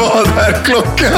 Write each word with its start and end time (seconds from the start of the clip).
Vad 0.00 0.38
är 0.38 0.64
klockan? 0.64 1.12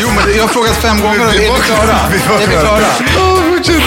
Jo, 0.00 0.08
men 0.08 0.36
jag 0.36 0.42
har 0.42 0.48
frågat 0.48 0.76
fem 0.76 1.00
gånger 1.00 1.20
är 1.20 1.32
vi 1.32 1.38
klara? 1.38 1.98
Är 2.42 2.46
vi 2.46 2.56
klara. 2.56 2.80
Ja, 3.16 3.36
fortsätt. 3.56 3.82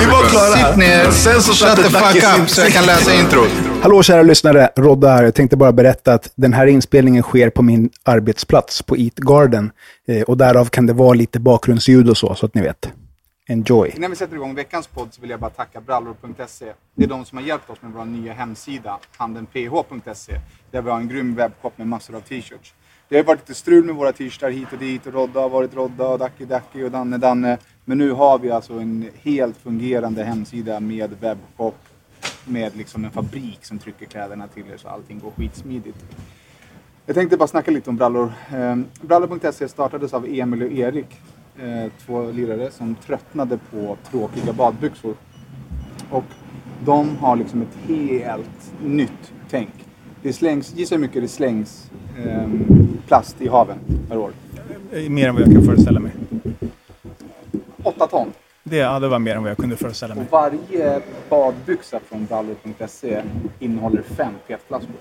Vi 0.00 0.06
var 0.06 0.22
klara. 0.28 0.68
Sitt 0.68 0.76
ner, 0.76 1.10
Sen 1.10 1.42
så 1.42 1.52
shut 1.52 1.76
the 1.76 1.82
fuck 1.82 2.40
up 2.40 2.48
så 2.50 2.60
jag 2.60 2.72
kan 2.72 2.86
läsa 2.86 3.14
introt. 3.14 3.48
Hallå 3.82 4.02
kära 4.02 4.22
lyssnare, 4.22 4.70
Rodda 4.76 5.08
här. 5.08 5.22
Jag 5.24 5.34
tänkte 5.34 5.56
bara 5.56 5.72
berätta 5.72 6.14
att 6.14 6.30
den 6.34 6.52
här 6.52 6.66
inspelningen 6.66 7.22
sker 7.22 7.50
på 7.50 7.62
min 7.62 7.90
arbetsplats 8.04 8.82
på 8.82 8.96
Eat 8.96 9.14
Garden. 9.14 9.70
Eh, 10.08 10.22
och 10.22 10.36
därav 10.36 10.64
kan 10.64 10.86
det 10.86 10.92
vara 10.92 11.14
lite 11.14 11.40
bakgrundsljud 11.40 12.08
och 12.10 12.16
så, 12.16 12.34
så 12.34 12.46
att 12.46 12.54
ni 12.54 12.62
vet. 12.62 12.88
Enjoy. 13.48 13.92
Innan 13.96 14.10
vi 14.10 14.16
sätter 14.16 14.36
igång 14.36 14.54
veckans 14.54 14.86
podd 14.86 15.14
så 15.14 15.20
vill 15.20 15.30
jag 15.30 15.40
bara 15.40 15.50
tacka 15.50 15.80
brallor.se. 15.80 16.72
Det 16.94 17.04
är 17.04 17.08
de 17.08 17.24
som 17.24 17.38
har 17.38 17.44
hjälpt 17.44 17.70
oss 17.70 17.82
med 17.82 17.92
vår 17.92 18.04
nya 18.04 18.32
hemsida, 18.32 18.98
handenph.se. 19.16 20.40
Där 20.70 20.82
vi 20.82 20.90
har 20.90 21.00
en 21.00 21.08
grym 21.08 21.34
webbshop 21.34 21.78
med 21.78 21.86
massor 21.86 22.16
av 22.16 22.20
t-shirts. 22.20 22.74
Det 23.08 23.16
har 23.16 23.24
varit 23.24 23.40
lite 23.40 23.54
strul 23.54 23.84
med 23.84 23.94
våra 23.94 24.12
t-shirtar 24.12 24.50
hit 24.50 24.72
och 24.72 24.78
dit 24.78 25.06
och 25.06 25.12
Rodda 25.12 25.40
har 25.40 25.48
varit 25.48 25.74
Rodda 25.74 26.08
och 26.08 26.18
Dacke 26.18 26.44
Dacke 26.44 26.84
och 26.84 26.90
Danne 26.90 27.18
Danne. 27.18 27.58
Men 27.84 27.98
nu 27.98 28.10
har 28.10 28.38
vi 28.38 28.50
alltså 28.50 28.72
en 28.72 29.10
helt 29.22 29.56
fungerande 29.56 30.24
hemsida 30.24 30.80
med 30.80 31.10
webbshop. 31.20 31.76
Med 32.44 32.76
liksom 32.76 33.04
en 33.04 33.10
fabrik 33.10 33.64
som 33.64 33.78
trycker 33.78 34.06
kläderna 34.06 34.48
till 34.48 34.70
er 34.72 34.76
så 34.76 34.88
allting 34.88 35.18
går 35.18 35.30
skitsmidigt. 35.30 35.98
Jag 37.06 37.16
tänkte 37.16 37.36
bara 37.36 37.48
snacka 37.48 37.70
lite 37.70 37.90
om 37.90 37.96
brallor. 37.96 38.32
Ehm, 38.48 38.86
brallor.se 39.00 39.68
startades 39.68 40.14
av 40.14 40.26
Emil 40.26 40.62
och 40.62 40.72
Erik. 40.72 41.20
Eh, 41.58 41.92
två 42.06 42.30
lirare 42.30 42.70
som 42.70 42.94
tröttnade 42.94 43.58
på 43.70 43.96
tråkiga 44.10 44.52
badbyxor. 44.52 45.14
Och 46.10 46.24
de 46.84 47.16
har 47.16 47.36
liksom 47.36 47.62
ett 47.62 47.88
helt 47.88 48.72
nytt 48.84 49.32
tänk. 49.50 49.70
Det 50.22 50.32
slängs, 50.32 50.74
gissa 50.74 50.94
hur 50.94 51.00
mycket 51.00 51.22
det 51.22 51.28
slängs 51.28 51.90
eh, 52.24 52.48
plast 53.06 53.42
i 53.42 53.48
haven 53.48 53.78
per 54.08 54.16
år? 54.16 54.32
Mer 55.08 55.28
än 55.28 55.34
vad 55.34 55.42
jag 55.42 55.52
kan 55.52 55.64
föreställa 55.64 56.00
mig. 56.00 56.12
8 57.82 58.06
ton. 58.06 58.32
Det, 58.62 58.76
ja, 58.76 59.00
det 59.00 59.08
var 59.08 59.18
mer 59.18 59.36
än 59.36 59.42
vad 59.42 59.50
jag 59.50 59.58
kunde 59.58 59.76
föreställa 59.76 60.14
mig. 60.14 60.24
Och 60.24 60.32
varje 60.32 61.00
badbyxa 61.28 62.00
från 62.00 62.26
brallor.se 62.26 63.22
innehåller 63.58 64.02
fem 64.02 64.32
petflaskor. 64.46 64.96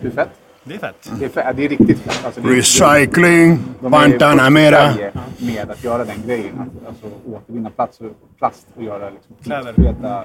Hur 0.00 0.10
fett? 0.10 0.30
Det 0.68 0.74
är 0.74 0.78
fett. 0.78 1.10
Det 1.18 1.24
är, 1.24 1.28
fett. 1.28 1.56
Det 1.56 1.64
är 1.64 1.68
riktigt 1.68 1.98
fett. 1.98 2.24
Alltså, 2.26 2.40
det 2.40 2.48
Recycling, 2.48 3.58
De. 3.80 3.90
Sverige 3.90 5.12
med 5.38 5.70
att 5.70 5.84
göra 5.84 6.04
den 6.04 6.22
grejen. 6.26 6.60
Att 6.60 6.88
alltså, 6.88 7.06
återvinna 7.26 7.70
plats 7.70 8.00
och 8.00 8.06
plast 8.38 8.66
och 8.76 8.82
göra 8.82 9.10
liksom, 9.10 9.36
Kläder. 9.42 9.72
feta 9.72 10.24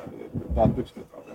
badbyxor 0.56 1.04
av 1.14 1.24
det. 1.28 1.34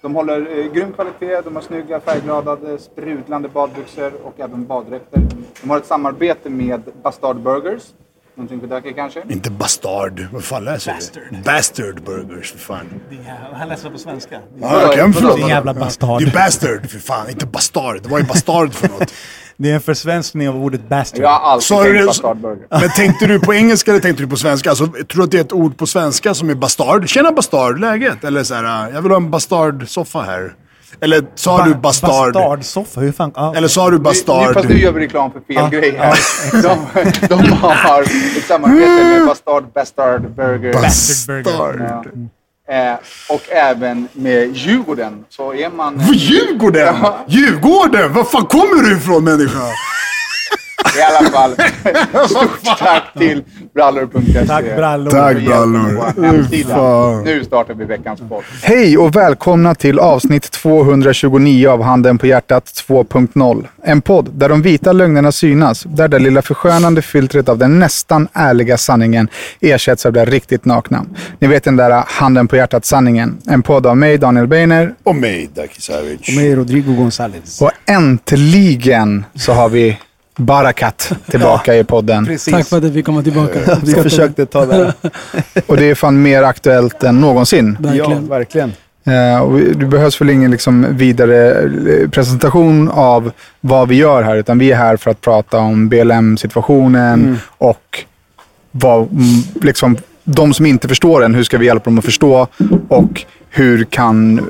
De 0.00 0.14
håller 0.14 0.58
eh, 0.58 0.72
grym 0.72 0.92
kvalitet, 0.92 1.40
de 1.44 1.54
har 1.54 1.62
snygga 1.62 2.00
färggladade, 2.00 2.78
sprudlande 2.78 3.48
badbyxor 3.48 4.12
och 4.24 4.40
även 4.40 4.66
baddräkter. 4.66 5.22
De 5.62 5.70
har 5.70 5.76
ett 5.78 5.86
samarbete 5.86 6.50
med 6.50 6.82
Bastard 7.02 7.36
Burgers. 7.36 7.82
Någonting 8.36 8.60
för 8.60 8.66
Dacke 8.66 8.92
kanske? 8.92 9.22
Inte 9.28 9.50
bastard. 9.50 10.26
Vad 10.32 10.44
fan 10.44 10.64
läser 10.64 10.92
Bastard. 10.92 11.22
du? 11.30 11.36
Bastard 11.36 12.02
burgers, 12.04 12.52
för 12.52 12.58
fan. 12.58 12.86
Han 13.54 13.68
läser 13.68 13.90
på 13.90 13.98
svenska. 13.98 14.40
Ja, 14.60 14.82
okej, 14.86 15.02
men 15.02 15.12
förlåt. 15.12 15.36
Din 15.36 15.48
jävla 15.48 15.74
bastard. 15.74 16.22
Det 16.22 16.28
är 16.28 16.32
bastard, 16.32 16.90
för 16.90 16.98
fan. 16.98 17.30
Inte 17.30 17.46
bastard. 17.46 18.00
Vad 18.06 18.20
är 18.20 18.24
bastard 18.24 18.72
för 18.72 18.88
något? 18.88 19.12
Det 19.58 19.70
är 19.70 19.74
en 19.74 19.80
försvenskning 19.80 20.48
av 20.48 20.56
ordet 20.56 20.88
bastard. 20.88 21.20
Jag 21.22 21.28
har 21.28 21.50
alltid 21.52 21.66
Sa 21.66 21.82
tänkt 21.82 21.98
du, 21.98 22.06
Bastard 22.06 22.36
Burger. 22.36 22.66
men 22.70 22.90
tänkte 22.90 23.26
du 23.26 23.40
på 23.40 23.54
engelska 23.54 23.90
eller 23.90 24.00
tänkte 24.00 24.22
du 24.22 24.28
på 24.28 24.36
svenska? 24.36 24.70
Alltså, 24.70 24.86
tror 24.86 25.06
du 25.16 25.22
att 25.22 25.30
det 25.30 25.36
är 25.36 25.40
ett 25.40 25.52
ord 25.52 25.76
på 25.78 25.86
svenska 25.86 26.34
som 26.34 26.50
är 26.50 26.54
bastard? 26.54 27.08
Tjena 27.08 27.32
bastard, 27.32 27.80
läget? 27.80 28.24
Eller 28.24 28.44
så 28.44 28.54
här, 28.54 28.90
jag 28.92 29.02
vill 29.02 29.10
ha 29.10 29.16
en 29.16 29.30
bastard-soffa 29.30 30.22
här. 30.22 30.54
Eller 31.00 31.24
sa 31.34 31.64
du 31.64 31.74
bastard? 31.74 32.32
Bastardsoffa, 32.34 33.00
hur 33.00 33.12
fan... 33.12 33.32
Ja. 33.34 33.54
Eller 33.56 33.68
sa 33.68 33.90
du 33.90 33.96
Nu, 33.96 34.02
bastard? 34.02 34.54
fast 34.54 34.68
nu 34.68 34.78
gör 34.78 34.92
vi 34.92 35.00
reklam 35.00 35.30
för 35.32 35.40
fel 35.40 35.56
Ja, 35.56 35.68
grej 35.68 35.96
här. 35.98 36.18
de, 36.62 36.78
de 37.28 37.52
har 37.52 38.02
ett 38.02 38.44
samarbete 38.48 39.04
med 39.04 39.26
Bastard 39.26 39.64
Bastard 39.74 40.30
Burger. 40.30 40.72
Bastard 40.72 41.44
burger. 41.44 42.02
Ja. 42.68 42.92
Eh, 42.92 42.96
och 43.30 43.42
även 43.50 44.08
med 44.12 44.56
Djurgården. 44.56 45.24
Så 45.28 45.54
är 45.54 45.70
man... 45.70 46.00
Djurgården! 46.14 46.96
Ja. 47.02 47.18
Djurgården! 47.28 48.12
Var 48.12 48.24
fan 48.24 48.46
kommer 48.46 48.82
du 48.82 48.96
ifrån 48.96 49.24
människa? 49.24 49.60
I 50.96 51.02
alla 51.02 51.30
fall. 51.30 51.50
Stort 52.28 52.78
tack 52.78 53.12
till 53.18 53.44
brallor.se. 53.74 54.46
Tack, 54.46 54.64
brallor. 54.76 55.10
Tack, 55.10 55.44
brallor. 55.44 57.24
Nu 57.24 57.44
startar 57.44 57.74
vi 57.74 57.84
veckans 57.84 58.20
podd. 58.28 58.42
Hej 58.62 58.98
och 58.98 59.16
välkomna 59.16 59.74
till 59.74 59.98
avsnitt 59.98 60.50
229 60.50 61.68
av 61.68 61.82
Handen 61.82 62.18
på 62.18 62.26
hjärtat 62.26 62.64
2.0. 62.88 63.66
En 63.82 64.00
podd 64.00 64.30
där 64.32 64.48
de 64.48 64.62
vita 64.62 64.92
lögnerna 64.92 65.32
synas, 65.32 65.82
där 65.88 66.08
det 66.08 66.18
lilla 66.18 66.42
förskönande 66.42 67.02
filtret 67.02 67.48
av 67.48 67.58
den 67.58 67.78
nästan 67.78 68.28
ärliga 68.32 68.76
sanningen 68.76 69.28
ersätts 69.60 70.06
av 70.06 70.12
det 70.12 70.24
riktigt 70.24 70.64
nakna. 70.64 71.04
Ni 71.38 71.48
vet 71.48 71.64
den 71.64 71.76
där 71.76 72.04
Handen 72.06 72.48
på 72.48 72.56
hjärtat-sanningen. 72.56 73.38
En 73.46 73.62
podd 73.62 73.86
av 73.86 73.96
mig, 73.96 74.18
Daniel 74.18 74.46
Beiner. 74.46 74.94
Och 75.04 75.16
mig, 75.16 75.50
Daki 75.54 75.80
Savic. 75.80 76.36
Med 76.36 76.56
Rodrigo 76.56 76.90
González. 76.92 77.62
Och 77.62 77.70
äntligen 77.86 79.24
så 79.34 79.52
har 79.52 79.68
vi 79.68 79.98
Barakat 80.36 81.12
tillbaka 81.30 81.74
i 81.76 81.84
podden. 81.84 82.24
Tack 82.50 82.66
för 82.66 82.76
att 82.76 82.84
jag 82.84 82.92
fick 82.92 83.06
komma 83.06 83.22
tillbaka. 83.22 83.58
Vi 83.82 83.92
försökte 83.94 84.46
ta 84.46 84.66
det. 84.66 84.92
Och 85.66 85.76
det 85.76 85.84
är 85.90 85.94
fan 85.94 86.22
mer 86.22 86.42
aktuellt 86.42 87.02
än 87.04 87.20
någonsin. 87.20 87.76
Verkligen. 87.80 88.28
verkligen. 88.28 88.72
Eh, 89.04 89.38
och 89.42 89.58
vi- 89.58 89.72
det 89.72 89.86
behövs 89.86 90.20
väl 90.20 90.30
ingen 90.30 90.50
liksom 90.50 90.86
vidare 90.90 91.50
eh, 91.62 92.08
presentation 92.10 92.88
av 92.88 93.30
vad 93.60 93.88
vi 93.88 93.94
gör 93.94 94.22
här, 94.22 94.36
utan 94.36 94.58
vi 94.58 94.72
är 94.72 94.76
här 94.76 94.96
för 94.96 95.10
att 95.10 95.20
prata 95.20 95.58
om 95.58 95.88
BLM-situationen 95.88 97.38
och 97.58 98.04
vad, 98.70 98.98
mm, 99.00 99.24
liksom, 99.62 99.96
de 100.24 100.54
som 100.54 100.66
inte 100.66 100.88
förstår 100.88 101.20
den, 101.20 101.34
hur 101.34 101.44
ska 101.44 101.58
vi 101.58 101.66
hjälpa 101.66 101.84
dem 101.84 101.98
att 101.98 102.04
förstå 102.04 102.46
och 102.88 103.24
hur 103.50 103.84
kan 103.84 104.38
eh, 104.38 104.44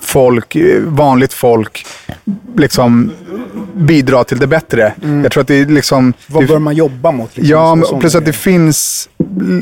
folk, 0.00 0.56
vanligt 0.86 1.32
folk, 1.32 1.86
liksom 2.56 3.10
bidra 3.74 4.24
till 4.24 4.38
det 4.38 4.46
bättre. 4.46 4.92
Jag 5.22 5.32
tror 5.32 5.40
att 5.40 5.48
det 5.48 5.54
är 5.54 5.66
liksom... 5.66 6.12
Vad 6.26 6.46
bör 6.46 6.58
man 6.58 6.74
jobba 6.74 7.10
mot? 7.12 7.36
Liksom, 7.36 7.50
Ja, 7.50 7.78
Så- 7.86 7.98
plus 7.98 8.14
att 8.14 8.24
det 8.24 8.32
finns 8.32 9.08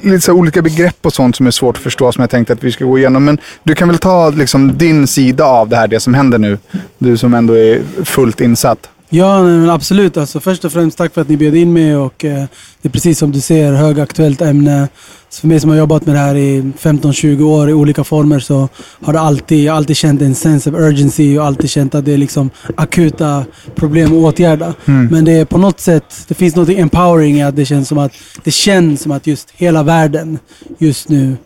lite 0.02 0.32
olika 0.32 0.62
begrepp 0.62 0.96
och 1.06 1.12
sånt 1.12 1.36
som 1.36 1.46
är 1.46 1.50
svårt 1.50 1.76
att 1.76 1.82
förstå 1.82 2.12
som 2.12 2.20
jag 2.20 2.30
tänkte 2.30 2.52
att 2.52 2.64
vi 2.64 2.72
ska 2.72 2.84
gå 2.84 2.98
igenom. 2.98 3.24
Men 3.24 3.38
du 3.62 3.74
kan 3.74 3.88
väl 3.88 3.98
ta 3.98 4.30
liksom 4.30 4.78
din 4.78 5.06
sida 5.06 5.44
av 5.44 5.68
det 5.68 5.76
här, 5.76 5.88
det 5.88 6.00
som 6.00 6.14
händer 6.14 6.38
nu. 6.38 6.58
Du 6.98 7.16
som 7.16 7.34
ändå 7.34 7.54
är 7.58 7.80
fullt 8.04 8.40
insatt. 8.40 8.88
Ja, 9.14 9.42
nej, 9.42 9.58
men 9.58 9.70
absolut. 9.70 10.16
Alltså, 10.16 10.40
först 10.40 10.64
och 10.64 10.72
främst 10.72 10.98
tack 10.98 11.14
för 11.14 11.20
att 11.20 11.28
ni 11.28 11.36
bjöd 11.36 11.54
in 11.54 11.72
mig. 11.72 11.96
Och, 11.96 12.24
eh, 12.24 12.44
det 12.82 12.88
är 12.88 12.92
precis 12.92 13.18
som 13.18 13.32
du 13.32 13.40
ser, 13.40 13.72
högaktuellt 13.72 14.40
ämne. 14.40 14.88
Så 15.28 15.40
för 15.40 15.48
mig 15.48 15.60
som 15.60 15.70
har 15.70 15.76
jobbat 15.76 16.06
med 16.06 16.14
det 16.14 16.18
här 16.18 16.34
i 16.34 16.72
15-20 16.78 17.42
år 17.42 17.70
i 17.70 17.72
olika 17.72 18.04
former 18.04 18.38
så 18.38 18.68
har 19.02 19.12
det 19.12 19.20
alltid, 19.20 19.64
jag 19.64 19.76
alltid 19.76 19.96
känt 19.96 20.22
en 20.22 20.34
sense 20.34 20.70
of 20.70 20.76
urgency 20.76 21.38
och 21.38 21.46
alltid 21.46 21.70
känt 21.70 21.94
att 21.94 22.04
det 22.04 22.12
är 22.12 22.16
liksom 22.16 22.50
akuta 22.76 23.44
problem 23.74 24.06
att 24.06 24.12
åtgärda. 24.12 24.74
Men 25.10 25.24
det 25.24 25.32
är 25.32 25.44
på 25.44 25.58
något 25.58 25.80
sätt, 25.80 26.24
det 26.28 26.34
finns 26.34 26.56
något 26.56 26.68
empowering 26.68 27.36
i 27.38 27.42
att 27.42 27.56
det 27.56 27.64
känns 27.64 27.88
som 27.88 27.98
att 27.98 28.12
det 28.44 28.50
känns 28.50 29.02
som 29.02 29.12
att 29.12 29.26
just 29.26 29.50
hela 29.50 29.82
världen 29.82 30.38
just 30.78 31.08
nu 31.08 31.36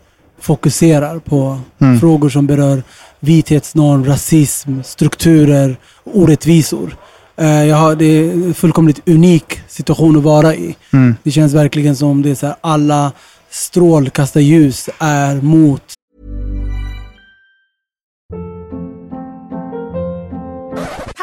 fokuserar 0.40 1.18
på 1.18 1.60
frågor 2.00 2.28
som 2.28 2.46
berör 2.46 2.82
vithetsnorm, 3.20 4.04
rasism, 4.04 4.82
strukturer, 4.82 5.76
orättvisor. 6.04 6.96
Eh, 7.38 7.64
Jag 7.64 7.76
har, 7.76 7.94
det 7.94 8.04
är 8.04 8.30
en 8.32 8.54
fullkomligt 8.54 9.08
unik 9.08 9.60
situation 9.68 10.16
att 10.16 10.22
vara 10.22 10.54
i. 10.54 10.76
Det 11.22 11.30
känns 11.30 11.54
verkligen 11.54 11.96
som 11.96 12.22
det 12.22 12.30
är 12.30 12.34
så 12.34 12.46
här, 12.46 12.56
alla 12.60 13.12
strålkastarljus 13.50 14.88
är 14.98 15.34
mot 15.40 15.82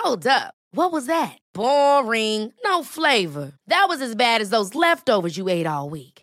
Hold 0.04 0.26
up. 0.28 0.54
What 0.76 0.92
was 0.92 1.06
that? 1.08 1.38
Boring. 1.54 2.52
No 2.66 2.84
flavor. 2.84 3.54
That 3.70 3.86
was 3.90 4.02
as 4.02 4.16
bad 4.16 4.42
as 4.42 4.50
those 4.50 4.74
leftovers 4.76 5.38
you 5.38 5.50
ate 5.50 5.68
all 5.68 5.90
week. 5.90 6.23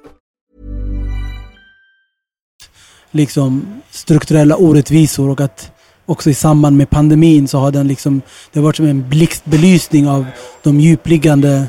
liksom 3.11 3.65
strukturella 3.91 4.55
orättvisor 4.55 5.29
och 5.29 5.41
att 5.41 5.71
också 6.05 6.29
i 6.29 6.33
samband 6.33 6.77
med 6.77 6.89
pandemin 6.89 7.47
så 7.47 7.57
har 7.57 7.71
den 7.71 7.87
liksom, 7.87 8.21
det 8.51 8.59
har 8.59 8.63
varit 8.63 8.75
som 8.75 8.85
en 8.85 9.09
blixtbelysning 9.09 10.07
av 10.07 10.25
de 10.63 10.79
djupliggande 10.79 11.65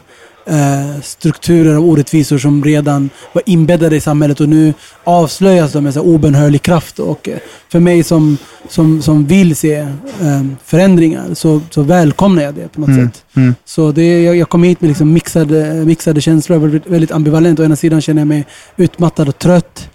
eh, 0.47 1.01
strukturer 1.03 1.75
av 1.75 1.85
orättvisor 1.85 2.39
som 2.39 2.65
redan 2.65 3.11
var 3.33 3.43
inbäddade 3.47 3.97
i 3.97 4.01
samhället 4.01 4.41
och 4.41 4.49
nu 4.49 4.75
avslöjas 5.05 5.73
de 5.73 5.85
med 5.85 5.95
så 5.95 6.01
här 6.01 6.09
obönhörlig 6.09 6.63
kraft. 6.63 6.99
Och 6.99 7.29
eh, 7.29 7.39
för 7.69 7.81
mig 7.81 8.03
som, 8.03 8.39
som, 8.69 9.03
som 9.03 9.27
vill 9.27 9.57
se 9.57 9.75
eh, 9.75 10.43
förändringar 10.65 11.35
så, 11.35 11.61
så 11.71 11.83
välkomnar 11.83 12.43
jag 12.43 12.55
det 12.55 12.73
på 12.73 12.81
något 12.81 12.91
sätt. 12.95 13.25
Så 13.65 13.93
det, 13.93 14.23
jag, 14.23 14.37
jag 14.37 14.49
kom 14.49 14.63
hit 14.63 14.81
med 14.81 14.89
liksom 14.89 15.13
mixade, 15.13 15.85
mixade 15.85 16.21
känslor, 16.21 16.55
Jag 16.57 16.61
var 16.61 16.69
väldigt, 16.69 16.93
väldigt 16.93 17.11
ambivalent. 17.11 17.61
Å 17.61 17.65
ena 17.65 17.77
sidan 17.77 18.01
känner 18.01 18.21
jag 18.21 18.29
mig 18.29 18.47
utmattad 18.77 19.29
och 19.29 19.39
trött. 19.39 19.89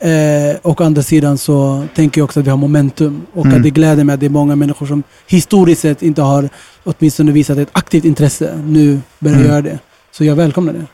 Eh, 0.00 0.56
och 0.62 0.80
å 0.80 0.84
andra 0.84 1.02
sidan 1.02 1.38
så 1.38 1.86
tänker 1.94 2.20
jag 2.20 2.24
också 2.24 2.40
att 2.40 2.46
vi 2.46 2.50
har 2.50 2.56
momentum 2.56 3.26
och 3.32 3.46
att 3.46 3.62
det 3.62 3.70
gläder 3.70 4.04
mig 4.04 4.14
att 4.14 4.20
det 4.20 4.26
är 4.26 4.30
många 4.30 4.56
människor 4.56 4.86
som 4.86 5.02
historiskt 5.26 5.80
sett 5.80 6.02
inte 6.02 6.22
har 6.22 6.48
åtminstone 6.84 7.32
visat 7.32 7.58
ett 7.58 7.68
aktivt 7.72 8.04
intresse 8.04 8.60
nu 8.64 9.00
börjar 9.18 9.40
göra 9.40 9.60
det. 9.60 9.78
Så 10.12 10.24
jag 10.24 10.36
välkomnar 10.36 10.72
det. 10.72 10.86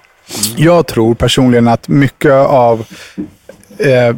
Jag 0.57 0.87
tror 0.87 1.15
personligen 1.15 1.69
att 1.69 1.89
mycket 1.89 2.33
av 2.33 2.87
eh, 3.79 4.17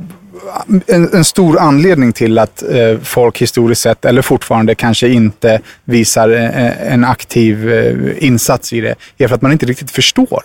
en, 0.87 1.15
en 1.15 1.25
stor 1.25 1.59
anledning 1.59 2.13
till 2.13 2.39
att 2.39 2.63
eh, 2.63 2.99
folk 3.03 3.43
historiskt 3.43 3.81
sett, 3.81 4.05
eller 4.05 4.23
fortfarande 4.23 4.75
kanske 4.75 5.09
inte 5.09 5.61
visar 5.85 6.29
eh, 6.31 6.93
en 6.93 7.05
aktiv 7.05 7.73
eh, 7.73 8.25
insats 8.25 8.73
i 8.73 8.81
det, 8.81 8.95
är 9.19 9.29
för 9.29 9.35
att 9.35 9.43
man 9.43 9.53
inte 9.53 9.67
riktigt 9.67 9.91
förstår 9.91 10.43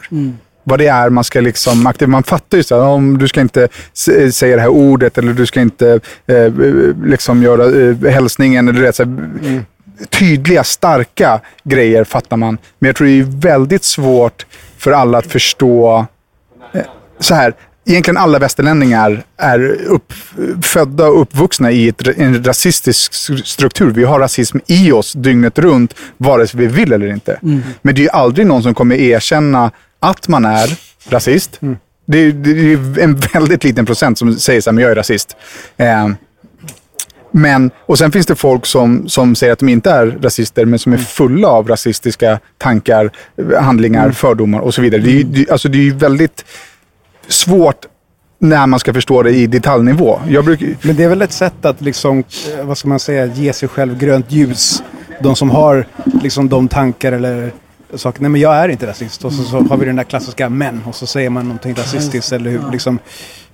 vad 0.64 0.80
det 0.80 0.88
är 0.88 1.10
man 1.10 1.24
ska 1.24 1.42
liksom 1.42 1.88
aktivt. 1.88 2.10
Man 2.10 2.24
fattar 2.24 2.58
ju 2.58 2.64
så 2.64 2.76
här, 2.82 2.88
om 2.88 3.18
du 3.18 3.28
ska 3.28 3.42
inte 3.42 3.68
säga 4.32 4.56
det 4.56 4.62
här 4.62 4.70
ordet 4.70 5.18
eller 5.18 5.34
du 5.34 5.46
ska 5.46 5.62
inte 5.62 6.00
eh, 6.28 6.54
liksom 7.06 7.44
göra 7.44 7.82
eh, 7.82 8.12
hälsningen. 8.14 8.68
Eller 8.70 8.82
det, 8.82 8.94
så 8.94 9.04
här, 9.04 9.64
Tydliga, 10.10 10.64
starka 10.64 11.40
grejer 11.64 12.04
fattar 12.04 12.38
man. 12.38 12.58
Men 12.80 12.88
jag 12.88 12.96
tror 12.96 13.08
det 13.08 13.20
är 13.20 13.24
väldigt 13.54 13.84
svårt 13.84 14.46
för 14.78 14.92
alla 14.92 15.18
att 15.18 15.26
förstå 15.32 16.06
eh, 16.74 16.82
så 17.20 17.36
här. 17.36 17.54
Egentligen 17.86 18.18
alla 18.18 18.40
västerlänningar 18.40 19.24
är 19.38 19.78
upp, 19.88 20.14
födda 20.62 21.08
och 21.08 21.22
uppvuxna 21.22 21.72
i 21.72 21.88
ett, 21.88 22.08
en 22.18 22.44
rasistisk 22.44 23.14
st- 23.14 23.44
struktur. 23.46 23.90
Vi 23.92 24.04
har 24.04 24.20
rasism 24.20 24.58
i 24.68 24.92
oss 24.92 25.14
dygnet 25.14 25.60
runt, 25.60 25.94
vare 26.18 26.48
sig 26.48 26.60
vi 26.60 26.68
vill 26.68 26.94
eller 26.94 27.08
inte. 27.08 27.38
Men 27.82 27.96
det 27.96 28.02
är 28.02 28.04
ju 28.04 28.10
aldrig 28.10 28.48
någon 28.48 28.64
som 28.64 28.74
kommer 28.74 28.96
erkänna 28.96 29.72
att 30.02 30.28
man 30.28 30.46
är 30.46 30.78
rasist. 31.10 31.60
Det, 32.06 32.18
är, 32.18 32.32
det 32.32 32.74
är 32.74 33.00
en 33.00 33.16
väldigt 33.16 33.64
liten 33.64 33.86
procent 33.86 34.18
som 34.18 34.36
säger 34.36 34.62
så 34.62 34.70
här, 34.70 34.74
men 34.74 34.82
jag 34.82 34.92
är 34.92 34.96
rasist. 34.96 35.36
Eh, 35.78 36.08
men, 37.32 37.72
och 37.86 37.98
sen 37.98 38.12
finns 38.12 38.26
det 38.26 38.36
folk 38.36 38.66
som, 38.66 39.10
som 39.10 39.36
säger 39.36 39.54
att 39.54 39.60
de 39.60 39.70
inte 39.70 39.92
är 39.92 40.08
rasister, 40.08 40.66
men 40.66 40.80
som 40.80 40.94
är 40.94 40.98
fulla 40.98 41.48
av 41.48 41.68
rasistiska 41.68 42.40
tankar, 42.58 43.12
handlingar, 43.60 44.12
fördomar 44.12 44.60
och 44.60 44.74
så 44.74 44.82
vidare. 44.82 45.02
Det 45.02 45.20
är, 45.20 45.24
det, 45.24 45.50
alltså 45.52 45.70
det 45.70 45.88
är 45.88 45.94
väldigt 45.94 46.46
svårt 47.28 47.86
när 48.40 48.68
man 48.68 48.80
ska 48.80 48.94
förstå 48.94 49.24
det 49.24 49.32
i 49.32 49.48
detaljnivå. 49.48 50.20
Brukar, 50.44 50.68
Men 50.82 50.96
det 50.96 51.04
är 51.04 51.10
väl 51.10 51.22
ett 51.22 51.32
sätt 51.32 51.66
att 51.66 51.82
liksom, 51.82 52.20
eh, 52.20 52.66
vad 52.66 52.78
ska 52.78 52.88
man 52.88 53.00
säga, 53.00 53.26
ge 53.26 53.54
sig 53.54 53.70
själv 53.70 53.98
grönt 53.98 54.32
ljus. 54.32 54.84
De 55.20 55.36
som 55.36 55.50
har 55.50 55.86
liksom 56.24 56.50
de 56.50 56.68
tankar 56.68 57.12
eller 57.12 57.52
saker. 57.96 58.22
Nej 58.22 58.30
men 58.30 58.42
jag 58.42 58.56
är 58.56 58.70
inte 58.70 58.88
rasist. 58.88 59.26
Och 59.26 59.34
så, 59.34 59.44
så 59.44 59.62
har 59.62 59.78
vi 59.78 59.86
den 59.86 59.96
där 59.96 60.04
klassiska 60.04 60.50
men. 60.50 60.82
Och 60.86 60.96
så 60.96 61.08
säger 61.08 61.30
man 61.30 61.46
någonting 61.46 61.74
rasistiskt 61.76 62.32
eller 62.32 62.52
hur, 62.52 62.62
liksom. 62.72 63.00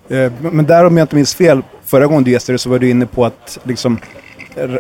Eh, 0.10 0.31
Men 0.42 0.66
där 0.66 0.86
om 0.86 0.98
jag 0.98 1.04
inte 1.04 1.16
minns 1.16 1.36
fel, 1.36 1.62
förra 1.86 2.07
gången 2.07 2.24
du 2.24 2.31
gästade 2.31 2.57
så 2.57 2.69
var 2.69 2.80
du 2.80 2.89
inne 2.89 3.06
på 3.06 3.25
att 3.25 3.60
liksom 3.63 4.00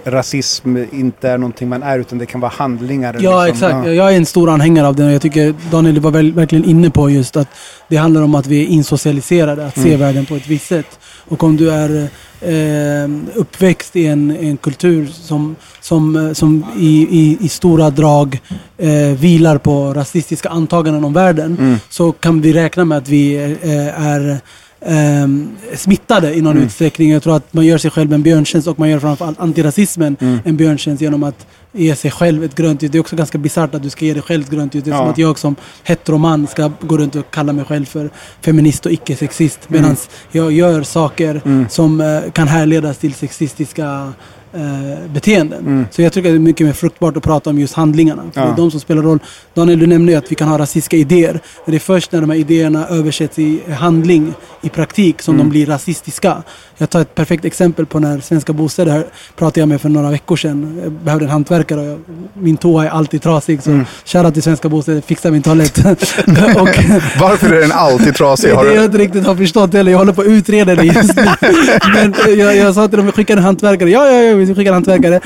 rasism 0.05 0.77
inte 0.91 1.29
är 1.29 1.37
någonting 1.37 1.69
man 1.69 1.83
är 1.83 1.99
utan 1.99 2.17
det 2.17 2.25
kan 2.25 2.41
vara 2.41 2.51
handlingar. 2.55 3.15
Ja, 3.19 3.45
liksom. 3.45 3.67
exakt. 3.67 3.87
Ja. 3.87 3.93
Jag 3.93 4.13
är 4.13 4.17
en 4.17 4.25
stor 4.25 4.49
anhängare 4.49 4.87
av 4.87 4.95
det 4.95 5.05
och 5.05 5.11
jag 5.11 5.21
tycker 5.21 5.55
Daniel 5.71 5.99
var 5.99 6.11
väl, 6.11 6.33
verkligen 6.33 6.65
inne 6.65 6.89
på 6.89 7.09
just 7.09 7.37
att 7.37 7.47
det 7.87 7.97
handlar 7.97 8.21
om 8.21 8.35
att 8.35 8.47
vi 8.47 8.63
är 8.63 8.67
insocialiserade, 8.67 9.65
att 9.65 9.79
se 9.79 9.95
världen 9.95 10.25
på 10.25 10.35
ett 10.35 10.47
visst 10.47 10.67
sätt. 10.67 10.99
Och 11.27 11.43
om 11.43 11.57
du 11.57 11.71
är 11.71 12.09
eh, 12.41 13.09
uppväxt 13.35 13.95
i 13.95 14.07
en, 14.07 14.31
en 14.31 14.57
kultur 14.57 15.07
som, 15.07 15.55
som, 15.81 16.15
eh, 16.15 16.33
som 16.33 16.65
i, 16.77 17.07
i, 17.09 17.37
i 17.41 17.49
stora 17.49 17.89
drag 17.89 18.39
eh, 18.77 18.91
vilar 19.19 19.57
på 19.57 19.93
rasistiska 19.93 20.49
antaganden 20.49 21.05
om 21.05 21.13
världen 21.13 21.79
så 21.89 22.11
kan 22.11 22.41
vi 22.41 22.53
räkna 22.53 22.85
med 22.85 22.97
att 22.97 23.09
vi 23.09 23.35
eh, 23.35 24.05
är 24.05 24.39
ehm, 24.81 25.49
smittade 25.75 26.33
i 26.33 26.41
någon 26.41 26.57
utsträckning. 26.57 27.11
Jag 27.11 27.23
tror 27.23 27.35
att 27.35 27.53
man 27.53 27.65
gör 27.65 27.77
sig 27.77 27.91
själv 27.91 28.13
en 28.13 28.23
björntjänst 28.23 28.67
och 28.67 28.79
man 28.79 28.89
gör 28.89 28.99
framförallt 28.99 29.39
antirasismen 29.39 30.17
en 30.45 30.57
björntjänst 30.57 31.01
genom 31.01 31.23
att 31.23 31.47
ge 31.71 31.95
sig 31.95 32.11
själv 32.11 32.43
ett 32.43 32.55
grönt 32.55 32.83
ljus. 32.83 32.91
Det 32.91 32.97
är 32.97 32.99
också 32.99 33.15
ganska 33.15 33.37
bisarrt 33.37 33.75
att 33.75 33.83
du 33.83 33.89
ska 33.89 34.05
ge 34.05 34.13
dig 34.13 34.21
själv 34.21 34.43
ett 34.43 34.49
grönt 34.49 34.75
ljus. 34.75 34.83
Det 34.83 34.89
är 34.91 34.95
som 34.97 35.05
Ja. 35.05 35.11
att 35.11 35.17
jag 35.17 35.39
som 35.39 35.55
heteroman 35.83 36.47
ska 36.47 36.71
gå 36.81 36.97
runt 36.97 37.15
och 37.15 37.31
kalla 37.31 37.53
mig 37.53 37.65
själv 37.65 37.85
för 37.85 38.09
feminist 38.41 38.85
och 38.85 38.91
icke-sexist. 38.91 39.59
Medan 39.67 39.95
jag 40.31 40.51
gör 40.51 40.83
saker 40.83 41.41
som 41.69 42.01
eh, 42.01 42.31
kan 42.31 42.47
härledas 42.47 42.97
till 42.97 43.13
sexistiska 43.13 44.13
eh, 44.53 45.11
beteenden. 45.13 45.87
Så 45.91 46.01
jag 46.01 46.13
tycker 46.13 46.29
att 46.29 46.33
det 46.33 46.37
är 46.37 46.39
mycket 46.39 46.65
mer 46.67 46.73
fruktbart 46.73 47.17
att 47.17 47.23
prata 47.23 47.49
om 47.49 47.59
just 47.59 47.73
handlingarna. 47.73 48.23
För 48.33 48.41
Det 48.41 48.47
är 48.47 48.55
de 48.55 48.71
som 48.71 48.79
spelar 48.79 49.01
roll. 49.01 49.19
Daniel, 49.53 49.79
du 49.79 49.87
nämnde 49.87 50.11
ju 50.11 50.17
att 50.17 50.31
vi 50.31 50.35
kan 50.35 50.47
ha 50.47 50.57
rasistiska 50.57 50.97
idéer. 50.97 51.31
Men 51.65 51.71
det 51.71 51.77
är 51.77 51.79
först 51.79 52.11
när 52.11 52.21
de 52.21 52.29
här 52.29 52.37
idéerna 52.37 52.87
översätts 52.87 53.39
i 53.39 53.59
handling, 53.79 54.33
i 54.61 54.69
praktik, 54.69 55.21
som 55.21 55.37
de 55.37 55.49
blir 55.49 55.65
rasistiska. 55.65 56.43
Jag 56.77 56.89
tar 56.89 57.01
ett 57.01 57.15
perfekt 57.15 57.45
exempel 57.45 57.85
på 57.85 57.99
när 57.99 58.19
Svenska 58.19 58.53
Bostäder 58.53 58.91
här 58.91 59.05
pratade 59.35 59.59
jag 59.59 59.69
med 59.69 59.81
för 59.81 59.89
några 59.89 60.11
veckor 60.11 60.35
sedan. 60.35 60.79
Jag 60.83 60.91
behövde 60.91 61.25
en 61.25 61.31
hantverkare 61.31 61.79
och 61.79 61.85
jag, 61.85 61.99
min 62.33 62.57
toa 62.57 62.85
är 62.85 62.89
alltid 62.89 63.21
trasig. 63.21 63.63
Så 63.63 63.81
shoutout 64.05 64.33
till 64.33 64.43
Svenska 64.43 64.69
Bostäder, 64.69 65.01
fixa 65.01 65.31
min 65.31 65.41
toalett. 65.41 65.77
och, 65.77 65.85
varför 67.19 67.53
är 67.53 67.61
den 67.61 67.71
alltid 67.71 68.15
trasig? 68.15 68.49
det 68.49 68.55
Har 68.55 68.65
är 68.65 68.69
det 68.69 68.75
jag 68.75 68.85
inte 68.85 68.97
riktigt 68.97 69.25
har 69.25 69.35
förstått 69.35 69.73
heller. 69.73 69.91
Jag 69.91 69.99
håller 69.99 70.13
på 70.13 70.21
att 70.21 70.27
utreda 70.27 70.75
det 70.75 70.83
just 70.83 71.15
nu. 71.15 71.25
Men 71.93 72.13
jag, 72.39 72.55
jag 72.55 72.75
sa 72.75 72.87
till 72.87 72.97
dem, 72.97 73.11
skicka 73.11 73.33
en 73.33 73.39
hantverkare. 73.39 73.89
Ja, 73.89 74.07
ja, 74.07 74.21
ja, 74.21 74.36
vi 74.37 74.55
skickar 74.55 74.71
en 74.71 74.73
hantverkare. 74.73 75.19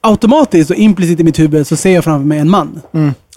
Automatiskt 0.00 0.70
och 0.70 0.76
implicit 0.76 1.20
i 1.20 1.24
mitt 1.24 1.38
huvud 1.38 1.66
så 1.66 1.76
ser 1.76 1.94
jag 1.94 2.04
framför 2.04 2.26
mig 2.26 2.38
en 2.38 2.50
man 2.50 2.80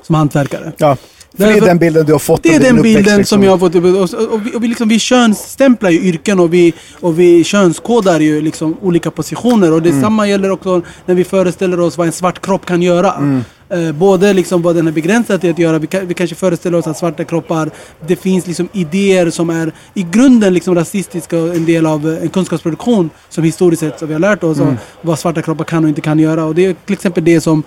som 0.01 0.15
hantverkare. 0.15 0.71
Ja. 0.77 0.97
För 1.37 1.43
det 1.43 1.53
är 1.53 1.61
den 1.61 1.77
bilden 1.77 2.05
du 2.05 2.11
har 2.11 2.19
fått 2.19 2.43
Det 2.43 2.55
är 2.55 2.59
den 2.59 2.77
uppväxt, 2.77 2.83
bilden 2.83 3.17
liksom. 3.17 3.37
som 3.37 3.43
jag 3.43 3.51
har 3.51 3.57
fått. 3.57 3.75
Och, 3.75 4.33
och, 4.33 4.45
vi, 4.45 4.55
och 4.55 4.63
vi, 4.63 4.67
liksom, 4.67 4.89
vi 4.89 4.99
könsstämplar 4.99 5.89
ju 5.89 5.99
yrken 5.99 6.39
och 6.39 6.53
vi, 6.53 6.73
och 6.99 7.19
vi 7.19 7.43
könskodar 7.43 8.19
ju 8.19 8.41
liksom 8.41 8.77
olika 8.81 9.11
positioner. 9.11 9.73
Och 9.73 9.81
detsamma 9.81 10.27
gäller 10.27 10.51
också 10.51 10.81
när 11.05 11.15
vi 11.15 11.23
föreställer 11.23 11.79
oss 11.79 11.97
vad 11.97 12.07
en 12.07 12.13
svart 12.13 12.45
kropp 12.45 12.65
kan 12.65 12.81
göra. 12.81 13.43
Eh, 13.69 13.91
både 13.91 14.33
liksom 14.33 14.61
vad 14.61 14.75
den 14.75 14.87
är 14.87 14.91
begränsad 14.91 15.41
till 15.41 15.51
att 15.51 15.59
göra. 15.59 15.79
Vi, 15.79 15.87
kan, 15.87 16.07
vi 16.07 16.13
kanske 16.13 16.35
föreställer 16.35 16.77
oss 16.77 16.87
att 16.87 16.97
svarta 16.97 17.23
kroppar, 17.23 17.69
det 18.07 18.15
finns 18.15 18.47
liksom 18.47 18.69
idéer 18.73 19.29
som 19.29 19.49
är 19.49 19.71
i 19.93 20.03
grunden 20.11 20.53
liksom 20.53 20.75
rasistiska 20.75 21.37
och 21.37 21.55
en 21.55 21.65
del 21.65 21.85
av 21.85 22.09
eh, 22.09 22.21
en 22.21 22.29
kunskapsproduktion 22.29 23.09
som 23.29 23.43
historiskt 23.43 23.79
sett 23.79 23.99
så 23.99 24.05
vi 24.05 24.13
har 24.13 24.19
lärt 24.19 24.43
oss 24.43 24.59
av 24.59 24.77
vad 25.01 25.19
svarta 25.19 25.41
kroppar 25.41 25.65
kan 25.65 25.83
och 25.83 25.89
inte 25.89 26.01
kan 26.01 26.19
göra. 26.19 26.45
Och 26.45 26.55
det 26.55 26.65
är 26.65 26.75
till 26.85 26.93
exempel 26.93 27.23
det 27.23 27.41
som 27.41 27.63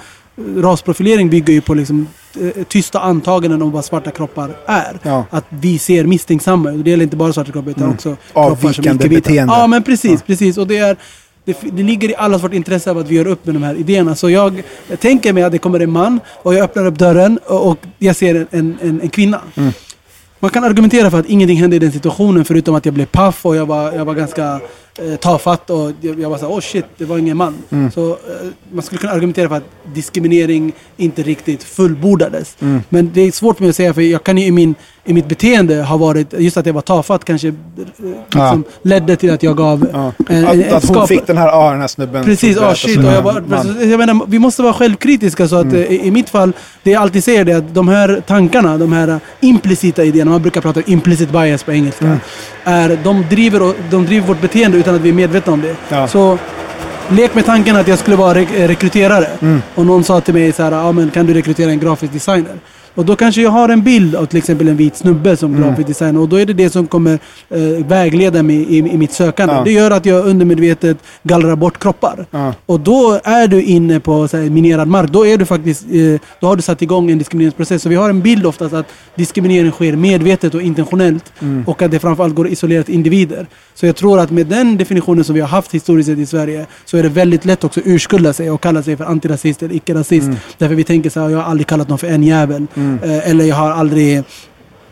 rasprofilering 0.57 1.31
bygger 1.31 1.53
ju 1.53 1.61
på 1.61 1.75
liksom, 1.75 2.09
eh, 2.41 2.65
tysta 2.65 3.01
antaganden 3.01 3.63
om 3.63 3.71
vad 3.71 3.85
svarta 3.85 4.11
kroppar 4.11 4.57
är. 4.67 4.99
Ja. 5.03 5.25
Att 5.31 5.45
vi 5.49 5.79
ser 5.79 6.05
misstänksamma 6.05 6.71
ut. 6.71 6.85
Det 6.85 6.91
gäller 6.91 7.05
inte 7.05 7.17
bara 7.17 7.33
svarta 7.33 7.53
kroppar 7.53 7.71
utan 7.71 7.91
också 7.91 8.17
kroppar 8.33 8.73
som 8.73 8.99
beteende. 8.99 9.55
Ja 9.55 9.67
men 9.67 9.83
precis, 9.83 10.23
precis. 10.23 10.59
Och 10.59 10.67
det 10.67 10.79
är 10.79 10.97
det, 11.45 11.57
det 11.63 11.83
ligger 11.83 12.11
i 12.11 12.15
allas 12.15 12.43
vårt 12.43 12.55
intresse 12.55 12.91
av 12.91 12.99
att 12.99 13.09
vi 13.09 13.15
gör 13.15 13.27
upp 13.27 13.47
med 13.47 13.55
de 13.55 13.63
här 13.63 13.75
idéerna. 13.75 14.15
Så 14.15 14.31
jag, 14.31 14.63
jag 14.89 15.01
tänker 15.01 15.33
mig 15.33 15.43
att 15.43 15.53
det 15.53 15.59
kommer 15.59 15.81
en 15.81 15.91
man 15.91 16.21
och 16.43 16.55
jag 16.55 16.65
öppnar 16.65 16.87
upp 16.87 16.99
dörren 16.99 17.39
och, 17.47 17.71
och 17.71 17.79
jag 17.99 18.17
ser 18.17 18.35
en, 18.35 18.47
en, 18.51 18.79
en, 18.83 19.01
en 19.01 19.09
kvinna. 19.09 19.41
Man 20.39 20.51
kan 20.51 20.65
argumentera 20.65 21.11
för 21.11 21.21
att 21.21 21.27
ingenting 21.27 21.59
hände 21.59 21.77
i 21.77 21.79
den 21.79 21.93
situationen 21.93 22.45
förutom 22.45 22.75
att 22.75 22.85
jag 22.85 22.95
blev 22.95 23.07
paff 23.07 23.47
och 23.47 23.57
jag 23.57 23.67
var, 23.67 23.93
jag 23.93 24.05
var 24.05 24.15
ganska 24.15 24.61
tafatt 25.21 25.71
och 25.71 25.93
jag, 26.01 26.31
var 26.31 26.39
såhär, 26.39 26.55
oh 26.55 26.61
shit, 26.61 26.85
det 26.97 27.05
var 27.05 27.19
ingen 27.19 27.37
man. 27.37 27.55
Så 27.95 28.11
eh, 28.11 28.17
man 28.73 28.83
skulle 28.83 28.99
kunna 28.99 29.13
argumentera 29.13 29.49
för 29.49 29.57
att 29.57 29.71
diskriminering 29.95 30.73
inte 30.97 31.23
riktigt 31.23 31.65
fullbordades. 31.65 32.57
Men 32.89 33.11
det 33.15 33.21
är 33.21 33.33
svårt 33.33 33.57
för 33.57 33.65
mig 33.65 33.71
att 33.71 33.77
säga 33.77 33.95
för 33.95 34.01
jag 34.01 34.25
kan 34.25 34.39
ju 34.39 34.47
i, 34.47 34.51
min, 34.51 34.75
i 35.07 35.13
mitt 35.13 35.29
beteende 35.29 35.83
ha 35.83 35.97
varit, 35.97 36.35
just 36.39 36.57
att 36.57 36.67
jag 36.67 36.73
var 36.75 36.81
tafatt 36.81 37.25
kanske 37.25 37.49
eh, 37.49 37.55
liksom, 38.25 38.65
ledde 38.83 39.17
till 39.17 39.31
att 39.33 39.43
jag 39.43 39.57
gav 39.57 39.87
Ja. 39.93 40.13
en, 40.29 40.37
en, 40.47 40.61
Att, 40.65 40.73
att 40.73 40.89
hon 40.97 41.09
fick 41.09 41.27
den 41.27 41.39
här, 41.39 41.49
ah, 41.49 41.71
den 41.71 41.81
här 41.81 41.89
snubben. 41.89 42.25
Precis, 42.25 42.59
ah 42.59 42.75
shit. 42.75 42.99
Och 42.99 43.05
en 43.05 43.11
jag, 43.15 43.23
var, 43.23 43.43
man. 43.49 43.91
jag 43.91 43.99
menar, 43.99 44.21
vi 44.27 44.39
måste 44.39 44.63
vara 44.63 44.73
självkritiska 44.73 45.49
så 45.49 45.57
att 45.57 45.73
eh, 45.73 45.81
i, 45.81 46.07
i 46.07 46.11
mitt 46.11 46.29
fall, 46.31 46.53
det 46.83 46.91
jag 46.91 47.03
alltid 47.03 47.25
säger 47.25 47.45
det 47.45 47.53
är 47.53 47.57
att 47.59 47.75
de 47.75 47.89
här 47.89 48.23
tankarna, 48.27 48.79
de 48.79 48.93
här 48.93 49.09
eh, 49.09 49.17
implicita 49.41 50.05
idéerna, 50.05 50.31
man 50.31 50.43
brukar 50.43 50.61
prata 50.61 50.81
om 50.81 50.85
implicit 50.93 51.31
bias 51.31 51.63
på 51.63 51.73
engelska, 51.73 52.19
är, 52.65 52.99
de, 53.05 53.25
driver, 53.31 53.75
de 53.91 54.07
driver 54.07 54.27
vårt 54.29 54.41
beteende 54.41 54.79
utan 54.79 54.95
att 54.95 55.01
vi 55.01 55.09
är 55.09 55.13
medvetna 55.13 55.53
om 55.53 55.61
det. 55.63 55.77
Ja. 55.89 56.09
Så 56.09 56.39
lek 57.09 57.35
med 57.35 57.45
tanken 57.47 57.77
att 57.77 57.89
jag 57.89 57.99
skulle 57.99 58.17
vara 58.17 58.35
re- 58.39 58.61
eh, 58.63 58.69
rekryterare 58.69 59.27
Mm. 59.41 59.63
och 59.75 59.87
någon 59.87 60.05
sa 60.05 60.21
till 60.21 60.35
mig 60.35 60.53
så 60.53 60.63
här, 60.63 60.73
ah, 60.73 60.93
men 60.93 61.11
kan 61.11 61.27
du 61.27 61.35
rekrytera 61.35 61.71
en 61.71 61.79
grafisk 61.81 62.13
designer? 62.13 62.53
Och 62.97 63.05
då 63.05 63.17
kanske 63.17 63.43
jag 63.43 63.51
har 63.51 63.69
en 63.69 63.83
bild 63.83 64.15
av 64.15 64.27
till 64.27 64.39
exempel 64.39 64.69
en 64.69 64.77
vit 64.77 64.97
snubbe 64.97 65.37
som 65.37 65.55
Mm. 65.55 65.63
grafisk 65.69 65.89
designer 65.89 66.21
och 66.21 66.29
då 66.29 66.37
är 66.37 66.47
det 66.47 66.53
det 66.53 66.71
som 66.71 66.87
kommer 66.87 67.19
eh, 67.51 67.87
vägleda 67.89 68.43
mig 68.43 68.57
i, 68.57 68.79
i 68.79 68.97
mitt 68.97 69.13
sökande. 69.13 69.55
Ja. 69.55 69.63
Det 69.65 69.73
gör 69.73 69.91
att 69.91 70.07
jag 70.07 70.27
undermedvetet 70.27 70.99
gallrar 71.23 71.57
bort 71.57 71.79
kroppar. 71.79 72.27
Ja. 72.31 72.55
Och 72.67 72.81
då 72.81 73.21
är 73.25 73.49
du 73.49 73.63
inne 73.63 74.01
på 74.01 74.29
så 74.29 74.37
här, 74.37 74.51
minerad 74.51 74.89
mark. 74.89 75.11
Då, 75.11 75.27
är 75.27 75.37
du 75.37 75.45
faktiskt, 75.47 75.83
eh, 75.83 76.21
då 76.41 76.47
har 76.47 76.57
du 76.57 76.63
satt 76.63 76.83
igång 76.83 77.11
en 77.11 77.19
diskrimineringsprocess. 77.19 77.83
Så 77.83 77.89
vi 77.89 77.95
har 77.95 78.11
en 78.11 78.21
bild 78.21 78.47
oftast 78.47 78.75
att 78.75 78.87
diskriminering 79.15 79.71
sker 79.71 79.97
medvetet 79.97 80.55
och 80.55 80.63
intentionellt. 80.63 81.33
Mm. 81.43 81.65
Och 81.67 81.83
att 81.83 81.91
det 81.91 81.99
framförallt 81.99 82.35
går 82.35 82.49
isolerat 82.49 82.89
individer. 82.89 83.47
Så 83.77 83.87
jag 83.87 83.97
tror 83.97 84.21
att 84.21 84.31
med 84.31 84.47
den 84.47 84.77
definitionen 84.77 85.25
som 85.25 85.35
vi 85.35 85.41
har 85.41 85.49
haft 85.49 85.75
historiskt 85.75 86.09
sett 86.09 86.19
i 86.19 86.27
Sverige 86.27 86.67
så 86.85 86.97
är 86.97 87.03
det 87.03 87.09
väldigt 87.09 87.45
lätt 87.45 87.65
också 87.65 87.81
att 87.81 87.87
urskulda 87.87 88.33
sig 88.33 88.51
och 88.51 88.61
kalla 88.61 88.83
sig 88.83 88.97
för 88.97 89.05
antirasist 89.05 89.63
eller 89.63 89.75
icke-rasist. 89.75 90.27
Mm. 90.27 90.37
Därför 90.59 90.75
vi 90.75 90.85
tänker 90.85 91.11
så 91.11 91.21
här, 91.21 91.29
jag 91.29 91.39
har 91.39 91.45
aldrig 91.45 91.67
kallat 91.67 91.89
någon 91.89 91.99
för 91.99 92.07
en 92.07 92.23
jävel. 92.23 92.67
Eh, 93.03 93.31
eller 93.31 93.45
jag 93.45 93.57
har 93.57 93.71
aldrig 93.71 94.25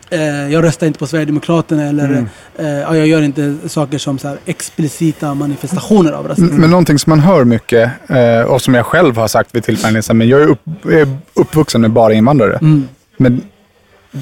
Eh, 0.09 0.51
jag 0.51 0.63
röstar 0.63 0.87
inte 0.87 0.99
på 0.99 1.07
Sverigedemokraterna 1.07 1.83
eller 1.83 2.05
Mm. 2.05 2.27
eh, 2.55 2.65
ja, 2.67 2.95
jag 2.97 3.07
gör 3.07 3.21
inte 3.21 3.55
saker 3.67 3.97
som 3.97 4.19
så 4.19 4.37
explicita 4.45 5.33
manifestationer 5.33 6.11
av 6.11 6.27
rasism. 6.27 6.55
Men 6.55 6.69
någonting 6.69 6.99
som 6.99 7.09
man 7.09 7.19
hör 7.19 7.43
mycket 7.43 7.91
eh, 8.09 8.41
och 8.41 8.61
som 8.61 8.73
jag 8.73 8.85
själv 8.85 9.17
har 9.17 9.27
sagt 9.27 9.55
vid 9.55 9.63
tillfällen 9.63 10.03
men 10.13 10.27
jag 10.27 10.41
är, 10.41 10.47
upp, 10.47 10.61
jag 10.83 10.93
är 10.93 11.17
uppvuxen 11.33 11.81
med 11.81 11.91
bara 11.91 12.13
invandrare. 12.13 12.57
Mm. 12.57 12.87
Men 13.17 13.41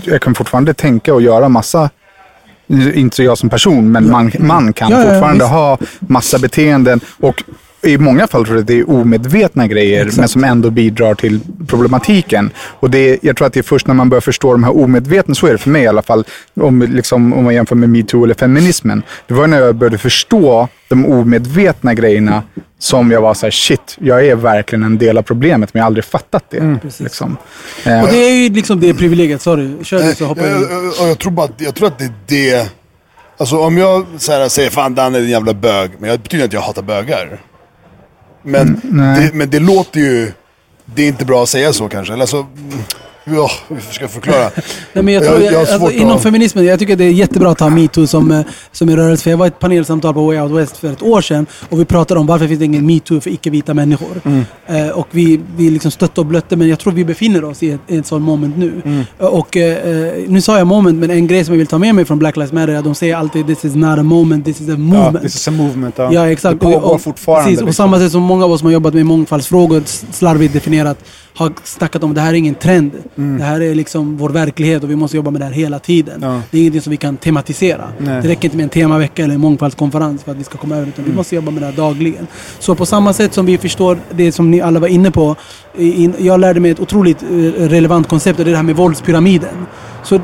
jag 0.04 0.22
kan 0.22 0.36
fortfarande 0.36 0.74
tänka 0.74 1.14
och 1.14 1.22
göra 1.22 1.50
massa, 1.50 1.90
inte 2.94 3.24
jag 3.24 3.38
som 3.38 3.50
person, 3.50 3.92
men 3.92 4.12
man, 4.12 4.32
man 4.40 4.74
kan 4.74 4.92
Ja, 4.92 4.98
ja, 4.98 5.04
ja, 5.06 5.12
fortfarande 5.12 5.44
visst. 5.44 5.52
ha 5.54 5.78
massa 6.00 6.40
beteenden 6.40 7.00
och 7.20 7.44
i 7.84 7.98
många 7.98 8.28
fall 8.28 8.46
tror 8.46 8.58
jag 8.58 8.62
att 8.62 8.68
det 8.68 8.80
är 8.80 8.90
omedvetna 8.90 9.68
grejer, 9.68 10.10
men 10.18 10.28
som 10.28 10.44
ändå 10.44 10.70
bidrar 10.70 11.16
till 11.16 11.40
problematiken. 11.68 12.52
Och 12.58 12.90
det 12.90 12.98
är, 13.10 13.18
jag 13.22 13.38
tror 13.38 13.48
att 13.48 13.54
det 13.54 13.60
är 13.60 13.64
först 13.64 13.88
när 13.88 13.94
man 13.94 14.10
börjar 14.10 14.22
förstå 14.22 14.52
de 14.52 14.64
här 14.64 14.78
omedvetna, 14.78 15.36
så 15.36 15.48
är 15.48 15.52
det 15.52 15.58
för 15.58 15.70
mig 15.70 15.84
i 15.84 15.88
alla 15.88 16.02
fall, 16.02 16.24
om, 16.54 16.82
liksom, 16.82 17.34
om 17.34 17.44
man 17.44 17.54
jämför 17.54 17.76
med 17.76 17.90
metoo 17.90 18.24
eller 18.24 18.34
feminismen. 18.34 19.04
Det 19.28 19.34
var 19.34 19.48
när 19.48 19.60
jag 19.62 19.76
började 19.76 19.98
förstå 19.98 20.68
de 20.90 21.06
omedvetna 21.06 21.94
grejerna 21.94 22.44
som 22.80 23.12
jag 23.12 23.22
var 23.22 23.34
så 23.34 23.46
här, 23.46 23.52
shit, 23.52 23.96
jag 24.00 24.26
är 24.26 24.36
verkligen 24.36 24.84
en 24.84 24.98
del 24.98 25.18
av 25.18 25.22
problemet, 25.22 25.74
men 25.74 25.80
jag 25.80 25.84
har 25.84 25.88
aldrig 25.88 26.06
fattat 26.06 26.44
det. 26.50 26.78
liksom. 26.98 27.38
Eh, 27.86 28.02
Och 28.04 28.08
det 28.08 28.18
är 28.18 28.32
ju 28.44 28.50
liksom 28.50 28.80
det 28.80 28.94
privilegiet. 28.94 29.42
Sorry, 29.42 29.84
kör 29.84 30.04
du 30.04 30.16
så 30.16 30.26
hoppar 30.26 30.44
jag, 30.44 30.52
jag 30.52 30.62
in. 30.62 30.92
jag, 31.00 31.10
jag, 31.10 31.20
tror 31.20 31.32
bara 31.32 31.46
att, 31.46 31.62
jag 31.62 31.76
tror 31.76 31.88
att 31.88 32.00
det 32.00 32.06
är 32.06 32.14
det. 32.28 32.70
Alltså 33.38 33.58
om 33.60 33.78
jag 33.78 34.06
så 34.18 34.32
här, 34.32 34.50
säger 34.50 34.70
fan 34.70 34.96
Danne 34.96 35.18
är 35.18 35.22
en 35.22 35.30
jävla 35.30 35.54
bög. 35.54 35.92
Men 36.00 36.10
jag 36.10 36.20
betyder 36.20 36.44
inte 36.44 36.58
att 36.58 36.62
jag 36.62 36.68
hatar 36.68 36.82
bögar. 36.82 37.40
Men, 38.44 38.82
nej. 38.84 39.22
det, 39.22 39.34
men 39.34 39.50
det 39.50 39.60
låter 39.60 40.00
ju... 40.00 40.32
Det 40.86 41.04
är 41.04 41.08
inte 41.08 41.26
bra 41.26 41.44
att 41.44 41.50
säga 41.50 41.74
så 41.74 41.90
kanske. 41.90 42.14
Eller 42.14 42.24
alltså... 42.24 42.48
Ja, 43.26 43.50
hur 43.68 43.80
ska 43.92 44.04
jag 44.04 44.12
förklara? 44.12 44.50
Nej, 44.94 45.04
men 45.04 45.14
jag 45.14 45.24
tror, 45.24 45.42
Jag- 45.42 45.54
jag 45.54 45.60
alltså, 45.60 45.78
svårt 45.80 45.92
inom 45.94 46.12
att- 46.16 46.24
feminismen, 46.24 46.66
jag 46.66 46.80
tycker 46.80 46.96
det 46.96 47.04
är 47.04 47.12
jättebra 47.12 47.52
att 47.52 47.60
ha 47.60 47.70
metoo 47.70 48.08
som, 48.08 48.32
eh, 48.32 48.42
som 48.72 48.90
en 48.90 48.96
rörelse. 48.96 49.24
För 49.24 49.30
jag 49.30 49.38
var 49.38 49.46
i 49.46 49.48
ett 49.48 49.60
panelsamtal 49.60 50.14
på 50.14 50.26
Way 50.26 50.40
Out 50.40 50.52
West 50.52 50.78
för 50.78 50.92
ett 50.92 51.02
år 51.02 51.22
sedan 51.22 51.46
och 51.70 51.80
vi 51.80 51.86
pratade 51.86 52.20
om 52.20 52.26
varför 52.28 52.48
finns 52.48 52.60
det 52.60 52.66
ingen 52.66 52.86
metoo 52.86 53.22
för 53.22 53.30
icke-vita 53.30 53.74
människor. 53.74 54.22
Mm. 54.26 54.46
Eh, 54.68 54.90
och 54.90 55.08
vi, 55.12 55.40
vi 55.58 55.70
liksom 55.70 55.92
stötte 55.92 56.22
och 56.22 56.26
blötte, 56.28 56.56
men 56.56 56.70
jag 56.70 56.80
tror 56.80 56.94
vi 56.94 57.06
befinner 57.06 57.44
oss 57.44 57.64
i 57.64 57.72
ett, 57.72 57.82
i 57.88 57.98
ett 57.98 58.08
sånt 58.08 58.26
moment 58.26 58.58
nu. 58.58 58.82
Mm. 58.86 59.04
Eh, 59.20 59.26
Och 59.26 59.58
eh, 59.58 60.14
nu 60.28 60.42
sa 60.42 60.58
jag 60.58 60.68
moment, 60.68 61.00
men 61.00 61.12
en 61.12 61.28
grej 61.28 61.46
som 61.46 61.54
jag 61.54 61.58
vill 61.58 61.68
ta 61.68 61.78
med 61.78 61.96
mig 61.96 62.06
från 62.06 62.20
Black 62.20 62.36
Lives 62.38 62.52
Matter 62.52 62.74
är 62.74 62.78
att 62.78 62.84
de 62.84 62.96
säger 62.96 63.16
alltid 63.16 63.48
this 63.48 63.66
is 63.66 63.76
not 63.76 64.00
a 64.00 64.04
moment, 64.04 64.46
this 64.46 64.62
is 64.62 64.68
a 64.70 64.72
Ja, 64.72 64.78
movement. 64.78 65.22
this 65.22 65.36
is 65.36 65.48
a 65.48 65.52
movement. 65.52 65.96
Ja, 65.98 66.14
Ja, 66.14 66.32
exakt. 66.32 66.60
Det 66.60 66.66
pågår 66.66 66.94
Och- 66.94 67.02
fortfarande. 67.02 67.44
Precis, 67.44 67.62
och 67.62 67.68
liksom. 67.68 67.84
samma 67.86 68.00
sätt 68.00 68.12
som 68.12 68.22
många 68.22 68.46
av 68.46 68.52
oss 68.52 68.60
som 68.60 68.66
har 68.66 68.74
jobbat 68.74 68.94
med 68.94 69.06
mångfaldsfrågor, 69.06 69.84
slarvigt 70.12 70.54
definierat, 70.54 70.98
har 71.36 71.52
snackat 71.64 72.04
om 72.04 72.10
att 72.12 72.16
det 72.16 72.22
här 72.22 72.30
är 72.30 72.34
ingen 72.34 72.56
trend. 72.56 72.92
Det 73.16 73.44
här 73.44 73.62
är 73.62 73.76
liksom 73.76 74.18
vår 74.18 74.30
verklighet 74.30 74.84
och 74.84 74.90
vi 74.90 74.96
måste 74.96 75.18
jobba 75.18 75.32
med 75.32 75.42
det 75.42 75.46
här 75.46 75.52
hela 75.54 75.80
tiden. 75.80 76.20
Ja. 76.22 76.42
Det 76.52 76.58
är 76.58 76.62
ingenting 76.62 76.82
som 76.82 76.92
vi 76.92 76.98
kan 76.98 77.18
tematisera. 77.18 77.84
Nej. 77.98 78.22
Det 78.22 78.28
räcker 78.28 78.46
inte 78.46 78.58
med 78.58 78.64
en 78.64 78.70
temavecka 78.70 79.24
eller 79.24 79.34
en 79.36 79.42
mångfaldskonferens 79.42 80.24
för 80.24 80.32
att 80.32 80.38
vi 80.38 80.44
ska 80.44 80.58
komma 80.58 80.76
över 80.76 80.88
utan 80.88 81.06
vi 81.06 81.12
måste 81.14 81.36
jobba 81.36 81.52
med 81.52 81.62
det 81.62 81.66
här 81.66 81.74
dagligen. 81.74 82.28
Så 82.60 82.76
på 82.76 82.86
samma 82.86 83.14
sätt 83.14 83.34
som 83.34 83.46
vi 83.46 83.58
förstår 83.58 83.98
det 84.12 84.32
som 84.32 84.52
ni 84.52 84.62
alla 84.62 84.80
var 84.80 84.88
inne 84.88 85.12
på. 85.12 85.36
in- 85.78 86.14
Jag 86.20 86.40
lärde 86.40 86.60
mig 86.60 86.72
ett 86.72 86.80
otroligt 86.80 87.24
eh, 87.24 87.28
relevant 87.70 88.08
koncept 88.08 88.40
och 88.40 88.46
det 88.46 88.50
är 88.50 88.52
det 88.52 88.58
här 88.58 88.64
med 88.64 88.76
våldspyramiden. 88.76 89.50
Så 90.04 90.16
eh, 90.16 90.22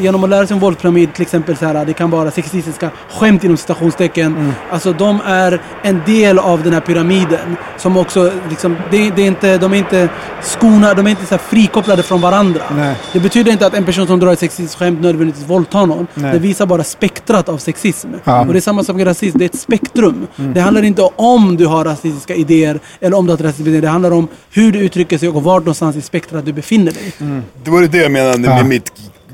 genom 0.00 0.24
att 0.24 0.30
lära 0.30 0.46
sig 0.46 0.54
om 0.54 0.60
våldspyramid, 0.60 1.12
till 1.14 1.22
exempel 1.22 1.56
så 1.56 1.66
här, 1.66 1.84
det 1.84 1.92
kan 1.92 2.10
vara 2.10 2.30
sexistiska 2.30 2.90
skämt 3.10 3.44
inom 3.44 3.56
citationstecken. 3.56 4.52
Alltså 4.70 4.92
de 4.92 5.20
är 5.26 5.60
en 5.82 6.02
del 6.06 6.38
av 6.38 6.62
den 6.62 6.72
här 6.72 6.80
pyramiden. 6.80 7.56
Som 7.78 7.96
också, 7.96 8.32
liksom, 8.50 8.76
det, 8.90 9.10
det 9.10 9.22
är 9.22 9.26
inte, 9.26 9.58
de 9.58 9.72
är 9.72 9.76
inte 9.78 10.08
skona, 10.42 10.94
de 10.94 11.06
är 11.06 11.10
inte 11.10 11.26
så 11.26 11.34
här 11.34 11.42
frikopplade 11.48 12.02
från 12.02 12.20
varandra. 12.20 12.62
Nej. 12.76 12.96
Det 13.12 13.20
betyder 13.20 13.52
inte 13.52 13.66
att 13.66 13.74
en 13.74 13.84
person 13.84 14.06
som 14.06 14.20
drar 14.20 14.32
ett 14.32 14.38
sexistiskt 14.38 14.78
skämt 14.78 15.00
nödvändigtvis 15.00 15.46
våldtar 15.48 15.86
någon. 15.86 16.06
Nej. 16.14 16.32
Det 16.32 16.38
visar 16.38 16.66
bara 16.66 16.84
spektrat 16.84 17.48
av 17.48 17.58
sexism. 17.58 18.08
Ja. 18.24 18.40
Och 18.40 18.52
det 18.52 18.58
är 18.58 18.60
samma 18.60 18.84
sak 18.84 18.96
med 18.96 19.06
rasism, 19.06 19.38
det 19.38 19.44
är 19.44 19.48
ett 19.48 19.60
spektrum. 19.60 20.26
Mm. 20.36 20.54
Det 20.54 20.60
handlar 20.60 20.82
inte 20.82 21.02
om 21.16 21.56
du 21.56 21.66
har 21.66 21.84
rasistiska 21.84 22.34
idéer 22.34 22.80
eller 23.00 23.16
om 23.16 23.26
du 23.26 23.32
har 23.32 23.34
ett 23.34 23.40
rasistiskt 23.44 23.64
beteende. 23.64 23.86
Det 23.86 23.90
handlar 23.90 24.10
om 24.10 24.28
hur 24.50 24.72
du 24.72 24.78
uttrycker 24.78 25.18
sig 25.18 25.28
och 25.28 25.42
vart 25.42 25.62
någonstans 25.62 25.96
i 25.96 26.00
spektrat 26.00 26.44
du 26.46 26.52
befinner 26.52 26.92
dig. 26.92 27.12
Det 27.64 27.70
var 27.70 27.82
det 27.82 27.98
jag 27.98 28.12
menade 28.12 28.38
med 28.38 28.58
Ja. 28.60 28.64
mitt 28.64 28.92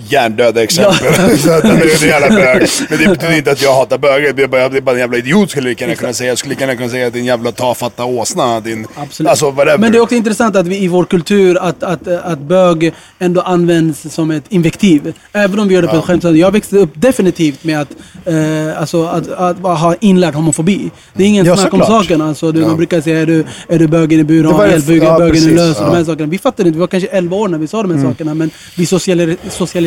hjärndöda 0.08 0.62
exempel. 0.62 1.38
så 1.38 1.50
att 1.52 1.62
han 1.64 1.76
är 1.76 2.02
en 2.02 2.08
jävla 2.08 2.28
bög. 2.28 2.68
Men 2.90 2.98
det 2.98 3.08
betyder 3.08 3.36
inte 3.36 3.50
att 3.50 3.62
jag 3.62 3.74
hatar 3.74 3.98
bögar. 3.98 4.32
Det 4.32 4.42
är 4.42 4.48
bara, 4.48 4.68
det 4.68 4.76
är 4.76 4.80
bara 4.80 4.92
en 4.92 4.98
jävla 5.00 5.16
idiot 5.18 5.50
skulle 5.50 5.68
jag 5.68 5.70
lika 5.70 5.84
gärna 5.84 5.96
kunna 5.96 6.12
säga. 6.12 6.28
Jag 6.28 6.38
skulle 6.38 6.54
lika 6.54 6.64
gärna 6.64 6.76
kunna 6.76 6.88
säga 6.88 7.06
att 7.06 7.12
det 7.12 7.18
är 7.18 7.20
en 7.20 7.26
jävla 7.26 7.52
tafatta 7.52 8.04
åsna. 8.04 8.60
Din, 8.60 8.86
Absolut. 8.94 9.30
Alltså 9.30 9.50
whatever. 9.50 9.78
Men 9.78 9.92
det 9.92 9.98
är 9.98 10.02
också 10.02 10.14
intressant 10.14 10.56
att 10.56 10.66
vi 10.66 10.78
i 10.78 10.88
vår 10.88 11.04
kultur, 11.04 11.58
att, 11.60 11.82
att, 11.82 12.08
att 12.08 12.38
bög 12.38 12.92
ändå 13.18 13.40
används 13.40 14.14
som 14.14 14.30
ett 14.30 14.44
invektiv. 14.48 15.12
Även 15.32 15.58
om 15.60 15.68
vi 15.68 15.74
gör 15.74 15.82
det 15.82 15.88
på 15.88 15.96
ett 15.96 16.04
skämtsamt 16.04 16.36
Jag 16.38 16.50
växte 16.52 16.76
upp 16.76 16.90
definitivt 16.94 17.64
med 17.64 17.80
att, 17.80 17.88
eh, 18.24 18.80
alltså, 18.80 19.04
att, 19.06 19.28
att, 19.28 19.58
ha 19.58 19.94
inlärd 20.00 20.34
homofobi. 20.34 20.90
Det 21.14 21.22
är 21.22 21.28
ingen 21.28 21.46
Ja, 21.46 21.56
snack 21.56 21.74
om 21.74 21.80
saken. 21.80 22.22
Alltså, 22.22 22.52
du, 22.52 22.60
Ja. 22.60 22.66
Man 22.66 22.76
brukar 22.76 23.00
säga, 23.00 23.20
är 23.20 23.26
du, 23.26 23.44
är 23.68 23.78
du 23.78 23.86
bögen 23.86 24.20
i 24.20 24.24
bur, 24.24 24.42
Det 24.42 24.48
var 24.48 24.54
har 24.54 24.66
ja, 24.66 25.18
bögen 25.18 25.48
är 25.48 25.54
lös 25.54 25.76
och 25.76 25.84
de 25.84 25.90
här 25.90 25.98
Ja. 25.98 26.04
sakerna. 26.04 26.28
Vi 26.30 26.38
fattade 26.38 26.68
inte, 26.68 26.76
vi 26.76 26.80
var 26.80 26.86
kanske 26.86 27.08
11 27.08 27.36
år 27.36 27.48
när 27.48 27.58
vi 27.58 27.66
sa 27.66 27.82
de 27.82 27.90
här 27.90 27.98
Mm. 27.98 28.12
sakerna. 28.12 28.34
Men 28.34 28.50
vi 28.76 28.86
socialer- 28.86 29.36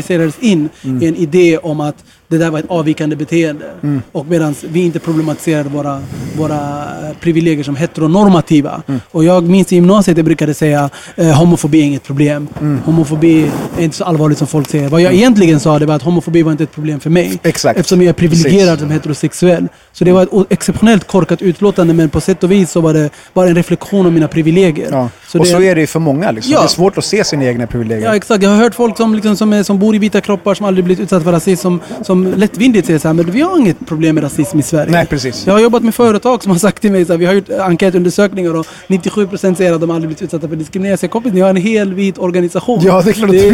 socialiserades 0.01 0.35
in 0.39 0.69
i 1.01 1.05
en 1.05 1.15
idé 1.15 1.57
om 1.57 1.79
att 1.79 2.03
det 2.29 2.37
där 2.37 2.49
var 2.49 2.59
ett 2.59 2.65
avvikande 2.69 3.15
beteende. 3.15 3.65
Mm. 3.83 4.01
Och 4.11 4.25
medan 4.25 4.55
vi 4.69 4.79
inte 4.79 4.99
problematiserade 4.99 5.69
våra, 5.69 6.01
våra 6.37 6.55
eh, 6.57 7.15
privilegier 7.19 7.63
som 7.63 7.75
heteronormativa. 7.75 8.81
Mm. 8.87 9.01
Och 9.11 9.23
jag 9.23 9.43
minns 9.43 9.71
i 9.73 9.75
gymnasiet 9.75 10.17
jag 10.17 10.25
brukade 10.25 10.53
säga 10.53 10.89
eh, 11.15 11.31
homofobi 11.31 11.79
är 11.79 11.83
inget 11.83 12.03
problem. 12.03 12.47
Mm. 12.61 12.79
Homofobi 12.85 13.51
är 13.77 13.83
inte 13.83 13.97
så 13.97 14.03
allvarligt 14.03 14.37
som 14.37 14.47
folk 14.47 14.69
säger. 14.69 14.89
Vad 14.89 15.01
jag 15.01 15.13
egentligen 15.13 15.59
sa 15.59 15.79
det 15.79 15.85
var 15.85 15.95
att 15.95 16.01
homofobi 16.01 16.41
var 16.41 16.51
inte 16.51 16.63
ett 16.63 16.71
problem 16.71 16.99
för 16.99 17.09
mig. 17.09 17.39
Exakt. 17.43 17.79
Eftersom 17.79 18.01
jag 18.01 18.09
är 18.09 18.13
privilegierad 18.13 18.67
Precis. 18.67 18.79
som 18.81 18.91
heterosexuell. 18.91 19.67
Så 19.93 20.03
det 20.05 20.11
var 20.11 20.23
ett 20.23 20.29
exceptionellt 20.49 21.07
korkat 21.07 21.41
utlåtande 21.41 21.93
men 21.93 22.09
på 22.09 22.21
sätt 22.21 22.43
och 22.43 22.51
vis 22.51 22.71
så 22.71 22.81
var 22.81 22.93
det 22.93 23.09
bara 23.33 23.49
en 23.49 23.55
reflektion 23.55 24.05
om 24.05 24.13
mina 24.13 24.27
privilegier. 24.27 24.87
Ja. 24.91 25.09
Så 25.27 25.39
och 25.39 25.45
det- 25.45 25.51
så 25.51 25.61
är 25.61 25.75
det 25.75 25.81
ju 25.81 25.87
för 25.87 25.99
många. 25.99 26.31
Liksom. 26.31 26.53
Ja. 26.53 26.59
Det 26.59 26.65
är 26.65 26.67
svårt 26.67 26.97
att 26.97 27.05
se 27.05 27.23
sina 27.23 27.43
egna 27.45 27.67
privilegier. 27.67 28.05
Ja 28.07 28.15
exakt, 28.15 28.43
jag 28.43 28.49
har 28.49 28.57
hört 28.57 28.75
folk 28.75 28.97
som, 28.97 29.15
liksom, 29.15 29.35
som, 29.35 29.53
är, 29.53 29.63
som 29.63 29.79
bor 29.79 29.95
i 29.95 29.97
vita 29.97 30.21
kroppar 30.21 30.53
som 30.53 30.65
aldrig 30.65 30.85
blivit 30.85 31.03
utsatta 31.03 31.23
för 31.23 31.31
rasism 31.31 31.61
som, 31.61 31.81
som 32.01 32.18
liksom 32.23 32.39
lättvindigt 32.39 32.87
säga 32.87 32.99
så 32.99 33.07
här, 33.07 33.13
men 33.13 33.31
vi 33.31 33.41
har 33.41 33.57
inget 33.57 33.87
problem 33.87 34.15
med 34.15 34.23
rasism 34.23 34.59
i 34.59 34.63
Sverige. 34.63 34.91
Nej, 34.91 35.05
precis. 35.05 35.47
Jag 35.47 35.53
har 35.53 35.59
jobbat 35.59 35.83
med 35.83 35.95
företag 35.95 36.43
som 36.43 36.51
har 36.51 36.59
sagt 36.59 36.81
till 36.81 36.91
mig 36.91 37.05
så 37.05 37.13
här, 37.13 37.17
vi 37.17 37.25
har 37.25 37.33
gjort 37.33 37.49
enkätundersökningar 37.49 38.55
och 38.55 38.65
97% 38.87 39.55
säger 39.55 39.73
att 39.73 39.81
de 39.81 39.91
aldrig 39.91 40.07
blivit 40.09 40.21
utsatta 40.21 40.47
för 40.47 40.55
diskriminering. 40.55 40.97
Jag 41.01 41.11
kompis, 41.11 41.33
ni 41.33 41.41
har 41.41 41.49
en 41.49 41.55
hel 41.55 41.93
vit 41.93 42.17
organisation. 42.17 42.79
Ja, 42.83 43.01
det 43.01 43.09
är 43.09 43.13
klart 43.13 43.31
det, 43.31 43.49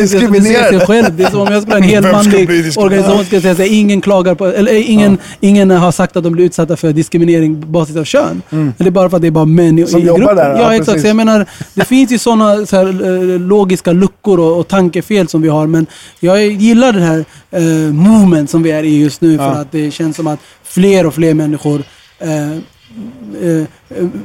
diskriminerar. 0.00 0.62
Det, 0.62 0.70
det, 0.70 0.78
det, 0.78 0.86
själv. 0.86 1.16
det 1.16 1.24
är 1.24 1.30
som 1.30 1.40
om 1.40 1.52
jag 1.52 1.62
skulle 1.62 1.76
ha 1.76 1.82
en 1.82 1.88
hel 1.88 2.02
manlig 2.02 2.50
organisation 2.76 3.24
jag 3.30 3.42
säga 3.42 3.54
så 3.54 3.62
här, 3.62 3.72
ingen 3.72 4.00
klagar 4.00 4.34
på, 4.34 4.46
eller 4.46 4.72
ingen, 4.74 5.18
ingen 5.40 5.70
har 5.70 5.92
sagt 5.92 6.16
att 6.16 6.24
de 6.24 6.32
blir 6.32 6.44
utsatta 6.44 6.76
för 6.76 6.92
diskriminering 6.92 7.62
på 7.62 7.68
basis 7.68 7.96
av 7.96 8.04
kön. 8.04 8.42
Det 8.78 8.86
är 8.86 8.90
bara 8.90 9.10
för 9.10 9.16
att 9.16 9.22
det 9.22 9.26
är 9.28 9.30
bara 9.32 9.44
män 9.44 9.78
i, 9.78 9.86
Som 9.86 10.00
i 10.00 10.04
jobbar 10.04 10.18
gruppen. 10.18 10.36
där, 10.36 10.50
ja, 10.50 10.58
Ja, 10.60 10.74
exakt. 10.74 11.00
Så 11.00 11.06
jag 11.06 11.16
menar, 11.16 11.46
det 11.74 11.84
finns 11.84 12.12
ju 12.12 12.18
sådana 12.18 12.66
så 12.66 12.76
här, 12.76 12.86
eh, 12.86 13.40
logiska 13.40 13.92
luckor 13.92 14.40
och, 14.40 14.58
och 14.58 14.68
tankefel 14.68 15.28
som 15.28 15.42
vi 15.42 15.48
har. 15.48 15.66
Men 15.66 15.86
jag 16.20 16.46
gillar 16.46 16.92
det 16.92 17.00
här 17.00 17.24
eh, 17.50 17.62
movement 17.92 18.50
som 18.50 18.62
vi 18.62 18.70
är 18.70 18.82
i 18.82 19.02
just 19.02 19.20
nu. 19.20 19.38
För 19.38 19.44
Ja. 19.44 19.50
att 19.50 19.72
det 19.72 19.90
känns 19.90 20.16
som 20.16 20.26
att 20.26 20.40
fler 20.62 21.06
och 21.06 21.14
fler 21.14 21.34
människor 21.34 21.82
eh, 22.18 22.52
eh, 22.52 23.64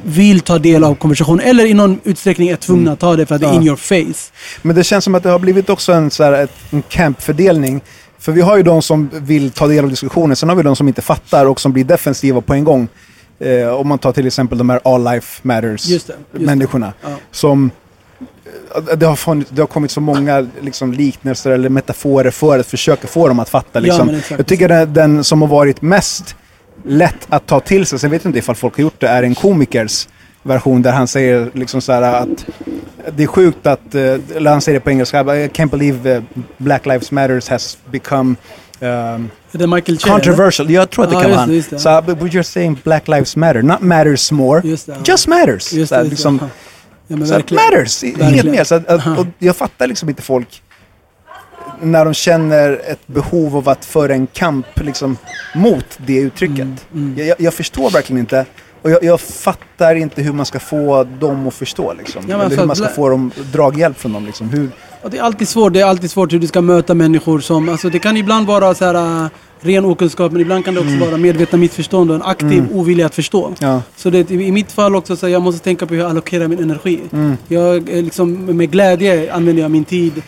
vill 0.04 0.40
ta 0.40 0.58
del 0.58 0.84
av 0.84 0.94
konversation. 0.94 1.40
Eller 1.40 1.64
i 1.66 1.74
någon 1.74 2.00
utsträckning 2.04 2.48
är 2.48 2.56
tvungna 2.56 2.92
att 2.92 3.00
ta 3.00 3.16
det 3.16 3.26
för 3.26 3.34
att 3.34 3.40
det 3.40 3.46
är 3.46 3.54
in 3.54 3.62
your 3.66 3.76
face. 3.76 4.32
Men 4.62 4.76
det 4.76 4.84
känns 4.84 5.04
som 5.04 5.14
att 5.14 5.22
det 5.22 5.30
har 5.30 5.38
blivit 5.38 5.70
också 5.70 5.92
en, 5.92 6.10
så 6.10 6.24
här, 6.24 6.48
en 6.70 6.82
campfördelning. 6.82 7.80
För 8.18 8.32
vi 8.32 8.40
har 8.40 8.56
ju 8.56 8.62
de 8.62 8.82
som 8.82 9.10
vill 9.12 9.50
ta 9.50 9.66
del 9.66 9.84
av 9.84 9.90
diskussionen, 9.90 10.36
sen 10.36 10.48
har 10.48 10.56
vi 10.56 10.62
de 10.62 10.76
som 10.76 10.88
inte 10.88 11.02
fattar 11.02 11.46
och 11.46 11.60
som 11.60 11.72
blir 11.72 11.84
defensiva 11.84 12.40
på 12.40 12.54
en 12.54 12.64
gång. 12.64 12.88
Eh, 13.40 13.68
om 13.68 13.88
man 13.88 13.98
tar 13.98 14.12
till 14.12 14.26
exempel 14.26 14.58
de 14.58 14.70
här 14.70 14.80
All 14.84 15.04
Life 15.04 15.40
Matters 15.42 15.86
Just 15.88 16.06
det, 16.06 16.12
just 16.12 16.16
det. 16.32 16.46
människorna. 16.46 16.92
Ja. 17.02 17.08
Som, 17.30 17.70
det, 18.96 19.06
har 19.06 19.16
funnits, 19.16 19.50
det 19.50 19.62
har 19.62 19.66
kommit 19.66 19.90
så 19.90 20.00
många 20.00 20.46
liksom, 20.60 20.92
liknelser 20.92 21.50
eller 21.50 21.68
metaforer 21.68 22.30
för 22.30 22.58
att 22.58 22.66
försöka 22.66 23.08
få 23.08 23.28
dem 23.28 23.38
att 23.38 23.48
fatta. 23.48 23.80
Liksom. 23.80 24.10
exakt. 24.10 24.38
Jag 24.38 24.46
tycker 24.46 24.68
den, 24.68 24.92
den 24.92 25.24
som 25.24 25.42
har 25.42 25.48
varit 25.48 25.82
mest 25.82 26.36
lätt 26.84 27.26
att 27.28 27.46
ta 27.46 27.60
till 27.60 27.86
sig, 27.86 27.98
sen 27.98 28.10
vet 28.10 28.24
jag 28.24 28.28
inte 28.28 28.38
ifall 28.38 28.54
folk 28.54 28.76
har 28.76 28.82
gjort 28.82 29.00
det, 29.00 29.08
är 29.08 29.22
en 29.22 29.34
komikers 29.34 30.08
version 30.42 30.82
där 30.82 30.92
han 30.92 31.08
säger 31.08 31.50
liksom 31.52 31.80
så 31.80 31.92
här 31.92 32.02
att 32.02 32.46
det 33.16 33.22
är 33.22 33.26
sjukt 33.26 33.66
att, 33.66 33.94
eh, 33.94 34.02
eller 34.36 34.50
han 34.50 34.60
säger 34.60 34.78
det 34.78 34.84
på 34.84 34.90
engelska, 34.90 35.20
I 35.20 35.48
can't 35.48 35.70
believe 35.70 36.14
eh, 36.14 36.22
Black 36.56 36.86
Lives 36.86 37.10
Matters 37.10 37.48
has 37.48 37.78
become 37.90 38.34
um, 38.80 39.30
det 39.52 39.66
Michael 39.66 39.98
Che? 39.98 40.10
controversial. 40.10 40.70
Jag 40.70 40.90
tror 40.90 41.04
att 41.04 41.10
det 41.10 41.16
Ja, 41.16 41.22
kan 41.22 41.30
vara 41.30 41.40
han. 41.40 41.78
Så, 41.78 42.02
but 42.02 42.32
you're 42.32 42.42
saying 42.42 42.78
Black 42.84 43.08
Lives 43.08 43.36
Matter, 43.36 43.62
not 43.62 43.80
matters 43.80 44.32
more, 44.32 44.60
Just 44.64 44.86
det, 44.86 44.92
ja. 44.92 44.98
just 45.04 45.28
matters. 45.28 45.72
Just 45.72 45.88
så 45.88 45.94
det, 45.94 46.00
just 46.00 46.10
liksom, 46.10 46.38
det. 46.38 46.48
Ja, 47.06 47.16
men 47.16 47.26
så 47.28 47.34
verkligen. 47.34 47.64
matters, 47.64 48.04
i- 48.04 48.06
inget 48.06 48.20
Verkligen. 48.20 48.50
mer. 48.50 48.64
Så 48.64 48.74
att, 48.74 49.18
och 49.18 49.26
jag 49.38 49.56
fattar 49.56 49.86
liksom 49.86 50.08
inte 50.08 50.22
folk 50.22 50.62
när 51.80 52.04
de 52.04 52.14
känner 52.14 52.80
ett 52.86 53.06
behov 53.06 53.56
av 53.56 53.68
att 53.68 53.84
föra 53.84 54.14
en 54.14 54.26
kamp 54.26 54.66
liksom, 54.80 55.16
mot 55.54 55.86
det 56.06 56.16
uttrycket. 56.16 56.68
Mm, 56.94 57.14
Jag, 57.18 57.26
jag, 57.26 57.36
jag 57.40 57.54
förstår 57.54 57.90
verkligen 57.90 58.20
inte. 58.20 58.46
Och 58.82 58.90
jag, 58.90 59.04
jag 59.04 59.20
fattar 59.20 59.94
inte 59.94 60.22
hur 60.22 60.32
man 60.32 60.46
ska 60.46 60.60
få 60.60 61.04
dem 61.04 61.48
att 61.48 61.54
förstå. 61.54 61.92
Liksom. 61.92 62.24
men 62.26 62.40
Eller 62.40 62.56
hur 62.56 62.66
man 62.66 62.76
ska 62.76 62.88
få 62.88 63.08
dem 63.08 63.30
draghjälp 63.52 63.98
från 63.98 64.12
dem. 64.12 64.26
Liksom. 64.26 64.48
Hur, 64.50 64.70
Och 65.02 65.10
det 65.10 65.18
är 65.18 65.22
alltid 65.22 65.48
svårt. 65.48 65.72
Det 65.72 65.80
är 65.80 65.84
alltid 65.84 66.10
svårt 66.10 66.32
hur 66.32 66.38
du 66.38 66.46
ska 66.46 66.60
möta 66.60 66.94
människor 66.94 67.40
som... 67.40 67.68
Alltså 67.68 67.88
det 67.90 67.98
kan 67.98 68.16
ibland 68.16 68.46
vara 68.46 68.74
så 68.74 68.84
här 68.84 68.94
äh, 69.24 69.28
ren 69.64 69.84
okunskap 69.84 70.32
men 70.32 70.40
ibland 70.40 70.64
kan 70.64 70.74
det 70.74 70.80
också 70.80 70.96
vara 70.96 71.16
medvetna 71.16 71.58
missförstånd 71.58 72.10
och 72.10 72.16
en 72.16 72.22
aktiv 72.22 72.66
ovilja 72.72 73.06
att 73.06 73.14
förstå. 73.14 73.52
ja. 73.58 73.82
Så 73.96 74.10
det, 74.10 74.30
i 74.30 74.52
mitt 74.52 74.72
fall 74.72 74.96
också 74.96 75.16
så 75.16 75.28
jag 75.28 75.42
måste 75.42 75.64
tänka 75.64 75.86
på 75.86 75.94
hur 75.94 76.00
jag 76.00 76.10
allokerar 76.10 76.48
min 76.48 76.62
energi. 76.62 77.00
Mm. 77.12 77.36
Jag 77.48 77.76
eh, 77.76 78.02
liksom 78.02 78.32
med 78.32 78.70
glädje 78.70 79.32
använder 79.32 79.62
jag 79.62 79.70
min 79.70 79.84
tid 79.84 80.22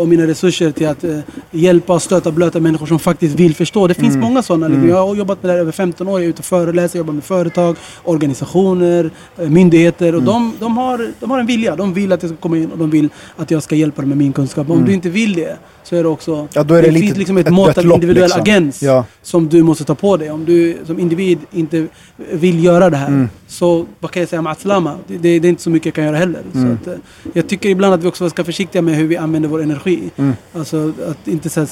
och 0.00 0.08
mina 0.08 0.26
resurser 0.26 0.70
till 0.70 0.88
att 0.88 1.04
eh, 1.04 1.18
hjälpa 1.50 1.92
och 1.94 2.02
stötta 2.02 2.28
och 2.28 2.34
blöta 2.34 2.60
människor 2.60 2.86
som 2.86 2.98
faktiskt 2.98 3.34
vill 3.34 3.54
förstå. 3.54 3.86
Det 3.86 3.94
finns 3.94 4.16
många 4.16 4.42
sådana. 4.42 4.68
Liksom. 4.68 4.88
Jag 4.88 5.06
har 5.06 5.14
jobbat 5.14 5.42
med 5.42 5.48
det 5.48 5.52
här 5.52 5.60
över 5.60 5.72
15 5.72 6.08
år. 6.08 6.20
Jag 6.20 6.24
är 6.24 6.28
ute 6.28 6.38
och 6.38 6.44
föreläser, 6.44 6.98
jobbar 6.98 7.12
med 7.14 7.24
företag, 7.24 7.76
organisationer, 8.04 9.10
eh, 9.38 9.48
myndigheter. 9.48 10.14
Och 10.14 10.22
de, 10.22 10.52
de, 10.60 10.76
har, 10.76 11.10
de 11.20 11.30
har 11.30 11.38
en 11.40 11.46
vilja. 11.46 11.76
De 11.76 11.94
vill 11.94 12.12
att 12.12 12.22
jag 12.22 12.30
ska 12.30 12.36
komma 12.40 12.56
in 12.58 12.70
och 12.70 12.78
de 12.78 12.90
vill 12.90 13.08
att 13.36 13.50
jag 13.50 13.62
ska 13.62 13.74
hjälpa 13.74 14.02
dem 14.02 14.08
med 14.08 14.18
min 14.18 14.32
kunskap. 14.32 14.70
Om 14.70 14.84
du 14.84 14.92
inte 14.92 15.08
vill 15.10 15.34
det 15.34 15.56
så 15.84 15.96
är 15.96 16.02
det 16.02 16.08
också... 16.08 16.48
Ja, 16.52 16.62
då 16.62 16.74
är 16.74 16.82
det 16.82 16.92
finns 16.92 17.04
lite 17.04 17.18
liksom 17.18 17.36
ett, 17.36 17.46
ett 17.46 17.52
mått 17.52 17.78
av 17.78 17.84
individuell 17.84 18.24
liksom. 18.24 18.40
agens 18.42 18.82
Ja. 18.82 19.04
som 19.22 19.48
du 19.48 19.62
måste 19.62 19.84
ta 19.84 19.94
på 19.94 20.16
dig. 20.16 20.30
Om 20.30 20.44
du 20.44 20.76
som 20.86 20.98
individ 21.00 21.38
inte 21.52 21.86
vill 22.32 22.64
göra 22.64 22.90
det 22.90 22.96
här, 22.96 23.08
Mm. 23.08 23.28
så 23.46 23.86
vad 24.00 24.10
kan 24.10 24.20
jag 24.20 24.28
säga 24.28 24.42
med 24.42 24.52
Atslama? 24.52 24.94
Det, 25.06 25.18
det, 25.18 25.38
det 25.38 25.48
är 25.48 25.50
inte 25.50 25.62
så 25.62 25.70
mycket 25.70 25.86
jag 25.86 25.94
kan 25.94 26.04
göra 26.04 26.16
heller. 26.16 26.40
Mm. 26.54 26.78
Så 26.84 26.90
att, 26.90 26.96
eh, 26.96 27.00
jag 27.32 27.48
tycker 27.48 27.68
ibland 27.68 27.94
att 27.94 28.02
vi 28.04 28.08
också 28.08 28.30
ska 28.30 28.42
vara 28.42 28.46
försiktiga 28.46 28.82
med 28.82 28.94
hur 28.96 29.06
vi 29.06 29.16
använder 29.16 29.48
vår 29.48 29.62
energi. 29.62 29.71
Mm. 30.16 30.32
Alltså 30.52 30.92
att 31.08 31.28
inte 31.28 31.50
så 31.50 31.60
här, 31.60 31.68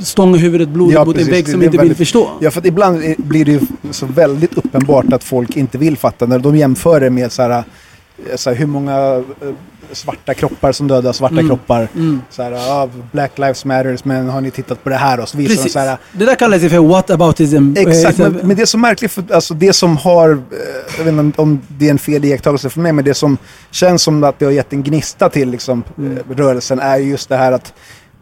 stånga 0.00 0.36
huvudet 0.36 0.68
blodigt 0.68 0.94
Ja, 0.94 1.04
mot 1.04 1.14
precis. 1.14 1.28
en 1.28 1.34
vägg 1.34 1.48
som 1.48 1.54
inte 1.62 1.70
vill 1.70 1.78
väldigt- 1.80 1.98
förstå. 1.98 2.30
Ja, 2.40 2.50
för 2.50 2.60
att 2.60 2.66
ibland 2.66 3.02
blir 3.18 3.44
det 3.44 3.52
ju 3.52 3.60
så 3.90 4.06
väldigt 4.06 4.54
uppenbart 4.58 5.12
att 5.12 5.24
folk 5.24 5.56
inte 5.56 5.78
vill 5.78 5.96
fatta. 5.96 6.26
När 6.26 6.38
de 6.38 6.56
jämför 6.56 7.00
det 7.00 7.10
med 7.10 7.32
så 7.32 7.42
här, 7.42 7.50
eh, 7.50 8.36
så 8.36 8.50
här, 8.50 8.56
hur 8.56 8.66
många 8.66 8.96
eh, 9.40 9.48
svarta 9.92 10.34
kroppar 10.34 10.72
som 10.72 10.88
dödar 10.88 11.12
svarta 11.12 11.32
Mm. 11.34 11.48
kroppar. 11.48 11.88
Mm. 11.94 12.20
Så 12.30 12.42
här, 12.42 12.50
ja, 12.52 12.88
Black 13.12 13.38
Lives 13.38 13.64
Matters, 13.64 14.04
men 14.04 14.28
har 14.28 14.40
ni 14.40 14.50
tittat 14.50 14.84
på 14.84 14.90
det 14.90 14.96
här? 14.96 15.20
Och 15.20 15.28
så 15.28 15.36
visar 15.38 15.50
de 15.50 15.56
Precis. 15.56 15.72
så 15.72 15.78
här, 15.78 15.98
Det 16.12 16.24
där 16.24 16.34
kallas 16.34 16.62
ju 16.62 16.68
för 16.68 16.78
whataboutism. 16.78 17.72
Exakt, 17.76 18.18
Eh, 18.20 18.30
men, 18.30 18.46
men 18.46 18.56
det 18.56 18.62
är 18.62 18.66
så 18.66 18.78
märkligt, 18.78 19.12
för, 19.12 19.24
alltså 19.32 19.54
det 19.54 19.72
som 19.72 19.96
har, 19.96 20.30
eh, 20.30 20.36
jag 20.98 21.04
vet 21.04 21.12
inte 21.14 21.20
om- 21.42 21.48
om 21.48 21.60
det 21.78 21.86
är 21.86 21.90
en 21.90 21.98
fel 21.98 22.24
iakttagelse 22.24 22.70
för 22.70 22.80
mig, 22.80 22.92
men 22.92 23.04
det 23.04 23.14
som 23.14 23.38
känns 23.70 24.02
som 24.02 24.24
att 24.24 24.38
det 24.38 24.44
har 24.44 24.52
gett 24.52 24.72
en 24.72 24.82
gnista 24.82 25.28
till 25.28 25.50
liksom, 25.50 25.84
Mm. 25.98 26.16
eh, 26.18 26.36
rörelsen 26.36 26.78
är 26.80 26.96
just 26.96 27.28
det 27.28 27.36
här 27.36 27.52
att 27.52 27.72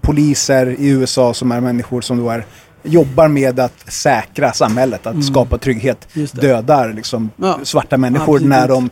poliser 0.00 0.66
i 0.78 0.88
USA 0.88 1.34
som 1.34 1.52
är 1.52 1.60
människor 1.60 2.00
som 2.00 2.18
då 2.18 2.30
är 2.30 2.44
jobbar 2.82 3.28
med 3.28 3.60
att 3.60 3.72
säkra 3.92 4.52
samhället, 4.52 5.06
att 5.06 5.24
skapa 5.24 5.58
trygghet, 5.58 6.08
Mm. 6.14 6.20
Just 6.22 6.34
det. 6.34 6.40
dödar 6.40 6.92
liksom, 6.92 7.30
Ja, 7.36 7.58
svarta 7.62 7.96
människor 7.96 8.34
absolut. 8.36 8.48
när 8.48 8.68
de 8.68 8.84
eh, 8.84 8.90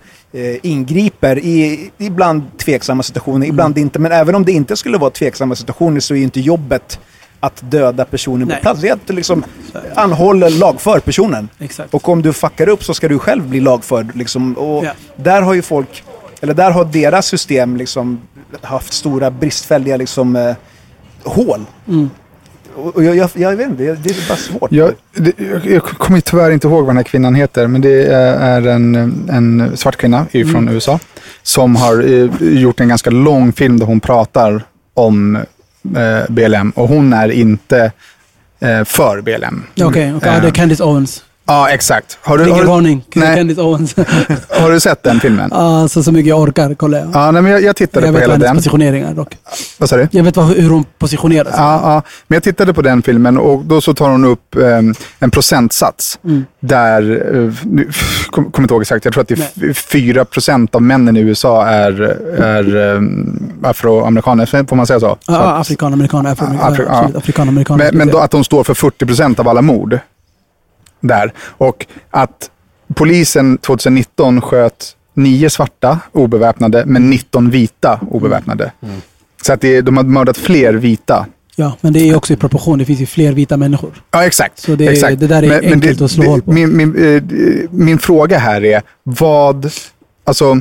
ingriper 0.62 1.38
i 1.38 1.90
ibland 1.98 2.42
tveksamma 2.58 3.02
situationer, 3.02 3.36
Mm. 3.36 3.48
ibland 3.48 3.78
inte. 3.78 3.98
Men 3.98 4.12
även 4.12 4.34
om 4.34 4.44
det 4.44 4.52
inte 4.52 4.76
skulle 4.76 4.98
vara 4.98 5.10
tveksamma 5.10 5.54
situationer 5.54 6.00
så 6.00 6.14
är 6.14 6.18
ju 6.18 6.24
inte 6.24 6.40
jobbet 6.40 6.98
att 7.40 7.62
döda 7.70 8.04
personen 8.04 8.48
Nej. 8.48 8.56
på 8.56 8.62
plats. 8.62 8.80
Det 8.80 8.88
är 8.88 8.92
att 8.92 9.08
liksom 9.14 9.44
anhålla, 9.94 10.48
lagför 10.48 11.00
personen. 11.00 11.48
Exakt. 11.58 11.94
Och 11.94 12.08
om 12.08 12.22
du 12.22 12.32
fuckar 12.32 12.68
upp 12.68 12.84
så 12.84 12.94
ska 12.94 13.08
du 13.08 13.18
själv 13.18 13.48
bli 13.48 13.60
lagförd. 13.60 14.16
Liksom. 14.16 14.54
Och 14.58 14.84
Ja. 14.84 14.90
där 15.16 15.42
har 15.42 15.54
ju 15.54 15.62
folk, 15.62 16.04
eller 16.40 16.54
där 16.54 16.70
har 16.70 16.84
deras 16.84 17.26
system 17.26 17.76
liksom 17.76 18.20
haft 18.62 18.92
stora 18.92 19.30
bristfälliga 19.30 19.96
liksom, 19.96 20.36
eh, 20.36 20.54
hål. 21.24 21.60
Mm. 21.88 22.10
Och 22.76 23.04
jag, 23.04 23.16
jag, 23.16 23.30
jag 23.34 23.56
vet 23.56 23.68
inte, 23.70 23.82
det 23.82 23.94
det 24.02 24.10
är 24.10 24.28
bara 24.28 24.38
svårt. 24.38 24.72
Jag, 24.72 24.92
det, 25.14 25.32
jag, 25.38 25.66
jag 25.66 25.82
kommer 25.82 26.20
tyvärr 26.20 26.50
inte 26.50 26.68
ihåg 26.68 26.80
vad 26.80 26.88
den 26.88 26.96
här 26.96 27.04
kvinnan 27.04 27.34
heter, 27.34 27.66
men 27.66 27.80
det 27.80 28.06
är 28.12 28.66
en, 28.66 28.94
en 29.30 29.76
svart 29.76 29.96
kvinna 29.96 30.26
från 30.52 30.68
USA 30.68 30.98
som 31.42 31.76
har 31.76 32.02
eh, 32.02 32.30
gjort 32.40 32.80
en 32.80 32.88
ganska 32.88 33.10
lång 33.10 33.52
film 33.52 33.78
där 33.78 33.86
hon 33.86 34.00
pratar 34.00 34.62
om 34.94 35.36
eh, 35.96 36.24
BLM 36.28 36.70
och 36.70 36.88
hon 36.88 37.12
är 37.12 37.28
inte 37.28 37.92
eh, 38.60 38.84
för 38.84 39.20
BLM. 39.20 39.62
Okej, 39.80 39.86
okej. 39.86 40.02
Ja, 40.04 40.18
det 40.20 40.28
är 40.30 40.44
Eh, 40.44 40.52
Candice 40.52 40.80
Owens. 40.84 41.22
Ja, 41.46 41.68
exakt. 41.70 42.18
Har 42.22 42.38
du, 42.38 42.44
har, 42.44 42.48
du, 42.48 42.54
Triggervarning. 42.54 43.04
Nej. 43.14 43.54
Owens. 43.60 43.94
har 44.60 44.70
du 44.70 44.80
sett 44.80 45.02
den 45.02 45.20
filmen? 45.20 45.52
alltså 45.52 46.02
så 46.02 46.12
mycket 46.12 46.28
jag 46.28 46.40
orkar 46.40 46.74
kollar 46.74 46.98
jag. 46.98 47.08
Ja, 47.14 47.30
nej, 47.30 47.42
men 47.42 47.52
jag, 47.52 47.62
jag 47.62 47.76
tittade 47.76 48.06
jag 48.06 48.14
på 48.14 48.18
vet 48.20 48.22
hela 48.22 48.32
hennes 48.34 48.46
den. 48.48 48.56
positioneringar 48.56 49.14
dock. 49.14 49.36
Vad 49.78 49.88
sa 49.88 49.96
du? 49.96 50.08
Jag 50.10 50.24
vet 50.24 50.36
vad, 50.36 50.46
hur 50.46 50.70
hon 50.70 50.84
positionerar 50.98 51.44
sig. 51.44 51.54
Ja, 51.56 51.80
ja, 51.82 52.02
men 52.26 52.36
jag 52.36 52.42
tittade 52.42 52.74
på 52.74 52.82
den 52.82 53.02
filmen 53.02 53.38
och 53.38 53.64
då 53.64 53.80
så 53.80 53.94
tar 53.94 54.10
hon 54.10 54.24
upp 54.24 54.56
ehm, 54.56 54.94
en 55.18 55.30
procentsats 55.30 56.18
Mm. 56.24 56.44
där, 56.60 57.02
uh, 57.36 57.54
nu 57.64 57.88
kom- 58.30 58.50
kommer 58.50 58.64
inte 58.64 58.74
ihåg 58.74 58.82
exakt, 58.82 59.04
jag 59.04 59.14
tror 59.14 59.22
att 59.22 59.28
det 59.28 59.34
är 59.62 59.70
f- 59.70 59.86
4 59.92 60.24
procent 60.24 60.74
av 60.74 60.82
männen 60.82 61.16
i 61.16 61.20
USA 61.20 61.66
är, 61.66 62.00
är 62.42 62.76
um, 62.76 63.38
afroamerikaner, 63.62 64.66
får 64.68 64.76
man 64.76 64.86
säga 64.86 65.00
så? 65.00 65.06
Ja, 65.06 65.16
ja, 65.26 65.56
afrikan, 65.60 65.92
amerikan, 65.92 66.26
afroamerikan. 66.26 66.74
Afri- 66.74 66.82
ja, 66.82 66.92
ja. 66.92 66.98
absolut. 66.98 67.16
Afrikan, 67.16 67.48
amerikan. 67.48 67.78
Men, 67.78 67.96
men 67.96 68.08
då 68.08 68.18
att 68.18 68.30
de 68.30 68.44
står 68.44 68.64
för 68.64 68.74
40 68.74 69.06
procent 69.06 69.38
av 69.40 69.48
alla 69.48 69.62
mord 69.62 69.98
där. 71.00 71.32
Och 71.38 71.86
att 72.10 72.50
polisen 72.94 73.58
2019 73.58 74.40
sköt 74.40 74.92
nio 75.14 75.50
svarta 75.50 75.98
obeväpnade, 76.12 76.82
men 76.86 77.10
19 77.10 77.50
vita 77.50 78.00
obeväpnade. 78.10 78.72
Så 79.42 79.52
att 79.52 79.60
det, 79.60 79.80
de 79.80 79.96
har 79.96 80.04
mördat 80.04 80.36
fler 80.38 80.74
vita 80.74 81.26
Ja, 81.58 81.76
men 81.80 81.92
det 81.92 82.08
är 82.08 82.16
också 82.16 82.32
i 82.32 82.36
proportion. 82.36 82.78
Det 82.78 82.84
finns 82.84 83.00
ju 83.00 83.06
fler 83.06 83.32
vita 83.32 83.56
människor. 83.56 84.02
Ja, 84.10 84.24
exakt. 84.24 84.58
Så 84.58 84.74
det- 84.76 84.86
exakt. 84.86 85.20
det 85.20 85.26
där 85.26 85.42
är 85.42 85.72
enkelt 85.72 86.00
att 86.00 86.10
slå 86.10 86.24
hål 86.24 86.42
på. 86.42 86.52
Min, 86.52 86.76
min, 86.76 87.16
eh, 87.16 87.22
min 87.70 87.98
fråga 87.98 88.38
här 88.38 88.64
är, 88.64 88.82
vad, 89.02 89.70
alltså, 90.24 90.60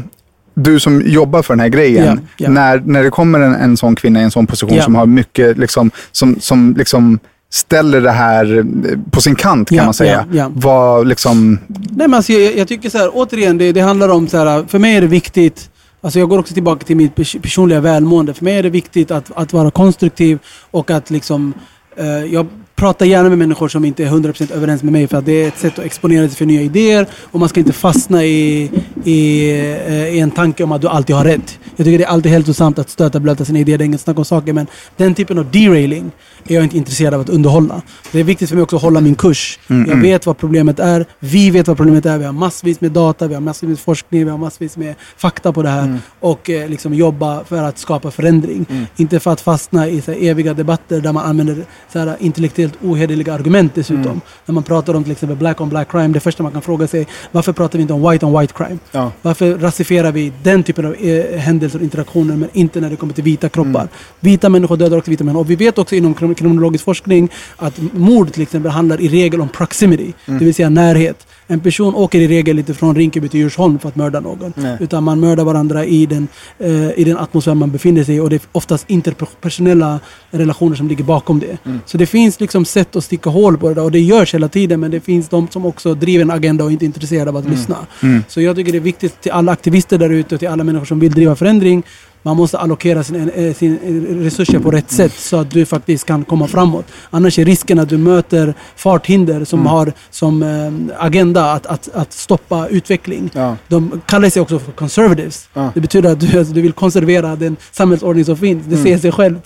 du 0.54 0.80
som 0.80 1.02
jobbar 1.06 1.42
för 1.42 1.54
den 1.54 1.60
här 1.60 1.68
grejen, 1.70 2.06
Ja, 2.06 2.18
ja. 2.38 2.50
När, 2.50 2.80
när 2.86 3.04
det 3.04 3.10
kommer 3.10 3.40
en, 3.40 3.56
en 3.56 3.78
sån 3.78 3.96
kvinna 3.96 4.20
i 4.20 4.24
en 4.24 4.32
sån 4.32 4.48
position 4.48 4.78
Ja. 4.78 4.84
som 4.84 4.96
har 4.96 5.06
mycket, 5.06 5.58
liksom, 5.58 5.92
som, 6.12 6.36
som 6.40 6.76
liksom 6.78 7.20
ställer 7.56 8.02
det 8.02 8.12
här 8.12 8.58
eh, 8.58 8.64
på 9.12 9.22
sin 9.22 9.36
kant 9.36 9.70
kan 9.70 9.78
Ja, 9.78 9.86
man 9.86 9.94
säga. 9.94 10.26
ja, 10.32 10.38
ja. 10.38 10.52
Vad 10.56 11.08
liksom, 11.08 11.60
Nej, 11.68 12.08
men 12.08 12.14
alltså, 12.14 12.34
jag, 12.34 12.58
jag 12.58 12.68
tycker 12.68 12.90
så 12.90 12.98
här, 12.98 13.10
återigen, 13.14 13.58
det, 13.58 13.72
det 13.72 13.82
handlar 13.82 14.10
om 14.10 14.28
så 14.28 14.38
här, 14.38 14.66
för 14.68 14.80
mig 14.80 14.96
är 14.96 15.02
det 15.02 15.08
viktigt, 15.08 15.70
alltså 16.02 16.20
jag 16.20 16.30
går 16.30 16.40
också 16.40 16.54
tillbaka 16.54 16.86
till 16.86 16.98
mitt 16.98 17.16
pers- 17.16 17.42
personliga 17.42 17.80
välmående. 17.82 18.34
För 18.34 18.44
mig 18.44 18.58
är 18.58 18.64
det 18.64 18.70
viktigt 18.70 19.12
att, 19.12 19.32
att 19.36 19.54
vara 19.54 19.72
konstruktiv 19.72 20.40
och 20.72 20.92
att 20.92 21.10
liksom 21.10 21.54
Eh, 21.98 22.26
jag 22.34 22.48
pratar 22.76 23.06
gärna 23.06 23.30
med 23.30 23.38
människor 23.38 23.68
som 23.68 23.86
inte 23.86 24.04
är 24.04 24.08
100% 24.08 24.54
överens 24.54 24.84
med 24.84 24.92
mig 24.94 25.08
för 25.08 25.18
att 25.18 25.26
det 25.26 25.32
är 25.44 25.48
ett 25.48 25.58
sätt 25.58 25.80
att 25.80 25.86
exponera 25.86 26.28
sig 26.28 26.38
för 26.38 26.46
nya 26.46 26.62
idéer 26.62 27.08
och 27.32 27.40
man 27.40 27.50
ska 27.50 27.60
inte 27.60 27.74
fastna 27.74 28.24
i, 28.26 28.72
i, 29.04 29.50
eh, 29.88 30.08
i 30.16 30.20
en 30.20 30.32
tanke 30.32 30.64
om 30.64 30.72
att 30.72 30.82
du 30.82 30.88
alltid 30.88 31.16
har 31.16 31.24
rätt. 31.24 31.60
Jag 31.76 31.86
tycker 31.86 31.98
det 31.98 32.04
är 32.04 32.08
alltid 32.10 32.32
hälsosamt 32.32 32.80
att 32.80 32.90
stöta 32.90 33.18
och 33.18 33.22
blöta 33.22 33.46
sina 33.46 33.60
idéer, 33.60 33.78
det 33.78 33.84
är 33.84 33.86
inget 33.86 34.02
snack 34.02 34.18
om 34.18 34.26
saker 34.26 34.54
men 34.54 34.68
den 34.98 35.14
typen 35.16 35.38
av 35.38 35.52
derailing 35.52 36.12
är 36.48 36.54
jag 36.56 36.64
inte 36.64 36.78
intresserad 36.78 37.14
av 37.14 37.22
att 37.22 37.30
underhålla. 37.30 37.82
Det 38.12 38.20
är 38.20 38.24
viktigt 38.24 38.50
för 38.50 38.56
mig 38.56 38.64
också 38.64 38.76
att 38.76 38.82
hålla 38.82 39.02
min 39.02 39.16
kurs. 39.16 39.60
Mm, 39.68 39.82
Jag 39.82 39.92
mm. 39.92 40.02
vet 40.02 40.26
vad 40.26 40.38
problemet 40.38 40.80
är, 40.80 41.06
vi 41.20 41.50
vet 41.50 41.68
vad 41.68 41.78
problemet 41.78 42.06
är, 42.06 42.18
vi 42.18 42.26
har 42.26 42.34
massvis 42.34 42.82
med 42.82 42.92
data, 42.92 43.28
vi 43.28 43.34
har 43.34 43.42
massvis 43.42 43.68
med 43.70 43.80
forskning, 43.80 44.26
vi 44.26 44.32
har 44.32 44.38
massvis 44.38 44.78
med 44.78 44.96
fakta 45.18 45.54
på 45.54 45.62
det 45.64 45.70
här 45.70 45.86
Mm. 45.86 45.98
och 46.20 46.50
eh, 46.50 46.70
liksom 46.70 46.94
jobba 46.94 47.44
för 47.44 47.64
att 47.64 47.78
skapa 47.80 48.12
förändring. 48.12 48.66
Inte 48.96 49.20
för 49.20 49.32
att 49.32 49.42
fastna 49.42 49.88
i 49.88 50.02
så 50.02 50.12
här, 50.12 50.24
eviga 50.24 50.54
debatter 50.54 51.02
där 51.02 51.12
man 51.12 51.26
använder 51.26 51.66
så 51.94 52.00
här, 52.00 52.16
intellektuellt 52.20 52.74
ohederliga 52.84 53.34
argument 53.34 53.76
dessutom. 53.76 54.06
Mm. 54.06 54.22
När 54.46 54.54
man 54.54 54.64
pratar 54.64 54.94
om 54.94 55.04
till 55.04 55.12
exempel 55.12 55.38
black 55.38 55.62
on 55.62 55.70
black 55.70 55.92
crime, 55.92 56.08
det 56.08 56.20
första 56.20 56.44
man 56.44 56.52
kan 56.52 56.62
fråga 56.62 56.88
sig 56.88 57.08
varför 57.32 57.54
pratar 57.54 57.78
vi 57.78 57.82
inte 57.82 57.94
om 57.94 58.10
white 58.12 58.26
on 58.26 58.40
white 58.40 58.54
crime? 58.54 58.78
Ja. 58.92 59.12
Varför 59.22 59.58
rasifierar 59.58 60.12
vi 60.12 60.34
den 60.44 60.64
typen 60.64 60.86
av 60.86 60.94
eh, 60.94 61.40
händelser 61.40 61.80
och 61.80 61.84
interaktioner 61.84 62.36
men 62.36 62.50
inte 62.54 62.82
när 62.82 62.90
det 62.90 62.96
kommer 62.96 63.14
till 63.14 63.24
vita 63.24 63.50
kroppar? 63.50 63.82
Mm. 63.82 63.88
Vita 64.20 64.50
människor 64.50 64.78
dödar 64.78 64.98
också 64.98 65.12
vita 65.12 65.24
människor. 65.24 65.42
Och 65.42 65.50
vi 65.50 65.56
vet 65.56 65.78
också 65.78 65.96
inom 65.96 66.14
krim- 66.36 66.46
kriminologisk 66.46 66.84
forskning 66.86 67.30
att 67.58 67.80
mord 67.94 68.32
till 68.34 68.42
exempel 68.42 68.72
handlar 68.72 69.02
i 69.02 69.08
regel 69.08 69.42
om 69.42 69.50
proximity, 69.50 70.14
Mm. 70.26 70.40
det 70.40 70.46
vill 70.46 70.54
säga 70.56 70.70
närhet. 70.70 71.28
En 71.48 71.60
person 71.60 71.96
åker 71.96 72.20
i 72.20 72.28
regel 72.28 72.60
inte 72.60 72.74
från 72.74 72.96
Rinkeby 72.96 73.28
till 73.30 73.40
Djursholm 73.40 73.80
för 73.80 73.90
att 73.90 73.96
mörda 73.96 74.20
någon. 74.20 74.54
Nej. 74.56 74.78
Utan 74.80 75.04
man 75.04 75.20
mördar 75.20 75.44
varandra 75.44 75.86
i 75.86 76.06
den, 76.06 76.28
eh, 76.60 77.00
i 77.00 77.04
den 77.04 77.18
atmosfär 77.18 77.54
man 77.54 77.72
befinner 77.72 78.04
sig 78.04 78.16
i 78.16 78.20
och 78.20 78.30
det 78.30 78.36
är 78.36 78.42
oftast 78.52 78.86
interpersonella 78.90 80.00
relationer 80.32 80.76
som 80.76 80.88
ligger 80.88 81.04
bakom 81.04 81.40
det. 81.40 81.58
Mm. 81.66 81.80
Så 81.86 81.98
det 81.98 82.06
finns 82.06 82.40
liksom 82.40 82.66
sätt 82.66 82.96
att 82.96 83.04
sticka 83.04 83.30
hål 83.30 83.58
på 83.58 83.68
det 83.70 83.74
där 83.76 83.82
och 83.84 83.92
det 83.92 84.00
görs 84.00 84.34
hela 84.34 84.48
tiden 84.48 84.80
men 84.80 84.92
det 84.92 85.00
finns 85.00 85.30
de 85.30 85.48
som 85.52 85.66
också 85.66 85.94
driver 85.94 86.22
en 86.22 86.32
agenda 86.32 86.64
och 86.64 86.72
inte 86.72 86.86
är 86.86 86.88
intresserade 86.88 87.30
av 87.30 87.38
att 87.38 87.50
lyssna. 87.50 87.78
Mm. 88.04 88.24
Så 88.28 88.42
jag 88.42 88.56
tycker 88.56 88.72
det 88.72 88.78
är 88.78 88.80
viktigt 88.80 89.22
till 89.22 89.32
alla 89.32 89.52
aktivister 89.52 89.98
där 89.98 90.10
ute 90.10 90.36
och 90.36 90.40
till 90.40 90.48
alla 90.50 90.64
människor 90.64 90.86
som 90.86 91.00
vill 91.00 91.12
driva 91.12 91.36
förändring. 91.36 91.84
Man 92.26 92.38
måste 92.38 92.58
allokera 92.58 93.04
sin, 93.04 93.30
eh, 93.30 93.54
sin 93.54 93.80
resurser 94.24 94.60
på 94.60 94.72
rätt 94.72 94.92
sätt 94.92 95.14
så 95.18 95.38
att 95.38 95.52
du 95.52 95.66
faktiskt 95.66 96.06
kan 96.06 96.24
komma 96.24 96.48
framåt. 96.48 96.86
Annars 97.10 97.40
är 97.40 97.46
risken 97.46 97.80
att 97.80 97.90
du 97.90 97.98
möter 97.98 98.54
farthinder 98.76 99.46
som 99.46 99.60
Mm. 99.60 99.72
har 99.72 99.94
som 100.10 100.44
eh, 100.44 101.06
agenda 101.06 101.52
att, 101.52 101.66
att, 101.66 101.90
att 101.94 102.14
stoppa 102.14 102.68
utveckling. 102.68 103.30
Ja. 103.34 103.56
De 103.68 104.02
kallar 104.06 104.30
sig 104.30 104.42
också 104.42 104.60
för 104.60 104.72
conservatives. 104.72 105.50
Ja. 105.54 105.72
Det 105.74 105.82
betyder 105.82 106.12
att 106.12 106.20
du, 106.20 106.40
alltså, 106.40 106.54
du 106.54 106.62
vill 106.62 106.74
konservera 106.74 107.36
den 107.36 107.56
samhällsordning 107.72 108.26
som 108.26 108.38
finns. 108.38 108.66
Det 108.66 108.78
säger 108.78 108.98
sig 108.98 109.12
själv. 109.12 109.40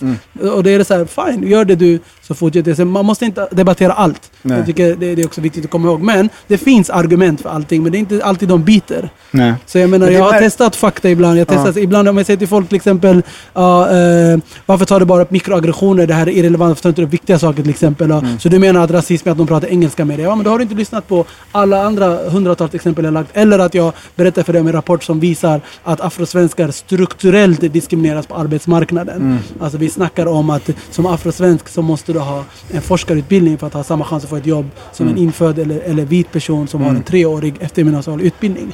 Och 0.54 0.62
det 0.62 0.70
är 0.70 0.84
så 0.84 0.94
här, 0.94 1.04
fine, 1.04 1.48
gör 1.50 1.64
det 1.64 1.74
du 1.74 1.98
så 2.22 2.34
fortsätter 2.34 2.74
Sen 2.74 2.88
Man 2.88 3.04
måste 3.04 3.24
inte 3.24 3.48
debattera 3.50 3.92
allt. 3.92 4.30
Nej. 4.42 4.56
Jag 4.56 4.66
tycker 4.66 4.96
det, 4.96 5.14
det 5.14 5.22
är 5.22 5.26
också 5.26 5.40
viktigt 5.40 5.64
att 5.64 5.70
komma 5.70 5.88
ihåg. 5.88 6.00
Men 6.02 6.28
det 6.46 6.58
finns 6.58 6.90
argument 6.90 7.40
för 7.40 7.48
allting, 7.48 7.82
men 7.82 7.92
det 7.92 7.98
är 7.98 8.00
inte 8.00 8.24
alltid 8.24 8.48
de 8.48 8.64
biter. 8.64 9.10
Nej. 9.30 9.54
Så 9.66 9.78
jag 9.78 9.90
menar, 9.90 10.06
Men 10.06 10.12
det 10.14 10.18
jag 10.18 10.32
har 10.32 10.38
testat 10.40 10.76
fakta 10.76 11.10
ibland. 11.10 11.38
Jag 11.38 11.48
testar, 11.48 11.78
Ibland 11.78 12.08
om 12.08 12.16
jag 12.16 12.26
säger 12.26 12.38
till 12.38 12.48
folk 12.48 12.69
till 12.70 12.76
exempel, 12.76 13.22
ja, 13.54 13.90
eh, 13.90 14.38
varför 14.66 14.84
tar 14.84 15.00
du 15.00 15.06
bara 15.06 15.22
upp 15.22 15.30
mikroaggressioner? 15.30 16.06
Det 16.06 16.14
här 16.14 16.28
är 16.28 16.32
irrelevant, 16.32 16.70
varför 16.70 16.82
tar 16.82 16.88
du 16.88 16.90
inte 16.90 17.02
upp 17.02 17.12
viktiga 17.12 17.38
saker 17.38 17.62
till 17.62 17.70
exempel? 17.70 18.10
Ja. 18.10 18.22
Så 18.38 18.48
du 18.48 18.58
menar 18.58 18.84
att 18.84 18.90
rasism 18.90 19.28
är 19.28 19.32
att 19.32 19.38
de 19.38 19.46
pratar 19.46 19.68
engelska 19.68 20.04
med 20.04 20.18
dig? 20.18 20.24
Ja, 20.24 20.34
men 20.34 20.44
då 20.44 20.50
har 20.50 20.58
du 20.58 20.62
inte 20.62 20.74
lyssnat 20.74 21.08
på 21.08 21.24
alla 21.52 21.84
andra 21.84 22.30
hundratals 22.30 22.74
exempel 22.74 23.04
jag 23.04 23.14
lagt. 23.14 23.30
Eller 23.36 23.58
att 23.58 23.74
jag 23.74 23.92
berättar 24.16 24.42
för 24.42 24.52
dig 24.52 24.60
om 24.60 24.66
en 24.66 24.72
rapport 24.72 25.02
som 25.02 25.20
visar 25.20 25.60
att 25.84 26.00
afrosvenskar 26.00 26.70
strukturellt 26.70 27.72
diskrimineras 27.72 28.26
på 28.26 28.34
arbetsmarknaden. 28.34 29.38
Alltså 29.60 29.78
vi 29.78 29.90
snackar 29.90 30.26
om 30.26 30.50
att 30.50 30.70
som 30.90 31.06
afrosvensk 31.06 31.68
så 31.68 31.82
måste 31.82 32.12
du 32.12 32.18
ha 32.18 32.44
en 32.70 32.82
forskarutbildning 32.82 33.58
för 33.58 33.66
att 33.66 33.74
ha 33.74 33.84
samma 33.84 34.04
chans 34.04 34.24
att 34.24 34.30
få 34.30 34.36
ett 34.36 34.46
jobb 34.46 34.70
som 34.92 35.08
en 35.08 35.18
infödd 35.18 35.58
eller, 35.58 35.80
eller 35.80 36.04
vit 36.04 36.32
person 36.32 36.68
som 36.68 36.82
har 36.82 36.90
en 36.90 37.02
treårig 37.02 37.54
eftergymnasial 37.60 38.20
utbildning. 38.20 38.72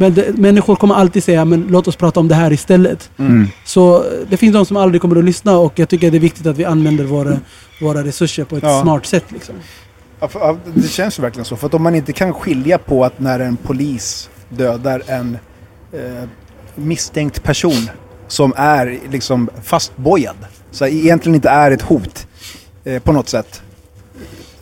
Men 0.00 0.14
det, 0.14 0.38
människor 0.38 0.76
kommer 0.76 0.94
alltid 0.94 1.24
säga, 1.24 1.44
men 1.44 1.66
låt 1.70 1.88
oss 1.88 1.96
prata 1.96 2.20
om 2.20 2.28
det 2.28 2.34
här 2.34 2.52
istället. 2.52 3.10
Så 3.64 3.96
eh, 3.96 4.10
det 4.30 4.36
finns 4.36 4.52
de 4.52 4.66
som 4.66 4.76
aldrig 4.76 5.00
kommer 5.02 5.16
att 5.16 5.24
lyssna 5.24 5.58
och 5.58 5.72
jag 5.78 5.88
tycker 5.88 6.10
det 6.10 6.16
är 6.16 6.20
viktigt 6.20 6.46
att 6.46 6.56
vi 6.56 6.64
använder 6.64 7.04
våra, 7.04 7.38
våra 7.80 8.04
resurser 8.04 8.44
på 8.44 8.56
ett 8.56 8.62
Ja. 8.62 8.82
smart 8.82 9.06
sätt. 9.06 9.24
Liksom. 9.28 9.54
Ja, 10.20 10.56
det 10.74 10.88
känns 10.88 11.18
ju 11.18 11.22
verkligen 11.22 11.44
så. 11.44 11.56
För 11.56 11.66
att 11.66 11.74
om 11.74 11.82
man 11.82 11.94
inte 11.94 12.12
kan 12.12 12.32
skilja 12.34 12.78
på 12.78 13.04
att 13.04 13.20
när 13.20 13.40
en 13.40 13.56
polis 13.56 14.30
dödar 14.48 15.02
en 15.06 15.38
eh, 15.92 16.24
misstänkt 16.74 17.42
person 17.42 17.90
som 18.28 18.52
är 18.56 18.98
liksom 19.10 19.50
fastbojad, 19.62 20.36
så 20.70 20.86
egentligen 20.86 21.34
inte 21.34 21.48
är 21.48 21.70
ett 21.70 21.82
hot 21.82 22.26
eh, 22.84 23.02
på 23.02 23.12
något 23.12 23.28
sätt. 23.28 23.62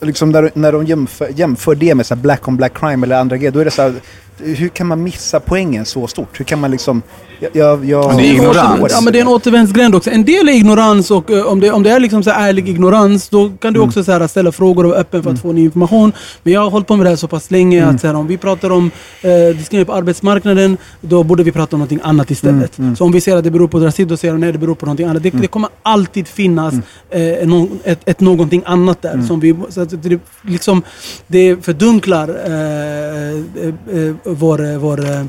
Liksom 0.01 0.31
när, 0.31 0.51
när 0.55 0.73
de 0.73 0.85
jämför, 0.87 1.29
jämför 1.37 1.75
det 1.75 1.95
med 1.95 2.07
så 2.07 2.15
här 2.15 2.23
black 2.23 2.49
on 2.49 2.57
black 2.57 2.79
crime 2.79 3.07
eller 3.07 3.17
andra 3.21 3.37
grejer, 3.37 3.53
då 3.53 3.61
är 3.61 3.65
det 3.65 3.71
så 3.71 3.83
här, 3.83 3.95
hur 4.39 4.69
kan 4.69 4.87
man 4.87 5.03
missa 5.03 5.41
poängen 5.41 5.85
så 5.85 6.07
stort? 6.07 6.41
Hur 6.41 6.45
kan 6.45 6.61
man 6.61 6.71
liksom... 6.71 7.03
Jag, 7.41 7.51
jag, 7.57 7.85
jag, 7.85 8.07
Men 8.09 8.17
det 8.17 8.23
är 8.29 8.33
ignorans. 8.33 8.93
Ja 8.93 9.01
men 9.01 9.13
det 9.13 9.19
är 9.19 9.21
en 9.23 9.29
återvändsgränd 9.29 9.95
också. 9.95 10.11
En 10.11 10.25
del 10.25 10.49
är 10.49 10.53
ignorans 10.53 11.11
och 11.11 11.31
eh, 11.31 11.47
om 11.47 11.61
det, 11.61 11.71
om 11.71 11.83
det 11.83 11.91
är 11.91 12.01
liksom 12.01 12.23
så 12.23 12.31
här 12.31 12.49
ärlig 12.49 12.69
ignorans 12.69 13.29
då 13.29 13.51
kan 13.61 13.73
du 13.73 13.81
också 13.81 14.05
så 14.05 14.13
här 14.13 14.27
ställa 14.27 14.53
frågor 14.53 14.85
och 14.85 14.91
vara 14.91 15.01
öppen 15.01 15.23
för 15.23 15.31
att 15.31 15.41
få 15.41 15.53
ny 15.53 15.65
information. 15.65 16.13
Men 16.43 16.53
jag 16.53 16.61
har 16.61 16.71
hållit 16.71 16.87
på 16.87 16.97
med 16.97 17.07
det 17.07 17.11
här 17.11 17.17
så 17.17 17.29
pass 17.29 17.51
länge 17.51 17.87
att 17.87 18.01
så 18.01 18.07
här, 18.07 18.15
om 18.15 18.27
vi 18.27 18.37
pratar 18.39 18.71
om 18.71 18.91
eh, 19.23 19.31
diskriminering 19.57 19.87
på 19.87 19.93
arbetsmarknaden 19.93 20.77
då 21.01 21.23
borde 21.23 21.43
vi 21.43 21.53
prata 21.53 21.77
om 21.77 21.81
någonting 21.81 22.01
annat 22.03 22.31
istället. 22.31 22.79
Så 22.99 23.05
om 23.05 23.13
vi 23.13 23.21
ser 23.21 23.37
att 23.37 23.45
det 23.45 23.51
beror 23.51 23.69
på 23.69 23.79
rasism 23.81 24.09
då 24.09 24.17
säger 24.17 24.35
de 24.35 24.41
nej 24.41 24.53
det 24.53 24.59
beror 24.59 24.75
på 24.75 24.87
någonting 24.87 25.07
annat. 25.07 25.23
Det, 25.23 25.31
det 25.31 25.47
kommer 25.47 25.69
alltid 25.83 26.29
finnas 26.29 26.75
eh, 27.11 27.47
nå- 27.49 27.69
ett, 27.85 28.01
ett 28.05 28.21
någonting 28.21 28.63
annat 28.67 29.03
där. 29.03 29.23
Som 29.27 29.41
vi, 29.41 29.55
så 29.69 29.81
att 29.81 30.03
det, 30.03 30.19
liksom, 30.43 30.83
det 31.27 31.65
fördunklar 31.65 32.29
eh, 32.29 32.53
eh, 32.53 34.05
eh, 34.09 34.15
vår, 34.25 34.79
vår 34.79 35.01
eh, 35.11 35.23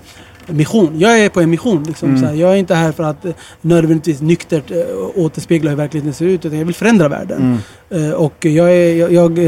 mission. 0.51 0.99
Jag 0.99 1.19
är 1.19 1.29
på 1.29 1.41
en 1.41 1.49
mission. 1.49 1.83
Liksom, 1.83 2.17
så 2.17 2.25
här. 2.25 2.33
Jag 2.33 2.51
är 2.51 2.55
inte 2.55 2.75
här 2.75 2.91
för 2.91 3.03
att 3.03 3.25
eh, 3.25 3.31
nödvändigtvis 3.61 4.21
nyktert 4.21 4.71
eh, 4.71 4.77
återspegla 5.15 5.69
hur 5.69 5.77
verkligheten 5.77 6.13
ser 6.13 6.25
ut. 6.25 6.45
Utan 6.45 6.57
jag 6.57 6.65
vill 6.65 6.75
förändra 6.75 7.07
världen. 7.07 7.57
Eh, 7.89 8.11
och 8.11 8.45
jag, 8.45 8.71
är, 8.71 8.95
jag, 8.95 9.11
jag 9.11 9.39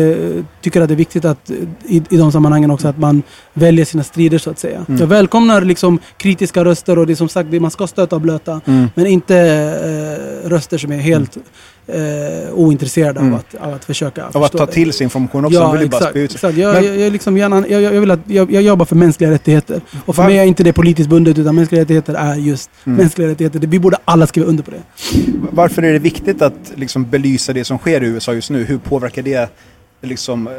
tycker 0.61 0.81
att 0.81 0.87
det 0.87 0.93
är 0.93 0.95
viktigt 0.95 1.25
att 1.25 1.51
i, 1.85 2.03
i 2.09 2.17
de 2.17 2.31
sammanhangen 2.31 2.71
också 2.71 2.87
att 2.87 2.97
man 2.97 3.23
väljer 3.53 3.85
sina 3.85 4.03
strider 4.03 4.37
så 4.37 4.49
att 4.49 4.59
säga. 4.59 4.85
Jag 4.99 5.07
välkomnar 5.07 5.61
liksom 5.61 5.99
kritiska 6.17 6.65
röster 6.65 6.99
och 6.99 7.07
det 7.07 7.13
är 7.13 7.15
som 7.15 7.29
sagt 7.29 7.51
man 7.51 7.71
ska 7.71 7.87
stöta 7.87 8.15
och 8.15 8.21
blöta. 8.21 8.61
Men 8.95 9.05
inte 9.05 9.41
röster 10.45 10.77
som 10.77 10.91
är 10.91 10.97
helt 10.97 11.37
eh, 11.87 12.53
ointresserade 12.53 13.19
av, 13.19 13.33
att, 13.35 13.55
av 13.67 13.73
att 13.73 13.85
försöka 13.85 14.25
av 14.33 14.43
att 14.43 14.51
ta 14.51 14.65
det. 14.65 14.71
till 14.71 14.93
sig 14.93 15.03
information 15.03 15.45
också. 15.45 15.59
man 15.59 15.79
vill 15.79 15.89
bara 15.89 15.97
exakt. 15.97 16.15
exakt. 16.17 16.57
Jag, 16.57 16.73
Men- 16.73 16.85
jag, 16.85 16.97
jag, 16.99 17.13
liksom 17.13 17.37
gärna, 17.37 17.67
jag, 17.67 17.81
jag, 17.81 18.01
vill 18.01 18.11
att, 18.11 18.19
jag, 18.27 18.51
jag 18.51 18.63
jobbar 18.63 18.85
för 18.85 18.95
mänskliga 18.95 19.31
rättigheter. 19.31 19.81
Och 20.05 20.15
för 20.15 20.21
Var- 20.23 20.29
mig 20.29 20.37
är 20.39 20.43
inte 20.43 20.63
det 20.63 20.73
politiskt 20.73 21.09
bundet 21.09 21.37
utan 21.37 21.55
mänskliga 21.55 21.81
rättigheter 21.81 22.13
är 22.13 22.35
just 22.35 22.69
mänskliga 22.83 23.27
rättigheter. 23.27 23.59
Vi 23.59 23.79
borde 23.79 23.97
alla 24.05 24.27
skriva 24.27 24.47
under 24.47 24.63
på 24.63 24.71
det. 24.71 24.81
Varför 25.51 25.81
är 25.83 25.93
det 25.93 25.99
viktigt 25.99 26.41
att 26.41 26.71
liksom 26.75 27.09
belysa 27.09 27.53
det 27.53 27.63
som 27.63 27.77
sker 27.77 28.03
i 28.03 28.07
USA 28.07 28.33
just 28.33 28.49
nu? 28.49 28.63
Hur 28.63 28.77
påverkar 28.77 29.21
det 29.21 29.49
liksom, 30.01 30.47
eh, 30.47 30.53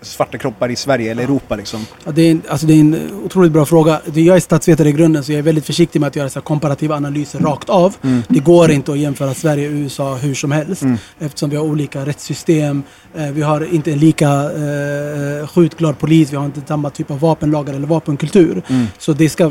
svarta 0.00 0.38
kroppar 0.38 0.70
i 0.70 0.76
Sverige 0.76 1.10
eller 1.10 1.22
Europa? 1.22 1.56
Liksom? 1.56 1.86
Ja, 2.04 2.12
det, 2.12 2.22
är 2.22 2.30
en, 2.30 2.42
alltså 2.48 2.66
det 2.66 2.74
är 2.74 2.80
en 2.80 3.10
otroligt 3.24 3.52
bra 3.52 3.66
fråga. 3.66 4.00
Jag 4.14 4.36
är 4.36 4.40
statsvetare 4.40 4.88
i 4.88 4.92
grunden 4.92 5.24
så 5.24 5.32
jag 5.32 5.38
är 5.38 5.42
väldigt 5.42 5.66
försiktig 5.66 6.00
med 6.00 6.06
att 6.06 6.16
göra 6.16 6.28
så 6.28 6.40
komparativa 6.40 6.96
analyser 6.96 7.38
rakt 7.38 7.68
av. 7.68 7.96
Det 8.28 8.40
går 8.40 8.70
inte 8.70 8.92
att 8.92 8.98
jämföra 8.98 9.34
Sverige 9.34 9.68
och 9.68 9.74
USA 9.74 10.14
hur 10.14 10.34
som 10.34 10.52
helst. 10.52 10.82
Eftersom 11.18 11.50
vi 11.50 11.56
har 11.56 11.64
olika 11.64 12.06
rättssystem. 12.06 12.82
Eh, 13.14 13.30
vi 13.30 13.42
har 13.42 13.74
inte 13.74 13.92
en 13.92 13.98
lika 13.98 14.28
eh, 14.28 15.46
skjutglad 15.46 15.98
polis. 15.98 16.32
Vi 16.32 16.36
har 16.36 16.44
inte 16.44 16.60
samma 16.66 16.90
typ 16.90 17.10
av 17.10 17.20
vapenlagar 17.20 17.74
eller 17.74 17.86
vapenkultur. 17.86 18.62
Så 18.98 19.12
det 19.12 19.28
ska 19.28 19.50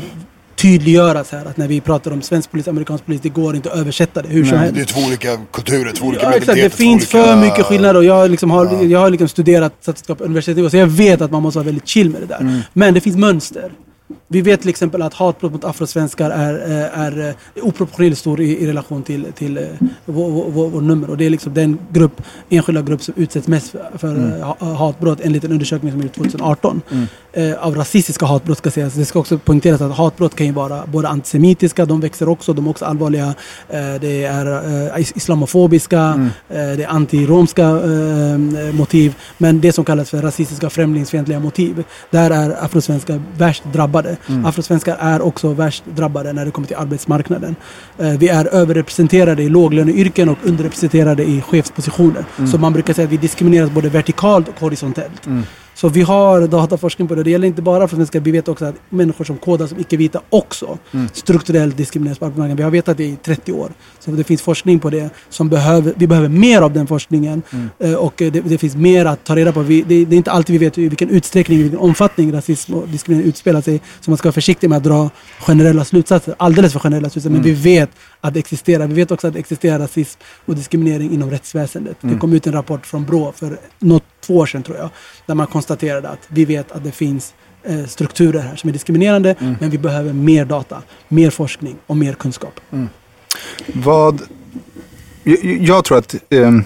tydliggöras 0.56 1.32
här 1.32 1.44
att 1.44 1.56
när 1.56 1.68
vi 1.68 1.80
pratar 1.80 2.10
om 2.10 2.22
svensk 2.22 2.50
polis, 2.50 2.68
amerikansk 2.68 3.06
polis, 3.06 3.20
det 3.20 3.28
går 3.28 3.56
inte 3.56 3.72
att 3.72 3.78
översätta 3.78 4.22
det 4.22 4.28
hur 4.28 4.44
som 4.44 4.58
helst. 4.58 4.74
Det 4.74 4.80
är 4.80 4.84
två 4.84 5.00
olika 5.00 5.38
kulturer, 5.52 5.92
två 5.92 6.06
olika 6.06 6.22
Ja, 6.22 6.32
exakt. 6.32 6.58
Det 6.58 6.70
finns 6.70 7.14
olika... 7.14 7.28
för 7.28 7.36
mycket 7.36 7.66
skillnader 7.66 7.96
och 7.96 8.04
jag, 8.04 8.14
har 8.14 8.28
liksom 8.28 8.50
har, 8.50 8.84
jag 8.84 8.98
har 8.98 9.10
liksom 9.10 9.28
studerat 9.28 9.72
statistik 9.80 10.18
på 10.18 10.24
universitetsnivå 10.24 10.70
så 10.70 10.76
jag 10.76 10.86
vet 10.86 11.20
att 11.20 11.30
man 11.30 11.42
måste 11.42 11.58
vara 11.58 11.66
väldigt 11.66 11.88
chill 11.88 12.10
med 12.10 12.20
det 12.20 12.26
där. 12.26 12.40
Mm. 12.40 12.60
Men 12.72 12.94
det 12.94 13.00
finns 13.00 13.16
mönster. 13.16 13.72
Vi 14.28 14.40
vet 14.42 14.60
till 14.60 14.70
exempel 14.70 15.02
att 15.02 15.14
hatbrott 15.14 15.52
mot 15.52 15.64
afrosvenskar 15.64 16.30
är, 16.30 16.54
eh, 16.70 17.00
är, 17.00 17.28
eh, 17.28 17.64
oproportionerligt 17.64 18.18
stor 18.20 18.40
i, 18.40 18.58
i 18.62 18.66
relation 18.66 19.02
till, 19.02 19.26
till 19.34 19.58
eh, 19.58 19.64
vår, 20.04 20.30
vår, 20.50 20.68
vår, 20.70 20.80
nummer. 20.80 21.10
Och 21.10 21.16
det 21.16 21.26
är 21.26 21.30
liksom 21.30 21.54
den 21.54 21.78
grupp, 21.92 22.22
enskilda 22.48 22.82
grupp 22.82 23.02
som 23.02 23.14
utsätts 23.16 23.48
mest 23.48 23.70
för, 23.70 23.90
för 23.98 24.08
Mm. 24.16 24.40
ha- 24.42 24.74
hatbrott 24.74 25.20
enligt 25.22 25.44
en 25.44 25.52
undersökning 25.52 25.92
som 25.92 26.00
gjordes 26.00 26.16
2018. 26.16 26.82
eh, 27.32 27.52
av 27.66 27.74
rasistiska 27.74 28.26
hatbrott 28.26 28.58
ska 28.58 28.70
sägas. 28.70 28.94
Det 28.94 29.04
ska 29.04 29.18
också 29.18 29.38
poängteras 29.38 29.80
att 29.80 29.92
hatbrott 29.96 30.34
kan 30.36 30.46
ju 30.46 30.52
vara 30.52 30.86
både 30.86 31.08
antisemitiska, 31.08 31.84
de 31.86 32.00
växer 32.00 32.28
också, 32.28 32.52
de 32.52 32.66
är 32.66 32.70
också 32.70 32.84
allvarliga. 32.84 33.26
Eh, 33.68 33.94
det 34.00 34.24
är 34.24 34.46
eh, 34.94 35.00
is- 35.00 35.12
islamofobiska, 35.16 35.98
Mm. 36.00 36.28
det 36.48 36.82
är 36.84 36.88
antiromska 36.88 37.80
motiv. 38.72 39.14
Men 39.38 39.60
det 39.60 39.72
som 39.72 39.84
kallas 39.84 40.10
för 40.10 40.22
rasistiska 40.22 40.70
främlingsfientliga 40.70 41.40
motiv, 41.40 41.84
där 42.10 42.30
är 42.30 42.64
afrosvenskar 42.64 43.22
värst 43.38 43.62
drabbade. 43.72 44.15
Mm. 44.28 44.46
Afrosvenskar 44.46 44.96
är 45.00 45.22
också 45.22 45.52
värst 45.52 45.84
drabbade 45.94 46.32
när 46.32 46.44
det 46.44 46.50
kommer 46.50 46.68
till 46.68 46.76
arbetsmarknaden. 46.76 47.56
Eh, 47.98 48.10
vi 48.10 48.28
är 48.28 48.44
överrepresenterade 48.44 49.42
i 49.42 49.48
låglöneyrken 49.48 50.28
och 50.28 50.38
underrepresenterade 50.42 51.24
i 51.24 51.40
chefspositioner. 51.40 52.24
Mm. 52.38 52.50
Så 52.50 52.58
man 52.58 52.72
brukar 52.72 52.94
säga 52.94 53.06
att 53.06 53.12
vi 53.12 53.16
diskrimineras 53.16 53.70
både 53.70 53.88
vertikalt 53.88 54.48
och 54.48 54.60
horisontellt. 54.60 55.26
Mm. 55.76 55.80
Så 55.80 55.88
vi 55.88 56.02
har 56.02 56.46
dataforskning 56.46 57.08
på 57.08 57.14
det. 57.14 57.22
Det 57.22 57.30
gäller 57.30 57.46
inte 57.46 57.62
bara 57.62 57.88
för 57.88 57.96
svenskar. 57.96 58.20
Vi 58.20 58.30
vet 58.30 58.48
också 58.48 58.64
att 58.64 58.74
människor 58.90 59.24
som 59.24 59.36
kodar 59.36 59.66
som 59.66 59.80
icke-vita 59.80 60.20
också 60.30 60.78
Mm. 60.92 61.08
strukturellt 61.12 61.76
diskrimineras 61.76 62.18
på 62.18 62.24
arbetsmarknaden. 62.24 62.56
Vi 62.56 62.62
har 62.62 62.70
vetat 62.70 62.96
det 62.96 63.04
i 63.04 63.16
30 63.22 63.52
år. 63.52 63.70
Så 64.00 64.10
det 64.10 64.24
finns 64.24 64.42
forskning 64.42 64.78
på 64.80 64.90
det. 64.90 65.10
Som 65.30 65.48
behöver, 65.48 65.92
vi 65.96 66.06
behöver 66.06 66.28
mer 66.28 66.62
av 66.62 66.72
den 66.72 66.86
forskningen. 66.86 67.42
Mm. 67.50 67.68
Eh, 67.78 67.94
Och 67.94 68.22
eh, 68.22 68.32
det, 68.32 68.40
det 68.40 68.58
finns 68.58 68.76
mer 68.76 69.04
att 69.06 69.24
ta 69.24 69.36
reda 69.36 69.52
på. 69.52 69.60
Vi, 69.62 69.82
det, 69.82 70.04
det 70.04 70.14
är 70.14 70.16
inte 70.16 70.30
alltid 70.30 70.52
vi 70.60 70.66
vet 70.66 70.78
i 70.78 70.88
vilken 70.88 71.10
utsträckning, 71.10 71.58
i 71.58 71.62
vilken 71.62 71.80
omfattning 71.80 72.32
rasism 72.32 72.74
och 72.74 72.88
diskriminering 72.88 73.28
utspelar 73.28 73.60
sig. 73.60 73.80
Så 74.00 74.10
man 74.10 74.18
ska 74.18 74.26
vara 74.28 74.32
försiktig 74.32 74.68
med 74.70 74.76
att 74.76 74.84
dra 74.84 75.10
generella 75.40 75.84
slutsatser. 75.84 76.34
Alldeles 76.38 76.72
för 76.72 76.80
generella 76.80 77.10
slutsatser. 77.10 77.30
Men 77.30 77.40
Mm. 77.40 77.54
vi 77.54 77.62
vet 77.78 77.90
att 78.20 78.34
det 78.34 78.38
existerar. 78.40 78.86
Vi 78.86 78.94
vet 78.94 79.10
också 79.10 79.26
att 79.26 79.32
det 79.32 79.38
existerar 79.38 79.78
rasism 79.78 80.20
och 80.46 80.54
diskriminering 80.56 81.12
inom 81.12 81.30
rättsväsendet. 81.30 82.02
Mm. 82.02 82.14
Det 82.14 82.20
kom 82.20 82.32
ut 82.32 82.46
en 82.46 82.52
rapport 82.52 82.86
från 82.86 83.04
Brå 83.04 83.32
för 83.36 83.58
något, 83.78 84.02
två 84.26 84.36
år 84.36 84.46
sedan 84.46 84.62
tror 84.62 84.76
jag. 84.76 84.88
Där 85.26 85.34
man 85.34 85.46
konstaterade 85.46 86.08
att 86.08 86.18
vi 86.28 86.44
vet 86.44 86.72
att 86.72 86.84
det 86.84 86.92
finns 86.92 87.34
eh, 87.64 87.84
strukturer 87.86 88.40
här 88.40 88.56
som 88.56 88.68
är 88.68 88.72
diskriminerande. 88.72 89.34
Mm. 89.40 89.56
Men 89.60 89.70
vi 89.70 89.78
behöver 89.78 90.12
mer 90.12 90.44
data, 90.44 90.82
mer 91.08 91.30
forskning 91.30 91.76
och 91.86 91.96
mer 91.96 92.12
kunskap. 92.12 92.60
Vad... 93.66 94.20
Jag, 95.22 95.44
jag 95.44 95.84
tror 95.84 95.98
att 95.98 96.14
ehm, 96.30 96.64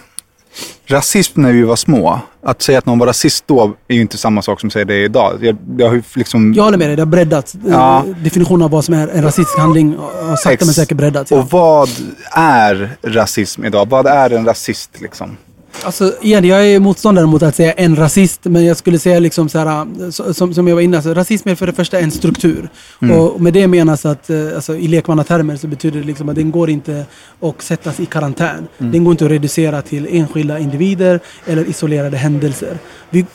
rasism 0.87 1.43
när 1.43 1.53
vi 1.53 1.63
var 1.63 1.77
små, 1.77 2.21
att 2.43 2.63
säga 2.63 2.79
att 2.79 2.87
någon 2.87 2.99
var 2.99 3.07
rasist 3.07 3.45
då 3.47 3.75
är 3.89 3.95
ju 3.95 4.01
inte 4.01 4.19
samma 4.19 4.43
sak 4.43 4.61
som 4.61 4.67
att 4.67 4.73
säga 4.73 4.85
det 4.85 5.05
idag. 5.05 5.45
Jag, 5.45 5.57
jag 5.79 6.03
liksom... 6.15 6.55
Jag 6.55 6.65
håller 6.65 6.79
med 6.79 6.89
dig, 6.89 6.97
det 6.97 7.03
har 7.03 7.07
breddats. 7.07 7.55
Eh, 7.55 7.61
Ja. 7.69 8.05
Definitionen 8.25 8.63
av 8.63 8.71
vad 8.71 8.85
som 8.85 8.95
är 8.95 9.09
en 9.09 9.23
rasistisk 9.23 9.59
handling 9.59 9.97
har 9.97 10.37
sakta 10.37 10.53
Ex- 10.53 10.65
men 10.65 10.75
säkert 10.75 10.97
breddats. 10.97 11.31
Ja. 11.31 11.39
Och 11.39 11.51
vad 11.51 11.89
är 12.33 12.97
rasism 13.03 13.65
idag? 13.65 13.89
Vad 13.89 14.07
är 14.07 14.31
en 14.31 14.45
rasist 14.45 14.91
liksom? 15.01 15.37
Alltså, 15.83 16.13
igen, 16.23 16.45
jag 16.45 16.67
är 16.67 16.81
motståndare 16.81 17.27
mot 17.27 17.43
att 17.43 17.57
säga 17.57 17.73
en 17.73 17.97
rasist, 17.97 18.41
men 18.45 18.65
jag 18.65 18.77
skulle 18.77 18.99
säga 18.99 19.19
liksom 19.19 19.49
så 19.49 19.59
här, 19.59 20.11
så- 20.11 20.35
som, 20.35 20.55
som 20.55 20.69
jag 20.69 20.75
var 20.75 20.83
inne 20.83 20.97
alltså, 20.97 21.15
rasism 21.15 21.49
är 21.49 21.55
för 21.55 21.67
det 21.67 21.73
första 21.73 21.99
en 21.99 22.11
struktur. 22.11 22.69
Mm. 23.03 23.17
Och 23.19 23.41
med 23.41 23.53
det 23.53 23.67
menas 23.67 24.07
att, 24.07 24.31
eh, 24.31 24.37
alltså, 24.55 24.77
i 24.77 24.89
lekmannatermer 24.89 25.57
så 25.57 25.67
betyder 25.67 26.01
det 26.01 26.07
liksom 26.07 26.29
att 26.29 26.35
den 26.35 26.51
går 26.51 26.71
inte 26.71 27.05
att 27.41 27.63
sättas 27.63 28.01
i 28.01 28.07
karantän. 28.07 28.67
Mm. 28.79 28.93
Den 28.93 29.05
går 29.05 29.11
inte 29.13 29.25
att 29.25 29.31
reducera 29.31 29.83
till 29.83 30.07
enskilda 30.11 30.59
individer 30.59 31.21
eller 31.47 31.65
isolerade 31.69 32.17
händelser. 32.17 32.79
Vi, 33.11 33.27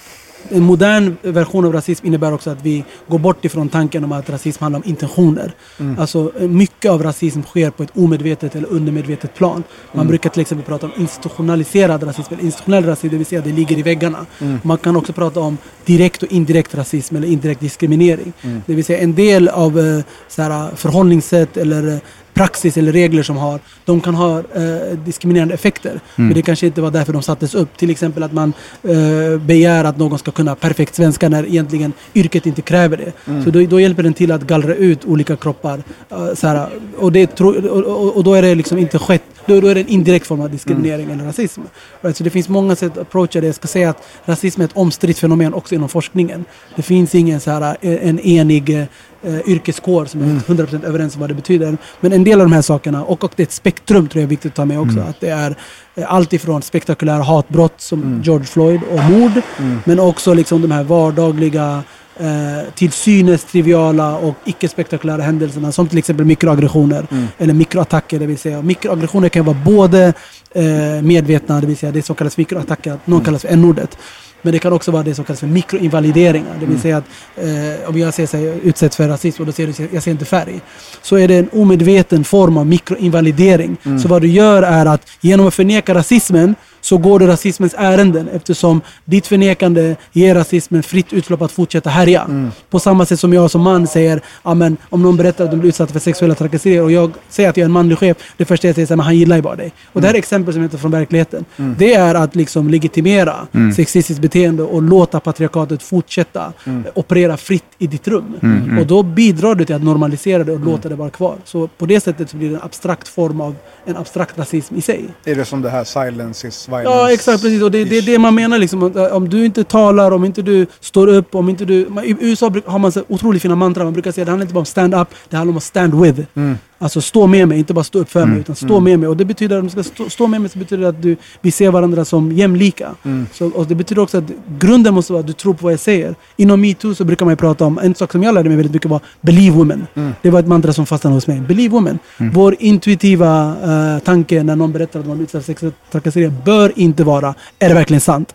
en 0.49 0.63
modern 0.63 1.15
version 1.21 1.65
av 1.65 1.73
rasism 1.73 2.05
innebär 2.08 2.34
också 2.34 2.49
att 2.49 2.62
vi 2.62 2.84
går 3.08 3.19
bort 3.19 3.45
ifrån 3.45 3.69
tanken 3.69 4.03
om 4.03 4.12
att 4.12 4.29
rasism 4.29 4.63
handlar 4.63 4.79
om 4.79 4.89
intentioner. 4.89 5.51
Mm. 5.79 5.99
Alltså 5.99 6.31
eh, 6.39 6.47
mycket 6.47 6.91
av 6.91 7.03
rasism 7.03 7.41
sker 7.41 7.69
på 7.69 7.84
ett 7.84 7.89
omedvetet 7.97 8.55
eller 8.55 8.67
undermedvetet 8.67 9.34
plan. 9.34 9.63
Man 9.91 9.99
Mm. 10.01 10.08
brukar 10.08 10.29
till 10.29 10.41
exempel 10.41 10.65
prata 10.65 10.86
om 10.86 10.91
institutionaliserad 10.97 12.03
rasism 12.03 12.34
eller 12.34 12.43
institutionell 12.43 12.86
rasism, 12.86 13.10
det 13.10 13.17
vill 13.17 13.25
säga 13.25 13.41
det 13.41 13.51
ligger 13.51 13.77
i 13.77 13.81
väggarna. 13.81 14.25
Mm. 14.41 14.60
Man 14.63 14.77
kan 14.77 14.95
också 14.95 15.13
prata 15.13 15.39
om 15.39 15.58
direkt 15.86 16.23
och 16.23 16.31
indirekt 16.31 16.75
rasism 16.75 17.15
eller 17.15 17.27
indirekt 17.27 17.60
diskriminering. 17.62 18.34
Mm. 18.41 18.62
Det 18.65 18.73
vill 18.75 18.86
säga 18.86 18.99
en 18.99 19.15
del 19.15 19.47
av 19.47 19.79
eh, 19.79 20.03
så 20.27 20.41
här, 20.41 20.75
förhållningssätt 20.75 21.58
eller 21.58 21.88
eh, 21.93 21.97
praxis 22.36 22.78
eller 22.78 22.91
regler 22.91 23.24
som 23.24 23.38
har, 23.38 23.60
de 23.86 24.02
kan 24.02 24.15
ha 24.15 24.39
eh, 24.39 24.98
diskriminerande 25.06 25.54
effekter. 25.54 25.89
Mm. 25.89 26.02
Men 26.15 26.34
det 26.34 26.41
kanske 26.41 26.65
inte 26.65 26.82
var 26.82 26.91
därför 26.91 27.13
de 27.13 27.21
sattes 27.21 27.56
upp. 27.56 27.78
Till 27.78 27.89
exempel 27.89 28.24
att 28.24 28.34
man 28.34 28.54
eh, 28.84 29.39
begär 29.39 29.84
att 29.84 29.98
någon 29.98 30.19
ska 30.19 30.32
kunna 30.32 30.56
perfekt 30.56 30.95
svenska 30.95 31.30
när 31.30 31.45
egentligen 31.45 31.93
yrket 32.13 32.45
inte 32.45 32.62
kräver 32.62 32.98
det. 32.98 33.12
Mm. 33.28 33.43
Så 33.43 33.50
då, 33.50 33.65
då 33.65 33.80
hjälper 33.80 34.04
den 34.04 34.13
till 34.13 34.32
att 34.32 34.43
gallra 34.43 34.76
ut 34.76 35.06
olika 35.06 35.36
kroppar. 35.36 35.84
eh, 36.12 36.34
så 36.34 36.48
här, 36.48 36.69
och, 36.98 37.12
det 37.12 37.41
och, 37.41 37.56
och, 37.56 38.17
och 38.17 38.24
då 38.24 38.34
är 38.34 38.41
det 38.41 38.56
liksom 38.56 38.78
inte 38.78 39.00
skett, 39.00 39.24
då, 39.45 39.62
då 39.62 39.67
är 39.67 39.75
det 39.75 39.81
en 39.81 39.88
indirekt 39.88 40.27
form 40.27 40.41
av 40.41 40.49
diskriminering 40.49 41.12
eller 41.12 41.23
rasism. 41.23 41.62
Right? 42.01 42.17
Så 42.17 42.23
det 42.23 42.29
finns 42.29 42.49
många 42.49 42.75
sätt 42.75 42.91
att 42.91 42.97
approacha 42.97 43.41
det. 43.41 43.45
Jag 43.45 43.55
ska 43.55 43.67
säga 43.67 43.89
att 43.89 44.03
rasism 44.25 44.62
är 44.62 44.65
ett 44.65 44.77
omstritt 44.77 45.19
fenomen 45.19 45.53
också 45.53 45.75
inom 45.75 45.89
forskningen. 45.89 46.45
Det 46.75 46.81
finns 46.81 47.15
ingen 47.15 47.39
så 47.39 47.51
här, 47.51 47.77
eh, 47.81 48.08
en 48.10 48.19
enig 48.19 48.69
eh, 48.69 49.49
yrkeskår 49.49 50.05
som 50.05 50.21
är 50.21 50.25
100% 50.25 50.86
överens 50.86 51.15
om 51.15 51.21
vad 51.21 51.29
det 51.29 51.34
betyder. 51.34 51.77
Men 51.99 52.13
en 52.13 52.23
del 52.23 52.41
av 52.41 52.45
de 52.45 52.53
här 52.53 52.62
sakerna, 52.62 53.03
och, 53.03 53.23
och 53.23 53.31
det 53.36 53.43
är 53.43 53.47
ett 53.47 53.51
spektrum 53.51 54.08
tror 54.08 54.21
jag 54.21 54.27
är 54.27 54.29
viktigt 54.29 54.51
att 54.51 54.55
ta 54.55 54.65
med 54.65 54.79
också. 54.79 54.97
Mm. 54.97 55.10
Att 55.10 55.19
det 55.19 55.29
är 55.29 55.55
eh, 55.95 56.13
allt 56.13 56.34
ifrån 56.34 56.62
spektakulära 56.62 57.23
hatbrott 57.23 57.81
som 57.81 58.05
Mm. 58.05 58.21
George 58.21 58.45
Floyd 58.45 58.81
och 58.91 59.12
mord. 59.12 59.31
Mm. 59.58 59.79
Men 59.86 59.99
också 59.99 60.34
liksom 60.34 60.62
de 60.62 60.71
här 60.71 60.84
vardagliga 60.84 61.84
eh, 62.19 62.73
till 62.75 62.91
synes 62.91 63.43
triviala 63.43 64.17
och 64.17 64.36
icke-spektakulära 64.45 65.21
händelserna 65.21 65.71
som 65.71 65.88
till 65.88 65.97
exempel 65.97 66.25
mikroaggressioner 66.25 67.06
Mm. 67.12 67.28
eller 67.38 67.54
mikroattacker. 67.54 68.19
Det 68.19 68.25
vill 68.25 68.38
säga 68.38 68.62
mikroaggressioner 68.62 69.30
kan 69.30 69.45
vara 69.45 69.58
både 69.65 70.13
eh, 70.54 71.01
medvetna, 71.01 71.62
det 71.62 71.67
vill 71.67 71.78
säga 71.78 71.91
det 71.91 72.01
som 72.01 72.15
kallas 72.15 72.38
mikroattacker, 72.38 72.91
att 72.91 73.08
någon 73.08 73.17
Mm. 73.17 73.25
kallas 73.25 73.41
för 73.41 73.49
n-ordet. 73.49 73.97
Men 74.41 74.51
det 74.54 74.60
kan 74.60 74.73
också 74.73 74.91
vara 74.91 75.04
det 75.04 75.15
som 75.15 75.25
kallas 75.25 75.39
för 75.39 75.47
mikroinvalideringar. 75.47 76.54
Det 76.54 76.60
vill 76.65 76.69
Mm. 76.69 76.82
säga 76.82 76.97
att 76.97 77.04
eh, 77.36 77.89
om 77.89 77.97
jag 77.99 78.12
här, 78.17 78.39
jag 78.39 78.56
utsätts 78.63 78.95
för 78.97 79.08
rasism 79.08 79.41
och 79.41 79.45
då 79.45 79.51
ser 79.51 79.67
du 79.67 79.88
jag 79.93 80.04
ser 80.04 80.12
inte 80.12 80.25
färg. 80.25 80.62
Så 81.01 81.17
är 81.17 81.28
det 81.28 81.36
en 81.36 81.49
omedveten 81.54 82.23
form 82.23 82.58
av 82.58 82.65
mikroinvalidering. 82.67 83.78
Mm. 83.84 83.99
Så 83.99 84.08
vad 84.08 84.21
du 84.21 84.28
gör 84.28 84.63
är 84.63 84.86
att 84.86 85.01
genom 85.21 85.47
att 85.47 85.54
förneka 85.54 85.93
rasismen 85.93 86.56
så 86.86 86.98
går 86.98 87.19
du 87.19 87.28
rasismens 87.28 87.76
ärenden 87.78 88.28
eftersom 88.34 88.82
ditt 89.06 89.28
förnekande 89.28 89.95
ger 90.12 90.36
rasismen 90.36 90.84
fritt 90.84 91.13
utlopp 91.13 91.41
att 91.41 91.52
fortsätta 91.52 91.89
härja. 91.89 92.21
Mm. 92.21 92.52
På 92.69 92.80
samma 92.80 93.06
sätt 93.06 93.19
som 93.19 93.34
jag 93.34 93.52
som 93.52 93.62
man 93.62 93.88
säger, 93.88 94.21
amen, 94.43 94.78
om 94.89 95.02
någon 95.02 95.17
berättar 95.17 95.43
att 95.45 95.52
de 95.52 95.60
blir 95.60 95.69
utsatta 95.69 95.93
för 95.93 96.00
sexuella 96.00 96.36
trakasserier 96.36 96.82
och 96.82 96.91
jag 96.91 97.12
säger 97.30 97.50
att 97.50 97.58
jag 97.58 97.62
är 97.62 97.65
en 97.65 97.71
manlig 97.71 97.98
chef, 97.98 98.17
det 98.38 98.45
första 98.45 98.67
jag 98.67 98.76
säger 98.76 98.91
är 98.91 99.00
att 99.00 99.06
han 99.06 99.17
gillar 99.17 99.36
ju 99.36 99.41
bara 99.41 99.56
dig. 99.56 99.71
Och 99.93 100.02
det 100.02 100.08
här 100.08 100.13
är 100.13 100.17
exempel 100.17 100.54
som 100.54 100.63
inte 100.63 100.76
är 100.76 100.80
från 100.80 100.91
verkligheten. 100.91 101.45
Mm. 101.58 101.76
Det 101.80 101.93
är 101.93 102.15
att 102.15 102.36
liksom 102.36 102.69
legitimera 102.69 103.36
Mm. 103.54 103.74
sexistiskt 103.74 104.21
beteende 104.21 104.63
och 104.63 104.82
låta 104.82 105.19
patriarkatet 105.19 105.84
fortsätta 105.84 106.54
Mm. 106.65 106.84
operera 106.95 107.38
fritt 107.38 107.63
i 107.78 107.88
ditt 107.88 108.08
rum. 108.08 108.34
Mm, 108.41 108.63
mm. 108.63 108.78
Och 108.80 108.88
då 108.88 109.04
bidrar 109.04 109.56
du 109.56 109.65
till 109.65 109.76
att 109.76 109.84
normalisera 109.84 110.43
det 110.43 110.52
och 110.52 110.60
låta 110.60 110.89
det 110.89 110.95
vara 110.95 111.10
kvar. 111.10 111.36
Så 111.45 111.67
på 111.67 111.86
det 111.86 112.00
sättet 112.00 112.30
så 112.30 112.38
blir 112.38 112.50
det 112.50 112.56
en 112.56 112.62
abstrakt 112.62 113.08
form 113.08 113.41
av 113.41 113.56
en 113.86 113.98
abstrakt 113.98 114.38
rasism 114.39 114.76
i 114.76 114.82
sig. 114.82 115.06
Är 115.26 115.36
det 115.36 115.45
som 115.45 115.62
det 115.62 115.69
här 115.69 115.84
silence 115.84 116.48
is 116.48 116.67
violence? 116.77 116.99
Ja, 116.99 117.11
exakt. 117.11 117.41
Precis. 117.41 117.61
Och 117.61 117.71
det, 117.71 117.83
det 117.83 117.97
är 117.97 118.01
det 118.01 118.19
man 118.19 118.35
menar. 118.35 118.57
Liksom, 118.57 118.83
Om- 118.83 119.09
om 119.11 119.29
du 119.29 119.45
inte 119.45 119.63
talar, 119.63 120.11
om 120.11 120.25
inte 120.25 120.41
du 120.41 120.65
står 120.79 121.07
upp, 121.07 121.35
om 121.35 121.49
inte 121.49 121.65
du... 121.65 121.75
I 122.03 122.15
USA 122.19 122.51
har 122.65 122.79
man 122.79 122.91
så 122.91 123.03
otroligt 123.07 123.41
fina 123.41 123.55
mantra. 123.55 123.83
Man 123.83 123.93
brukar 123.93 124.11
säga 124.11 124.21
att 124.23 124.25
det 124.25 124.31
handlar 124.31 124.43
inte 124.45 124.53
bara 124.53 124.59
om 124.59 124.65
stand 124.65 124.95
up, 124.95 125.07
det 125.29 125.38
handlar 125.38 125.51
om 125.53 125.57
att 125.57 125.63
stand 125.63 126.01
with. 126.01 126.19
Mm. 126.35 126.57
Alltså 126.79 127.01
stå 127.01 127.27
med 127.27 127.47
mig, 127.47 127.59
inte 127.59 127.73
bara 127.73 127.83
stå 127.83 127.99
upp 127.99 128.09
för 128.11 128.19
Mm. 128.19 128.29
mig, 128.31 128.39
utan 128.39 128.55
stå 128.55 128.65
Mm. 128.77 128.83
med 128.83 128.99
mig. 128.99 129.09
Och 129.09 129.17
det 129.17 129.25
betyder 129.25 129.55
att 129.55 129.59
om 129.59 129.65
du 129.65 129.71
ska 129.71 129.83
stå, 129.83 130.09
stå 130.09 130.27
med 130.27 130.41
mig 130.41 130.49
så 130.49 130.59
betyder 130.59 130.83
det 130.83 130.89
att 130.89 131.01
du, 131.01 131.15
vi 131.41 131.51
ser 131.51 131.71
varandra 131.71 132.05
som 132.05 132.31
jämlika. 132.31 132.89
Mm. 133.05 133.27
Så, 133.33 133.47
och 133.47 133.67
det 133.67 133.75
betyder 133.75 134.01
också 134.01 134.17
att 134.17 134.23
grunden 134.59 134.93
måste 134.93 135.13
vara 135.13 135.19
att 135.19 135.27
du 135.27 135.33
tror 135.33 135.53
på 135.53 135.63
vad 135.63 135.73
jag 135.73 135.79
säger. 135.79 136.15
Inom 136.38 136.61
metoo 136.61 136.95
så 136.95 137.03
brukar 137.03 137.25
man 137.25 137.31
ju 137.31 137.35
prata 137.38 137.65
om, 137.65 137.79
en 137.83 137.95
sak 137.95 138.11
som 138.11 138.23
jag 138.23 138.33
lärde 138.35 138.49
mig 138.49 138.55
väldigt 138.55 138.73
mycket 138.73 138.89
var 138.91 138.99
believe 139.21 139.55
women. 139.57 139.88
Mm. 139.95 140.11
Det 140.21 140.29
var 140.29 140.39
ett 140.39 140.47
mantra 140.47 140.73
som 140.73 140.85
fastnade 140.85 141.15
hos 141.15 141.27
mig. 141.27 141.39
Believe 141.39 141.71
women. 141.71 141.99
Mm. 142.17 142.33
Vår 142.33 142.55
intuitiva 142.59 143.55
eh, 143.95 144.03
tanke 144.03 144.43
när 144.43 144.55
någon 144.55 144.71
berättar 144.71 144.99
att 144.99 145.05
de 145.05 145.09
har 145.09 145.15
blivit 145.15 145.29
utsatta 145.29 145.43
för 145.43 145.53
sexuella 145.53 145.75
trakasserier 145.91 146.33
bör 146.45 146.71
inte 146.75 147.03
vara, 147.03 147.33
är 147.59 147.67
det 147.69 147.75
verkligen 147.75 148.01
sant? 148.01 148.33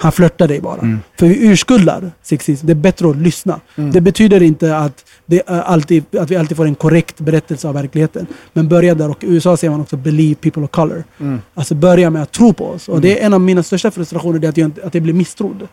Mm. 0.00 0.04
Han 0.04 0.12
flörtar 0.12 0.48
dig 0.48 0.60
bara. 0.60 0.80
Mm. 0.80 1.00
För 1.18 1.26
vi 1.26 1.46
urskuldar 1.46 2.10
sexism. 2.22 2.66
Det 2.66 2.72
är 2.72 2.74
bättre 2.74 3.10
att 3.10 3.16
lyssna. 3.16 3.60
Mm. 3.76 3.92
Det 3.92 4.00
betyder 4.00 4.42
inte 4.42 4.76
att, 4.76 5.04
det 5.26 5.42
är 5.46 5.60
alltid, 5.60 6.04
att 6.16 6.30
vi 6.30 6.36
alltid 6.36 6.56
får 6.56 6.66
en 6.66 6.74
korrekt 6.74 7.20
berättelse 7.20 7.68
av 7.68 7.74
verkligheten. 7.74 8.26
Men 8.52 8.68
börja 8.68 8.94
där. 8.94 9.10
Och 9.10 9.24
i 9.24 9.26
USA 9.26 9.56
säger 9.56 9.70
man 9.70 9.80
också 9.80 9.96
believe 9.96 10.34
people 10.34 10.62
of 10.62 10.70
color. 10.70 11.04
Mm. 11.20 11.40
Alltså 11.54 11.74
börja 11.74 12.10
med 12.10 12.22
att 12.22 12.32
tro 12.32 12.52
på 12.52 12.66
oss. 12.66 12.88
Och 12.88 13.00
det 13.00 13.20
är 13.20 13.26
en 13.26 13.34
av 13.34 13.40
mina 13.40 13.62
största 13.62 13.90
frustrationer, 13.90 14.38
det 14.38 14.46
är 14.46 14.48
att 14.48 14.56
jag, 14.56 14.72
att 14.84 14.94
jag 14.94 15.02
blir 15.02 15.14
misstrodd. 15.14 15.68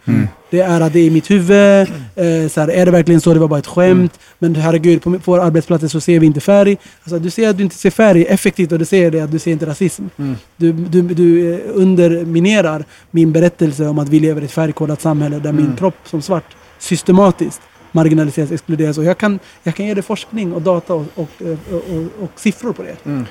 Mm. 0.52 0.68
Det 0.68 0.74
är 0.74 0.82
att 0.82 0.94
det 0.94 1.00
är 1.00 1.04
i 1.04 1.10
mitt 1.10 1.32
huvud. 1.32 1.88
Eh, 2.16 2.50
så 2.50 2.62
här, 2.62 2.68
är 2.68 2.86
det 2.86 2.92
verkligen 2.92 3.22
så? 3.22 3.34
Det 3.34 3.40
var 3.40 3.48
bara 3.48 3.60
ett 3.60 3.68
skämt. 3.68 4.20
Men 4.40 4.56
herregud, 4.56 5.02
på, 5.04 5.20
på 5.20 5.32
våra 5.32 5.44
arbetsplatser 5.44 5.88
så 5.88 6.02
ser 6.02 6.20
vi 6.20 6.26
inte 6.26 6.40
färg. 6.40 6.78
Alltså, 7.04 7.20
du 7.20 7.30
säger 7.30 7.50
att 7.50 7.58
du 7.58 7.64
inte 7.64 7.76
ser 7.76 7.90
färg 7.90 8.26
effektivt 8.26 8.72
och 8.72 8.80
du 8.80 8.86
säger 8.86 9.12
det 9.12 9.22
att 9.22 9.32
du 9.32 9.40
ser 9.40 9.52
inte 9.52 9.66
rasism. 9.66 10.04
Mm. 10.18 10.36
Du, 10.58 10.72
du, 10.72 11.02
du 11.02 11.54
eh, 11.54 11.60
underminerar 11.74 12.86
min 13.12 13.32
berättelse 13.32 13.88
om 13.88 14.00
att 14.00 14.10
vi 14.10 14.20
lever 14.20 14.42
i 14.42 14.46
ett 14.46 14.52
färgkodat 14.52 15.02
samhälle 15.02 15.40
där 15.40 15.52
min 15.52 15.66
Mm. 15.66 15.78
kropp 15.78 15.96
som 16.06 16.22
svart 16.22 16.56
systematiskt 16.80 17.62
marginaliseras, 17.92 18.52
exkluderas. 18.52 18.98
Och 18.98 19.04
jag 19.04 19.18
kan, 19.18 19.40
jag 19.64 19.76
kan 19.76 19.86
ge 19.86 19.94
dig 19.94 20.04
forskning 20.04 20.54
och 20.54 20.62
data 20.62 20.94
och, 20.94 21.06
och, 21.16 21.30
och, 21.72 21.74
och, 21.74 22.24
och 22.24 22.32
siffror 22.36 22.74
på 22.74 22.84
det. 22.84 23.26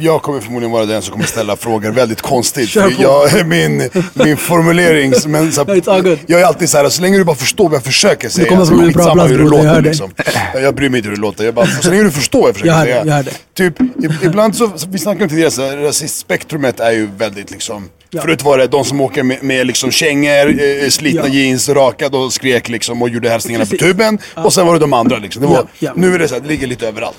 Jag 0.00 0.22
kommer 0.22 0.40
förmodligen 0.40 0.70
vara 0.72 0.86
den 0.86 1.02
som 1.02 1.12
kommer 1.12 1.26
ställa 1.26 1.56
frågor 1.56 1.90
väldigt 1.90 2.20
konstigt. 2.20 2.70
För 2.70 2.94
jag, 2.98 3.46
min, 3.46 3.90
min 4.12 4.36
formulering, 4.36 5.12
men 5.26 5.52
så, 5.52 5.64
good. 5.64 6.18
jag 6.26 6.40
är 6.40 6.44
alltid 6.44 6.68
så 6.68 6.76
här, 6.78 6.88
så 6.88 7.02
länge 7.02 7.18
du 7.18 7.24
bara 7.24 7.36
förstår 7.36 7.64
vad 7.68 7.74
jag 7.76 7.84
försöker 7.84 8.28
säga. 8.28 8.48
kommer 8.48 8.64
så 8.64 8.70
från 8.70 8.84
en 8.84 8.92
bra 8.92 9.12
plats, 9.14 9.30
hur 9.30 9.38
det 9.38 9.44
jag 9.44 9.50
låter 9.50 9.72
dig. 9.72 9.82
liksom. 9.90 10.10
Jag 10.54 10.74
bryr 10.74 10.88
mig 10.88 10.98
inte 10.98 11.08
hur 11.08 11.16
det 11.16 11.22
låter. 11.22 11.44
Jag 11.44 11.54
bara, 11.54 11.66
så 11.66 11.90
länge 11.90 12.02
du 12.02 12.10
förstår 12.10 12.38
vad 12.40 12.48
jag 12.48 12.54
försöker 12.54 12.70
Jag 12.70 12.76
hör 12.78 12.84
säga. 12.84 13.04
det, 13.04 13.08
jag 13.10 13.16
hör 13.16 13.22
det. 13.22 13.32
Typ, 13.54 13.74
ibland 14.24 14.56
så, 14.56 14.70
vi 14.88 14.98
snackade 14.98 15.24
om 15.24 15.30
tidigare, 15.30 15.50
så 15.50 15.62
här, 15.62 15.76
rasistspektrumet 15.76 16.80
är 16.80 16.90
ju 16.92 17.08
väldigt 17.16 17.50
liksom 17.50 17.88
Ja. 18.14 18.22
Förut 18.22 18.42
var 18.42 18.58
det 18.58 18.66
de 18.66 18.84
som 18.84 19.00
åker 19.00 19.22
med, 19.22 19.42
med 19.42 19.66
liksom 19.66 19.90
kängor, 19.90 20.48
eh, 20.62 20.88
slitna 20.88 21.20
Ja. 21.24 21.28
jeans, 21.34 21.68
rakade 21.68 22.16
och 22.16 22.32
skrek 22.32 22.68
liksom 22.68 23.02
och 23.02 23.08
gjorde 23.08 23.28
hälsningarna 23.30 23.66
på 23.66 23.76
tuben. 23.76 24.18
Och 24.36 24.52
sen 24.52 24.66
var 24.66 24.72
det 24.74 24.80
de 24.80 24.92
andra 24.92 25.18
liksom. 25.18 25.42
Det 25.42 25.48
var, 25.48 25.56
Ja, 25.56 25.66
ja. 25.78 25.92
Nu 25.96 26.14
är 26.14 26.18
det 26.18 26.28
så 26.28 26.34
här, 26.34 26.40
det 26.42 26.48
ligger 26.48 26.66
lite 26.66 26.88
överallt. 26.88 27.18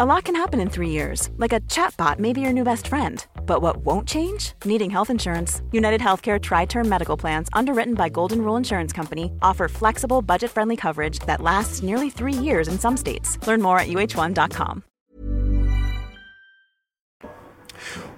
A 0.00 0.06
lot 0.06 0.26
can 0.26 0.36
happen 0.36 0.60
in 0.60 0.70
three 0.70 0.90
years, 0.90 1.28
like 1.38 1.52
a 1.52 1.60
chatbot 1.62 2.20
may 2.20 2.32
be 2.32 2.40
your 2.40 2.52
new 2.52 2.62
best 2.62 2.86
friend. 2.86 3.26
But 3.46 3.62
what 3.62 3.78
won't 3.78 4.06
change? 4.06 4.52
Needing 4.64 4.90
health 4.90 5.10
insurance. 5.10 5.60
United 5.72 6.00
Healthcare 6.00 6.38
Tri 6.40 6.66
Term 6.66 6.88
Medical 6.88 7.16
Plans, 7.16 7.48
underwritten 7.52 7.94
by 7.94 8.08
Golden 8.08 8.38
Rule 8.42 8.56
Insurance 8.56 8.92
Company, 8.96 9.32
offer 9.42 9.68
flexible, 9.68 10.22
budget 10.22 10.50
friendly 10.52 10.76
coverage 10.76 11.18
that 11.26 11.42
lasts 11.42 11.82
nearly 11.82 12.10
three 12.10 12.32
years 12.32 12.68
in 12.68 12.78
some 12.78 12.96
states. 12.96 13.38
Learn 13.44 13.60
more 13.60 13.80
at 13.80 13.88
uh1.com. 13.88 14.82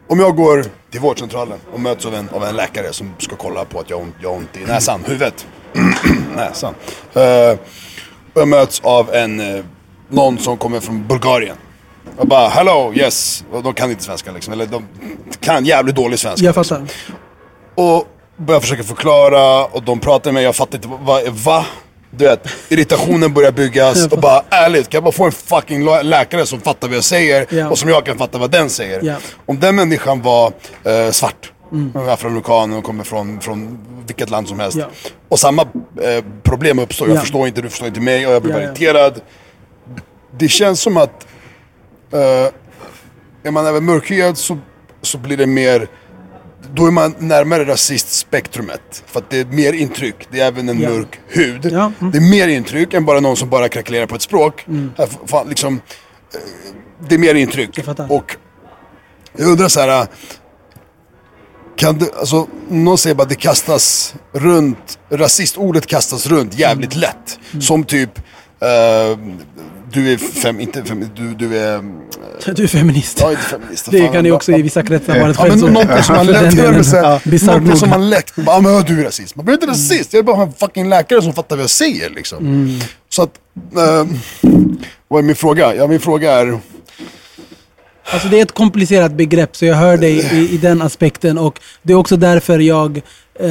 Om 0.09 0.21
jag 0.21 0.37
går 0.37 0.65
till 0.91 1.01
vårdcentralen 1.01 1.59
och 1.73 1.81
möts 1.81 2.07
av 2.07 2.15
en, 2.15 2.29
av 2.29 2.45
en 2.45 2.57
läkare 2.57 2.93
som 2.93 3.15
ska 3.19 3.37
kolla 3.37 3.65
på 3.65 3.81
att 3.81 3.91
jag 3.91 4.07
jag 4.21 4.31
har 4.31 4.37
ont 4.37 4.57
i 4.57 4.65
näsan, 4.65 5.05
huvudet, 5.05 5.47
näsan. 6.37 6.75
Och 8.33 8.41
jag 8.41 8.49
möts 8.49 8.81
av 8.81 9.11
en, 9.15 9.41
eh, 9.41 9.65
någon 10.09 10.39
som 10.39 10.57
kommer 10.57 10.81
från 10.81 11.07
Bulgarien. 11.07 11.57
Jag 12.19 12.29
bara, 12.29 12.49
hello, 12.49 12.93
yes. 12.95 13.45
Och 13.53 13.63
de 13.63 13.75
kan 13.75 13.91
inte 13.91 14.03
svenska 14.03 14.33
liksom, 14.33 14.53
eller 14.53 14.67
de 14.67 14.85
kan 15.41 15.65
jävligt 15.65 15.95
dålig 15.97 16.19
svenska. 16.19 16.47
Jag 16.47 16.55
fattar. 16.55 16.83
Och 17.75 18.07
börjar 18.37 18.61
försöka 18.61 18.83
förklara 18.83 19.65
och 19.65 19.83
de 19.83 20.01
pratar 20.01 20.31
med 20.31 20.35
mig, 20.35 20.45
jag 20.45 20.57
fattar 20.57 20.77
inte, 20.79 20.89
vad, 21.03 21.29
va? 21.29 21.67
Du 22.11 22.25
vet, 22.25 22.47
irritationen 22.69 23.35
börjar 23.35 23.53
byggas 23.53 24.07
och 24.07 24.19
bara 24.21 24.43
ärligt, 24.51 24.89
kan 24.89 24.97
jag 24.97 25.05
bara 25.05 25.13
få 25.13 25.25
en 25.25 25.33
fucking 25.33 25.85
lä- 25.85 26.03
läkare 26.03 26.47
som 26.47 26.61
fattar 26.61 26.89
vad 26.89 26.97
jag 26.97 27.05
säger 27.05 27.47
Ja. 27.51 27.69
och 27.71 27.79
som 27.79 27.89
jag 27.89 28.07
kan 28.07 28.19
fatta 28.19 28.39
vad 28.39 28.51
den 28.51 28.71
säger. 28.71 29.01
Ja. 29.03 29.15
Om 29.47 29.61
den 29.61 29.77
människan 29.77 30.23
var 30.23 30.53
eh, 30.85 31.11
svart, 31.11 31.53
Mm. 31.73 32.09
afroamerikan 32.09 32.73
och 32.73 32.85
kommer 32.85 33.05
från, 33.05 33.41
från 33.41 33.79
vilket 34.07 34.31
land 34.31 34.49
som 34.49 34.61
helst. 34.61 34.79
Ja. 34.79 34.87
Och 35.29 35.39
samma 35.39 35.63
eh, 35.63 36.25
problem 36.43 36.79
uppstår, 36.79 37.09
jag 37.09 37.17
Ja. 37.17 37.21
förstår 37.21 37.47
inte, 37.49 37.61
du 37.63 37.69
förstår 37.69 37.89
inte 37.89 38.01
mig 38.01 38.27
och 38.27 38.33
jag 38.33 38.43
blir 38.43 38.55
ja. 38.55 38.61
irriterad. 38.63 39.21
Det 40.39 40.49
känns 40.49 40.81
som 40.81 40.97
att 40.97 41.27
eh, 42.13 42.53
är 43.43 43.51
man 43.51 43.67
även 43.67 43.85
mörkhyad 43.85 44.39
så, 44.39 44.59
så 45.03 45.19
blir 45.19 45.37
det 45.37 45.47
mer 45.47 45.89
då 46.75 46.87
är 46.87 46.91
man 46.91 47.15
närmare 47.19 47.65
rasistspektrumet. 47.65 49.03
För 49.07 49.21
att 49.21 49.31
det 49.31 49.41
är 49.41 49.45
mer 49.45 49.73
intryck. 49.73 50.15
Det 50.31 50.41
är 50.41 50.47
även 50.47 50.69
en 50.69 50.81
Ja. 50.81 50.89
mörk 50.91 51.21
hud. 51.29 51.65
Ja, 51.73 51.93
mm. 52.01 52.11
Det 52.13 52.19
är 52.19 52.31
mer 52.31 52.49
intryck 52.49 52.95
än 52.95 53.05
bara 53.05 53.21
någon 53.21 53.37
som 53.37 53.49
bara 53.51 53.69
krackelerar 53.69 54.07
på 54.07 54.15
ett 54.15 54.23
språk. 54.23 54.65
Här, 54.99 55.05
f- 55.11 55.19
fan, 55.27 55.49
liksom, 55.49 55.75
eh, 55.75 56.41
det 57.09 57.15
är 57.15 57.19
mer 57.19 57.35
intryck. 57.35 57.79
Jag. 57.79 58.11
Och 58.11 58.37
jag 59.37 59.49
undrar 59.49 59.69
så 59.69 59.81
här. 59.81 60.07
Kan 61.77 61.99
det, 61.99 62.15
alltså, 62.15 62.47
någon 62.69 62.99
säger 62.99 63.15
bara 63.17 63.23
att 63.23 63.29
det 63.29 63.35
kastas 63.35 64.15
runt, 64.33 64.99
rasistordet 65.11 65.87
kastas 65.87 66.27
runt 66.27 66.59
jävligt 66.59 66.95
Mm. 66.95 67.01
lätt. 67.01 67.39
Som 67.65 67.85
typ, 67.85 68.19
eh, 68.61 69.19
du 69.93 70.13
är 70.13 70.17
fem, 70.17 70.61
inte 70.61 70.85
fem, 70.85 71.09
du, 71.17 71.35
du 71.35 71.59
är... 71.59 71.83
Du 72.55 72.63
är 72.65 72.67
feminist. 72.69 73.19
Ja, 73.21 73.31
inte 73.31 73.43
feminist. 73.43 73.91
Det 73.91 74.09
kan 74.09 74.25
ju 74.25 74.33
också 74.33 74.53
i 74.53 74.63
vissa 74.63 74.83
kretsar 74.83 75.19
vara 75.21 75.31
ett 75.31 75.37
Ja, 75.39 75.45
skällsord. 75.45 75.73
någonting 75.73 76.03
som 76.03 76.17
man 76.17 76.27
lätt, 76.27 76.57
delen. 76.57 76.85
ja, 76.93 76.97
Ja, 77.03 77.21
bisarrt 77.25 77.49
någonting 77.49 77.77
som 77.77 77.89
man 77.91 78.11
lätt, 78.11 78.37
bara, 78.37 78.61
men 78.61 78.83
du 78.83 79.01
är 79.01 79.05
rasist. 79.05 79.37
Man 79.37 79.45
blir 79.45 79.55
inte 79.55 79.67
rasist, 79.67 80.13
jag 80.13 80.19
vill 80.19 80.25
bara 80.27 80.37
ha 80.37 80.43
en 80.43 80.53
fucking 80.53 80.89
läkare 80.89 81.23
som 81.23 81.33
fattar 81.33 81.57
vad 81.57 81.63
jag 81.63 81.71
säger 81.71 82.11
liksom. 82.11 82.39
Mm. 82.47 82.81
Så 83.09 83.23
att, 83.23 83.31
eh, 83.77 84.07
vad 85.09 85.19
är 85.19 85.23
min 85.23 85.37
fråga? 85.37 85.75
Ja, 85.75 85.87
min 85.87 86.01
fråga 86.01 86.33
är, 86.33 86.59
Alltså 88.13 88.29
det 88.29 88.39
är 88.39 88.43
ett 88.43 88.53
komplicerat 88.53 89.13
begrepp, 89.13 89.57
så 89.57 89.65
jag 89.65 89.75
hör 89.77 89.97
dig 89.97 90.19
i, 90.33 90.55
i 90.55 90.57
den 90.57 90.83
aspekten. 90.83 91.39
Och 91.39 91.61
det 91.83 91.93
är 91.93 91.97
också 91.97 92.17
därför 92.17 92.59
jag, 92.59 93.01
eh, 93.41 93.51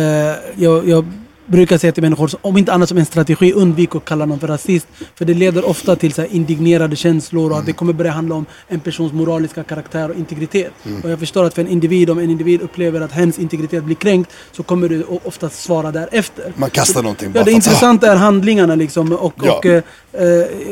jag, 0.55 0.89
jag 0.89 1.05
brukar 1.49 1.77
säga 1.77 1.91
till 1.91 2.03
människor, 2.03 2.31
om 2.41 2.57
inte 2.57 2.73
annat 2.73 2.89
som 2.89 2.97
en 2.97 3.05
strategi, 3.05 3.53
undvik 3.53 3.95
att 3.95 4.05
kalla 4.05 4.25
någon 4.25 4.39
för 4.39 4.47
rasist. 4.47 4.87
För 5.15 5.25
det 5.25 5.33
leder 5.33 5.65
ofta 5.69 5.95
till 5.95 6.13
så 6.13 6.25
indignerade 6.25 6.95
känslor 6.95 7.51
och 7.51 7.57
att 7.57 7.65
det 7.65 7.73
kommer 7.73 7.93
börja 7.93 8.11
handla 8.11 8.35
om 8.35 8.45
en 8.67 8.79
persons 8.79 9.13
moraliska 9.13 9.63
karaktär 9.63 10.09
och 10.09 10.15
integritet. 10.15 10.71
Och 11.03 11.09
jag 11.09 11.19
förstår 11.19 11.43
att 11.45 11.53
för 11.53 11.61
en 11.61 11.67
individ, 11.67 12.09
om 12.09 12.19
en 12.19 12.29
individ 12.29 12.61
upplever 12.61 13.01
att 13.01 13.11
hens 13.11 13.39
integritet 13.39 13.83
blir 13.83 13.95
kränkt, 13.95 14.31
så 14.51 14.63
kommer 14.63 14.89
du 14.89 15.03
oftast 15.23 15.63
svara 15.63 15.91
därefter. 15.91 16.53
man 16.55 16.69
kastar 16.69 17.01
någonting 17.03 17.27
Ja, 17.27 17.33
bara 17.33 17.39
det 17.39 17.51
för 17.51 17.57
att- 17.57 17.65
intressanta 17.65 18.11
är 18.11 18.15
handlingarna 18.15 18.75
liksom. 18.75 19.11
Och, 19.13 19.33
Ja. 19.43 19.53
och, 19.57 19.65
eh, 19.65 19.75
eh, 19.75 19.83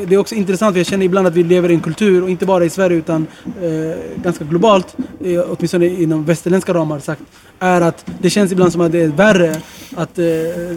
det 0.08 0.12
är 0.12 0.18
också 0.18 0.36
intressant, 0.36 0.74
för 0.74 0.80
jag 0.80 0.88
känner 0.88 1.06
ibland 1.06 1.28
att 1.28 1.34
vi 1.34 1.44
lever 1.44 1.72
i 1.72 1.74
en 1.74 1.80
kultur, 1.80 2.24
och 2.24 2.30
inte 2.30 2.46
bara 2.46 2.66
i 2.66 2.70
Sverige 2.70 2.98
utan 2.98 3.28
eh, 3.62 4.22
ganska 4.24 4.44
globalt, 4.46 4.96
eh, 5.26 5.42
åtminstone 5.50 5.88
inom 5.88 6.26
västerländska 6.26 6.74
ramar 6.74 7.00
sagt, 7.00 7.22
är 7.60 7.82
att 7.82 8.06
det 8.22 8.30
känns 8.30 8.52
ibland 8.52 8.72
som 8.72 8.82
att 8.82 8.92
det 8.92 9.00
är 9.02 9.08
värre 9.08 9.62
att 9.97 10.19
eh, 10.19 10.25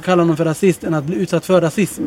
kalla 0.04 0.24
någon 0.24 0.36
för 0.36 0.44
rasist 0.44 0.84
än 0.84 0.94
att 0.94 1.04
bli 1.04 1.16
utsatt 1.16 1.46
för 1.46 1.60
rasism. 1.60 2.02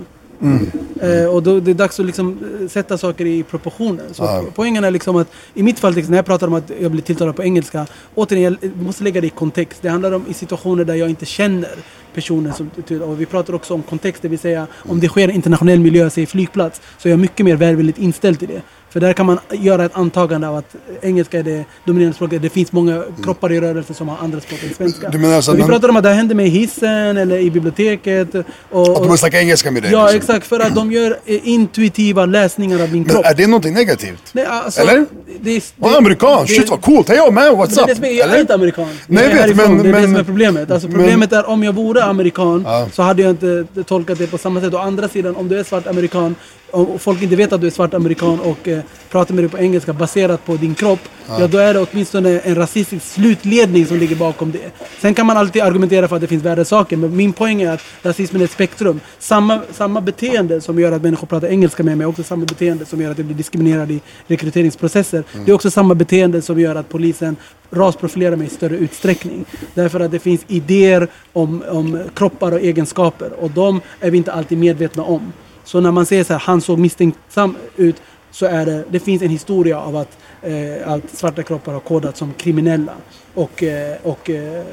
Eh, 1.02 1.26
och 1.26 1.44
då 1.44 1.60
det 1.60 1.72
är 1.72 1.76
dags 1.76 2.00
att 2.00 2.06
liksom 2.06 2.40
eh, 2.62 2.68
sätta 2.68 2.98
saker 2.98 3.26
i 3.26 3.44
proportioner. 3.44 4.04
Så 4.12 4.24
Ja. 4.24 4.44
Poängen 4.56 4.84
är 4.84 4.92
liksom 4.92 5.16
att 5.16 5.28
i 5.54 5.64
mitt 5.64 5.80
fall, 5.80 5.96
när 5.96 6.16
jag 6.16 6.26
pratar 6.26 6.48
om 6.48 6.54
att 6.54 6.72
jag 6.82 6.92
blir 6.92 7.02
tilltalad 7.02 7.36
på 7.36 7.44
engelska, 7.44 7.88
återigen, 8.16 8.58
jag 8.62 8.78
måste 8.78 9.04
lägga 9.04 9.22
det 9.22 9.28
i 9.28 9.30
kontext. 9.30 9.82
Det 9.82 9.90
handlar 9.90 10.12
om 10.12 10.26
i 10.30 10.34
situationer 10.34 10.86
där 10.86 10.96
jag 10.96 11.10
inte 11.10 11.26
känner 11.26 11.76
personen. 12.14 12.54
Som, 12.54 12.72
och 13.02 13.22
vi 13.22 13.26
pratar 13.26 13.54
också 13.54 13.74
om 13.74 13.84
kontext, 13.84 14.22
det 14.22 14.28
vill 14.28 14.40
säga 14.40 14.68
om 14.74 15.00
det 15.00 15.08
sker 15.08 15.28
en 15.28 15.36
internationell 15.36 15.80
miljö, 15.80 16.10
säg 16.10 16.26
flygplats, 16.26 16.82
så 16.98 17.08
är 17.08 17.12
jag 17.12 17.20
mycket 17.20 17.46
mer 17.46 17.56
välvilligt 17.56 18.00
inställd 18.00 18.40
till 18.40 18.48
det. 18.48 18.62
För 18.94 19.00
där 19.00 19.14
kan 19.14 19.26
man 19.26 19.40
göra 19.52 19.86
ett 19.86 19.92
antagande 19.96 20.48
av 20.48 20.56
att 20.56 20.76
engelska 21.02 21.40
är 21.40 21.44
det 21.44 21.66
dominerande 21.86 22.16
språket. 22.16 22.42
Det 22.42 22.50
finns 22.50 22.72
många 22.72 23.04
kroppar 23.24 23.52
i 23.52 23.62
rörelse 23.62 23.94
som 23.94 24.10
har 24.10 24.18
andra 24.18 24.40
språk 24.40 24.60
än 24.64 24.74
svenska. 24.74 25.10
Du 25.10 25.18
menar 25.18 25.36
alltså 25.36 25.52
Men 25.52 25.62
vi 25.62 25.68
pratar 25.68 25.90
om 25.90 25.96
att 25.98 26.04
det 26.04 26.10
här 26.10 26.16
hände 26.16 26.36
mig 26.36 26.46
i 26.46 26.50
hissen 26.50 27.18
eller 27.18 27.38
i 27.38 27.52
biblioteket. 27.52 28.36
Och, 28.72 28.88
att 28.90 28.96
de 28.96 29.10
vill 29.10 29.18
snacka 29.18 29.40
engelska 29.40 29.72
med 29.72 29.84
dig? 29.84 29.92
Ja, 29.92 30.04
liksom. 30.04 30.18
exakt. 30.18 30.48
För 30.48 30.60
att 30.60 30.76
de 30.76 30.92
gör 30.92 31.18
eh, 31.26 31.48
intuitiva 31.48 32.26
läsningar 32.26 32.82
av 32.84 32.92
min 32.92 33.02
Men 33.04 33.12
kropp. 33.12 33.26
är 33.26 33.34
det 33.36 33.48
någonting 33.48 33.74
negativt? 33.74 34.24
Nej, 34.32 34.46
alltså, 34.46 34.82
Eller? 34.82 35.06
Det, 35.42 35.52
är- 35.56 35.62
det- 35.92 35.98
amerikan, 35.98 36.46
det- 36.48 36.54
shit 36.54 36.70
vad 36.70 36.82
coolt, 36.82 37.08
hey 37.10 37.18
yo 37.18 37.32
man, 37.32 37.44
what's 37.44 37.76
det 37.86 37.92
up? 37.94 38.02
det 38.02 38.08
är, 38.08 38.20
jag 38.20 38.36
är 38.36 38.40
inte 38.42 38.54
amerikan. 38.54 38.88
Nej, 39.08 39.24
jag 39.24 39.34
jag 39.40 39.48
vet, 39.48 39.56
men- 39.70 39.78
det 39.84 39.90
är 39.90 39.94
det 39.94 40.00
men- 40.00 40.04
som 40.04 40.16
är 40.16 40.24
problemet. 40.24 40.72
Alltså, 40.72 40.88
men- 40.88 40.98
problemet 40.98 41.34
är 41.34 41.50
om 41.50 41.64
jag 41.64 41.74
vore 41.74 42.04
amerikan 42.04 42.64
Ja. 42.68 42.88
så 42.94 43.02
hade 43.02 43.22
jag 43.22 43.30
inte 43.32 43.66
tolkat 43.88 44.18
det 44.18 44.28
på 44.28 44.38
samma 44.38 44.62
sätt. 44.62 44.74
Å 44.74 44.78
andra 44.78 45.08
sidan, 45.08 45.36
om 45.36 45.48
du 45.50 45.60
är 45.60 45.64
svart 45.64 45.88
amerikan 45.88 46.36
och 46.74 47.02
folk 47.02 47.22
inte 47.22 47.36
vet 47.36 47.54
att 47.54 47.62
du 47.62 47.68
är 47.68 47.72
svart 47.72 47.94
amerikan 47.94 48.40
och 48.40 48.68
eh, 48.68 48.80
pratar 49.10 49.36
med 49.36 49.44
dig 49.44 49.52
på 49.52 49.58
engelska 49.58 49.94
baserat 49.94 50.46
på 50.46 50.56
din 50.56 50.76
kropp. 50.76 51.00
Ja. 51.28 51.48
då 51.48 51.58
är 51.58 51.74
det 51.74 51.80
åtminstone 51.80 52.40
en 52.40 52.56
rasistisk 52.56 53.06
slutledning 53.06 53.86
som 53.86 53.98
ligger 53.98 54.16
bakom 54.16 54.52
det. 54.52 54.72
Sen 55.00 55.14
kan 55.14 55.26
man 55.26 55.38
alltid 55.38 55.62
argumentera 55.62 56.08
för 56.08 56.16
att 56.16 56.22
det 56.22 56.28
finns 56.28 56.44
värre 56.44 56.66
saker. 56.66 56.98
Men 56.98 57.16
min 57.16 57.34
poäng 57.34 57.62
är 57.62 57.72
att 57.72 57.82
rasismen 58.02 58.42
är 58.42 58.46
ett 58.46 58.52
spektrum. 58.52 59.00
Samma, 59.20 59.62
samma 59.72 60.02
beteende 60.02 60.62
som 60.62 60.80
gör 60.80 60.92
att 60.92 61.02
människor 61.02 61.28
pratar 61.28 61.48
engelska 61.48 61.84
med 61.84 61.98
mig 61.98 62.08
också 62.08 62.24
samma 62.24 62.46
beteende 62.46 62.86
som 62.86 63.02
gör 63.02 63.12
att 63.12 63.18
jag 63.18 63.26
blir 63.26 63.38
diskriminerad 63.38 63.92
i 63.92 64.02
rekryteringsprocesser. 64.28 65.24
Det 65.46 65.52
är 65.52 65.56
också 65.56 65.72
samma 65.72 65.96
beteende 65.96 66.42
som 66.42 66.60
gör 66.60 66.76
att 66.76 66.90
polisen 66.90 67.36
rasprofilerar 67.70 68.36
mig 68.36 68.48
i 68.48 68.50
större 68.50 68.78
utsträckning. 68.78 69.46
Därför 69.74 70.00
att 70.00 70.12
det 70.12 70.20
finns 70.20 70.42
idéer 70.48 71.08
om, 71.34 71.64
om 71.70 72.04
kroppar 72.16 72.52
och 72.52 72.60
egenskaper 72.62 73.34
och 73.40 73.52
de 73.52 73.82
är 74.00 74.12
vi 74.12 74.18
inte 74.18 74.34
alltid 74.34 74.58
medvetna 74.58 75.04
om. 75.04 75.34
Så 75.64 75.80
när 75.80 75.92
man 75.92 76.06
säger 76.06 76.24
så 76.24 76.34
här, 76.34 76.40
han 76.40 76.62
såg 76.62 76.80
misstänksam 76.80 77.56
ut, 77.76 77.96
så 78.32 78.46
är 78.46 78.66
det, 78.66 78.84
det 78.90 79.00
finns 79.00 79.22
en 79.22 79.30
historia 79.30 79.80
av 79.80 79.96
att, 79.96 80.18
eh, 80.42 80.92
att 80.92 81.02
svarta 81.14 81.44
kroppar 81.44 81.74
har 81.74 81.80
kodats 81.80 82.20
som 82.20 82.34
kriminella 82.34 82.94
och, 83.34 83.64
eh, 83.64 83.98
och 84.04 84.30
eh, 84.30 84.64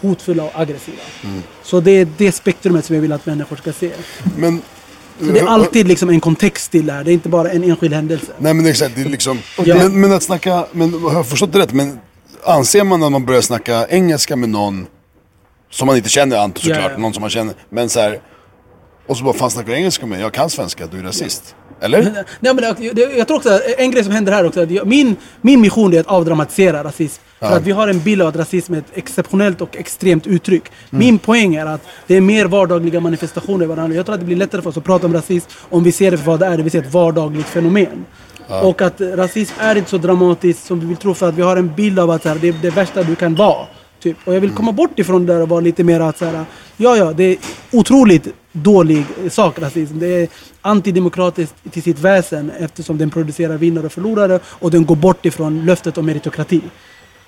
hotfulla 0.00 0.42
och 0.42 0.50
aggressiva. 0.54 1.02
Så 1.62 1.80
det 1.80 1.90
är 1.90 2.08
det 2.16 2.32
spektrumet 2.32 2.84
som 2.84 2.94
jag 2.94 3.02
vill 3.02 3.12
att 3.12 3.26
människor 3.26 3.56
ska 3.56 3.72
se. 3.72 3.90
Men 4.36 4.62
Så 5.18 5.24
det 5.24 5.40
är 5.40 5.46
alltid 5.46 5.88
liksom 5.88 6.08
en 6.08 6.20
kontext 6.20 6.70
till 6.70 6.86
det 6.86 6.92
här. 6.92 7.04
Det 7.04 7.10
är 7.10 7.14
inte 7.14 7.28
bara 7.28 7.50
en 7.50 7.64
enskild 7.64 7.94
händelse. 7.94 8.32
Nej 8.38 8.54
men 8.54 8.66
exakt, 8.66 8.94
det 8.94 9.00
är 9.00 9.08
liksom... 9.08 9.38
Ja. 9.64 9.76
Men, 9.76 10.00
men 10.00 10.12
att 10.12 10.22
snacka, 10.22 10.66
men 10.72 10.94
har 11.02 11.12
jag 11.12 11.26
förstått 11.26 11.52
det 11.52 11.58
rätt? 11.58 11.72
Men 11.72 11.98
anser 12.44 12.84
man 12.84 13.00
när 13.00 13.10
man 13.10 13.24
börjar 13.24 13.40
snacka 13.40 13.86
engelska 13.86 14.36
med 14.36 14.48
någon 14.48 14.86
som 15.70 15.86
man 15.86 15.96
inte 15.96 16.08
känner 16.08 16.36
Anton 16.36 16.62
såklart, 16.62 16.92
ja. 16.92 16.98
någon 16.98 17.14
som 17.14 17.20
man 17.20 17.30
känner. 17.30 17.54
Men 17.68 17.88
så 17.88 18.00
här, 18.00 18.20
och 19.06 19.16
så 19.16 19.24
bara, 19.24 19.34
fan 19.34 19.50
snackar 19.50 19.70
du 19.72 19.76
engelska 19.78 20.06
med? 20.06 20.20
Jag 20.20 20.32
kan 20.32 20.50
svenska, 20.50 20.86
du 20.86 20.98
är 20.98 21.02
rasist. 21.02 21.54
Eller? 21.80 22.02
Nej, 22.40 22.54
men 22.54 22.56
det, 22.56 22.92
det, 22.92 23.16
jag 23.16 23.26
tror 23.26 23.36
också 23.36 23.50
att 23.50 23.60
en 23.78 23.90
grej 23.90 24.04
som 24.04 24.12
händer 24.12 24.32
här 24.32 24.46
också, 24.46 24.62
att 24.62 24.70
jag, 24.70 24.86
min, 24.86 25.16
min 25.40 25.60
mission 25.60 25.94
är 25.94 26.00
att 26.00 26.06
avdramatisera 26.06 26.84
rasism. 26.84 27.22
För 27.38 27.46
Ja. 27.46 27.56
att 27.56 27.62
vi 27.62 27.72
har 27.72 27.88
en 27.88 28.00
bild 28.00 28.22
av 28.22 28.28
att 28.28 28.36
rasism 28.36 28.74
är 28.74 28.78
ett 28.78 28.84
exceptionellt 28.94 29.60
och 29.60 29.76
extremt 29.76 30.26
uttryck. 30.26 30.62
Min 30.90 31.18
poäng 31.18 31.54
är 31.54 31.66
att 31.66 31.80
det 32.06 32.14
är 32.14 32.20
mer 32.20 32.44
vardagliga 32.46 33.00
manifestationer 33.00 33.66
varandra. 33.66 33.96
Jag 33.96 34.06
tror 34.06 34.14
att 34.14 34.20
det 34.20 34.26
blir 34.26 34.36
lättare 34.36 34.62
för 34.62 34.70
oss 34.70 34.76
att 34.76 34.84
prata 34.84 35.06
om 35.06 35.12
rasism 35.12 35.48
om 35.70 35.84
vi 35.84 35.92
ser 35.92 36.10
det 36.10 36.18
för 36.18 36.24
vad 36.26 36.40
det 36.40 36.46
är, 36.46 36.56
det 36.56 36.62
vill 36.62 36.72
säga 36.72 36.84
ett 36.84 36.92
vardagligt 36.92 37.46
fenomen. 37.46 38.04
Och 38.62 38.82
att 38.82 39.00
eh, 39.00 39.06
rasism 39.08 39.54
är 39.58 39.76
inte 39.76 39.90
så 39.90 39.98
dramatiskt 39.98 40.66
som 40.66 40.80
vi 40.80 40.86
vill 40.86 40.96
tro 40.96 41.14
för 41.14 41.28
att 41.28 41.34
vi 41.34 41.42
har 41.42 41.56
en 41.56 41.74
bild 41.74 41.98
av 41.98 42.10
att 42.10 42.22
det 42.22 42.30
är 42.30 42.62
det 42.62 42.70
värsta 42.70 43.02
du 43.02 43.14
kan 43.16 43.34
vara. 43.34 43.66
Typ. 44.00 44.16
Och 44.24 44.34
jag 44.34 44.40
vill 44.40 44.50
komma 44.50 44.72
bort 44.72 44.98
ifrån 44.98 45.26
det 45.26 45.32
där 45.32 45.42
och 45.42 45.48
vara 45.48 45.60
lite 45.60 45.84
mer 45.84 46.00
att 46.00 46.18
så 46.18 46.24
här, 46.24 46.44
ja 46.76 46.96
ja, 46.96 47.12
det 47.12 47.24
är 47.24 47.36
otroligt 47.72 48.28
dålig 48.52 49.04
sak 49.30 49.58
rasism. 49.58 49.98
Det 49.98 50.06
är 50.06 50.28
antidemokratiskt 50.62 51.54
till 51.72 51.82
sitt 51.82 51.98
väsen 51.98 52.50
eftersom 52.58 52.98
den 52.98 53.10
producerar 53.10 53.56
vinnare 53.56 53.86
och 53.86 53.92
förlorare 53.92 54.40
och 54.44 54.70
den 54.70 54.86
går 54.86 54.96
bort 54.96 55.26
ifrån 55.26 55.66
löftet 55.66 55.98
om 55.98 56.06
meritokrati. 56.06 56.60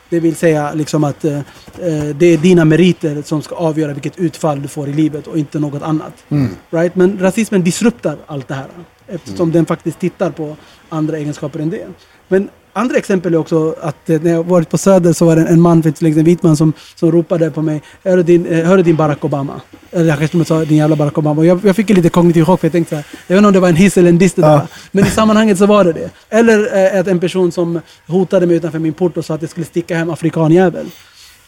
Det 0.08 0.20
vill 0.20 0.36
säga 0.36 0.72
liksom 0.74 1.04
att 1.04 1.24
eh, 1.24 1.38
eh, 1.38 2.04
det 2.14 2.26
är 2.26 2.38
dina 2.38 2.64
meriter 2.64 3.22
som 3.22 3.42
ska 3.42 3.54
avgöra 3.54 3.92
vilket 3.92 4.18
utfall 4.18 4.62
du 4.62 4.68
får 4.68 4.88
i 4.88 4.92
livet 4.92 5.26
och 5.26 5.38
inte 5.38 5.58
något 5.58 5.82
annat. 5.82 6.24
Right? 6.70 6.94
Men 6.94 7.18
rasismen 7.20 7.62
disruptar 7.62 8.16
allt 8.26 8.48
det 8.48 8.54
här 8.54 8.68
eftersom 9.06 9.52
den 9.52 9.66
faktiskt 9.66 9.98
tittar 9.98 10.30
på 10.30 10.56
andra 10.88 11.18
egenskaper 11.18 11.60
än 11.60 11.70
det. 11.70 11.86
Men 12.28 12.48
andra 12.78 12.96
exempel 12.96 13.34
är 13.34 13.38
också 13.38 13.74
att 13.80 14.10
eh, 14.10 14.20
när 14.22 14.30
jag 14.30 14.44
varit 14.44 14.70
på 14.70 14.78
Söder 14.78 15.12
så 15.12 15.24
var 15.24 15.36
det 15.36 15.46
en, 15.46 15.60
man, 15.60 15.82
för 15.82 15.88
inte 15.88 15.98
sedan, 15.98 16.18
en 16.18 16.24
vit 16.24 16.42
man 16.42 16.56
som, 16.56 16.72
som 16.94 17.12
ropade 17.12 17.50
på 17.50 17.62
mig 17.62 17.82
Hör 18.04 18.22
din, 18.22 18.46
eh, 18.46 18.64
hör 18.66 18.78
din 18.82 18.96
Barack 18.96 19.24
Obama? 19.24 19.60
Eller 19.90 20.08
jag 20.08 20.18
kanske 20.18 20.44
sa 20.44 20.64
din 20.64 20.78
jävla 20.78 20.96
Barack 20.96 21.18
Obama. 21.18 21.40
Och 21.40 21.46
jag, 21.46 21.60
jag 21.64 21.76
fick 21.76 21.90
en 21.90 21.96
lite 21.96 22.08
kognitiv 22.08 22.44
chock 22.44 22.60
för 22.60 22.66
jag 22.66 22.72
tänkte 22.72 22.90
så 22.90 22.96
här, 22.96 23.04
jag 23.26 23.36
vet 23.36 23.38
inte 23.38 23.46
om 23.48 23.52
det 23.52 23.60
var 23.60 23.68
en 23.68 23.76
hiss 23.76 23.96
eller 23.96 24.08
en 24.08 24.18
diss 24.18 24.34
det 24.34 24.42
där. 24.42 24.60
Men 24.92 25.06
i 25.06 25.10
sammanhanget 25.10 25.58
så 25.58 25.66
var 25.66 25.84
det 25.84 25.92
det. 25.92 26.10
Eller 26.30 26.58
eh, 26.94 27.00
att 27.00 27.06
en 27.06 27.20
person 27.20 27.52
som 27.52 27.80
hotade 28.06 28.46
mig 28.46 28.56
utanför 28.56 28.78
min 28.78 28.92
port 28.92 29.16
och 29.16 29.24
sa 29.24 29.34
att 29.34 29.42
jag 29.42 29.50
skulle 29.50 29.66
sticka 29.66 29.96
hem 29.96 30.10
afrikanjävel. 30.10 30.86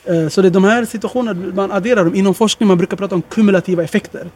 Eh, 0.05 0.29
Så 0.29 0.43
det 0.43 0.49
är 0.49 0.51
de 0.51 0.65
här 0.65 0.85
situationerna, 0.85 1.53
man 1.55 1.73
adderar 1.73 2.05
dem. 2.05 2.15
Inom 2.15 2.35
forskning 2.35 2.67
man 2.69 2.79
brukar 2.79 2.97
prata 2.97 3.15
om 3.15 3.23
kumulativa 3.23 3.83
effekter. 3.85 4.27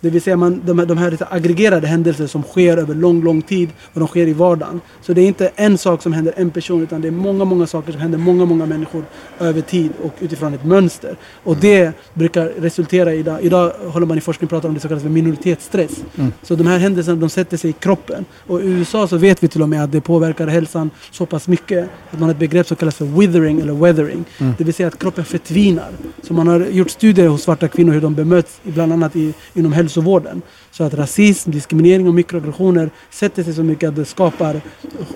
Det 0.00 0.10
vill 0.10 0.22
säga 0.22 0.36
man, 0.36 0.62
de, 0.66 0.78
här, 0.78 0.86
de 0.86 0.98
här 0.98 1.18
aggregerade 1.30 1.86
händelser 1.86 2.26
som 2.26 2.42
sker 2.42 2.76
över 2.76 2.94
lång, 2.94 3.24
lång 3.24 3.42
tid 3.42 3.68
och 3.92 4.00
de 4.00 4.08
sker 4.08 4.26
i 4.26 4.32
vardagen. 4.32 4.80
Så 5.02 5.12
det 5.12 5.20
är 5.20 5.26
inte 5.26 5.50
en 5.56 5.78
sak 5.78 6.02
som 6.02 6.12
händer 6.12 6.34
en 6.36 6.50
person 6.50 6.82
utan 6.82 7.00
det 7.00 7.08
är 7.08 7.12
många, 7.12 7.44
många 7.44 7.66
saker 7.66 7.92
som 7.92 8.00
händer 8.00 8.18
många, 8.18 8.44
många 8.44 8.66
människor 8.66 9.04
över 9.38 9.60
tid 9.60 9.90
och 10.02 10.14
utifrån 10.20 10.54
ett 10.54 10.64
mönster. 10.64 11.16
Och 11.44 11.56
det 11.56 11.92
brukar 12.14 12.46
resultera 12.46 13.14
i, 13.14 13.18
idag, 13.18 13.38
idag 13.42 13.72
håller 13.92 14.06
man 14.06 14.18
i 14.18 14.20
forskning 14.20 14.48
pratar 14.48 14.68
om 14.68 14.74
det 14.74 14.80
som 14.80 14.88
kallas 14.88 15.02
för 15.02 15.10
minoritetsstress. 15.10 16.04
Så 16.42 16.54
de 16.54 16.66
här 16.66 16.78
händelserna 16.78 17.20
de 17.20 17.30
sätter 17.30 17.56
sig 17.56 17.70
i 17.70 17.72
kroppen. 17.72 18.24
Och 18.46 18.60
i 18.60 18.66
USA 18.66 19.08
så 19.08 19.16
vet 19.16 19.42
vi 19.42 19.48
till 19.48 19.62
och 19.62 19.68
med 19.68 19.84
att 19.84 19.92
det 19.92 20.00
påverkar 20.00 20.46
hälsan 20.46 20.90
så 21.10 21.26
pass 21.26 21.48
mycket 21.48 21.88
att 22.10 22.18
man 22.18 22.22
har 22.22 22.30
ett 22.30 22.38
begrepp 22.38 22.66
som 22.66 22.76
kallas 22.76 22.96
för 22.96 23.04
withering 23.04 23.60
eller 23.60 23.72
weathering. 23.72 24.24
Det 24.58 24.64
vill 24.64 24.74
säga 24.74 24.88
att 24.88 24.98
kroppen 24.98 25.24
förtvinar. 25.24 25.88
Så 26.22 26.34
man 26.34 26.48
har 26.48 26.60
gjort 26.60 26.90
studier 26.90 27.28
hos 27.28 27.42
svarta 27.42 27.68
kvinnor 27.68 27.92
hur 27.92 28.00
de 28.00 28.14
bemöts 28.14 28.60
bland 28.62 28.92
annat 28.92 29.16
i, 29.16 29.34
inom 29.54 29.72
hälsovården. 29.90 30.42
Så 30.70 30.84
att 30.84 30.94
rasism, 30.94 31.50
diskriminering 31.50 32.08
och 32.08 32.14
mikroaggressioner 32.14 32.90
sätter 33.10 33.42
sig 33.42 33.54
så 33.54 33.62
mycket 33.62 33.88
att 33.88 33.96
det 33.96 34.04
skapar 34.04 34.60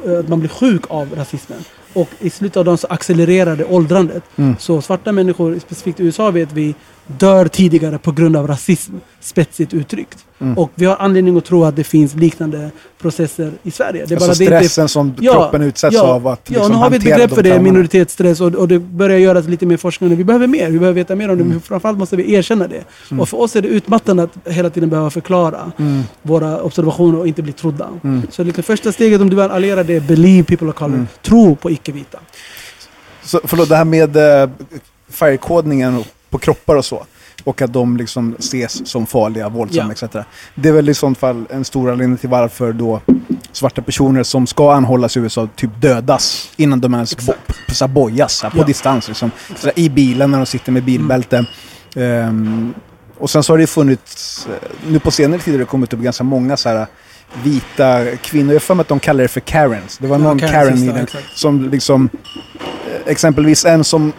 eh, 0.06 0.18
att 0.18 0.28
man 0.28 0.40
blir 0.40 0.50
sjuk 0.50 0.82
av 0.88 1.14
rasismen. 1.14 1.64
Och 1.94 2.08
i 2.20 2.30
slutet 2.30 2.56
av 2.56 2.64
dagen 2.64 2.78
så 2.78 2.86
accelererar 2.86 3.56
det 3.56 3.64
åldrandet. 3.64 4.22
Så 4.58 4.82
svarta 4.82 5.12
människor, 5.12 5.58
specifikt 5.58 6.00
i 6.00 6.04
USA 6.04 6.30
vet 6.30 6.52
vi, 6.52 6.74
dör 7.06 7.48
tidigare 7.48 7.98
på 7.98 8.12
grund 8.12 8.36
av 8.36 8.46
rasism, 8.46 8.92
spetsigt 9.20 9.74
uttryckt. 9.74 10.18
Och 10.56 10.70
vi 10.74 10.84
har 10.86 10.96
anledning 10.96 11.36
att 11.36 11.44
tro 11.44 11.64
att 11.64 11.76
det 11.76 11.84
finns 11.84 12.14
liknande 12.14 12.70
processer 13.00 13.52
i 13.62 13.70
Sverige. 13.70 14.04
Det 14.08 14.14
är 14.14 14.16
Alltså 14.16 14.28
bara 14.28 14.34
det 14.34 14.44
inte- 14.44 14.58
stressen 14.58 14.88
som 14.88 15.14
kroppen 15.14 15.62
utsätts 15.62 15.96
av 15.98 16.26
att 16.28 16.40
Ja, 16.44 16.54
liksom 16.54 16.72
nu 16.72 16.78
har 16.78 16.90
vi 16.90 16.96
ett 16.96 17.04
begrepp 17.04 17.34
för 17.34 17.42
det, 17.42 17.60
minoritetsstress, 17.60 18.40
och, 18.40 18.54
och 18.54 18.68
det 18.68 18.78
börjar 18.78 19.18
göras 19.18 19.46
lite 19.46 19.66
mer 19.66 19.76
forskning. 19.76 20.16
Vi 20.16 20.24
behöver 20.24 20.46
mer, 20.46 20.70
vi 20.70 20.78
behöver 20.78 20.94
veta 21.00 21.14
mer 21.14 21.30
om 21.30 21.38
det, 21.38 21.44
men 21.44 21.60
framförallt 21.60 21.98
måste 21.98 22.16
vi 22.16 22.34
erkänna 22.34 22.68
det. 22.68 22.84
Och 23.18 23.28
för 23.28 23.40
oss 23.40 23.56
är 23.56 23.62
det 23.62 23.68
utmattande 23.68 24.22
att 24.22 24.38
hela 24.54 24.70
tiden 24.70 24.90
behöva 24.90 25.10
förklara 25.10 25.72
våra 26.22 26.60
observationer 26.62 27.18
och 27.18 27.28
inte 27.28 27.42
bli 27.42 27.52
trodda. 27.52 27.88
Så 28.30 28.44
liksom 28.44 28.64
första 28.64 28.92
steget 28.92 29.20
om 29.20 29.30
du 29.30 29.42
är 29.42 29.48
allierad 29.48 29.90
är 29.90 30.00
believe 30.00 30.44
people 30.44 30.68
of 30.68 30.74
color, 30.74 31.06
tro 31.22 31.56
på 31.56 31.70
icke-vita. 31.70 32.18
Så, 33.24 33.40
förlåt, 33.44 33.68
det 33.68 33.76
här 33.76 33.84
med 33.84 34.16
eh, 34.42 34.50
färgkodningen 35.10 36.04
på 36.34 36.38
kroppar 36.38 36.76
och 36.76 36.84
så. 36.84 37.06
Och 37.44 37.62
att 37.62 37.72
de 37.72 37.96
liksom 37.96 38.36
ses 38.38 38.88
som 38.90 39.06
farliga, 39.06 39.48
våldsamma 39.48 39.94
Ja. 40.00 40.06
etc. 40.06 40.26
Det 40.54 40.68
är 40.68 40.72
väl 40.72 40.88
i 40.88 40.94
sånt 40.94 41.18
fall 41.18 41.44
en 41.50 41.64
stor 41.64 41.90
anledning 41.90 42.18
till 42.18 42.28
varför 42.28 42.72
då 42.72 43.00
svarta 43.52 43.82
personer 43.82 44.22
som 44.22 44.46
ska 44.46 44.72
anhållas 44.72 45.16
i 45.16 45.20
USA 45.20 45.48
typ 45.56 45.70
dödas 45.80 46.50
innan 46.56 46.80
de 46.80 46.94
ens 46.94 47.16
bo, 47.26 47.32
så 47.72 47.88
bojas 47.88 48.42
här, 48.42 48.50
på 48.50 48.58
Ja. 48.58 48.64
distans. 48.64 49.08
Liksom. 49.08 49.30
Så 49.56 49.70
I 49.76 49.88
bilen 49.90 50.30
när 50.30 50.38
de 50.38 50.46
sitter 50.46 50.72
med 50.72 50.84
bilbälte. 50.84 51.46
Ehm, 51.96 52.74
och 53.18 53.30
sen 53.30 53.42
så 53.42 53.52
har 53.52 53.58
det 53.58 53.66
funnits, 53.66 54.46
eh, 54.46 54.68
nu 54.88 54.98
på 54.98 55.10
senare 55.10 55.40
tid 55.40 55.54
har 55.54 55.58
det 55.58 55.64
kommit 55.64 55.92
upp 55.92 56.00
ganska 56.00 56.24
många 56.24 56.56
så 56.56 56.68
här 56.68 56.86
vita 57.42 58.16
kvinnor. 58.22 58.48
Jag 58.52 58.54
har 58.54 58.60
för 58.60 58.74
mig 58.74 58.80
att 58.82 58.88
de 58.88 59.00
kallar 59.00 59.22
det 59.22 59.28
för 59.28 59.40
Karens. 59.40 59.98
Det 59.98 60.06
var 60.06 60.16
Ja, 60.18 60.22
någon 60.22 60.38
Karens, 60.38 60.52
Karen 60.52 60.84
just 60.84 60.96
i 60.96 60.98
den 60.98 61.06
som 61.34 61.70
liksom 61.70 62.08
eh, 62.54 63.10
exempelvis 63.12 63.64
en 63.64 63.84
som 63.84 64.12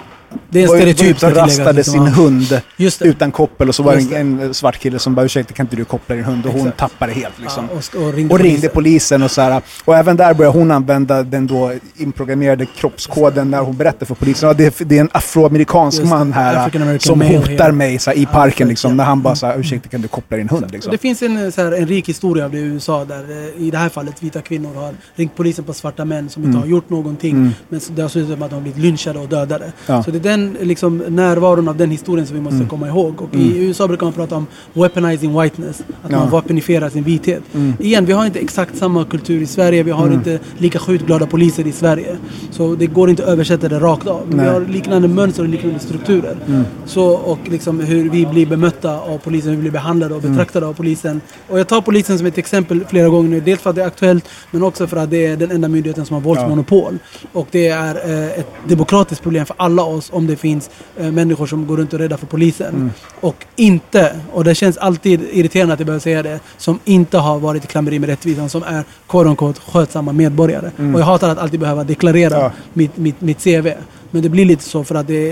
Det 0.49 0.59
är 0.59 0.63
en 0.63 0.69
stereotyp 0.69 1.21
var 1.21 1.31
rastade 1.31 1.83
sin 1.83 2.05
ja. 2.05 2.11
hund 2.11 2.61
utan 3.01 3.31
koppel 3.31 3.69
och 3.69 3.75
så 3.75 3.83
var 3.83 3.95
det 3.95 4.17
en, 4.17 4.39
en 4.39 4.53
svart 4.53 4.79
kille 4.79 4.99
som 4.99 5.15
bara 5.15 5.25
ursäkta 5.25 5.53
kan 5.53 5.65
inte 5.65 5.75
du 5.75 5.85
koppla 5.85 6.15
din 6.15 6.25
hund 6.25 6.45
och 6.45 6.51
hon 6.51 6.61
Exakt. 6.61 6.79
tappade 6.79 7.13
helt 7.13 7.39
liksom. 7.39 7.67
Ja, 7.71 7.99
och, 7.99 8.07
och 8.07 8.13
ringde, 8.13 8.33
och 8.33 8.39
ringde 8.39 8.69
polisen. 8.69 8.71
polisen 8.73 9.23
och 9.23 9.31
så 9.31 9.41
här. 9.41 9.61
Och 9.85 9.95
även 9.97 10.17
där 10.17 10.33
började 10.33 10.57
hon 10.57 10.71
använda 10.71 11.23
den 11.23 11.47
då 11.47 11.71
inprogrammerade 11.95 12.65
kroppskoden 12.65 13.51
när 13.51 13.59
hon 13.61 13.77
berättade 13.77 14.05
för 14.05 14.15
polisen. 14.15 14.47
Ja, 14.47 14.53
det, 14.53 14.81
är, 14.81 14.85
det 14.85 14.97
är 14.97 15.01
en 15.01 15.09
afroamerikansk 15.11 16.03
man 16.03 16.33
här 16.33 16.99
som 16.99 17.21
hotar 17.21 17.71
mig 17.71 17.99
så 17.99 18.09
här, 18.09 18.17
i 18.17 18.25
parken 18.25 18.67
liksom. 18.67 18.97
När 18.97 19.03
han 19.03 19.21
bara 19.21 19.35
så 19.35 19.45
här, 19.45 19.59
ursäkta 19.59 19.89
kan 19.89 20.01
du 20.01 20.07
koppla 20.07 20.37
din 20.37 20.49
hund 20.49 20.71
liksom. 20.71 20.91
Det 20.91 20.97
finns 20.97 21.21
en, 21.21 21.51
så 21.51 21.61
här, 21.61 21.71
en 21.71 21.87
rik 21.87 22.09
historia 22.09 22.45
av 22.45 22.51
det 22.51 22.57
i 22.57 22.61
USA 22.61 23.05
där 23.05 23.25
eh, 23.57 23.63
i 23.63 23.71
det 23.71 23.77
här 23.77 23.89
fallet 23.89 24.23
vita 24.23 24.41
kvinnor 24.41 24.73
har 24.75 24.93
ringt 25.15 25.35
polisen 25.35 25.65
på 25.65 25.73
svarta 25.73 26.05
män 26.05 26.29
som 26.29 26.43
inte 26.43 26.57
har 26.57 26.65
gjort 26.65 26.89
någonting. 26.89 27.53
Men 27.69 27.79
så- 27.79 27.91
det 27.91 28.01
har 28.01 28.09
slutat 28.09 28.39
med 28.39 28.45
att 28.45 28.51
de 28.51 28.55
har 28.55 28.61
blivit 28.61 28.81
lynchade 28.81 29.19
och 29.19 29.27
dödade. 29.27 29.71
Ja. 29.87 30.03
Så 30.03 30.11
det 30.11 30.19
den 30.25 30.57
liksom, 30.61 30.97
närvaron 30.97 31.67
av 31.67 31.77
den 31.77 31.91
historien 31.91 32.27
som 32.27 32.35
vi 32.35 32.41
måste 32.41 32.65
komma 32.69 32.87
ihåg. 32.87 33.21
Och 33.21 33.35
i 33.35 33.57
USA 33.57 33.87
brukar 33.87 34.05
man 34.05 34.13
prata 34.13 34.35
om 34.35 34.47
weaponizing 34.73 35.41
whiteness. 35.41 35.83
Att 36.03 36.11
Ja. 36.11 36.19
man 36.19 36.29
vapenifierar 36.29 36.89
sin 36.89 37.03
vithet. 37.03 37.43
Igen, 37.79 38.05
vi 38.05 38.13
har 38.13 38.25
inte 38.25 38.39
exakt 38.39 38.77
samma 38.77 39.05
kultur 39.05 39.41
i 39.41 39.45
Sverige. 39.45 39.83
Vi 39.83 39.91
har 39.91 40.13
inte 40.13 40.39
lika 40.57 40.79
skjutglada 40.79 41.25
poliser 41.25 41.67
i 41.67 41.71
Sverige. 41.71 42.17
Så 42.51 42.75
det 42.75 42.85
går 42.87 43.09
inte 43.09 43.23
att 43.23 43.29
översätta 43.29 43.69
det 43.69 43.79
rakt 43.79 44.07
av. 44.07 44.21
Men 44.27 44.37
vi 44.37 44.43
Nej. 44.43 44.53
har 44.53 44.61
liknande 44.61 45.07
mönster 45.07 45.43
och 45.43 45.49
liknande 45.49 45.79
strukturer. 45.79 46.37
Så, 46.85 47.05
och 47.07 47.39
liksom 47.45 47.79
hur 47.79 48.09
vi 48.09 48.25
blir 48.25 48.45
bemötta 48.45 48.99
av 48.99 49.17
polisen, 49.17 49.49
hur 49.49 49.55
vi 49.55 49.61
blir 49.61 49.71
behandlade 49.71 50.15
och 50.15 50.21
betraktade 50.21 50.65
av 50.65 50.73
polisen. 50.73 51.21
Och 51.49 51.59
jag 51.59 51.67
tar 51.67 51.81
polisen 51.81 52.17
som 52.17 52.27
ett 52.27 52.37
exempel 52.37 52.85
flera 52.89 53.09
gånger 53.09 53.29
nu. 53.29 53.39
Dels 53.39 53.61
för 53.61 53.69
att 53.69 53.75
det 53.75 53.81
är 53.83 53.87
aktuellt, 53.87 54.25
men 54.51 54.63
också 54.63 54.87
för 54.87 54.97
att 54.97 55.09
det 55.09 55.25
är 55.25 55.37
den 55.37 55.51
enda 55.51 55.67
myndigheten 55.67 56.05
som 56.05 56.13
har 56.13 56.21
våldsmonopol. 56.21 56.97
Och 57.33 57.47
det 57.51 57.67
är 57.67 57.95
eh, 57.95 58.39
ett 58.39 58.47
demokratiskt 58.67 59.23
problem 59.23 59.45
för 59.45 59.55
alla 59.59 59.83
oss 59.83 60.09
om 60.15 60.27
det 60.27 60.35
finns 60.35 60.69
eh, 60.97 61.11
människor 61.11 61.45
som 61.45 61.67
går 61.67 61.77
runt 61.77 61.93
och 61.93 61.99
är 61.99 62.03
rädda 62.03 62.17
för 62.17 62.27
polisen. 62.27 62.91
Och 63.21 63.45
inte, 63.55 64.15
och 64.33 64.43
det 64.43 64.55
känns 64.55 64.77
alltid 64.77 65.21
irriterande 65.31 65.73
att 65.73 65.79
jag 65.79 65.85
behöver 65.87 66.01
säga 66.01 66.23
det, 66.23 66.39
som 66.57 66.79
inte 66.85 67.17
har 67.17 67.39
varit 67.39 67.63
i 67.63 67.67
klammeri 67.67 67.99
med 67.99 68.09
rättvisan, 68.09 68.49
som 68.49 68.63
är 68.63 68.83
quote 69.07 69.29
unquote 69.29 69.61
skötsamma 69.61 70.11
medborgare. 70.13 70.71
Och 70.93 70.99
jag 70.99 71.05
hatar 71.05 71.29
att 71.29 71.37
alltid 71.37 71.59
behöva 71.59 71.83
deklarera 71.83 72.35
Ja. 72.39 72.51
mitt, 72.73 72.97
mitt, 72.97 73.21
mitt 73.21 73.43
CV. 73.43 73.67
Men 74.11 74.21
det 74.23 74.29
blir 74.29 74.45
lite 74.45 74.63
så 74.63 74.83
för 74.83 74.95
att, 74.95 75.07
det, 75.07 75.23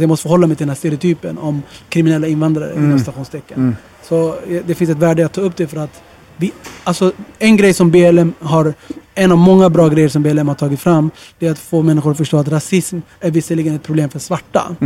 jag 0.00 0.08
måste 0.08 0.22
förhålla 0.22 0.46
mig 0.46 0.56
till 0.56 0.64
den 0.66 0.70
här 0.70 0.76
stereotypen 0.76 1.38
om 1.38 1.62
kriminella 1.88 2.26
invandrare 2.26 2.74
inom 2.76 2.98
stationstecken. 2.98 3.76
Så 4.08 4.28
eh, 4.48 4.62
det 4.66 4.74
finns 4.74 4.90
ett 4.90 4.96
värde 4.98 5.26
att 5.26 5.32
ta 5.32 5.40
upp 5.40 5.56
det 5.56 5.66
för 5.66 5.76
att 5.76 6.02
vi, 6.38 6.52
alltså 6.84 7.12
en 7.38 7.56
grej 7.56 7.74
som 7.74 7.90
BLM 7.90 8.32
har, 8.40 8.74
en 9.14 9.32
av 9.32 9.38
många 9.38 9.70
bra 9.70 9.88
grejer 9.88 10.08
som 10.08 10.22
BLM 10.22 10.48
har 10.48 10.54
tagit 10.54 10.80
fram, 10.80 11.10
det 11.38 11.46
är 11.46 11.50
att 11.50 11.58
få 11.58 11.82
människor 11.82 12.10
att 12.10 12.16
förstå 12.16 12.36
att 12.38 12.48
rasism 12.48 12.98
är 13.20 13.30
visserligen 13.30 13.74
ett 13.74 13.82
problem 13.82 14.08
för 14.08 14.18
svarta. 14.18 14.76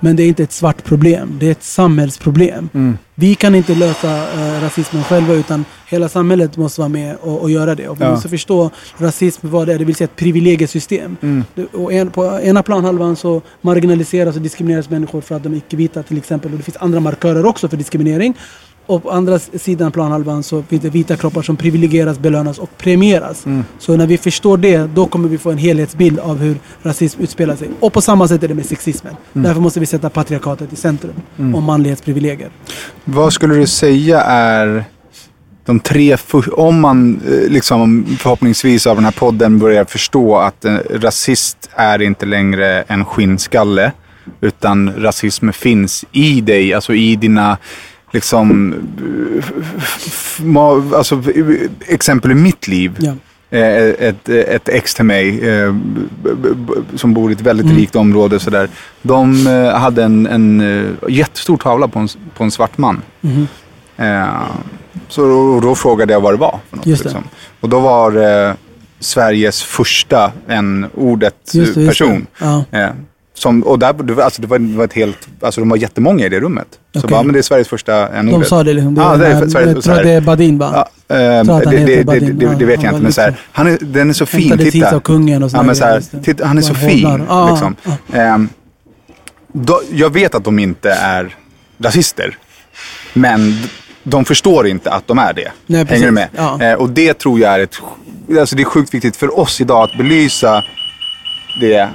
Men 0.00 0.16
det 0.16 0.22
är 0.22 0.28
inte 0.28 0.42
ett 0.42 0.52
svart 0.52 0.84
problem, 0.84 1.36
det 1.40 1.46
är 1.46 1.50
ett 1.52 1.62
samhällsproblem. 1.62 2.68
Vi 3.14 3.34
kan 3.34 3.54
inte 3.54 3.74
lösa 3.74 4.08
eh, 4.32 4.62
rasismen 4.62 5.04
själva 5.04 5.34
utan 5.34 5.64
hela 5.88 6.08
samhället 6.08 6.56
måste 6.56 6.80
vara 6.80 6.88
med 6.88 7.16
och, 7.20 7.40
och 7.42 7.50
göra 7.50 7.74
det. 7.74 7.88
Och 7.88 8.00
vi 8.00 8.04
Ja. 8.04 8.10
måste 8.10 8.28
förstå 8.28 8.70
rasism, 8.98 9.46
vad 9.50 9.66
det 9.66 9.74
är, 9.74 9.78
det 9.78 9.84
vill 9.84 9.94
säga 9.94 10.04
ett 10.04 10.16
privilegiesystem. 10.16 11.16
Det- 11.54 11.64
Och 11.74 11.92
en, 11.92 12.10
på 12.10 12.40
ena 12.42 12.62
planhalvan 12.62 13.16
så 13.16 13.42
marginaliseras 13.60 14.36
och 14.36 14.42
diskrimineras 14.42 14.90
människor 14.90 15.20
för 15.20 15.34
att 15.36 15.42
de 15.42 15.52
är 15.52 15.56
icke-vita 15.56 16.02
till 16.02 16.18
exempel. 16.18 16.50
Och 16.52 16.56
det 16.58 16.64
finns 16.64 16.76
andra 16.76 17.00
markörer 17.00 17.46
också 17.46 17.68
för 17.68 17.76
diskriminering. 17.76 18.34
Och 18.86 19.02
på 19.02 19.10
andra 19.10 19.38
sidan 19.38 19.92
planhalvan 19.92 20.42
så 20.42 20.62
finns 20.62 20.82
det 20.82 20.90
vita 20.90 21.16
kroppar 21.16 21.42
som 21.42 21.56
privilegieras, 21.56 22.18
belönas 22.18 22.58
och 22.58 22.78
premieras. 22.78 23.46
Mm. 23.46 23.64
Så 23.78 23.96
när 23.96 24.06
vi 24.06 24.18
förstår 24.18 24.56
det, 24.56 24.94
då 24.94 25.06
kommer 25.06 25.28
vi 25.28 25.38
få 25.38 25.50
en 25.50 25.58
helhetsbild 25.58 26.18
av 26.18 26.38
hur 26.38 26.56
rasism 26.82 27.22
utspelar 27.22 27.56
sig. 27.56 27.68
Och 27.80 27.92
på 27.92 28.00
samma 28.00 28.28
sätt 28.28 28.42
är 28.42 28.48
det 28.48 28.54
med 28.54 28.66
sexismen. 28.66 29.16
Mm. 29.32 29.44
Därför 29.44 29.60
måste 29.60 29.80
vi 29.80 29.86
sätta 29.86 30.10
patriarkatet 30.10 30.72
i 30.72 30.76
centrum. 30.76 31.14
Mm. 31.38 31.54
Och 31.54 31.62
manlighetsprivilegier. 31.62 32.50
Vad 33.04 33.32
skulle 33.32 33.54
du 33.54 33.66
säga 33.66 34.20
är 34.20 34.84
de 35.64 35.80
tre, 35.80 36.16
om 36.52 36.80
man 36.80 37.20
eh, 37.28 37.50
liksom 37.50 38.06
förhoppningsvis 38.18 38.86
av 38.86 38.96
den 38.96 39.04
här 39.04 39.12
podden 39.12 39.58
börjar 39.58 39.84
förstå 39.84 40.36
att 40.36 40.64
eh, 40.64 40.76
rasist 40.90 41.70
är 41.74 42.02
inte 42.02 42.26
längre 42.26 42.82
en 42.82 43.04
skinnskalle. 43.04 43.92
Utan 44.40 44.92
rasism 45.02 45.50
finns 45.52 46.04
i 46.12 46.40
dig, 46.40 46.74
alltså 46.74 46.94
i 46.94 47.16
dina 47.16 47.58
liksom, 48.12 48.74
alltså, 50.94 51.22
exempel 51.86 52.30
i 52.30 52.34
mitt 52.34 52.68
liv. 52.68 52.96
Ja. 52.98 53.12
Eh, 53.58 53.88
Ett, 54.08 54.28
ett 54.28 54.68
ex 54.68 54.94
till 54.94 55.04
mig 55.04 55.48
eh, 55.50 55.74
som 56.96 57.14
bor 57.14 57.30
i 57.30 57.34
ett 57.34 57.40
väldigt 57.40 57.66
Mm. 57.66 57.76
rikt 57.78 57.96
område. 57.96 58.38
Sådär. 58.38 58.68
De 59.02 59.46
eh, 59.46 59.78
hade 59.78 60.04
en, 60.04 60.26
en 60.26 60.96
jättestor 61.08 61.56
tavla 61.56 61.88
på 61.88 61.98
en, 61.98 62.08
på 62.36 62.44
en 62.44 62.50
svart 62.50 62.78
man. 62.78 63.02
Eh, 63.96 64.26
så 65.08 65.22
då, 65.28 65.60
då 65.60 65.74
frågade 65.74 66.12
jag 66.12 66.20
vad 66.20 66.32
det 66.34 66.38
var. 66.38 66.58
För 66.70 66.76
något, 66.76 66.86
liksom. 66.86 67.24
Och 67.60 67.68
då 67.68 67.80
var 67.80 68.10
det 68.10 68.56
Sveriges 69.00 69.62
första 69.62 70.32
n-ordet 70.48 71.34
Just 71.52 71.52
det, 71.54 71.58
just 71.58 71.74
det. 71.74 71.86
person. 71.86 72.26
Ja. 72.38 72.64
Eh, 73.34 73.38
som, 73.38 73.62
och 73.62 73.78
där, 73.78 74.20
alltså, 74.20 74.42
det 74.42 74.48
var, 74.48 74.58
det 74.58 74.76
var 74.76 74.84
ett 74.84 74.92
helt, 74.92 75.28
alltså, 75.40 75.60
de 75.60 75.68
var 75.68 75.76
jättemånga 75.76 76.26
i 76.26 76.28
det 76.28 76.40
rummet. 76.40 76.66
Så 76.92 76.98
Okej. 76.98 77.10
bara, 77.10 77.22
men 77.22 77.32
det 77.32 77.38
är 77.38 77.42
Sveriges 77.42 77.68
första 77.68 78.08
n-ordet. 78.08 78.40
De 78.42 78.48
sa 78.48 78.62
det 78.62 78.72
liksom. 78.72 78.94
Det, 78.94 79.00
Ja, 79.00 79.16
det 79.16 79.26
är 79.26 79.30
är, 79.34 79.38
för- 79.40 79.48
Sverige- 79.48 79.66
jag 79.68 79.76
så 79.76 79.82
tror 79.82 79.94
här. 79.94 80.04
det 80.04 80.10
är 80.10 80.20
Badin 80.20 80.58
va? 80.58 80.86
Ja, 81.08 81.16
ehm, 81.16 81.50
att 81.50 81.64
han 81.64 81.74
det, 81.74 81.84
det, 81.84 82.04
Badin. 82.06 82.38
det, 82.38 82.64
vet 82.64 82.82
Ja, 82.82 82.84
jag 82.84 82.92
inte, 82.92 83.02
men 83.02 83.12
så 83.12 83.20
här, 83.20 83.34
han 83.52 83.66
är, 83.66 83.78
den 83.80 84.08
är 84.08 84.12
så 84.12 84.26
fin. 84.26 84.58
Titta. 84.58 84.96
av 84.96 85.00
kungen 85.00 85.42
och 85.42 85.50
så 85.50 85.56
ja, 85.56 85.62
men 85.62 85.76
så 85.76 85.84
här, 85.84 86.02
titta, 86.22 86.46
Han 86.46 86.58
är 86.58 86.62
så 86.62 86.74
fin. 86.74 87.24
Ja, 87.28 87.50
liksom. 87.50 87.76
Ehm, 88.12 88.48
då, 89.52 89.80
jag 89.92 90.10
vet 90.12 90.34
att 90.34 90.44
de 90.44 90.58
inte 90.58 90.90
är 90.92 91.36
rasister. 91.78 92.36
Men 93.14 93.54
de 94.04 94.24
förstår 94.24 94.66
inte 94.66 94.90
att 94.90 95.06
de 95.06 95.18
är 95.18 95.32
det. 95.32 95.50
Nej, 95.66 95.84
Hänger 95.88 96.06
du 96.06 96.10
med? 96.12 96.28
Ja. 96.36 96.62
Eh, 96.62 96.74
och 96.74 96.90
det 96.90 97.14
tror 97.18 97.40
jag 97.40 97.54
är 97.54 97.58
ett... 97.60 97.76
Alltså 98.40 98.56
det 98.56 98.62
är 98.62 98.64
sjukt 98.64 98.94
viktigt 98.94 99.16
för 99.16 99.38
oss 99.38 99.60
idag 99.60 99.84
att 99.90 99.98
belysa 99.98 100.62
det. 101.60 101.88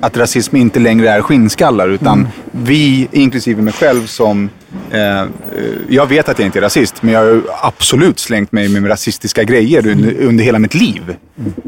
Att 0.00 0.16
rasism 0.16 0.56
inte 0.56 0.80
längre 0.80 1.10
är 1.10 1.22
skinnskallar 1.22 1.88
utan 1.88 2.18
Mm. 2.18 2.30
vi, 2.52 3.08
inklusive 3.12 3.62
mig 3.62 3.72
själv 3.72 4.06
som... 4.06 4.50
Eh, 4.90 5.20
eh, 5.20 5.26
jag 5.88 6.06
vet 6.06 6.28
att 6.28 6.38
jag 6.38 6.46
inte 6.46 6.58
är 6.58 6.62
rasist 6.62 7.02
men 7.02 7.14
jag 7.14 7.20
har 7.20 7.42
absolut 7.62 8.18
slängt 8.18 8.52
mig 8.52 8.68
med 8.68 8.90
rasistiska 8.90 9.44
grejer 9.44 9.86
under, 9.86 10.20
under 10.20 10.44
hela 10.44 10.58
mitt 10.58 10.74
liv. 10.74 11.16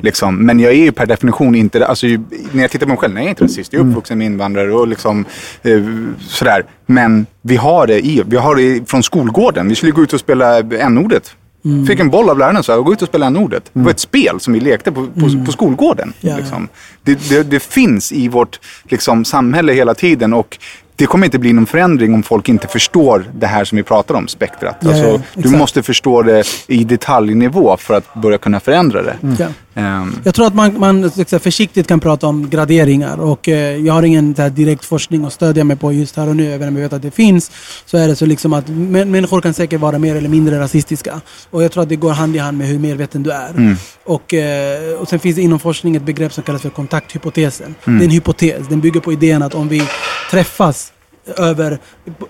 Liksom. 0.02 0.46
Men 0.46 0.60
jag 0.60 0.72
är 0.72 0.76
ju 0.76 0.92
per 0.92 1.06
definition 1.06 1.54
inte... 1.54 1.86
Alltså, 1.86 2.06
när 2.52 2.62
jag 2.62 2.70
tittar 2.70 2.86
på 2.86 2.90
mig 2.90 2.98
själv, 2.98 3.14
nej 3.14 3.22
jag 3.22 3.26
är 3.26 3.30
inte 3.30 3.44
rasist. 3.44 3.72
Jag 3.72 3.86
är 3.86 3.90
uppvuxen 3.90 4.18
med 4.18 4.26
invandrare 4.26 4.72
och 4.72 4.88
liksom 4.88 5.24
eh, 5.62 5.82
sådär. 6.20 6.64
Men 6.86 7.26
vi 7.42 7.56
har 7.56 7.86
det 7.86 8.06
i, 8.06 8.22
vi 8.26 8.36
har 8.36 8.56
det 8.56 8.90
från 8.90 9.02
skolgården. 9.02 9.68
Vi 9.68 9.74
skulle 9.74 9.92
gå 9.92 10.02
ut 10.02 10.12
och 10.12 10.20
spela 10.20 10.58
n-ordet. 10.58 11.36
Mm. 11.66 11.86
Fick 11.86 12.00
en 12.00 12.10
boll 12.10 12.30
av 12.30 12.38
läraren 12.38 12.56
och 12.56 12.64
sa 12.64 12.80
gå 12.80 12.92
ut 12.92 13.02
och 13.02 13.08
spela 13.08 13.26
n-ordet. 13.26 13.70
Det 13.72 13.80
var 13.80 13.90
ett 13.90 14.00
spel 14.00 14.40
som 14.40 14.52
vi 14.52 14.60
lekte 14.60 14.92
på, 14.92 15.06
på, 15.06 15.26
Mm. 15.26 15.44
på 15.44 15.52
skolgården. 15.52 16.12
Ja. 16.20 16.36
Liksom. 16.36 16.68
Det, 17.02 17.28
det, 17.28 17.42
det 17.42 17.60
finns 17.60 18.12
i 18.12 18.28
vårt 18.28 18.60
liksom, 18.88 19.24
samhälle 19.24 19.72
hela 19.72 19.94
tiden 19.94 20.32
och 20.34 20.58
det 20.96 21.06
kommer 21.06 21.24
inte 21.26 21.38
bli 21.38 21.52
någon 21.52 21.66
förändring 21.66 22.14
om 22.14 22.22
folk 22.22 22.48
inte 22.48 22.68
förstår 22.68 23.24
det 23.38 23.46
här 23.46 23.64
som 23.64 23.76
vi 23.76 23.82
pratar 23.82 24.14
om, 24.14 24.28
spektrat. 24.28 24.76
Ja, 24.80 24.88
alltså, 24.88 25.04
ja, 25.06 25.20
du 25.34 25.40
exakt. 25.40 25.58
måste 25.58 25.82
förstå 25.82 26.22
det 26.22 26.44
i 26.66 26.84
detaljnivå 26.84 27.76
för 27.76 27.94
att 27.94 28.14
börja 28.14 28.38
kunna 28.38 28.60
förändra 28.60 29.02
det. 29.02 29.16
Ja. 29.38 29.46
Ehm, 29.76 30.20
Jag 30.24 30.34
tror 30.34 30.46
att 30.46 30.54
man, 30.54 30.80
man 30.80 31.02
liksom, 31.02 31.40
försiktigt 31.40 31.86
kan 31.86 32.00
prata 32.00 32.26
om 32.26 32.50
graderingar 32.50 33.20
och 33.20 33.48
eh, 33.48 33.76
jag 33.76 33.94
har 33.94 34.02
ingen 34.02 34.32
direkt 34.32 34.84
forskning 34.84 35.24
att 35.24 35.32
stödja 35.32 35.64
mig 35.64 35.76
på 35.76 35.92
just 35.92 36.16
här 36.16 36.28
och 36.28 36.36
nu, 36.36 36.52
även 36.52 36.68
om 36.68 36.76
jag 36.76 36.82
vet 36.82 36.92
att 36.92 37.02
det 37.02 37.10
finns. 37.10 37.50
Så 37.86 37.96
är 37.96 38.08
det 38.08 38.16
så 38.16 38.26
liksom 38.26 38.52
att 38.52 38.68
män, 38.68 39.10
människor 39.10 39.40
kan 39.40 39.54
säkert 39.54 39.80
vara 39.80 39.98
mer 39.98 40.16
eller 40.16 40.28
mindre 40.28 40.60
rasistiska. 40.60 41.20
Och 41.50 41.62
jag 41.62 41.72
tror 41.72 41.82
att 41.82 41.88
det 41.88 41.96
går 41.96 42.12
hand 42.12 42.36
i 42.36 42.38
hand 42.38 42.58
med 42.58 42.66
hur 42.66 42.78
medveten 42.78 43.22
du 43.22 43.30
är. 43.30 43.50
Mm. 43.50 43.76
Och, 44.04 44.34
eh, 44.34 44.94
och 44.94 45.08
sen 45.08 45.18
finns 45.18 45.36
det 45.36 45.42
inom 45.42 45.58
forskning 45.58 45.96
ett 45.96 46.02
begrepp 46.02 46.32
som 46.32 46.44
kallas 46.44 46.62
för 46.62 46.70
kontakthypotesen. 46.70 47.74
Mm. 47.86 47.98
Det 47.98 48.04
är 48.04 48.06
en 48.06 48.10
hypotes. 48.12 48.68
Den 48.68 48.80
bygger 48.80 49.00
på 49.00 49.12
idén 49.12 49.42
att 49.42 49.54
om 49.54 49.68
vi 49.68 49.82
träffas 50.30 50.92
över, 51.36 51.78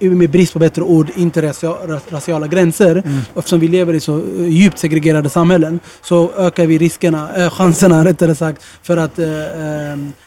med 0.00 0.30
brist 0.30 0.52
på 0.52 0.58
bättre 0.58 0.82
ord, 0.82 1.10
interraciala 1.16 2.46
gränser. 2.46 3.02
Och 3.32 3.38
Eftersom 3.38 3.60
vi 3.60 3.68
lever 3.68 3.94
i 3.94 4.00
så 4.00 4.16
eh, 4.16 4.48
djupt 4.48 4.78
segregerade 4.78 5.30
samhällen 5.30 5.80
så 6.02 6.32
ökar 6.36 6.66
vi 6.66 6.78
riskerna, 6.78 7.36
äh, 7.36 7.50
chanserna 7.50 8.04
rättare 8.10 8.34
sagt, 8.34 8.62
för 8.82 8.96
att 8.96 9.18
eh, 9.18 9.26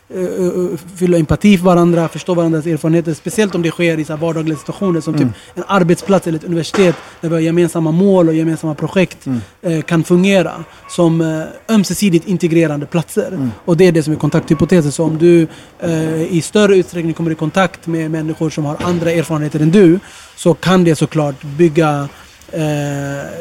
eh, 0.10 0.24
eh, 0.24 0.80
fylla 0.96 1.18
empati 1.18 1.58
för 1.58 1.66
varandra, 1.66 2.08
förstå 2.08 2.34
varandras 2.34 2.66
erfarenheter. 2.66 3.14
Speciellt 3.14 3.56
om 3.56 3.62
det 3.62 3.72
sker 3.72 4.00
i 4.00 4.06
så 4.06 4.16
vardagliga 4.16 4.58
situationer 4.58 5.02
som 5.02 5.14
typ 5.14 5.28
en 5.56 5.64
arbetsplats 5.68 6.28
eller 6.28 6.38
ett 6.38 6.44
universitet 6.44 6.96
där 7.22 7.30
vi 7.30 7.36
har 7.36 7.42
gemensamma 7.42 7.92
mål 7.92 8.28
och 8.28 8.36
gemensamma 8.36 8.76
projekt 8.76 9.28
eh, 9.62 9.82
kan 9.82 10.04
fungera 10.04 10.64
som 10.90 11.22
eh, 11.22 11.76
ömsesidigt 11.76 12.28
integrerande 12.28 12.86
platser. 12.86 13.50
Och 13.66 13.78
det 13.78 13.88
är 13.88 13.92
det 13.92 14.04
som 14.04 14.14
är 14.14 14.18
kontakthypotesen. 14.18 14.92
Så 14.92 15.04
om 15.04 15.18
du 15.18 15.48
eh, 15.80 16.34
i 16.34 16.42
större 16.42 16.76
utsträckning 16.76 17.14
kommer 17.14 17.32
i 17.32 17.36
kontakt 17.36 17.88
med 17.88 18.12
människor 18.12 18.50
som 18.50 18.66
har 18.66 18.78
andra 18.84 19.12
erfarenheter 19.12 19.60
än 19.60 19.72
du 19.72 20.00
så 20.36 20.54
kan 20.54 20.84
det 20.84 20.96
såklart 20.96 21.44
bygga 21.44 21.90
Eh, 22.02 22.29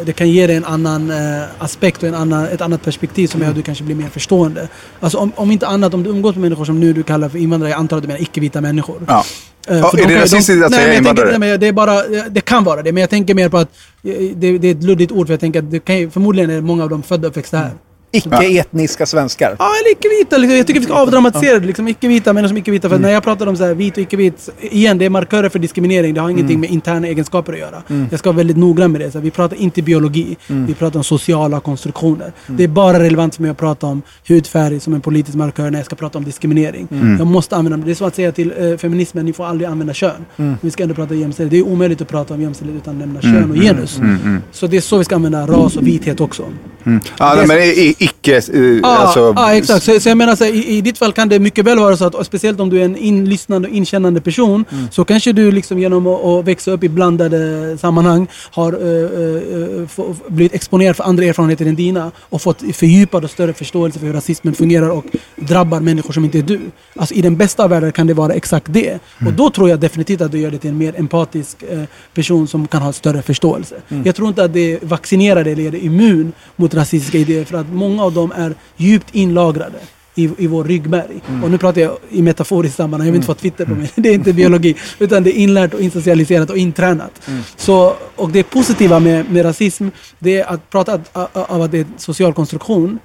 det 0.04 0.12
kan 0.16 0.28
ge 0.30 0.46
dig 0.46 0.56
en 0.56 0.64
annan 0.64 1.10
eh, 1.10 1.42
aspekt 1.58 2.02
och 2.02 2.08
en 2.08 2.14
annan, 2.14 2.44
ett 2.44 2.60
annat 2.60 2.82
perspektiv 2.82 3.26
som 3.26 3.40
gör 3.42 3.48
att 3.48 3.54
du 3.54 3.62
kanske 3.62 3.84
blir 3.84 3.96
mer 3.96 4.08
förstående. 4.08 4.68
Alltså 5.00 5.18
om, 5.18 5.32
om 5.36 5.50
inte 5.50 5.66
annat, 5.66 5.94
om 5.94 6.02
du 6.02 6.10
umgås 6.10 6.34
med 6.34 6.42
människor 6.42 6.64
som 6.64 6.80
nu 6.80 6.92
du 6.92 7.02
kallar 7.02 7.28
för 7.28 7.38
invandrare, 7.38 7.70
jag 7.70 7.78
antar 7.78 7.96
att 7.96 8.02
du 8.02 8.06
menar 8.06 8.22
icke-vita 8.22 8.60
människor. 8.60 8.96
ja. 9.08 9.24
Eh, 9.68 9.78
Ja, 9.78 9.90
för 9.90 9.98
är 9.98 10.06
de 10.06 10.14
det 10.14 10.20
rasistiskt 10.22 10.64
att 10.64 10.70
nej, 10.70 10.80
säga 10.80 10.80
jag 10.80 10.94
tänker- 10.94 10.98
invandrare? 10.98 11.30
nej, 11.38 11.38
men 11.50 11.60
det, 11.60 11.66
är 11.66 11.72
bara, 11.72 12.02
det 12.28 12.40
kan 12.40 12.64
vara 12.64 12.82
det, 12.82 12.92
men 12.92 13.00
jag 13.00 13.10
tänker 13.10 13.34
mer 13.34 13.48
på 13.48 13.58
att 13.58 13.68
eh, 14.04 14.12
det, 14.36 14.58
det 14.58 14.68
är 14.68 14.72
ett 14.72 14.82
luddigt 14.82 15.12
ord 15.12 15.26
för 15.26 15.32
jag 15.32 15.40
tänker 15.40 15.58
att 15.58 15.70
det 15.70 15.78
kan, 15.80 16.10
förmodligen 16.10 16.50
är 16.50 16.60
många 16.60 16.82
av 16.82 16.88
dem 16.90 17.02
födda 17.02 17.26
och 17.28 17.30
uppväxta 17.32 17.56
här. 17.58 17.70
Icke-etniska 18.10 19.06
svenskar. 19.06 19.56
Ja, 19.58 19.64
eller 19.80 19.92
icke-vita. 19.92 20.38
Liksom. 20.38 20.56
Jag 20.56 20.66
tycker 20.66 20.80
vi 20.80 20.86
ska 20.86 20.94
avdramatisera 20.94 21.58
det. 21.58 21.66
Liksom, 21.66 21.88
icke-vita, 21.88 22.32
människor 22.32 22.48
som 22.48 22.56
icke-vita. 22.56 22.88
För 22.88 22.96
Mm. 22.96 23.06
när 23.06 23.14
jag 23.14 23.22
pratar 23.22 23.46
om 23.46 23.56
så 23.56 23.64
här, 23.64 23.74
vit 23.74 23.96
och 23.96 24.02
icke-vit, 24.02 24.48
igen, 24.60 24.98
det 24.98 25.04
är 25.04 25.10
markörer 25.10 25.48
för 25.48 25.58
diskriminering. 25.58 26.14
Det 26.14 26.20
har 26.20 26.30
ingenting 26.30 26.54
Mm. 26.54 26.60
med 26.60 26.70
interna 26.70 27.06
egenskaper 27.06 27.52
att 27.52 27.58
göra. 27.58 27.82
Jag 28.10 28.18
ska 28.18 28.28
vara 28.30 28.36
väldigt 28.36 28.56
noggrann 28.56 28.92
med 28.92 29.00
det. 29.00 29.10
Så 29.10 29.18
här, 29.18 29.24
vi 29.24 29.30
pratar 29.30 29.56
inte 29.56 29.82
biologi. 29.82 30.36
Mm. 30.48 30.66
Vi 30.66 30.74
pratar 30.74 30.98
om 31.00 31.04
sociala 31.04 31.60
konstruktioner. 31.60 32.32
Det 32.46 32.64
är 32.64 32.68
bara 32.68 33.02
relevant 33.02 33.34
för 33.34 33.42
mig 33.42 33.50
att 33.50 33.58
prata 33.58 33.86
om 33.86 34.02
hudfärg 34.28 34.80
som 34.80 34.94
en 34.94 35.00
politisk 35.00 35.36
markör 35.36 35.70
när 35.70 35.78
jag 35.78 35.86
ska 35.86 35.96
prata 35.96 36.18
om 36.18 36.24
diskriminering. 36.24 36.88
Mm. 36.90 37.16
Jag 37.18 37.26
måste 37.26 37.56
använda 37.56 37.86
det. 37.86 37.90
är 37.92 37.94
som 37.94 38.06
att 38.08 38.14
säga 38.14 38.32
till 38.32 38.52
eh, 38.58 38.76
feminismen, 38.76 39.24
ni 39.24 39.32
får 39.32 39.44
aldrig 39.46 39.70
använda 39.70 39.94
kön. 39.94 40.24
Vi 40.60 40.70
ska 40.70 40.82
ändå 40.82 40.94
prata 40.94 41.14
jämställdhet. 41.14 41.50
Det 41.64 41.68
är 41.68 41.72
omöjligt 41.72 42.00
att 42.00 42.08
prata 42.08 42.34
om 42.34 42.40
jämställdhet 42.42 42.82
utan 42.82 42.94
att 42.94 43.00
nämna 43.00 43.20
kön 43.20 43.50
och 43.50 43.56
genus. 43.56 44.00
Så 44.52 44.66
det 44.66 44.76
är 44.76 44.80
så 44.80 44.98
vi 44.98 45.04
ska 45.04 45.14
använda 45.14 45.46
ras 45.46 45.76
och 45.76 45.86
vithet 45.86 46.20
också. 46.20 46.42
Ja, 47.18 47.34
Det 47.34 47.42
är 47.42 47.46
men 47.46 47.58
icke... 47.98 48.36
eh, 48.36 48.42
Ja, 48.82 48.96
alltså, 48.98 49.32
ja 49.36 49.54
exakt. 49.54 49.84
Så, 49.84 50.00
så 50.00 50.08
jag 50.08 50.18
menar 50.18 50.36
så 50.36 50.44
i, 50.44 50.76
i 50.76 50.80
ditt 50.80 50.98
fall 50.98 51.12
kan 51.12 51.28
det 51.28 51.38
mycket 51.38 51.64
väl 51.64 51.78
vara 51.78 51.96
så 51.96 52.04
att, 52.04 52.26
speciellt 52.26 52.60
om 52.60 52.70
du 52.70 52.80
är 52.80 52.84
en 52.84 52.96
inlyssnande 52.96 53.68
och 53.68 53.74
inkännande 53.74 54.20
person, 54.20 54.64
så 54.90 55.04
kanske 55.04 55.32
du 55.32 55.52
liksom 55.52 55.78
genom 55.78 56.06
att, 56.06 56.24
att 56.24 56.44
växa 56.44 56.70
upp 56.70 56.84
i 56.84 56.88
blandade 56.88 57.78
sammanhang 57.78 58.26
har 58.50 58.82
uh, 58.82 59.86
få, 59.86 60.14
blivit 60.28 60.54
exponerad 60.54 60.96
för 60.96 61.04
andra 61.04 61.24
erfarenheter 61.24 61.66
än 61.66 61.74
dina 61.76 62.10
och 62.20 62.42
fått 62.42 62.62
fördjupad 62.72 63.24
och 63.24 63.30
större 63.30 63.52
förståelse 63.52 63.98
för 63.98 64.06
hur 64.06 64.12
rasismen 64.12 64.54
fungerar 64.54 64.90
och 64.90 65.04
drabbar 65.36 65.80
människor 65.80 66.12
som 66.12 66.24
inte 66.24 66.38
är 66.38 66.42
du. 66.42 66.60
Alltså 66.96 67.14
i 67.14 67.22
den 67.22 67.36
bästa 67.36 67.64
av 67.64 67.70
världar 67.70 67.90
kan 67.90 68.06
det 68.06 68.14
vara 68.14 68.32
exakt 68.34 68.66
det. 68.72 68.98
Och 69.26 69.32
då 69.32 69.50
tror 69.50 69.68
jag 69.68 69.80
definitivt 69.80 70.20
att 70.20 70.32
du 70.32 70.38
gör 70.38 70.50
det 70.50 70.58
till 70.58 70.70
en 70.70 70.78
mer 70.78 70.94
empatisk 70.98 71.62
eh, 71.62 71.82
person 72.14 72.48
som 72.48 72.68
kan 72.68 72.82
ha 72.82 72.92
större 72.92 73.22
förståelse. 73.22 73.74
Jag 74.04 74.16
tror 74.16 74.28
inte 74.28 74.44
att 74.44 74.52
det 74.52 74.78
vaccinerar 74.82 75.44
dig 75.44 75.52
eller 75.52 75.62
gör 75.62 75.70
dig 75.70 75.86
immun 75.86 76.32
mot 76.56 76.74
rasistiska 76.74 77.18
idéer 77.18 77.44
för 77.44 77.58
att 77.58 77.72
många 77.88 78.02
av 78.04 78.12
dem 78.12 78.32
är 78.36 78.54
djupt 78.76 79.14
inlagrade 79.14 79.78
i, 80.14 80.30
i 80.38 80.46
vår 80.46 80.64
ryggmärg. 80.64 81.20
Och 81.42 81.50
nu 81.50 81.58
pratar 81.58 81.80
jag 81.80 81.96
i 82.10 82.22
metaforiskt 82.22 82.76
sammanhang, 82.76 83.06
jag 83.06 83.12
vill 83.12 83.18
inte 83.18 83.26
få 83.26 83.34
Twitter 83.34 83.64
på 83.64 83.74
mig. 83.74 83.90
Det 83.96 84.08
är 84.08 84.14
inte 84.14 84.32
biologi, 84.32 84.76
utan 84.98 85.22
det 85.22 85.30
är 85.38 85.38
inlärt 85.38 85.74
och 85.74 85.80
insocialiserat 85.80 86.50
och 86.50 86.56
intränat. 86.56 87.22
Så, 87.56 87.94
och 88.16 88.30
det 88.30 88.42
positiva 88.42 89.00
med, 89.00 89.30
med 89.30 89.44
rasism, 89.44 89.88
det 90.18 90.40
är 90.40 90.46
att 90.52 90.70
prata 90.70 90.92
att- 90.94 91.36
av 91.50 91.62
att 91.62 91.70
det 91.70 91.78
är 91.78 91.84
en 91.84 91.92
social 91.96 92.32
konstruktion, 92.34 92.98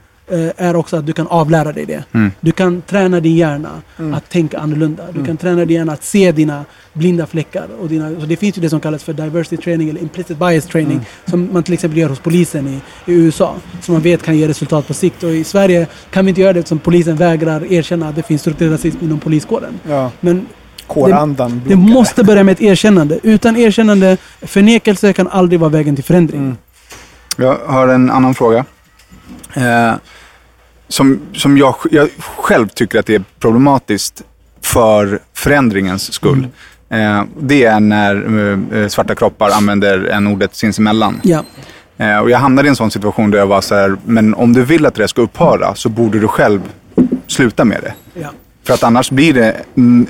är 0.57 0.75
också 0.75 0.97
att 0.97 1.05
du 1.05 1.13
kan 1.13 1.27
avlära 1.27 1.71
dig 1.71 1.86
det. 1.86 2.03
Du 2.39 2.51
kan 2.51 2.81
träna 2.81 3.19
din 3.19 3.36
hjärna 3.36 3.81
att 4.13 4.29
tänka 4.29 4.59
annorlunda. 4.59 5.03
Du 5.11 5.25
kan 5.25 5.38
träna 5.38 5.65
din 5.65 5.77
hjärna 5.77 5.93
att 5.93 6.03
se 6.03 6.31
dina 6.31 6.65
blinda 6.93 7.25
fläckar. 7.25 7.67
Och 7.79 7.88
dina, 7.89 8.19
så 8.19 8.25
det 8.25 8.36
finns 8.36 8.57
ju 8.57 8.61
det 8.61 8.69
som 8.69 8.79
kallas 8.79 9.03
för 9.03 9.13
diversity 9.13 9.57
training 9.57 9.89
eller 9.89 10.01
implicit 10.01 10.38
bias 10.38 10.65
training 10.65 11.01
som 11.25 11.49
man 11.53 11.63
till 11.63 11.73
exempel 11.73 11.99
gör 11.99 12.09
hos 12.09 12.19
polisen 12.19 12.67
i, 12.67 12.79
i 13.11 13.13
USA. 13.13 13.55
Som 13.81 13.93
man 13.93 14.01
vet 14.01 14.23
kan 14.23 14.38
ge 14.38 14.47
resultat 14.47 14.88
på 14.88 14.93
sikt. 14.93 15.23
Och 15.23 15.29
i 15.34 15.43
Sverige 15.43 15.88
kan 16.11 16.25
vi 16.25 16.29
inte 16.29 16.41
göra 16.41 16.53
det 16.53 16.59
eftersom 16.59 16.79
polisen 16.79 17.15
vägrar 17.15 17.71
erkänna 17.73 18.09
att 18.09 18.15
det 18.15 18.23
finns 18.23 18.41
strukturell 18.41 18.71
rasism 18.71 18.97
inom 19.01 19.19
poliskåren. 19.19 19.79
Ja. 19.89 20.11
Men 20.19 20.45
hardcore-andan 20.88 21.61
Det 21.67 21.75
blockar. 21.75 21.93
måste 21.93 22.23
börja 22.23 22.43
med 22.43 22.51
ett 22.51 22.61
erkännande. 22.61 23.19
Utan 23.23 23.57
erkännande, 23.57 24.17
förnekelse 24.41 25.13
kan 25.13 25.27
aldrig 25.27 25.59
vara 25.59 25.69
vägen 25.69 25.95
till 25.95 26.03
förändring. 26.03 26.41
Mm. 26.41 26.57
Jag 27.38 27.57
har 27.65 27.88
en 27.88 28.11
annan 28.11 28.34
fråga. 28.34 28.65
Eh, 29.53 29.93
som 30.88 31.19
som 31.34 31.57
jag, 31.57 31.75
jag 31.91 32.09
själv 32.38 32.67
tycker 32.67 32.99
att 32.99 33.05
det 33.05 33.15
är 33.15 33.23
problematiskt 33.39 34.21
för 34.61 35.19
förändringens 35.34 36.13
skull. 36.13 36.47
Eh, 36.89 37.23
det 37.39 37.63
är 37.63 37.79
när 37.79 38.15
eh, 38.81 38.88
svarta 38.88 39.15
kroppar 39.15 39.49
använder 39.49 40.05
en 40.05 40.27
ordet 40.27 40.55
sinsemellan. 40.55 41.21
Ja. 41.23 41.43
Eh, 41.97 42.17
och 42.17 42.29
jag 42.29 42.38
hamnade 42.38 42.67
i 42.67 42.69
en 42.69 42.75
sån 42.75 42.91
situation 42.91 43.31
där 43.31 43.39
jag 43.39 43.47
var 43.47 43.61
så 43.61 43.75
här, 43.75 43.95
men 44.05 44.34
om 44.34 44.53
du 44.53 44.63
vill 44.63 44.86
att 44.86 44.95
det 44.95 45.07
ska 45.07 45.21
upphöra 45.21 45.75
så 45.75 45.89
borde 45.89 46.19
du 46.19 46.27
själv 46.27 46.61
sluta 47.27 47.65
med 47.65 47.81
det. 47.81 47.93
Ja. 48.21 48.29
För 48.63 48.73
att 48.73 48.84
annars 48.84 49.11
blir 49.11 49.34
det 49.34 49.55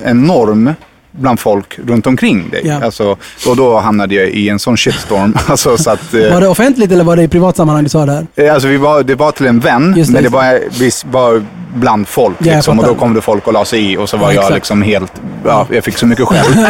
en 0.03 0.23
norm 0.23 0.73
bland 1.19 1.39
folk 1.39 1.79
runt 1.87 2.07
omkring 2.07 2.49
dig. 2.49 2.61
Ja. 2.65 2.83
Alltså, 2.83 3.17
och 3.47 3.55
då 3.57 3.79
hamnade 3.79 4.15
jag 4.15 4.29
i 4.29 4.49
en 4.49 4.59
sån 4.59 4.77
shitstorm. 4.77 5.37
alltså, 5.47 5.77
så 5.77 5.89
att, 5.89 6.13
eh, 6.13 6.33
Var 6.33 6.41
det 6.41 6.47
offentligt 6.47 6.91
eller 6.91 7.03
var 7.03 7.15
det 7.15 7.23
i 7.23 7.27
privat 7.27 7.57
sammanhang 7.57 7.83
du 7.83 7.89
sa 7.89 8.05
det 8.05 8.11
här? 8.11 8.27
Eh, 8.35 8.53
Alltså 8.53 8.67
vi 8.67 8.77
var, 8.77 9.03
det 9.03 9.15
var 9.15 9.31
till 9.31 9.45
en 9.45 9.59
vän, 9.59 9.93
Just 9.97 10.13
det, 10.13 10.21
men 10.21 10.31
det 10.31 10.83
just 10.85 11.05
var, 11.05 11.33
vi 11.33 11.33
var 11.33 11.45
bland 11.75 12.07
folk. 12.07 12.35
Ja, 12.39 12.55
liksom, 12.55 12.79
och 12.79 12.85
då 12.85 12.95
kom 12.95 13.13
det 13.13 13.21
folk 13.21 13.47
och 13.47 13.53
la 13.53 13.65
sig 13.65 13.91
i 13.91 13.97
och 13.97 14.09
så 14.09 14.17
var 14.17 14.31
Ja, 14.31 14.41
jag 14.43 14.53
liksom 14.53 14.81
helt, 14.81 15.11
ja, 15.45 15.67
jag 15.71 15.83
fick 15.83 15.97
så 15.97 16.05
mycket 16.05 16.27
skäll. 16.27 16.45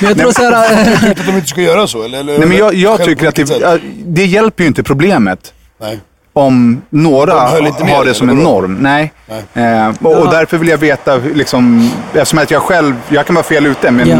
Men 0.00 0.08
jag 0.08 0.18
tror 0.18 0.32
såhär... 0.32 0.84
Tycker 1.00 1.20
att 1.20 1.26
de 1.26 1.32
inte 1.32 1.48
ska 1.48 1.60
göra 1.60 1.86
så? 1.86 2.02
Eller, 2.02 2.20
eller, 2.20 2.38
Nej, 2.38 2.48
men 2.48 2.58
jag, 2.58 2.74
jag 2.74 3.04
tycker 3.04 3.28
att 3.28 3.34
det, 3.34 3.80
det 4.04 4.26
hjälper 4.26 4.64
ju 4.64 4.68
inte 4.68 4.82
problemet 4.82 5.52
Nej. 5.80 6.00
Om 6.32 6.82
några 6.90 7.58
inte 7.58 7.84
har 7.84 8.04
det 8.04 8.14
som 8.14 8.28
en 8.28 8.36
norm. 8.42 8.76
Nej. 8.80 9.12
Nej. 9.54 9.64
Eh, 9.74 9.88
och, 10.02 10.18
och 10.22 10.30
därför 10.30 10.58
vill 10.58 10.68
jag 10.68 10.78
veta, 10.78 11.16
liksom, 11.16 11.90
eftersom 12.12 12.38
att 12.38 12.50
jag 12.50 12.62
själv, 12.62 12.94
jag 13.08 13.26
kan 13.26 13.34
vara 13.34 13.44
fel 13.44 13.66
ute, 13.66 13.90
men 13.90 14.08
Ja. 14.08 14.18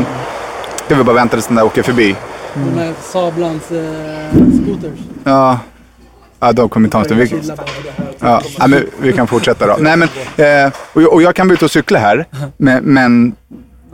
jag 0.89 0.97
vill 0.97 1.07
bara 1.07 1.17
vänta 1.17 1.37
tills 1.37 1.47
den 1.47 1.57
där 1.57 1.65
åker 1.65 1.83
förbi. 1.83 2.17
De 2.55 2.79
här 2.81 2.93
Sablans 3.03 3.71
eh, 3.71 3.79
scooters. 4.33 4.99
Ja, 5.25 5.59
ja 6.41 6.53
de 6.53 6.69
kommer 6.69 6.89
ta 6.89 7.05
stund. 7.05 7.21
Vi, 7.21 7.43
Ja, 8.25 8.41
ja, 8.59 8.67
men 8.67 8.87
vi 8.99 9.13
kan 9.13 9.27
fortsätta 9.27 9.67
då. 9.67 9.77
Nej, 9.81 9.97
men, 9.97 10.09
eh, 10.37 10.73
och, 10.93 11.03
jag- 11.03 11.13
och 11.13 11.23
jag 11.23 11.35
kan 11.35 11.49
vara 11.49 11.55
ute 11.55 11.65
och 11.65 11.71
cykla 11.71 11.99
här, 11.99 12.27
men, 12.57 12.85
men, 12.85 13.33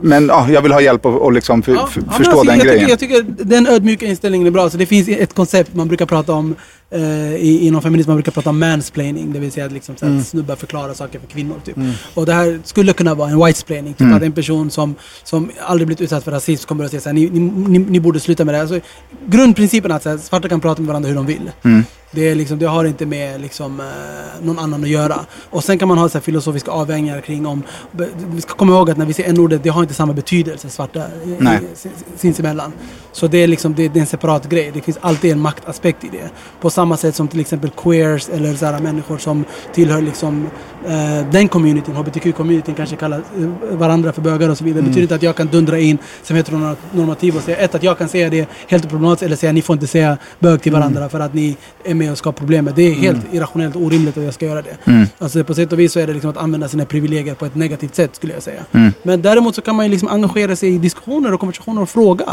men 0.01 0.27
ja, 0.27 0.49
jag 0.51 0.61
vill 0.61 0.71
ha 0.71 0.81
hjälp 0.81 1.05
att 1.05 1.19
och 1.21 1.33
liksom 1.33 1.61
för, 1.63 1.73
Ja, 1.73 1.87
för, 1.87 2.01
ja, 2.07 2.11
förstå 2.11 2.31
alltså, 2.31 2.45
den 2.45 2.57
jag 2.57 2.67
grejen. 2.67 2.97
Tycker, 2.97 3.13
jag 3.19 3.25
tycker 3.27 3.45
den 3.45 3.67
ödmjuka 3.67 4.05
inställningen 4.05 4.47
är 4.47 4.51
bra. 4.51 4.69
Så 4.69 4.77
det 4.77 4.85
finns 4.85 5.07
ett 5.09 5.33
koncept 5.33 5.75
man 5.75 5.87
brukar 5.87 6.05
prata 6.05 6.33
om 6.33 6.55
eh, 6.91 7.01
i, 7.35 7.59
inom 7.67 7.81
feminism. 7.81 8.09
Man 8.09 8.17
brukar 8.17 8.31
prata 8.31 8.49
om 8.49 8.59
mansplaining. 8.59 9.33
Det 9.33 9.39
vill 9.39 9.51
säga 9.51 9.65
att 9.65 9.71
liksom, 9.71 9.95
Mm. 10.01 10.23
snubbar 10.23 10.55
förklarar 10.55 10.93
saker 10.93 11.19
för 11.19 11.27
kvinnor. 11.27 11.55
Typ. 11.65 11.75
Och 12.13 12.25
det 12.25 12.33
här 12.33 12.59
skulle 12.63 12.93
kunna 12.93 13.15
vara 13.15 13.29
en 13.29 13.45
whitesplaining. 13.45 13.93
Typ 13.93 14.01
Mm. 14.01 14.13
att 14.17 14.23
en 14.23 14.31
person 14.31 14.71
som, 14.71 14.95
som 15.23 15.49
aldrig 15.61 15.87
blivit 15.87 16.01
utsatt 16.01 16.23
för 16.23 16.31
rasism 16.31 16.67
kommer 16.67 16.85
att 16.85 16.91
säga 16.91 17.01
här, 17.05 17.13
ni, 17.13 17.29
ni, 17.29 17.39
ni, 17.39 17.79
ni 17.79 17.99
borde 17.99 18.19
sluta 18.19 18.45
med 18.45 18.53
det 18.53 18.57
här. 18.57 18.73
Alltså, 18.73 18.79
grundprincipen 19.27 19.91
är 19.91 19.95
att 19.95 20.03
så 20.03 20.09
här, 20.09 20.17
svarta 20.17 20.49
kan 20.49 20.59
prata 20.61 20.81
med 20.81 20.87
varandra 20.87 21.09
hur 21.09 21.15
de 21.15 21.25
vill. 21.25 21.51
Mm. 21.63 21.83
Det, 22.11 22.29
är 22.29 22.35
liksom, 22.35 22.59
det 22.59 22.65
har 22.65 22.85
inte 22.85 23.05
med 23.05 23.41
liksom, 23.41 23.79
eh, 23.79 23.85
någon 24.41 24.59
annan 24.59 24.83
att 24.83 24.89
göra. 24.89 25.25
Och 25.49 25.63
sen 25.63 25.79
kan 25.79 25.87
man 25.87 25.97
ha 25.97 26.09
så 26.09 26.19
filosofiska 26.19 26.71
avvägningar 26.71 27.21
kring 27.21 27.45
om... 27.45 27.63
Vi 28.15 28.41
ska 28.41 28.53
komma 28.53 28.73
ihåg 28.73 28.89
att 28.89 28.97
när 28.97 29.05
vi 29.05 29.13
ser 29.13 29.23
n-ordet, 29.23 29.63
det 29.63 29.69
har 29.69 29.81
inte 29.81 29.93
samma 29.93 30.13
betydelse 30.13 30.69
svarta 30.69 31.03
Nej. 31.39 31.59
sinsemellan. 32.15 32.73
Så 33.11 33.27
det 33.27 33.37
är, 33.43 33.47
liksom, 33.47 33.75
det, 33.75 33.87
det 33.87 33.99
är 33.99 34.01
en 34.01 34.07
separat 34.07 34.49
grej. 34.49 34.71
Det 34.73 34.81
finns 34.81 34.97
alltid 35.01 35.31
en 35.31 35.39
maktaspekt 35.39 36.03
i 36.03 36.09
det. 36.11 36.29
På 36.61 36.69
samma 36.69 36.97
sätt 36.97 37.15
som 37.15 37.27
till 37.27 37.39
exempel 37.39 37.69
queers 37.69 38.29
eller 38.29 38.55
så 38.55 38.65
här, 38.65 38.79
människor 38.79 39.17
som 39.17 39.45
tillhör 39.73 40.01
liksom, 40.01 40.47
eh, 40.87 41.31
den 41.31 41.47
communityn, 41.47 41.95
hbtq-communityn, 41.95 42.75
kanske 42.75 42.95
kallar 42.95 43.17
eh, 43.17 43.77
varandra 43.77 44.13
för 44.13 44.21
bögar 44.21 44.49
och 44.49 44.57
så 44.57 44.63
vidare. 44.63 44.81
Det 44.81 44.87
betyder 44.87 45.01
inte 45.01 45.15
att 45.15 45.23
jag 45.23 45.35
kan 45.35 45.47
dundra 45.47 45.79
in 45.79 45.97
som 46.23 46.35
heteronormativ 46.35 47.35
och 47.35 47.41
säga 47.41 47.57
ett, 47.57 47.75
att 47.75 47.83
jag 47.83 47.97
kan 47.97 48.09
säga 48.09 48.29
det 48.29 48.49
helt 48.67 48.89
problematiskt 48.89 49.23
eller 49.23 49.35
säga 49.35 49.51
ni 49.51 49.61
får 49.61 49.73
inte 49.73 49.87
säga 49.87 50.17
bög 50.39 50.61
till 50.61 50.71
varandra 50.71 51.09
för 51.09 51.19
att 51.19 51.33
ni 51.33 51.57
är 51.83 51.93
med 51.99 52.11
och 52.11 52.17
skapar 52.17 52.39
problemet. 52.39 52.75
Det 52.75 52.81
är 52.81 52.93
helt 52.93 53.33
irrationellt 53.33 53.75
och 53.75 53.81
orimligt 53.81 54.17
att 54.17 54.23
jag 54.23 54.33
ska 54.33 54.45
göra 54.45 54.61
det. 54.61 54.77
Mm. 54.85 55.07
Alltså 55.17 55.43
på 55.43 55.53
sätt 55.53 55.73
och 55.73 55.79
vis 55.79 55.91
så 55.91 55.99
är 55.99 56.07
det 56.07 56.13
liksom 56.13 56.29
att 56.29 56.37
använda 56.37 56.67
sina 56.69 56.85
privilegier 56.85 57.35
på 57.35 57.45
ett 57.45 57.55
negativt 57.55 57.95
sätt 57.95 58.15
skulle 58.15 58.33
jag 58.33 58.43
säga. 58.43 58.61
Mm. 58.71 58.91
Men 59.03 59.21
däremot 59.21 59.55
så 59.55 59.61
kan 59.61 59.75
man 59.75 59.85
ju 59.85 59.91
liksom 59.91 60.07
engagera 60.09 60.55
sig 60.55 60.69
i 60.69 60.77
diskussioner 60.77 61.33
och 61.33 61.39
konversationer 61.39 61.81
och 61.81 61.89
fråga. 61.89 62.25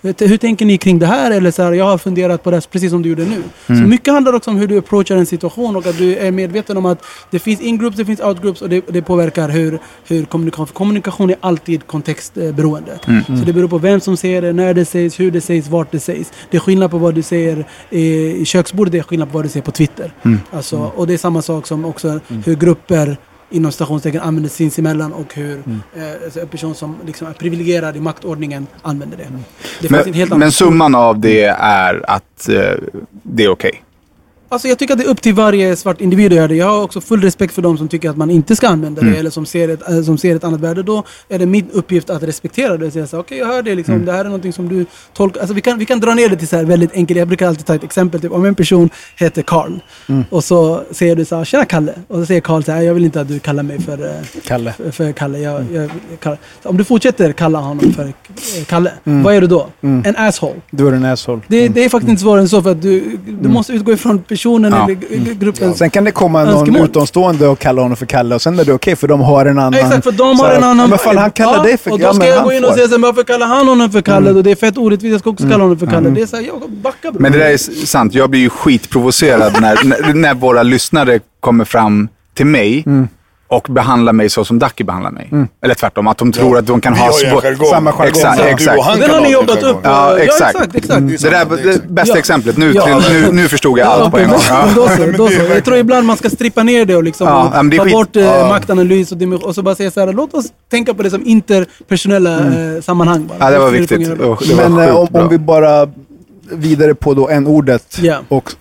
Vet 0.00 0.18
du, 0.18 0.26
Hur 0.26 0.36
tänker 0.36 0.66
ni 0.66 0.78
kring 0.78 0.98
det 0.98 1.06
här? 1.06 1.30
Eller 1.30 1.50
så 1.50 1.62
här, 1.62 1.72
jag 1.72 1.84
har 1.84 1.98
funderat 1.98 2.42
på 2.42 2.50
det 2.50 2.56
här, 2.56 2.64
precis 2.70 2.90
som 2.90 3.02
du 3.02 3.08
gjorde 3.08 3.24
nu. 3.24 3.42
Så 3.66 3.72
mycket 3.72 4.14
handlar 4.14 4.32
också 4.32 4.50
om 4.50 4.56
hur 4.56 4.66
du 4.66 4.78
approachar 4.78 5.16
en 5.16 5.26
situation 5.26 5.76
och 5.76 5.86
att 5.86 5.98
du 5.98 6.16
är 6.16 6.30
medveten 6.30 6.76
om 6.76 6.86
att 6.86 7.04
det 7.30 7.38
finns 7.38 7.60
in-groups, 7.60 7.96
det 7.96 8.04
finns 8.04 8.20
out-groups 8.20 8.62
och 8.62 8.68
det, 8.68 8.84
det 8.88 9.02
påverkar 9.02 9.48
hur, 9.48 9.78
hur 10.08 10.24
kommunikation... 10.24 10.66
För 10.66 10.74
kommunikation 10.74 11.30
är 11.30 11.36
alltid 11.40 11.86
kontextberoende. 11.86 12.98
Så 13.26 13.44
det 13.46 13.52
beror 13.52 13.68
på 13.68 13.78
vem 13.78 14.00
som 14.00 14.16
säger 14.16 14.42
det, 14.42 14.52
när 14.52 14.74
det 14.74 14.84
sägs, 14.84 15.20
hur 15.20 15.30
det 15.30 15.40
sägs, 15.40 15.68
vart 15.68 15.92
det 15.92 16.00
sägs. 16.00 16.32
Det 16.50 16.56
är 16.56 16.60
skillnad 16.60 16.90
på 16.90 16.98
vad 16.98 17.14
du 17.14 17.22
säger 17.22 17.64
i 17.90 18.44
köksbordet, 18.44 18.94
skillnad 19.08 19.28
på 19.28 19.38
vad 19.38 19.44
du 19.44 19.48
säger 19.48 19.64
på 19.64 19.72
Twitter. 19.72 20.12
Alltså, 20.50 20.92
och 20.96 21.06
det 21.06 21.14
är 21.14 21.18
samma 21.18 21.42
sak 21.42 21.66
som 21.66 21.84
också 21.84 22.20
hur 22.44 22.56
grupper 22.56 23.16
inom 23.50 23.72
stationstecken 23.72 24.20
använder 24.20 24.50
sinsemellan 24.50 25.12
och 25.12 25.34
hur 25.34 25.58
eh, 25.96 26.02
alltså 26.24 26.40
en 26.40 26.48
person 26.48 26.74
som 26.74 26.96
liksom 27.06 27.28
är 27.28 27.32
privilegierad 27.32 27.96
i 27.96 28.00
maktordningen 28.00 28.66
använder 28.82 29.16
det. 29.16 29.28
Det 29.80 30.06
en 30.06 30.12
helt 30.12 30.30
Men, 30.30 30.38
men 30.38 30.52
summan 30.52 30.94
av 30.94 31.20
det 31.20 31.44
är 31.60 32.10
att 32.10 32.48
eh, 32.48 32.72
det 33.22 33.44
är 33.44 33.48
okej. 33.48 33.82
Alltså 34.50 34.68
jag 34.68 34.78
tycker 34.78 34.94
att 34.94 34.98
det 34.98 35.04
är 35.04 35.08
upp 35.08 35.22
till 35.22 35.34
varje 35.34 35.76
svart 35.76 36.00
individ 36.00 36.32
att 36.32 36.36
göra 36.36 36.48
det. 36.48 36.54
Jag 36.54 36.66
har 36.66 36.82
också 36.82 37.00
full 37.00 37.22
respekt 37.22 37.54
för 37.54 37.62
de 37.62 37.78
som 37.78 37.88
tycker 37.88 38.10
att 38.10 38.16
man 38.16 38.30
inte 38.30 38.56
ska 38.56 38.68
använda 38.68 39.02
det 39.02 39.16
eller 39.16 39.30
som 39.30 39.46
ser, 39.46 39.68
ett, 39.68 39.88
äh, 39.88 40.02
som 40.02 40.18
ser 40.18 40.36
ett 40.36 40.44
annat 40.44 40.60
värde. 40.60 40.82
Då 40.82 41.04
är 41.28 41.38
det 41.38 41.46
min 41.46 41.70
uppgift 41.72 42.10
att 42.10 42.22
respektera 42.22 42.76
det 42.76 42.86
och 42.86 42.92
säga 42.92 43.06
okej 43.12 43.38
jag 43.38 43.46
hör 43.46 43.62
det, 43.62 43.74
liksom, 43.74 44.04
det 44.04 44.12
här 44.12 44.20
är 44.20 44.24
någonting 44.24 44.52
som 44.52 44.68
du 44.68 44.86
tolkar. 45.12 45.40
Alltså 45.40 45.54
vi 45.54 45.60
kan, 45.60 45.78
vi 45.78 45.84
kan 45.84 46.00
dra 46.00 46.14
ner 46.14 46.28
det 46.28 46.36
till 46.36 46.48
så 46.48 46.56
här 46.56 46.64
väldigt 46.64 46.92
enkelt. 46.92 47.18
Jag 47.18 47.28
brukar 47.28 47.48
alltid 47.48 47.66
ta 47.66 47.74
ett 47.74 47.84
exempel. 47.84 48.20
Typ, 48.20 48.32
om 48.32 48.44
en 48.44 48.54
person 48.54 48.90
heter 49.16 49.42
Karl 49.42 49.72
och 50.30 50.44
så 50.44 50.82
säger 50.90 51.16
du 51.16 51.24
så 51.24 51.36
här, 51.36 51.44
tjena 51.44 51.64
Kalle. 51.64 51.92
Och 52.08 52.18
så 52.18 52.26
säger 52.26 52.40
Karl 52.40 52.62
så 52.62 52.72
här, 52.72 52.82
jag 52.82 52.94
vill 52.94 53.04
inte 53.04 53.20
att 53.20 53.28
du 53.28 53.38
kallar 53.38 53.62
mig 53.62 53.80
för, 53.80 54.04
eh, 54.04 54.40
Kalle. 54.44 54.72
för, 54.72 54.90
för 54.90 55.12
Kalle. 55.12 55.38
Jag, 55.38 55.64
jag, 55.72 55.90
Kalle. 56.20 56.36
Om 56.62 56.76
du 56.76 56.84
fortsätter 56.84 57.32
kalla 57.32 57.58
honom 57.58 57.92
för 57.92 58.04
eh, 58.04 58.64
Kalle, 58.66 58.92
vad 59.04 59.34
är 59.34 59.40
du 59.40 59.46
då? 59.46 59.66
En 59.80 60.16
asshole. 60.16 60.60
Du 60.70 60.88
är 60.88 60.92
en 60.92 61.04
asshole. 61.04 61.40
Det, 61.48 61.68
det 61.68 61.84
är 61.84 61.88
faktiskt 61.88 62.10
inte 62.10 62.22
svårare 62.22 62.40
än 62.40 62.48
så 62.48 62.62
för 62.62 62.70
att 62.70 62.82
du, 62.82 63.18
du 63.40 63.48
måste 63.48 63.72
utgå 63.72 63.92
ifrån 63.92 64.24
personen 64.38 64.72
Ja. 64.72 64.84
eller 64.84 65.34
gruppen. 65.34 65.74
Sen 65.74 65.90
kan 65.90 66.04
det 66.04 66.10
komma 66.10 66.44
någon 66.44 66.54
Önskemål. 66.54 66.84
utomstående 66.84 67.48
och 67.48 67.58
kalla 67.58 67.82
honom 67.82 67.96
för 67.96 68.06
Kalle 68.06 68.34
och 68.34 68.42
sen 68.42 68.58
är 68.58 68.64
det 68.64 68.72
okej 68.72 68.96
för 68.96 69.08
de 69.08 69.20
har 69.20 69.46
en 69.46 69.58
annan... 69.58 69.72
Ja, 69.72 69.78
exakt, 69.86 70.04
för 70.04 70.12
de 70.12 70.40
har 70.40 70.50
en 70.50 70.64
annan... 70.64 70.78
Ja, 70.78 70.86
men 70.86 70.98
fan 70.98 71.16
han 71.16 71.30
kallar 71.30 71.56
Ja, 71.56 71.62
dig 71.62 71.78
för... 71.78 71.92
Och 71.92 71.98
då 71.98 72.04
ja, 72.04 72.12
ska 72.12 72.18
men 72.18 72.28
jag 72.28 72.44
gå 72.44 72.52
in 72.52 72.64
och 72.64 72.74
säga 72.74 72.88
såhär, 72.88 72.98
varför 73.02 73.22
kallar 73.24 73.46
han 73.46 73.68
honom 73.68 73.90
för 73.90 74.00
Kalle? 74.02 74.30
Och 74.30 74.42
det 74.42 74.50
är 74.50 74.54
fett 74.56 74.78
orättvist, 74.78 75.10
jag 75.12 75.20
ska 75.20 75.30
också 75.30 75.48
kalla 75.48 75.64
honom 75.64 75.78
för 75.78 75.86
Kalle. 75.86 76.10
Det 76.10 76.22
är 76.22 76.26
såhär, 76.26 76.42
jag 76.44 76.70
backar 76.70 77.12
bro. 77.12 77.22
Men 77.22 77.32
det 77.32 77.38
där 77.38 77.50
är 77.50 77.56
sant. 77.86 78.14
Jag 78.14 78.30
blir 78.30 78.40
ju 78.40 78.50
skitprovocerad 78.50 79.52
när, 79.60 79.78
när, 79.84 80.14
när 80.14 80.34
våra 80.34 80.62
lyssnare 80.62 81.20
kommer 81.40 81.64
fram 81.64 82.08
till 82.34 82.46
mig 82.46 82.84
och 83.50 83.66
behandlar 83.70 84.12
mig 84.12 84.30
så 84.30 84.44
som 84.44 84.58
Ducky 84.58 84.84
behandlar 84.84 85.10
mig. 85.10 85.30
Eller 85.62 85.74
tvärtom, 85.74 86.06
att 86.06 86.18
de 86.18 86.32
tror 86.32 86.58
att 86.58 86.66
de 86.66 86.80
kan 86.80 86.92
Vi 86.94 86.98
ha... 87.00 87.06
har 87.06 87.20
ju 87.20 87.26
en 87.26 87.40
jargong. 87.40 87.66
Samma 87.70 87.92
jargong. 87.92 88.08
Exakt, 88.08 88.38
Ja, 88.38 88.44
exakt. 88.44 88.82
han 88.82 89.00
Den 89.00 89.10
har 89.10 89.20
ni 89.20 89.30
jobbat 89.32 89.62
upp. 89.62 89.76
Ja, 89.82 90.10
Ja, 90.10 90.18
exakt. 90.18 90.54
exakt, 90.54 90.74
exakt. 90.74 91.08
Det 91.08 91.14
är 91.14 91.30
Det 91.46 91.56
där 91.56 91.72
det 91.72 91.88
bästa 91.88 92.14
Ja. 92.14 92.18
exemplet. 92.18 92.56
Nu, 92.56 92.72
Ja. 92.74 93.00
nu, 93.10 93.32
nu 93.32 93.48
förstod 93.48 93.78
jag 93.78 93.86
allt 93.88 94.10
på 94.10 94.18
en 94.18 94.28
gång. 94.30 94.38
Ja. 94.48 94.68
Då 94.74 94.88
så, 94.88 95.06
då 95.16 95.28
så. 95.28 95.42
Jag 95.42 95.64
tror 95.64 95.76
ibland 95.76 96.06
man 96.06 96.16
ska 96.16 96.30
strippa 96.30 96.62
ner 96.62 96.84
det 96.84 96.96
och 96.96 97.04
liksom 97.04 97.26
Ja, 97.28 97.46
och 97.46 97.52
ta 97.76 97.84
skit- 97.84 97.92
bort 97.92 98.16
eh, 98.16 98.22
Ja. 98.22 98.48
maktanalys 98.48 99.12
och, 99.12 99.22
och 99.42 99.54
så 99.54 99.62
bara 99.62 99.74
säga 99.74 99.90
såhär, 99.90 100.12
låt 100.12 100.34
oss 100.34 100.46
tänka 100.70 100.94
på 100.94 101.02
det 101.02 101.10
som 101.10 101.26
interpersonella 101.26 102.38
eh, 102.38 102.80
sammanhang. 102.82 103.26
Bara. 103.26 103.36
Ja, 103.40 103.50
det 103.50 103.58
var 103.58 103.70
viktigt. 103.70 104.08
Det 104.08 104.14
var 104.26 104.68
Men 104.70 104.88
eh, 104.88 104.96
om, 104.96 105.08
om 105.12 105.28
vi 105.28 105.38
bara 105.38 105.88
vidare 106.52 106.94
på 106.94 107.14
då 107.14 107.28
en 107.28 107.46
ordet 107.46 107.98
Ja. 108.00 108.16
och 108.28 108.52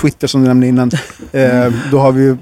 Twitter 0.00 0.26
som 0.26 0.42
du 0.42 0.48
nämnde 0.48 0.66
innan. 0.66 0.90
Eh, 1.32 1.72
då 1.90 1.98
har 1.98 2.12
vi 2.12 2.22
ju 2.22 2.36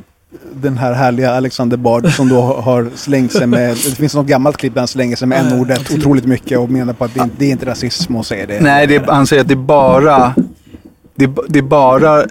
den 0.54 0.78
här 0.78 0.92
härliga 0.92 1.34
Alexander 1.34 1.76
Bard 1.76 2.12
som 2.12 2.28
då 2.28 2.40
har 2.42 2.90
slängt 2.94 3.32
sig 3.32 3.46
med, 3.46 3.68
det 3.70 3.76
finns 3.96 4.14
något 4.14 4.26
gammalt 4.26 4.56
klipp 4.56 4.74
där 4.74 4.80
han 4.80 4.88
slänger 4.88 5.16
sig 5.16 5.28
med 5.28 5.40
n-ordet 5.52 5.90
otroligt 5.90 6.24
mycket 6.24 6.58
och 6.58 6.70
menar 6.70 6.92
på 6.92 7.04
att 7.04 7.14
det, 7.14 7.28
det 7.38 7.44
är 7.44 7.50
inte 7.50 7.66
rasism 7.66 8.16
att 8.16 8.26
säga 8.26 8.46
det. 8.46 8.60
Nej, 8.60 8.86
det 8.86 8.96
är, 8.96 9.00
han 9.06 9.26
säger 9.26 9.42
att 9.42 9.48
det 9.48 9.54
är 9.54 9.56
bara... 9.56 10.34
Det 11.14 11.24
är, 11.24 11.30
det 11.48 11.58
är 11.58 11.62
bara... 11.62 12.24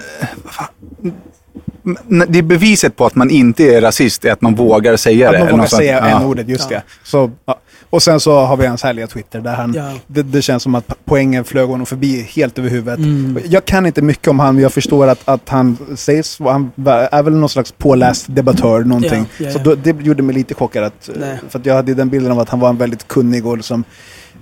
Det 2.28 2.40
är 2.40 2.42
beviset 2.44 2.96
på 2.96 3.06
att 3.06 3.16
man 3.16 3.30
inte 3.30 3.64
är 3.64 3.82
rasist 3.82 4.26
är 4.26 4.32
att 4.32 4.42
man 4.42 4.56
vågar 4.56 4.98
säga 4.98 5.28
Att 5.28 5.34
det. 5.34 5.40
man 5.40 5.48
eller 5.48 5.58
vågar 5.58 5.68
säga 5.68 6.00
n-ordet, 6.08 6.48
just 6.48 6.72
Ja. 6.72 6.78
det. 6.78 6.84
Så, 7.04 7.32
ja. 7.46 7.60
Och 7.90 8.04
sen 8.04 8.20
så 8.20 8.40
har 8.40 8.58
vi 8.58 8.66
hans 8.66 8.84
härliga 8.84 9.08
Twitter 9.08 9.42
där 9.42 9.56
han, 9.56 9.74
Ja. 9.74 9.92
det, 10.08 10.24
det 10.24 10.42
känns 10.42 10.64
som 10.64 10.76
att 10.76 10.96
poängen 11.06 11.44
flög 11.44 11.70
honom 11.70 11.86
förbi 11.86 12.22
helt 12.22 12.60
över 12.60 12.70
huvudet. 12.70 13.00
Mm. 13.00 13.40
Jag 13.50 13.66
kan 13.66 13.86
inte 13.86 14.02
mycket 14.02 14.28
om 14.28 14.40
han, 14.40 14.56
men 14.56 14.62
jag 14.64 14.74
förstår 14.74 15.08
att, 15.08 15.22
att 15.26 15.50
han 15.50 15.78
sägs, 15.96 16.40
han 16.40 16.72
är 16.86 17.24
väl 17.24 17.34
någon 17.36 17.50
slags 17.50 17.72
påläst 17.72 18.26
debattör 18.30 18.84
någonting. 18.84 19.26
Ja, 19.38 19.46
ja, 19.46 19.52
Så 19.52 19.60
då, 19.60 19.76
det 19.76 20.02
gjorde 20.02 20.24
mig 20.24 20.36
lite 20.36 20.54
chockad 20.54 20.84
att, 20.84 21.10
Nej. 21.20 21.40
för 21.50 21.60
att 21.60 21.66
jag 21.66 21.74
hade 21.76 21.94
den 21.94 22.10
bilden 22.10 22.32
av 22.32 22.40
att 22.40 22.50
han 22.50 22.60
var 22.60 22.70
en 22.70 22.78
väldigt 22.78 23.08
kunnig 23.08 23.46
och 23.46 23.58
liksom 23.58 23.84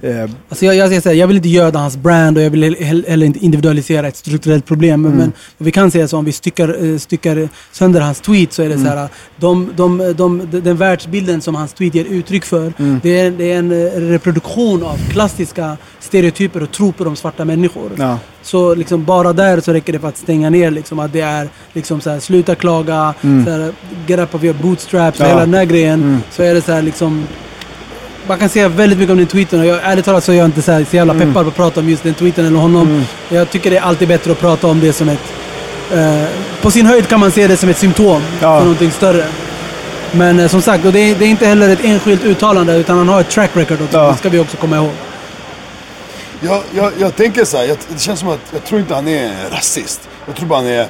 Eh, 0.02 0.30
Alltså 0.50 0.66
jag, 0.66 0.76
jag, 0.76 0.90
ska 0.92 1.02
säga, 1.02 1.16
jag 1.16 1.28
vill 1.28 1.36
inte 1.38 1.50
göda 1.50 1.80
hans 1.80 1.98
brand 1.98 2.38
och 2.38 2.44
jag 2.44 2.50
vill 2.50 2.64
he- 2.76 3.10
heller 3.10 3.26
inte 3.26 3.46
individualisera 3.46 4.08
ett 4.08 4.16
strukturellt 4.18 4.66
problem. 4.66 5.02
Men- 5.02 5.16
Men 5.18 5.32
vi 5.58 5.72
kan 5.72 5.92
säga 5.92 6.08
så 6.08 6.18
om 6.18 6.26
vi 6.26 6.32
styckar, 6.32 6.86
eh, 6.94 6.98
styckar 6.98 7.50
sönder 7.72 8.02
hans 8.02 8.22
tweet 8.22 8.54
så 8.54 8.64
är 8.64 8.70
det 8.70 8.78
så 8.78 8.86
här, 8.88 9.08
de, 9.38 9.70
de, 9.76 9.98
de, 9.98 10.14
de, 10.52 10.60
den 10.62 10.78
världsbilden 10.78 11.42
som 11.42 11.56
hans 11.56 11.74
tweet 11.74 11.96
ger 11.96 12.06
uttryck 12.06 12.46
för, 12.46 12.74
det, 13.04 13.20
är, 13.20 13.32
det 13.32 13.52
är 13.52 13.60
en 13.60 13.72
eh, 13.72 13.92
reproduktion 14.10 14.84
av 14.84 14.98
klassiska 15.12 15.78
stereotyper 16.00 16.64
och 16.64 16.72
troper 16.72 17.08
om 17.08 17.16
svarta 17.16 17.46
människor. 17.46 17.92
ja. 17.98 18.20
Så 18.42 18.76
liksom 18.76 19.06
bara 19.06 19.34
där 19.34 19.60
så 19.62 19.74
räcker 19.74 19.94
det 19.94 20.00
för 20.00 20.08
att 20.08 20.18
stänga 20.18 20.50
ner 20.50 20.72
liksom 20.72 21.00
att 21.00 21.14
det 21.14 21.22
är 21.22 21.50
liksom 21.74 22.02
så 22.02 22.10
här, 22.10 22.20
sluta 22.20 22.56
klaga, 22.56 23.14
så 23.22 23.28
här, 23.52 23.72
get 24.08 24.20
up 24.20 24.36
of 24.36 24.44
your 24.44 24.56
bootstraps 24.62 25.20
och 25.20 25.26
Ja. 25.26 25.30
hela 25.30 25.40
den 25.42 25.54
här 25.54 25.66
grejen. 25.66 26.22
Så 26.32 26.44
är 26.44 26.54
det 26.54 26.62
så 26.62 26.72
här 26.72 26.82
liksom 26.82 27.24
man 28.28 28.40
kan 28.40 28.50
säga 28.50 28.68
väldigt 28.70 29.00
mycket 29.00 29.12
om 29.12 29.18
den 29.18 29.28
tweeten 29.28 29.60
och 29.60 29.66
jag, 29.66 29.80
ärligt 29.84 30.06
talat 30.06 30.24
så 30.24 30.32
är 30.32 30.36
jag 30.36 30.46
inte 30.46 30.62
så, 30.62 30.72
här, 30.72 30.86
så 30.90 30.96
jävla 30.96 31.14
peppad 31.14 31.34
på 31.34 31.40
att 31.50 31.56
prata 31.56 31.80
om 31.80 31.90
just 31.90 32.04
den 32.04 32.14
tweeten 32.14 32.46
eller 32.46 32.60
honom. 32.60 33.06
Jag 33.30 33.50
tycker 33.50 33.70
det 33.72 33.78
är 33.78 33.82
alltid 33.82 34.08
bättre 34.08 34.32
att 34.32 34.40
prata 34.40 34.68
om 34.68 34.80
det 34.80 34.94
som 34.94 35.10
ett... 35.10 35.20
Eh, 35.94 36.24
på 36.62 36.72
sin 36.72 36.86
höjd 36.86 37.08
kan 37.08 37.20
man 37.20 37.32
se 37.32 37.48
det 37.48 37.58
som 37.58 37.70
ett 37.70 37.78
symptom 37.78 38.22
Ja. 38.42 38.58
för 38.58 38.66
någonting 38.66 38.92
större. 38.92 39.26
Men 40.12 40.40
eh, 40.40 40.48
som 40.48 40.62
sagt, 40.62 40.86
och 40.86 40.94
det, 40.94 41.00
är, 41.00 41.16
det 41.16 41.26
är 41.26 41.30
inte 41.30 41.46
heller 41.46 41.70
ett 41.70 41.84
enskilt 41.84 42.24
uttalande 42.24 42.76
utan 42.76 42.98
han 42.98 43.10
har 43.10 43.22
ett 43.22 43.30
track 43.30 43.50
record 43.54 43.82
också. 43.82 43.98
Ja. 43.98 44.12
Det 44.12 44.18
ska 44.18 44.30
vi 44.30 44.40
också 44.40 44.58
komma 44.58 44.76
ihåg. 44.76 44.92
Jag, 46.42 46.62
jag, 46.76 46.92
jag 47.00 47.16
tänker 47.16 47.46
så 47.46 47.58
här, 47.58 47.64
jag, 47.64 47.78
det 47.94 48.00
känns 48.02 48.20
som 48.20 48.30
att 48.30 48.40
jag 48.54 48.64
tror 48.64 48.80
inte 48.82 48.96
han 48.96 49.08
är 49.08 49.32
rasist. 49.52 50.10
Jag 50.26 50.36
tror 50.36 50.48
bara 50.48 50.60
han 50.60 50.68
är... 50.68 50.88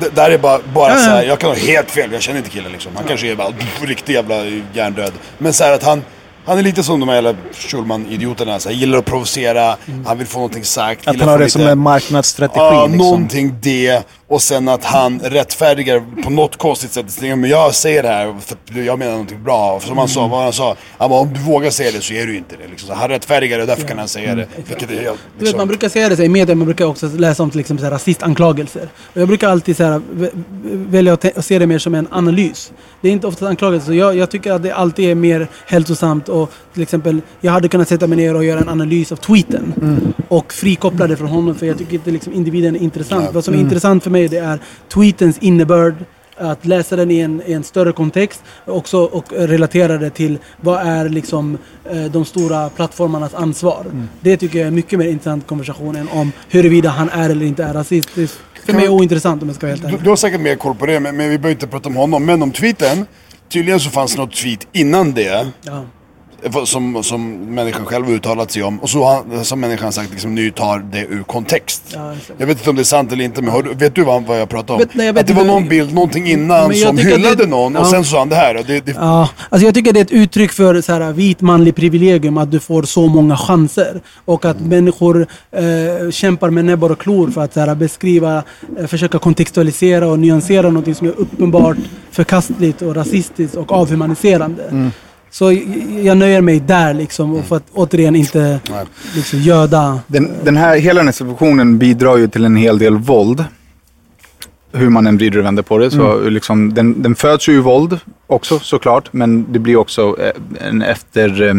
Det 0.00 0.14
där 0.14 0.30
är 0.30 0.38
bara, 0.38 0.58
bara 0.74 0.90
Ja, 0.92 0.96
så 0.98 1.10
här, 1.10 1.22
jag 1.22 1.38
kan 1.38 1.50
ha 1.50 1.56
helt 1.56 1.90
fel, 1.90 2.12
jag 2.12 2.22
känner 2.22 2.38
inte 2.38 2.50
killen 2.50 2.72
liksom. 2.72 2.92
Han 2.96 3.04
kanske 3.08 3.30
är 3.30 3.34
bara 3.36 3.52
pff, 3.52 3.82
riktig 3.82 4.14
jävla 4.14 4.34
hjärndöd. 4.72 5.12
Men 5.38 5.52
så 5.52 5.64
här 5.64 5.72
att 5.72 5.82
han, 5.82 6.02
han 6.46 6.58
är 6.58 6.62
lite 6.62 6.82
som 6.82 7.00
de 7.00 7.08
här 7.08 7.14
jävla 7.16 7.34
Schulman-idioterna. 7.52 8.60
Så 8.60 8.68
här, 8.68 8.76
gillar 8.76 8.98
att 8.98 9.04
provocera, 9.04 9.76
han 10.06 10.18
vill 10.18 10.26
få 10.26 10.38
någonting 10.38 10.64
sagt. 10.64 11.08
Att 11.08 11.20
han 11.20 11.28
har 11.28 11.38
det 11.38 11.50
som 11.50 11.60
lite- 11.60 11.72
en 11.72 11.78
marknadsstrategi. 11.78 12.58
Ja, 12.60 12.86
liksom. 12.86 12.98
någonting 12.98 13.54
det. 13.62 14.02
Och 14.28 14.42
sen 14.42 14.68
att 14.68 14.84
han 14.84 15.20
rättfärdigar 15.20 16.22
på 16.22 16.30
något 16.30 16.56
konstigt 16.56 16.92
sätt. 16.92 17.20
Men 17.20 17.44
jag 17.44 17.74
säger 17.74 18.02
det 18.02 18.08
här 18.08 18.34
för 18.40 18.80
jag 18.80 18.98
menar 18.98 19.12
någonting 19.12 19.42
bra. 19.42 19.80
Som 19.80 19.98
han 19.98 20.08
sa, 20.08 20.26
vad 20.26 20.42
han 20.42 20.52
sa. 20.52 20.76
Han 20.98 21.10
bara, 21.10 21.20
om 21.20 21.32
du 21.34 21.40
vågar 21.40 21.70
säga 21.70 21.90
det 21.92 22.00
så 22.00 22.12
är 22.12 22.26
du 22.26 22.36
inte 22.36 22.56
det. 22.56 22.68
Liksom. 22.70 22.88
Så 22.88 22.94
han 22.94 23.08
rättfärdigar 23.08 23.58
det 23.58 23.66
därför 23.66 23.88
kan 23.88 23.98
han 23.98 24.08
säga 24.08 24.34
det. 24.34 24.46
Vilket 24.56 24.90
är 24.90 24.94
helt... 24.94 25.04
Du 25.04 25.04
vet, 25.04 25.18
Liksom, 25.38 25.56
man 25.56 25.68
brukar 25.68 25.88
säga 25.88 26.08
det 26.08 26.16
så 26.16 26.22
i 26.22 26.28
media, 26.28 26.54
man 26.54 26.64
brukar 26.64 26.84
också 26.84 27.08
läsa 27.08 27.42
om 27.42 27.50
till 27.50 27.60
exempel 27.60 27.82
så 27.82 27.86
här, 27.86 27.92
rasistanklagelser. 27.92 28.88
Och 29.14 29.20
jag 29.20 29.28
brukar 29.28 29.48
alltid 29.48 29.76
så 29.76 29.84
här, 29.84 30.00
välja 30.62 31.12
att, 31.12 31.44
se 31.44 31.58
det 31.58 31.66
mer 31.66 31.78
som 31.78 31.94
en 31.94 32.08
analys. 32.10 32.72
Det 33.00 33.08
är 33.08 33.12
inte 33.12 33.26
ofta 33.26 33.48
anklagelser. 33.48 33.86
Så 33.86 33.94
jag, 33.94 34.16
jag 34.16 34.30
tycker 34.30 34.52
att 34.52 34.62
det 34.62 34.74
alltid 34.74 35.10
är 35.10 35.14
mer 35.14 35.48
hälsosamt 35.66 36.28
och 36.28 36.52
till 36.74 36.82
exempel, 36.82 37.20
jag 37.40 37.52
hade 37.52 37.68
kunnat 37.68 37.88
sätta 37.88 38.06
mig 38.06 38.16
ner 38.16 38.34
och 38.34 38.44
göra 38.44 38.60
en 38.60 38.68
analys 38.68 39.12
av 39.12 39.16
tweeten. 39.16 39.74
Och 40.28 40.52
frikoppla 40.52 41.06
det 41.06 41.16
från 41.16 41.28
honom 41.28 41.54
för 41.54 41.66
jag 41.66 41.78
tycker 41.78 41.94
inte 41.94 42.10
liksom, 42.10 42.32
individen 42.32 42.76
är 42.76 42.80
intressant. 42.80 43.28
Vad 43.32 43.44
som 43.44 43.54
är 43.54 43.58
intressant 43.58 44.04
för 44.04 44.13
mig 44.14 44.28
det 44.28 44.38
är 44.38 44.58
tweetens 44.88 45.38
innebörd, 45.38 45.94
att 46.36 46.66
läsa 46.66 46.96
den 46.96 47.10
i 47.10 47.18
en, 47.18 47.42
i 47.46 47.52
en 47.52 47.64
större 47.64 47.92
kontext 47.92 48.42
också, 48.64 48.98
och 48.98 49.32
relatera 49.32 49.98
det 49.98 50.10
till 50.10 50.38
vad 50.60 50.86
är 50.86 51.08
liksom, 51.08 51.58
eh, 51.90 52.04
de 52.04 52.24
stora 52.24 52.68
plattformarnas 52.68 53.34
ansvar. 53.34 53.86
Det 54.20 54.36
tycker 54.36 54.58
jag 54.58 54.66
är 54.66 54.70
mycket 54.70 54.98
mer 54.98 55.08
intressant 55.08 55.46
konversation 55.46 55.96
än 55.96 56.08
om 56.08 56.32
huruvida 56.48 56.88
han 56.88 57.08
är 57.08 57.30
eller 57.30 57.46
inte 57.46 57.64
är 57.64 57.74
rasist. 57.74 58.08
Det 58.14 58.22
är 58.22 58.30
för 58.66 58.72
mig 58.72 58.88
ointressant 58.88 59.42
om 59.42 59.48
jag 59.48 59.56
ska 59.56 59.66
vara 59.66 59.72
helt 59.72 59.82
du, 59.82 59.88
ärlig. 59.88 60.04
du 60.04 60.08
har 60.08 60.16
säkert 60.16 60.40
mer 60.40 60.56
koll 60.56 60.74
på 60.74 60.86
det, 60.86 61.00
men, 61.00 61.16
men 61.16 61.30
vi 61.30 61.38
behöver 61.38 61.54
inte 61.54 61.66
prata 61.66 61.88
om 61.88 61.96
honom. 61.96 62.24
Men 62.24 62.42
om 62.42 62.50
tweeten. 62.50 63.06
Tydligen 63.48 63.80
så 63.80 63.90
fanns 63.90 64.14
det 64.14 64.20
något 64.20 64.34
tweet 64.34 64.66
innan 64.72 65.12
det. 65.12 65.46
Ja. 65.62 65.84
Som, 66.64 67.02
som 67.04 67.32
människan 67.54 67.84
själv 67.84 68.10
uttalat 68.10 68.50
sig 68.50 68.62
om. 68.62 68.78
Och 68.80 68.90
så 68.90 69.04
har 69.04 69.42
som 69.44 69.60
människan 69.60 69.92
sagt 69.92 70.10
liksom, 70.10 70.34
nu 70.34 70.50
tar 70.50 70.78
det 70.78 71.00
ur 71.00 71.22
kontext. 71.22 71.82
Ja. 71.94 72.14
Jag 72.38 72.46
vet 72.46 72.58
inte 72.58 72.70
om 72.70 72.76
det 72.76 72.82
är 72.82 72.84
sant 72.84 73.12
eller 73.12 73.24
inte, 73.24 73.42
men 73.42 73.62
du, 73.64 73.74
vet 73.74 73.94
du 73.94 74.04
vad, 74.04 74.22
vad 74.24 74.40
jag 74.40 74.48
pratar 74.48 74.74
om? 74.74 74.80
Vet- 74.80 74.94
nej, 74.94 75.08
att 75.08 75.26
det 75.26 75.32
var 75.32 75.44
någon 75.44 75.68
bild, 75.68 75.94
någonting 75.94 76.26
innan 76.26 76.74
som 76.74 76.98
hyllade 76.98 77.34
det- 77.34 77.46
någon 77.46 77.76
och 77.76 77.86
ja. 77.86 77.90
sen 77.90 78.04
sa 78.04 78.18
han 78.18 78.28
det 78.28 78.36
här. 78.36 78.56
Och 78.56 78.64
det, 78.66 78.86
det, 78.86 78.92
Ja, 78.98 79.28
alltså 79.48 79.66
jag 79.66 79.74
tycker 79.74 79.92
det 79.92 80.00
är 80.00 80.04
ett 80.04 80.10
uttryck 80.12 80.52
för 80.52 80.80
så 80.80 80.92
här, 80.92 81.12
vit 81.12 81.40
manlig 81.40 81.74
privilegium 81.74 82.38
att 82.38 82.50
du 82.50 82.60
får 82.60 82.82
så 82.82 83.06
många 83.06 83.36
chanser. 83.36 84.00
Och 84.24 84.44
att 84.44 84.60
människor 84.60 85.26
eh, 85.52 86.10
kämpar 86.10 86.50
med 86.50 86.64
näbbar 86.64 86.90
och 86.92 86.98
klor 86.98 87.30
för 87.30 87.40
att 87.40 87.54
så 87.54 87.60
här, 87.60 87.74
beskriva, 87.74 88.42
eh, 88.78 88.86
försöka 88.86 89.18
kontextualisera 89.18 90.08
och 90.08 90.18
nyansera 90.18 90.70
något 90.70 90.96
som 90.96 91.06
är 91.06 91.12
uppenbart 91.20 91.76
förkastligt 92.10 92.82
och 92.82 92.94
rasistiskt 92.96 93.56
och 93.56 93.72
avhumaniserande. 93.72 94.90
Så 95.34 95.52
jag, 96.02 96.16
nöjer 96.16 96.40
mig 96.40 96.60
där 96.60 96.94
liksom 96.94 97.34
och 97.34 97.44
för 97.44 97.56
att 97.56 97.64
återigen 97.72 98.16
inte 98.16 98.60
liksom, 99.14 99.38
göda. 99.38 100.00
Den, 100.06 100.30
den 100.44 100.56
här, 100.56 100.76
hela 100.76 100.98
den 100.98 101.06
här 101.06 101.12
situationen 101.12 101.78
bidrar 101.78 102.16
ju 102.16 102.28
till 102.28 102.44
en 102.44 102.56
hel 102.56 102.78
del 102.78 102.96
våld. 102.96 103.44
Hur 104.72 104.88
man 104.88 105.06
än 105.06 105.16
vrider 105.16 105.38
och 105.38 105.44
vänder 105.44 105.62
på 105.62 105.78
det. 105.78 105.90
Så 105.90 106.28
liksom, 106.28 106.74
den, 106.74 107.02
den 107.02 107.14
föds 107.14 107.48
ju 107.48 107.52
ur 107.52 107.60
våld 107.60 107.98
också 108.26 108.58
såklart. 108.58 109.12
Men 109.12 109.52
det 109.52 109.58
blir 109.58 109.76
också 109.76 110.16
eh, 110.20 110.68
en 110.68 110.82
efter, 110.82 111.42
eh, 111.42 111.54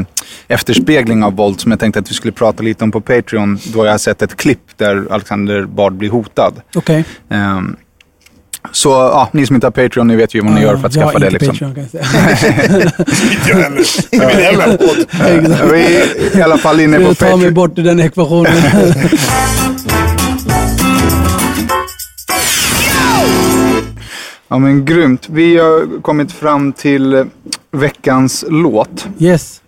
efterspegling 0.48 1.24
av 1.24 1.36
våld 1.36 1.60
som 1.60 1.72
jag 1.72 1.80
tänkte 1.80 2.00
att 2.00 2.10
vi 2.10 2.14
skulle 2.14 2.34
prata 2.34 2.64
lite 2.64 2.84
om 2.84 2.92
på 2.92 3.02
Patreon. 3.02 3.60
Då 3.74 3.86
jag 3.86 3.92
har 3.92 3.98
sett 3.98 4.22
ett 4.22 4.36
klipp 4.36 4.78
där 4.78 5.08
Alexander 5.12 5.66
Bard 5.66 5.94
blir 5.94 6.10
hotad. 6.10 6.62
Okej. 6.76 7.06
Ehm, 7.30 7.76
så 8.72 8.89
ja, 8.89 9.30
ni 9.32 9.45
som 9.45 9.55
inte 9.55 9.68
har 9.68 9.72
Patreon, 9.72 10.07
ni 10.07 10.16
vet 10.16 10.34
ju 10.34 10.41
vad 10.41 10.51
ni 10.51 10.61
gör 10.61 10.78
för 10.78 10.88
att 10.88 10.95
jag 10.95 11.05
skaffa 11.05 11.20
det. 11.20 11.30
Liksom. 11.30 11.49
Patreon, 11.51 11.76
kan 11.76 11.84
jag 11.84 11.91
säga. 11.91 12.91
inte 14.11 14.24
jag 14.24 14.30
heller. 14.30 14.78
Det. 15.47 15.72
Vi 15.74 15.95
är 15.95 16.38
i 16.38 16.41
alla 16.41 16.57
fall 16.57 16.80
inne 16.80 16.97
på 16.99 17.09
Du 17.09 17.16
tar 17.16 17.26
mig 17.26 17.34
Patreon. 17.36 17.53
bort 17.53 17.78
ur 17.80 17.84
den 17.84 17.99
ekvationen. 17.99 18.53
Ja 24.47 24.57
men 24.57 24.86
grymt. 24.86 25.28
Vi 25.30 25.57
har 25.57 26.01
kommit 26.01 26.32
fram 26.32 26.74
till 26.74 27.26
veckans 27.72 28.45
låt. 28.49 29.07
yes. 29.20 29.61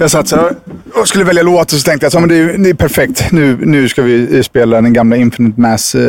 Jag 0.00 0.10
satt 0.10 0.28
så 0.28 0.50
och 0.94 1.08
skulle 1.08 1.24
välja 1.24 1.42
låt 1.42 1.72
och 1.72 1.78
så 1.78 1.84
tänkte 1.84 2.08
jag 2.12 2.22
att 2.22 2.28
det, 2.28 2.36
är- 2.36 2.58
det 2.58 2.70
är 2.70 2.74
perfekt. 2.74 3.32
Nu, 3.32 3.58
nu 3.62 3.88
ska 3.88 4.02
vi 4.02 4.36
eh, 4.36 4.42
spela 4.42 4.80
den 4.80 4.92
gamla 4.92 5.16
Infinite 5.16 5.60
Mass... 5.60 5.94
Uh, 5.94 6.00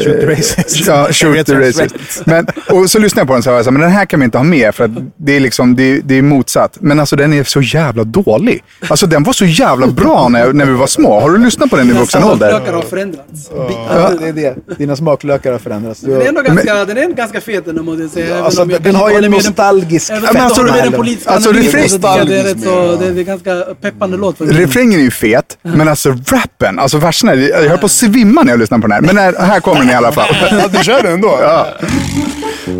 Shoot 0.00 0.20
the 0.20 0.26
Racist. 0.26 0.86
Ja, 0.86 1.08
Shoot 1.12 1.46
the 1.46 1.54
Racist. 1.54 1.94
Men, 2.26 2.46
och 2.70 2.90
så 2.90 2.98
lyssnade 2.98 3.20
jag 3.20 3.26
på 3.26 3.32
den 3.32 3.38
och 3.38 3.44
sa 3.44 3.52
jag 3.52 3.64
så 3.64 3.70
här, 3.70 3.72
men 3.72 3.80
den 3.82 3.90
här 3.90 4.04
kan 4.04 4.20
vi 4.20 4.24
inte 4.24 4.38
ha 4.38 4.44
med 4.44 4.74
för 4.74 4.84
att 4.84 4.90
det 5.16 5.36
är, 5.36 5.40
liksom, 5.40 5.76
det, 5.76 5.82
är- 5.82 6.00
det 6.04 6.18
är 6.18 6.22
motsatt. 6.22 6.76
Men 6.80 7.00
alltså 7.00 7.16
den 7.16 7.32
är 7.32 7.44
så 7.44 7.60
jävla 7.60 8.04
dålig. 8.04 8.62
Alltså 8.88 9.06
den 9.06 9.22
var 9.22 9.32
så 9.32 9.44
jävla 9.44 9.86
bra 9.86 10.28
när, 10.28 10.52
när 10.52 10.64
vi 10.66 10.72
var 10.72 10.86
små. 10.86 11.20
Har 11.20 11.30
du 11.30 11.38
lyssnat 11.38 11.70
på 11.70 11.76
den 11.76 11.90
i 11.90 11.92
vuxen 11.92 12.24
ålder? 12.24 12.50
Smaklökar 12.50 12.72
har 12.74 12.82
förändrats. 12.82 13.50
Ja, 13.88 14.10
det 14.20 14.28
är 14.28 14.32
det. 14.32 14.54
Dina 14.78 14.96
smaklökar 14.96 15.52
har 15.52 15.58
förändrats. 15.58 16.00
Du 16.00 16.10
Den 16.12 16.22
är 16.22 16.26
ändå 16.28 16.42
ganska, 16.42 16.84
den 16.84 16.98
är 16.98 17.08
ganska 17.08 17.40
fet 17.40 17.68
ändå 17.68 17.82
måste 17.82 18.02
jag 18.02 18.10
säga. 18.10 18.26
även 18.26 18.44
alltså, 18.44 18.62
om 18.62 18.70
jag 18.70 18.82
den 18.82 18.92
kanske 18.92 19.02
har 19.04 19.10
ju 19.10 19.16
en 19.16 19.22
den- 19.22 19.30
nostalgisk 19.32 20.10
Även 20.10 20.22
fett. 20.22 20.56
den 20.56 20.68
eller? 20.68 20.96
politiska 20.96 21.30
Alltså, 21.30 21.50
analysen 21.50 22.49
rätt 22.54 22.62
så, 22.62 22.96
det, 22.96 23.12
det 23.12 23.20
är 23.20 23.24
ganska 23.24 23.54
peppande 23.80 24.16
låt. 24.16 24.38
faktiskt. 24.38 24.60
Refrängen 24.60 25.00
är 25.00 25.04
ju 25.04 25.10
fet, 25.10 25.58
men 25.62 25.88
alltså 25.88 26.10
rappen, 26.10 26.78
alltså 26.78 26.98
verserna, 26.98 27.34
jag 27.34 27.68
höll 27.68 27.78
på 27.78 27.86
att 27.86 27.92
svimma 27.92 28.42
när 28.42 28.52
jag 28.52 28.58
lyssnade 28.58 28.80
på 28.80 28.88
den 28.88 28.94
här. 28.94 29.00
Men 29.00 29.18
här, 29.18 29.46
här 29.46 29.60
kommer 29.60 29.80
den 29.80 29.90
i 29.90 29.94
alla 29.94 30.12
fall. 30.12 30.36
Ja, 30.50 30.68
du 30.68 30.84
kör 30.84 31.02
den 31.02 31.12
ändå? 31.12 31.38
Ja. 31.40 31.66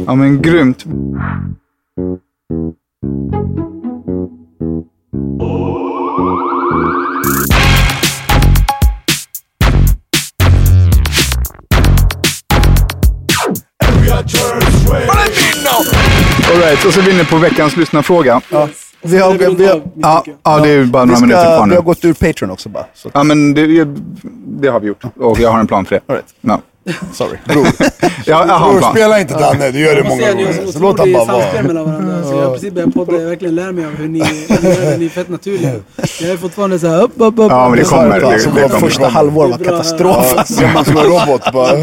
ja 0.06 0.14
men 0.14 0.42
grymt. 0.42 0.84
Alright, 16.52 16.84
och 16.84 16.94
så 16.94 17.00
är 17.00 17.04
vi 17.04 17.10
inne 17.10 17.24
på 17.24 17.36
veckans 17.36 17.76
lyssnarfråga. 17.76 18.40
Ja, 18.50 18.68
Vi 19.02 19.18
har, 19.18 19.32
vi, 19.32 19.54
vi, 19.54 19.66
har, 19.66 19.82
ja, 19.94 20.24
ja, 20.42 20.60
det 20.60 20.68
är 20.68 20.84
bara 20.84 21.04
vi, 21.04 21.08
några 21.08 21.20
minuter 21.20 21.40
ska, 21.42 21.56
kvar 21.56 21.64
vi 21.64 21.70
nu. 21.70 21.76
har 21.76 21.82
gått 21.82 22.04
ur 22.04 22.12
Patreon 22.14 22.50
också 22.50 22.68
bara. 22.68 22.84
Så, 22.94 23.10
Ja, 23.14 23.22
men 23.24 23.54
det, 23.54 23.84
det 24.46 24.68
har 24.68 24.80
vi 24.80 24.86
gjort. 24.86 25.04
Och 25.16 25.40
jag 25.40 25.50
har 25.50 25.60
en 25.60 25.66
plan 25.66 25.84
för 25.84 25.94
det. 25.94 26.00
all 26.06 26.14
right. 26.16 26.34
Ja. 26.40 26.60
Sorry. 27.12 27.38
Bror, 27.46 27.64
har 28.32 28.68
en 28.72 28.78
bror 28.80 28.90
spela 28.90 29.20
inte 29.20 29.34
Danne, 29.34 29.70
du 29.70 29.78
gör 29.80 29.96
det 29.96 30.02
många 30.08 30.22
säga, 30.22 30.34
ni 30.34 30.44
har 30.44 30.52
gånger. 30.52 30.66
så 30.66 30.72
Så 30.72 30.78
låt 30.78 30.98
han 30.98 31.08
otroligt 31.08 31.28
bara 31.28 31.40
samspel 31.42 31.52
vara. 31.52 31.74
mellan 31.74 31.84
varandra. 31.84 32.24
Så 32.28 32.34
jag 32.34 32.42
har 32.44 32.52
precis 32.54 32.72
börjat 32.72 32.94
podda. 32.94 33.12
Jag 33.20 33.28
verkligen 33.28 33.54
lär 33.54 33.72
mig 33.72 33.84
av 33.84 33.90
hur 33.94 34.08
ni, 34.08 34.18
hur 34.24 34.98
ni 34.98 35.04
är 35.04 35.08
fett 35.08 35.28
naturliga. 35.28 35.72
Jag 36.20 36.30
är 36.30 36.36
fortfarande 36.36 36.78
så 36.78 36.86
här 36.86 37.02
upp, 37.02 37.12
upp, 37.16 37.38
upp. 37.38 37.50
Ja, 37.50 37.68
men 37.68 37.78
det 37.78 37.84
kommer. 37.84 38.20
Alltså, 38.20 38.28
Det, 38.28 38.32
alltså, 38.34 38.50
det 38.50 38.60
kommer. 38.68 38.80
första 38.80 39.08
halvår 39.08 39.48
var 39.48 39.58
Det 39.58 39.64
katastrof. 39.64 40.34
Alltså. 40.38 40.54
Som 40.54 40.72
man 40.72 40.84
slår 40.84 41.02
robot 41.02 41.52
bara. 41.52 41.76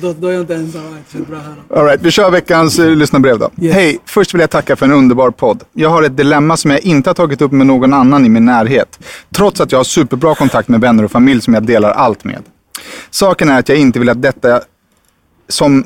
Då, 0.00 0.12
då 0.20 0.28
är 0.28 0.32
jag 0.32 0.40
inte 0.42 0.54
ensam. 0.54 0.82
Det. 1.12 1.76
All 1.78 1.84
right, 1.84 2.00
vi 2.02 2.10
kör 2.10 2.30
veckans 2.30 2.78
uh, 2.78 2.96
lyssnarbrev 2.96 3.38
då. 3.38 3.50
Yes. 3.60 3.74
Hej, 3.74 3.98
först 4.06 4.34
vill 4.34 4.40
jag 4.40 4.50
tacka 4.50 4.76
för 4.76 4.86
en 4.86 4.92
underbar 4.92 5.30
podd. 5.30 5.62
Jag 5.72 5.88
har 5.90 6.02
ett 6.02 6.16
dilemma 6.16 6.56
som 6.56 6.70
jag 6.70 6.80
inte 6.80 7.10
har 7.10 7.14
tagit 7.14 7.42
upp 7.42 7.52
med 7.52 7.66
någon 7.66 7.92
annan 7.94 8.26
i 8.26 8.28
min 8.28 8.44
närhet. 8.44 8.98
Trots 9.34 9.60
att 9.60 9.72
jag 9.72 9.78
har 9.78 9.84
superbra 9.84 10.34
kontakt 10.34 10.68
med 10.68 10.80
vänner 10.80 11.04
och 11.04 11.10
familj 11.10 11.40
som 11.40 11.54
jag 11.54 11.62
delar 11.62 11.90
allt 11.90 12.24
med. 12.24 12.42
Saken 13.10 13.48
är 13.48 13.58
att 13.58 13.68
jag 13.68 13.78
inte 13.78 13.98
vill 13.98 14.08
att 14.08 14.22
detta 14.22 14.60
som 15.48 15.84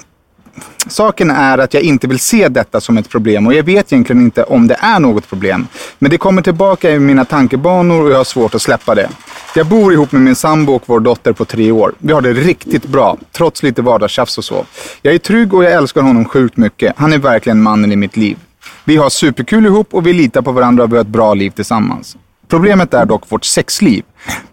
Saken 0.89 1.31
är 1.31 1.59
att 1.59 1.75
jag 1.75 1.83
inte 1.83 2.07
vill 2.07 2.19
se 2.19 2.49
detta 2.49 2.81
som 2.81 2.99
ett 2.99 3.09
problem 3.09 3.47
och 3.47 3.55
jag 3.55 3.63
vet 3.63 3.93
egentligen 3.93 4.23
inte 4.23 4.45
om 4.45 4.67
det 4.67 4.77
är 4.81 5.01
något 5.01 5.29
problem. 5.29 5.67
Men 5.99 6.11
det 6.11 6.19
kommer 6.19 6.43
tillbaka 6.43 6.91
i 6.91 6.99
mina 6.99 7.25
tankebanor 7.25 8.03
och 8.03 8.11
jag 8.11 8.17
har 8.17 8.25
svårt 8.25 8.55
att 8.55 8.63
släppa 8.63 8.95
det. 8.95 9.09
Jag 9.55 9.67
bor 9.67 9.93
ihop 9.93 10.13
med 10.13 10.23
min 10.23 10.35
sambo 10.35 10.73
och 10.73 10.83
vår 10.87 11.01
dotter 11.01 11.33
på 11.33 11.45
tre 11.45 11.71
år. 11.71 11.95
Vi 11.99 12.13
har 12.13 12.21
det 12.21 12.33
riktigt 12.33 12.87
bra, 12.87 13.17
trots 13.33 13.63
lite 13.63 13.83
vardagstjafs 13.83 14.39
och 14.39 14.45
så. 14.45 14.65
Jag 15.03 15.15
är 15.15 15.19
trygg 15.19 15.55
och 15.55 15.65
jag 15.65 15.73
älskar 15.73 16.03
honom 16.03 16.25
sjukt 16.25 16.57
mycket. 16.57 16.95
Han 16.97 17.13
är 17.13 17.19
verkligen 17.19 17.63
mannen 17.63 17.93
i 17.93 17.97
mitt 17.97 18.17
liv. 18.17 18.39
Vi 18.85 18.97
har 18.97 19.11
superkul 19.11 19.67
ihop 19.67 19.95
och 19.95 20.07
vi 20.07 20.13
litar 20.13 20.43
på 20.43 20.53
varandra 20.53 20.85
och 20.85 20.93
vi 20.93 20.97
har 20.97 21.03
ett 21.03 21.07
bra 21.07 21.35
liv 21.35 21.51
tillsammans. 21.51 22.17
Problemet 22.49 22.95
är 22.95 23.05
dock 23.05 23.31
vårt 23.31 23.45
sexliv. 23.45 24.05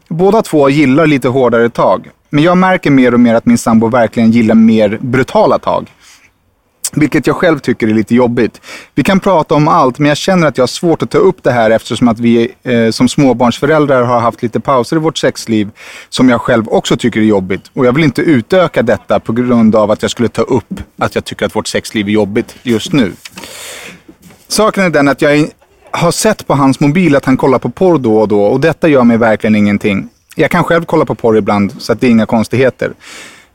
Båda 0.08 0.42
två 0.42 0.70
gillar 0.70 1.08
lite 1.08 1.28
hårdare 1.28 1.70
tag. 1.70 2.10
Men 2.30 2.44
jag 2.44 2.58
märker 2.58 2.92
mer 2.92 3.14
och 3.14 3.20
mer 3.20 3.36
att 3.36 3.46
min 3.46 3.58
sambo 3.58 3.88
verkligen 3.88 4.32
gillar 4.32 4.56
mer 4.56 4.98
brutala 5.02 5.60
tag. 5.60 5.92
Vilket 6.92 7.28
jag 7.28 7.36
själv 7.36 7.60
tycker 7.60 7.88
är 7.88 7.94
lite 7.94 8.16
jobbigt. 8.16 8.62
Vi 8.96 9.04
kan 9.04 9.20
prata 9.20 9.56
om 9.56 9.68
allt, 9.68 10.00
men 10.00 10.10
jag 10.10 10.18
känner 10.18 10.48
att 10.48 10.58
jag 10.58 10.62
har 10.62 10.68
svårt 10.68 11.04
att 11.04 11.10
ta 11.10 11.18
upp 11.18 11.44
det 11.44 11.52
här 11.52 11.72
eftersom 11.72 12.08
att 12.08 12.20
vi 12.20 12.52
eh, 12.64 12.90
som 12.92 13.10
småbarnsföräldrar 13.10 14.04
har 14.04 14.20
haft 14.20 14.44
lite 14.44 14.60
pauser 14.60 14.96
i 14.96 15.00
vårt 15.00 15.18
sexliv 15.18 15.70
som 16.10 16.30
jag 16.30 16.42
själv 16.42 16.70
också 16.70 16.98
tycker 16.98 17.20
är 17.20 17.24
jobbigt. 17.24 17.62
Och 17.74 17.86
jag 17.86 17.94
vill 17.94 18.04
inte 18.04 18.22
utöka 18.22 18.82
detta 18.82 19.20
på 19.20 19.34
grund 19.34 19.76
av 19.76 19.92
att 19.92 20.02
jag 20.02 20.12
skulle 20.12 20.30
ta 20.30 20.42
upp 20.42 20.82
att 20.98 21.16
jag 21.16 21.26
tycker 21.26 21.46
att 21.46 21.56
vårt 21.56 21.68
sexliv 21.68 22.08
är 22.08 22.12
jobbigt 22.12 22.56
just 22.64 22.94
nu. 22.94 23.12
Saken 24.48 24.84
är 24.84 24.90
den 24.90 25.08
att 25.08 25.22
jag 25.22 25.48
har 25.92 26.12
sett 26.12 26.48
på 26.48 26.54
hans 26.54 26.80
mobil 26.80 27.16
att 27.16 27.26
han 27.26 27.38
kollar 27.38 27.60
på 27.60 27.70
porr 27.70 27.98
då 27.98 28.20
och 28.20 28.28
då 28.28 28.44
och 28.44 28.60
detta 28.60 28.88
gör 28.88 29.04
mig 29.04 29.18
verkligen 29.18 29.56
ingenting. 29.56 30.10
Jag 30.40 30.52
kan 30.52 30.64
själv 30.64 30.86
kolla 30.86 31.06
på 31.06 31.16
porr 31.16 31.38
ibland 31.38 31.82
så 31.82 31.94
att 31.94 32.02
det 32.02 32.08
är 32.08 32.12
inga 32.12 32.26
konstigheter. 32.26 32.94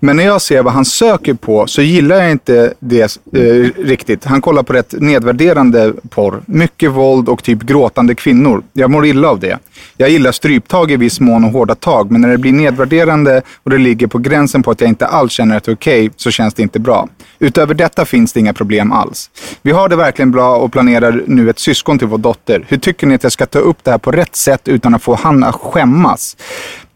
Men 0.04 0.16
när 0.16 0.24
jag 0.24 0.42
ser 0.42 0.62
vad 0.62 0.72
han 0.72 0.84
söker 0.84 1.34
på 1.34 1.66
så 1.66 1.82
gillar 1.82 2.16
jag 2.16 2.30
inte 2.30 2.74
det 2.78 3.18
eh, 3.32 3.84
riktigt. 3.84 4.24
Han 4.24 4.40
kollar 4.40 4.62
på 4.62 4.72
rätt 4.72 4.94
nedvärderande 4.98 5.92
porr. 6.10 6.42
Mycket 6.46 6.90
våld 6.90 7.28
och 7.28 7.42
typ 7.42 7.62
gråtande 7.62 8.14
kvinnor. 8.14 8.62
Jag 8.72 8.90
mår 8.90 9.06
illa 9.06 9.28
av 9.28 9.40
det. 9.40 9.58
Jag 9.96 10.10
gillar 10.10 10.32
stryptag 10.32 10.90
i 10.90 10.96
viss 10.96 11.20
mån 11.20 11.44
och 11.44 11.50
hårda 11.50 11.74
tag. 11.74 12.10
Men 12.10 12.20
när 12.20 12.28
det 12.28 12.38
blir 12.38 12.52
nedvärderande 12.52 13.42
och 13.62 13.70
det 13.70 13.78
ligger 13.78 14.06
på 14.06 14.18
gränsen 14.18 14.62
på 14.62 14.70
att 14.70 14.80
jag 14.80 14.88
inte 14.88 15.06
alls 15.06 15.32
känner 15.32 15.56
att 15.56 15.64
det 15.64 15.72
är 15.72 15.76
okej 15.76 16.10
så 16.16 16.30
känns 16.30 16.54
det 16.54 16.62
inte 16.62 16.78
bra. 16.78 17.08
Utöver 17.38 17.74
detta 17.74 18.04
finns 18.04 18.32
det 18.32 18.40
inga 18.40 18.52
problem 18.52 18.92
alls. 18.92 19.30
Vi 19.62 19.70
har 19.72 19.88
det 19.88 19.96
verkligen 19.96 20.30
bra 20.30 20.56
och 20.56 20.72
planerar 20.72 21.22
nu 21.26 21.50
ett 21.50 21.58
syskon 21.58 21.98
till 21.98 22.08
vår 22.08 22.18
dotter. 22.18 22.64
Hur 22.68 22.78
tycker 22.78 23.06
ni 23.06 23.14
att 23.14 23.22
jag 23.22 23.32
ska 23.32 23.46
ta 23.46 23.58
upp 23.58 23.78
det 23.82 23.90
här 23.90 23.98
på 23.98 24.10
rätt 24.10 24.36
sätt 24.36 24.68
utan 24.68 24.94
att 24.94 25.02
få 25.02 25.14
han 25.14 25.44
att 25.44 25.54
skämmas? 25.54 26.36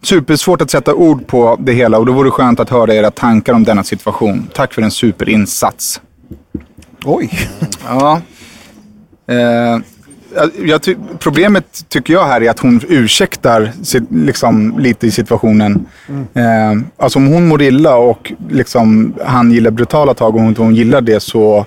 Supersvårt 0.02 0.62
att 0.62 0.70
sätta 0.70 0.94
ord 0.94 1.26
på 1.26 1.56
det 1.60 1.72
hela 1.72 1.98
och 1.98 2.06
då 2.06 2.12
vore 2.12 2.26
det 2.26 2.30
skönt 2.30 2.60
att 2.60 2.70
höra 2.70 2.94
era 2.94 3.10
tankar 3.10 3.52
om 3.52 3.64
denna 3.64 3.84
situation. 3.84 4.48
Tack 4.54 4.74
för 4.74 4.82
en 4.82 4.90
superinsats. 4.90 6.00
Oj. 7.04 7.30
Ja. 7.86 8.20
Eh, 9.26 9.78
jag 10.64 10.82
ty 10.82 10.96
problemet 11.18 11.84
tycker 11.88 12.14
jag 12.14 12.26
här 12.26 12.42
är 12.42 12.50
att 12.50 12.58
hon 12.58 12.80
ursäktar 12.88 13.72
sit, 13.82 14.04
liksom, 14.10 14.78
lite 14.78 15.06
i 15.06 15.10
situationen. 15.10 15.86
Eh, 16.34 16.74
alltså 16.96 17.18
om 17.18 17.26
hon 17.26 17.48
mår 17.48 17.62
illa 17.62 17.96
och 17.96 18.32
liksom, 18.50 19.14
han 19.24 19.52
gillar 19.52 19.70
brutala 19.70 20.14
tag 20.14 20.34
och 20.34 20.40
hon, 20.40 20.56
hon 20.56 20.74
gillar 20.74 21.00
det 21.00 21.20
så 21.20 21.66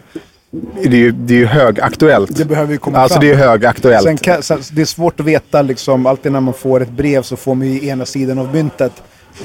är 0.84 0.90
det 0.90 0.98
ju, 0.98 1.12
det 1.12 1.34
är 1.34 1.38
ju 1.38 1.46
högaktuellt. 1.46 2.38
Det 2.38 2.46
behöver 2.46 2.72
ju 2.72 2.78
komma 2.78 2.98
Alltså 2.98 3.20
fram. 3.20 3.28
det 3.28 3.32
är 3.34 3.36
högaktuellt. 3.38 4.04
Sen 4.04 4.18
kan, 4.18 4.44
sen, 4.44 4.60
det 4.72 4.82
är 4.82 4.86
svårt 4.86 5.20
att 5.20 5.26
veta, 5.26 5.62
liksom, 5.62 6.06
alltid 6.06 6.32
när 6.32 6.40
man 6.40 6.54
får 6.54 6.82
ett 6.82 6.92
brev 6.92 7.22
så 7.22 7.36
får 7.36 7.56
man 7.56 7.68
ju 7.68 7.88
ena 7.88 8.06
sidan 8.06 8.40
av 8.40 8.54
myntet. 8.56 8.92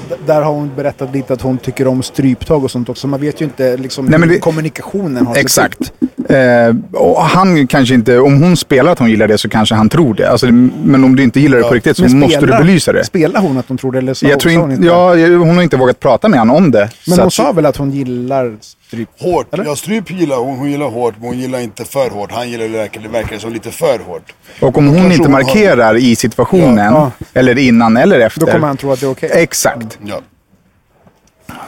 D- 0.09 0.15
där 0.25 0.41
har 0.41 0.51
hon 0.53 0.71
berättat 0.75 1.13
lite 1.13 1.33
att 1.33 1.41
hon 1.41 1.57
tycker 1.57 1.87
om 1.87 2.03
stryptag 2.03 2.63
och 2.63 2.71
sånt 2.71 2.89
också. 2.89 3.07
Man 3.07 3.21
vet 3.21 3.41
ju 3.41 3.45
inte 3.45 3.77
liksom, 3.77 4.05
Nej, 4.05 4.19
hur 4.19 4.27
det- 4.27 4.39
kommunikationen 4.39 5.27
har 5.27 5.35
Exakt. 5.35 5.91
Eh, 6.29 6.75
och 6.93 7.21
han 7.23 7.67
kanske 7.67 7.93
inte, 7.95 8.19
om 8.19 8.41
hon 8.43 8.57
spelar 8.57 8.91
att 8.91 8.99
hon 8.99 9.09
gillar 9.09 9.27
det 9.27 9.37
så 9.37 9.49
kanske 9.49 9.75
han 9.75 9.89
tror 9.89 10.13
det. 10.13 10.29
Alltså, 10.29 10.45
men 10.83 11.03
om 11.03 11.15
du 11.15 11.23
inte 11.23 11.39
gillar 11.39 11.57
det 11.57 11.63
på 11.63 11.73
riktigt 11.73 11.97
så 11.97 12.03
Men 12.03 12.19
måste 12.19 12.39
du 12.39 12.47
belysa 12.47 12.93
det. 12.93 13.03
Spelar 13.05 13.41
hon 13.41 13.57
att 13.57 13.65
hon 13.67 13.77
tror 13.77 13.91
det 13.91 13.97
eller 13.97 14.25
Jag 14.29 14.39
tror 14.39 14.51
sa 14.51 14.59
hon 14.59 14.71
inte, 14.71 14.85
ja, 14.87 15.15
hon 15.15 15.55
har 15.55 15.63
inte 15.63 15.77
vågat 15.77 15.99
prata 15.99 16.27
med 16.29 16.39
honom 16.39 16.55
om 16.55 16.71
det. 16.71 16.89
Men 17.07 17.17
hon 17.19 17.27
att- 17.27 17.33
sa 17.33 17.51
väl 17.51 17.65
att 17.65 17.77
hon 17.77 17.91
gillar 17.91 18.55
stryp? 18.87 19.09
Hårt. 19.19 19.47
Ja, 19.65 19.75
stryp 19.75 20.11
gillar 20.11 20.37
hon. 20.37 20.57
Hon 20.57 20.71
gillar 20.71 20.89
hårt, 20.89 21.13
men 21.17 21.27
hon 21.27 21.39
gillar 21.39 21.59
inte 21.59 21.85
för 21.85 22.09
hårt. 22.09 22.31
Han 22.31 22.49
gillar 22.49 22.63
det 22.63 22.77
verkar, 22.77 23.01
det 23.01 23.07
verkar 23.09 23.37
som 23.37 23.53
lite 23.53 23.71
för 23.71 23.99
hårt. 23.99 24.33
Och 24.61 24.77
om 24.77 24.87
hon 24.87 25.11
inte 25.11 25.23
hon 25.23 25.33
har- 25.33 25.41
markerar 25.43 25.97
i 25.97 26.15
situationen, 26.15 26.93
Ja, 26.93 27.11
eller 27.33 27.57
innan 27.57 27.97
eller 27.97 28.19
efter. 28.19 28.39
Då 28.41 28.47
kommer 28.47 28.67
han 28.67 28.77
tro 28.77 28.91
att 28.91 28.99
det 28.99 29.05
är 29.05 29.11
okej. 29.11 29.29
Exakt. 29.33 29.99
Ja. 30.05 30.19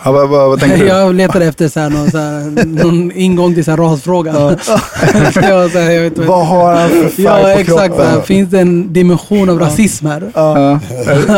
Ja, 0.03 0.11
vad, 0.11 0.29
vad, 0.29 0.49
vad 0.49 0.59
tänker 0.59 0.77
du? 0.77 0.85
Jag 0.87 1.15
letar 1.15 1.41
efter 1.41 1.67
så 1.67 1.79
här, 1.79 1.89
någon, 1.89 2.11
så 2.11 2.17
här, 2.17 2.65
någon 2.65 3.11
ingång 3.11 3.53
till 3.53 3.65
så 3.65 3.71
här, 3.71 3.77
rasfråga. 3.77 4.31
jag, 4.31 4.41
var 5.53 5.69
så 5.69 5.79
här, 5.79 5.91
jag 5.91 6.01
vet, 6.01 6.11
inte. 6.17 6.27
Vad 6.27 6.47
har 6.47 6.73
han 6.73 6.89
för 6.89 7.09
färg 7.09 7.25
Ja, 7.25 7.39
på 7.41 7.47
exakt. 7.47 7.69
Så 7.69 7.79
här, 7.79 7.87
kroppen? 7.87 8.23
finns 8.23 8.49
det 8.49 8.59
en 8.59 8.93
dimension 8.93 9.49
av 9.49 9.59
rasism 9.59 10.05
här? 10.05 10.31
Ja. 10.33 10.79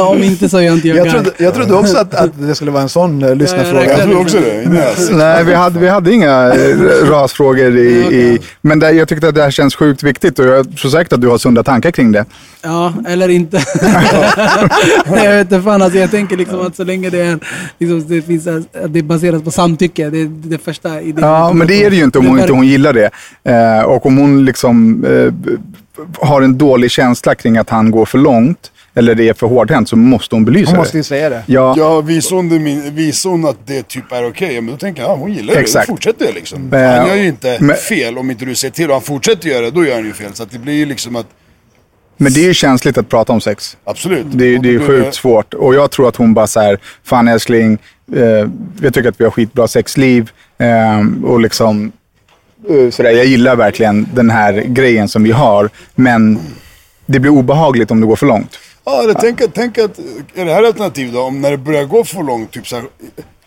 Om 0.08 0.24
inte 0.24 0.50
så 0.50 0.58
är 0.58 0.62
jag 0.62 0.76
inte 0.76 0.88
jag 0.88 0.98
Jag 0.98 1.10
trodde, 1.10 1.32
jag 1.38 1.54
trodde 1.54 1.74
också 1.74 1.98
att, 1.98 2.16
att 2.16 2.32
det 2.36 2.56
skulle 2.56 2.72
vara 2.72 2.84
en 2.84 2.90
sån 2.90 3.24
uh, 3.24 3.36
lyssnarfråga. 3.36 3.84
Ja, 3.84 3.98
Jag 3.98 4.02
tror 4.02 4.22
också 4.22 4.38
det. 4.38 4.76
Yes. 4.76 5.10
Nej, 5.12 5.44
vi 5.44 5.54
hade, 5.54 5.80
vi 5.80 5.88
hade 5.88 6.14
inga 6.14 6.54
eh, 6.54 6.78
rasfrågor 7.10 7.78
i... 7.78 7.92
i 7.92 8.40
men 8.62 8.80
det, 8.80 8.92
jag 8.92 9.08
tyckte 9.08 9.28
att 9.28 9.36
det 9.36 9.44
här 9.44 9.52
känns 9.52 9.76
sjukt 9.76 10.04
viktigt 10.04 10.40
och 10.40 10.46
jag 10.46 10.78
tror 10.78 10.92
säkert 10.92 11.14
att 11.14 11.22
du 11.22 11.28
har 11.28 11.38
sunda 11.38 11.64
tankar 11.64 11.92
kring 11.92 12.12
det. 12.12 12.26
Ja, 12.62 12.94
eller 13.08 13.30
inte. 13.30 13.64
jag 15.06 15.32
vet 15.32 15.42
inte 15.42 15.62
fan, 15.62 15.82
alltså, 15.82 16.00
jag 16.00 16.12
tänker 16.12 16.38
liksom 16.38 16.62
att 16.62 16.76
så 16.76 16.84
länge 16.84 17.10
det 17.10 17.22
är, 17.22 17.40
liksom, 17.80 18.08
det 18.08 18.22
finns, 18.22 18.41
att 18.48 18.94
det 18.94 19.00
är 19.00 19.04
baserat 19.04 19.44
på 19.44 19.52
samtycke, 19.52 20.10
det 20.10 20.22
är 20.22 20.26
det 20.26 20.58
första 20.58 21.02
idén. 21.02 21.24
Ja, 21.26 21.54
men 21.54 21.68
det 21.68 21.84
är 21.84 21.90
det 21.90 21.96
ju 21.96 22.04
inte 22.04 22.20
om 22.20 22.26
hon 22.28 22.40
inte 22.40 22.54
hon 22.54 22.68
gillar 22.68 22.94
det. 22.94 23.10
Eh, 23.44 23.82
och 23.84 24.06
om 24.06 24.18
hon 24.18 24.46
liksom 24.46 25.06
eh, 25.06 25.34
har 26.20 26.42
en 26.42 26.58
dålig 26.58 26.92
känsla 26.92 27.36
kring 27.36 27.58
att 27.58 27.70
han 27.70 27.92
går 27.92 28.06
för 28.06 28.18
långt, 28.18 28.72
eller 28.94 29.16
det 29.16 29.30
är 29.30 29.34
för 29.34 29.48
hårdhänt, 29.48 29.90
så 29.90 29.96
måste 29.96 30.36
hon 30.36 30.46
belysa 30.46 30.72
Hon 30.72 30.78
måste 30.78 30.94
det. 30.94 31.00
ju 31.00 31.04
säga 31.04 31.30
det. 31.30 31.44
Ja, 31.46 31.76
Ja, 31.78 32.02
visar 32.02 32.36
hon, 32.36 32.50
det 32.50 32.90
visar 32.92 33.30
hon 33.30 33.46
att 33.46 33.68
det 33.68 33.88
typ 33.88 34.12
är 34.12 34.28
okej, 34.30 34.56
ja, 34.56 34.62
men 34.62 34.72
då 34.72 34.78
tänker 34.78 35.02
jag, 35.02 35.12
ja, 35.12 35.16
hon 35.16 35.34
gillar 35.34 35.54
det. 35.54 35.60
Exakt. 35.60 35.88
Då 35.88 35.94
fortsätter 35.94 36.26
jag 36.26 36.36
liksom. 36.36 36.74
Eh, 36.74 36.80
Han 36.80 37.08
gör 37.08 37.16
ju 37.16 37.28
inte 37.28 37.58
men- 37.60 37.76
fel 37.76 38.18
om 38.18 38.32
inte 38.32 38.46
du 38.46 38.56
säger 38.56 38.72
till 38.72 38.88
och 38.88 38.94
han 38.94 39.02
fortsätter 39.02 39.50
göra 39.50 39.62
det, 39.66 39.72
då 39.72 39.86
gör 39.86 39.96
han 39.96 40.06
ju 40.06 40.14
fel. 40.14 40.34
Så 40.34 40.44
att 40.44 40.52
det 40.52 40.60
blir 40.60 40.74
ju 40.74 40.86
liksom 40.86 41.16
att, 41.16 41.26
men 42.18 42.34
det 42.34 42.40
är 42.40 42.46
ju 42.46 42.54
känsligt 42.54 42.98
att 42.98 43.10
prata 43.10 43.34
om 43.34 43.42
sex. 43.42 43.78
absolut. 43.84 44.26
Det, 44.32 44.58
det 44.58 44.70
är 44.70 44.72
ju 44.74 44.88
sjukt 44.88 45.16
svårt. 45.16 45.54
Och 45.54 45.76
jag 45.76 45.92
tror 45.92 46.08
att 46.08 46.16
hon 46.16 46.34
bara 46.34 46.48
så 46.48 46.60
här, 46.60 46.80
fan 47.04 47.28
älskling, 47.28 47.78
eh, 48.16 48.50
jag 48.82 48.94
tycker 48.94 49.10
att 49.10 49.20
vi 49.20 49.24
har 49.24 49.32
skitbra 49.32 49.68
sexliv. 49.68 50.32
Eh, 50.58 51.26
och 51.26 51.40
liksom, 51.40 51.92
eh, 52.70 52.90
sådär, 52.92 53.12
jag 53.12 53.26
gillar 53.26 53.56
verkligen 53.56 54.08
den 54.14 54.30
här 54.30 54.54
grejen 54.54 55.08
som 55.08 55.24
vi 55.24 55.32
har. 55.32 55.70
Men 55.96 56.40
det 57.06 57.20
blir 57.20 57.32
obehagligt 57.32 57.92
om 57.92 58.02
det 58.02 58.08
går 58.08 58.16
för 58.16 58.26
långt. 58.26 58.60
Ja, 58.86 59.04
eller 59.04 59.14
tänk, 59.14 59.42
att- 59.42 59.54
tänk 59.54 59.78
att, 59.78 60.00
är 60.36 60.46
det 60.46 60.54
här 60.54 60.64
alternativ 60.64 61.12
då, 61.14 61.22
om 61.22 61.42
när 61.42 61.52
det 61.52 61.58
börjar 61.58 61.84
gå 61.86 62.04
för 62.04 62.24
långt, 62.24 62.52
typ 62.52 62.68
såhär, 62.68 62.86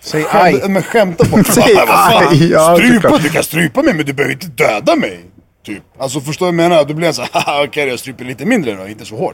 Säg 0.00 0.24
aj. 0.30 0.62
men 0.68 0.82
skämta 0.82 1.24
på 1.24 1.44
Säg 1.52 1.76
aj, 1.88 2.50
ja, 2.50 2.76
strypa, 2.78 3.18
du 3.18 3.28
kan 3.28 3.42
strypa 3.42 3.82
mig 3.82 3.94
men 3.94 4.06
du 4.06 4.12
behöver 4.12 4.32
inte 4.32 4.46
döda 4.46 4.96
mig. 4.96 5.20
Typ. 5.66 5.82
Alltså 5.98 6.20
förstår 6.20 6.46
du 6.46 6.52
vad 6.56 6.64
jag 6.64 6.70
menar? 6.70 6.84
Då 6.84 6.94
blir 6.94 7.06
jag 7.08 7.14
såhär, 7.14 7.64
okej 7.68 7.88
jag 7.88 7.98
stryper 7.98 8.24
lite 8.24 8.44
mindre 8.44 8.74
då, 8.74 8.88
inte 8.88 9.04
så 9.04 9.16
hårt. 9.16 9.33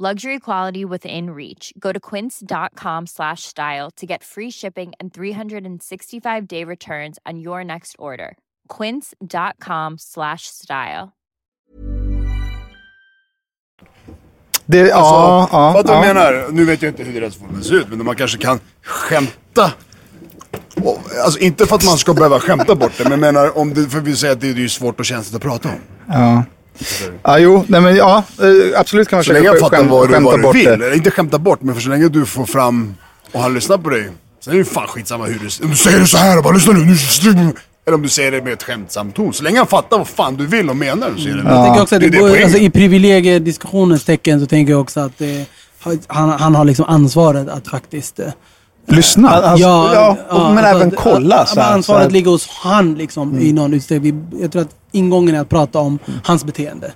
Luxury 0.00 0.38
quality 0.38 0.82
within 0.84 1.30
reach. 1.30 1.74
Go 1.78 1.92
to 1.92 2.00
quince.com 2.00 3.06
slash 3.06 3.42
style 3.42 3.90
to 3.96 4.06
get 4.06 4.24
free 4.24 4.50
shipping 4.50 4.92
and 4.98 5.12
365 5.12 6.48
day 6.48 6.64
returns 6.64 7.18
on 7.26 7.38
your 7.38 7.64
next 7.64 7.96
order. 7.98 8.38
quince.com 8.78 9.98
slash 9.98 10.46
style. 10.46 11.12
Det, 14.66 14.78
ja, 14.78 15.48
ja, 15.52 15.72
Fattar 15.72 15.82
du 15.82 15.88
vad 15.88 16.08
ja. 16.08 16.14
menar? 16.14 16.48
Nu 16.52 16.64
vet 16.64 16.82
jag 16.82 16.90
inte 16.90 17.02
hur 17.02 17.20
deras 17.20 17.36
former 17.36 17.60
ser 17.60 17.74
ut, 17.74 17.88
men 17.88 18.04
man 18.04 18.16
kanske 18.16 18.38
kan 18.38 18.60
skämta. 18.82 19.72
Och, 20.74 20.98
alltså 21.24 21.38
inte 21.38 21.66
för 21.66 21.76
att 21.76 21.84
man 21.84 21.98
ska 21.98 22.14
behöva 22.14 22.40
skämta 22.40 22.74
bort 22.74 22.92
det, 22.98 23.08
men 23.08 23.20
menar 23.20 23.58
om 23.58 23.74
det, 23.74 23.88
för 23.88 24.00
vi 24.00 24.16
säger 24.16 24.32
att 24.32 24.40
det 24.40 24.48
är 24.48 24.54
ju 24.54 24.68
svårt 24.68 25.00
och 25.00 25.06
känsligt 25.06 25.36
att 25.36 25.42
prata 25.42 25.68
om. 25.68 25.80
Ja. 26.08 26.44
Ja, 27.22 27.38
jo, 27.38 27.64
nej 27.66 27.80
men 27.80 27.96
ja, 27.96 28.22
eh, 28.42 28.80
absolut 28.80 29.08
kan 29.08 29.16
man 29.16 29.24
Så 29.24 29.32
länge 29.32 29.46
jag 29.46 29.58
fattar 29.60 29.76
skäm- 29.78 29.88
vad 29.88 30.08
du, 30.08 30.12
skämta 30.14 30.30
vad 30.30 30.38
du 30.38 30.42
bort 30.42 30.54
vill, 30.54 30.64
det. 30.64 30.72
eller 30.74 30.94
inte 30.94 31.10
skämta 31.10 31.38
bort, 31.38 31.62
men 31.62 31.74
för 31.74 31.82
så 31.82 31.88
länge 31.88 32.08
du 32.08 32.26
får 32.26 32.46
fram 32.46 32.94
och 33.32 33.40
han 33.40 33.54
lyssnar 33.54 33.78
på 33.78 33.90
dig. 33.90 34.08
Sen 34.44 34.50
är 34.52 34.54
det 34.56 34.58
ju 34.58 34.64
fan 34.64 34.86
skitsamma 34.88 35.24
hur 35.24 35.34
du, 35.38 35.64
om 35.64 35.70
du 35.70 35.76
säger 35.76 35.98
det 36.00 36.06
så 36.06 36.16
här 36.18 36.36
och 36.38 36.42
bara 36.44 36.54
lyssna 36.54 36.72
nu, 36.72 36.84
nu. 37.34 37.52
Eller 37.86 37.94
om 37.94 38.02
du 38.02 38.08
säger 38.08 38.30
det 38.32 38.42
med 38.42 38.52
ett 38.52 38.62
skämtsamt 38.62 39.14
ton. 39.16 39.32
Så 39.34 39.42
länge 39.42 39.58
han 39.58 39.66
fattar 39.66 39.98
vad 39.98 40.08
fan 40.08 40.36
du 40.36 40.46
vill 40.46 40.70
och 40.70 40.76
menar 40.76 41.10
så 41.16 41.28
är 41.28 41.32
det 41.32 41.42
Jag 41.50 41.64
tänker 41.66 41.82
också 41.82 41.94
att 41.94 42.00
det 42.00 42.08
det 42.08 42.18
går, 42.18 42.42
alltså, 42.42 42.58
I 42.58 42.70
privilegiediskussionens 42.70 44.04
tecken 44.04 44.40
så 44.40 44.46
tänker 44.46 44.72
jag 44.72 44.80
också 44.80 45.00
att 45.00 45.18
det, 45.18 45.44
han, 46.06 46.30
han 46.30 46.54
har 46.54 46.64
liksom 46.64 46.84
ansvaret 46.88 47.48
att 47.48 47.68
faktiskt... 47.68 48.18
eh, 48.20 48.26
Lyssna. 48.86 49.28
Alltså, 49.28 49.62
ja, 49.66 50.16
och- 50.30 50.54
men 50.54 50.64
även 50.64 50.90
kolla, 50.90 51.36
Att, 51.38 51.48
så 51.48 51.60
här, 51.60 51.72
ansvaret 51.74 52.02
så 52.02 52.06
att- 52.06 52.12
ligger 52.12 52.30
hos 52.30 52.48
han 52.48 52.94
liksom, 52.94 53.38
i 53.40 53.52
någon 53.52 53.74
utsträckning. 53.74 54.26
Jag 54.40 54.52
tror 54.52 54.62
att 54.62 54.74
ingången 54.92 55.34
är 55.34 55.40
att 55.40 55.48
prata 55.48 55.78
om 55.78 55.98
hans 56.24 56.44
beteende. 56.44 56.92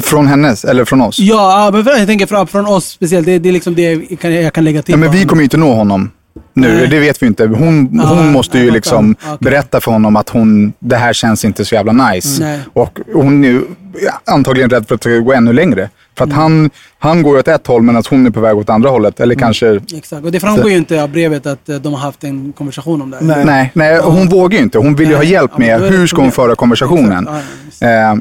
Från 0.00 0.26
hennes, 0.26 0.64
eller 0.64 0.84
från 0.84 1.00
oss? 1.00 1.18
Ja, 1.18 1.70
men 1.72 1.86
jag 1.86 2.06
tänker 2.06 2.26
från, 2.26 2.46
från 2.46 2.66
oss 2.66 2.86
speciellt. 2.86 3.26
Det, 3.26 3.38
det 3.38 3.48
är 3.48 3.52
liksom 3.52 3.74
det 3.74 3.92
jag 3.92 4.20
kan, 4.20 4.34
jag 4.34 4.52
kan 4.52 4.64
lägga 4.64 4.82
till. 4.82 4.92
Ja, 4.92 4.98
men 4.98 5.10
vi 5.10 5.24
kommer 5.24 5.42
ju 5.42 5.44
inte 5.44 5.56
nå 5.56 5.74
honom 5.74 6.10
nu. 6.54 6.74
Nej. 6.76 6.88
Det 6.88 7.00
vet 7.00 7.22
vi 7.22 7.26
inte. 7.26 7.46
Hon, 7.46 7.56
hon 7.58 8.00
Ja, 8.18 8.22
måste 8.22 8.58
ju 8.58 8.70
liksom. 8.70 9.14
Okej. 9.24 9.36
berätta 9.40 9.80
för 9.80 9.92
honom 9.92 10.16
att 10.16 10.28
hon, 10.28 10.72
det 10.78 10.96
här 10.96 11.12
känns 11.12 11.44
inte 11.44 11.64
så 11.64 11.74
jävla 11.74 11.92
nice. 11.92 12.42
Nej. 12.44 12.58
Och 12.72 13.00
hon 13.14 13.44
är 13.44 13.48
ju 13.48 13.62
antagligen 14.24 14.70
rädd 14.70 14.88
för 14.88 14.94
att 14.94 15.00
det 15.00 15.10
ska 15.10 15.18
gå 15.18 15.32
ännu 15.32 15.52
längre. 15.52 15.88
För 16.18 16.24
att 16.24 16.30
Mm. 16.30 16.38
han, 16.42 16.70
han 16.98 17.22
går 17.22 17.38
åt 17.38 17.48
ett 17.48 17.66
håll 17.66 17.82
men 17.82 17.96
att 17.96 18.06
hon 18.06 18.26
är 18.26 18.30
på 18.30 18.40
väg 18.40 18.56
åt 18.56 18.70
andra 18.70 18.90
hållet. 18.90 19.20
Eller 19.20 19.34
kanske... 19.34 19.80
Exakt, 19.96 20.24
och 20.24 20.32
det 20.32 20.40
framgår 20.40 20.70
ju 20.70 20.76
inte 20.76 21.02
av 21.02 21.08
brevet 21.10 21.46
att 21.46 21.68
eh, 21.68 21.76
de 21.76 21.92
har 21.92 22.00
haft 22.00 22.24
en 22.24 22.52
konversation 22.52 23.02
om 23.02 23.10
det. 23.10 23.16
här. 23.34 23.44
Nej, 23.44 23.70
nej, 23.74 24.00
hon 24.02 24.28
vågar 24.28 24.58
ju 24.58 24.64
inte. 24.64 24.78
Hon 24.78 24.94
vill 24.94 25.08
ju 25.08 25.14
ha 25.14 25.22
Nej. 25.22 25.32
hjälp 25.32 25.50
Ja, 25.54 25.58
med 25.58 25.80
det 25.80 25.88
hur 25.88 26.06
ska 26.06 26.20
hon 26.22 26.32
föra 26.32 26.54
konversationen. 26.54 27.28
Ja, 27.30 27.40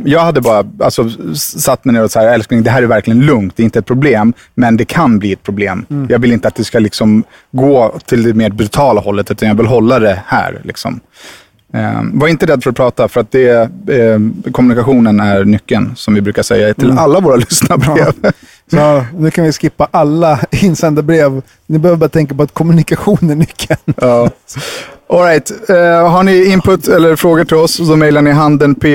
jag 0.06 0.20
hade 0.20 0.42
bara 0.42 0.66
alltså, 0.80 1.10
satt 1.36 1.86
mig 1.86 1.94
ner 1.94 2.04
och 2.04 2.12
så 2.12 2.20
här, 2.20 2.28
älskling, 2.28 2.64
det 2.64 2.70
här 2.70 2.84
är 2.84 2.88
verkligen 2.88 3.20
lugnt. 3.26 3.54
Det 3.56 3.64
är 3.64 3.66
inte 3.66 3.80
ett 3.80 3.86
problem, 3.86 4.34
men 4.56 4.78
det 4.78 4.86
kan 4.86 5.20
bli 5.20 5.34
ett 5.34 5.44
problem. 5.44 5.86
Mm. 5.90 6.08
Jag 6.10 6.20
vill 6.20 6.32
inte 6.32 6.48
att 6.48 6.56
det 6.56 6.64
ska 6.64 6.80
liksom 6.80 7.24
gå 7.52 8.00
till 8.06 8.24
det 8.24 8.34
mer 8.34 8.50
brutala 8.50 9.02
hållet, 9.02 9.32
utan 9.32 9.48
jag 9.50 9.56
vill 9.56 9.66
hålla 9.66 10.00
det 10.00 10.20
här. 10.26 10.62
Liksom. 10.64 11.00
Eh, 11.74 12.02
var 12.14 12.28
inte 12.28 12.46
rädd 12.46 12.64
för 12.64 12.70
att 12.70 12.76
prata, 12.76 13.08
för 13.08 13.22
att 13.22 13.32
det, 13.32 13.50
eh, 13.88 14.20
kommunikationen 14.52 15.20
är 15.20 15.44
nyckeln, 15.46 15.92
som 15.96 16.14
vi 16.14 16.22
brukar 16.22 16.44
säga 16.44 16.74
till 16.74 16.86
Mm. 16.86 16.98
alla 16.98 17.20
våra 17.20 17.36
lyssnarbrev. 17.50 18.14
Så 18.72 19.06
nu 19.18 19.32
kan 19.32 19.44
vi 19.46 19.52
skippa 19.52 19.88
alla 19.92 20.40
insändda 20.52 21.02
brev. 21.02 21.42
Ni 21.68 21.80
behöver 21.80 21.98
bara 22.00 22.10
tänka 22.10 22.36
på 22.36 22.44
att 22.44 22.54
kommunikation 22.54 23.30
är 23.30 23.36
nyckeln. 23.36 23.80
Ja. 24.02 24.30
All 25.10 25.24
right. 25.24 25.70
Eh, 25.70 26.10
har 26.10 26.24
ni 26.24 26.46
input 26.46 26.88
eller 26.88 27.16
frågor 27.16 27.44
till 27.44 27.58
oss 27.58 27.76
så 27.76 27.96
mejlar 27.96 28.22
ni 28.22 28.32
handenph 28.32 28.86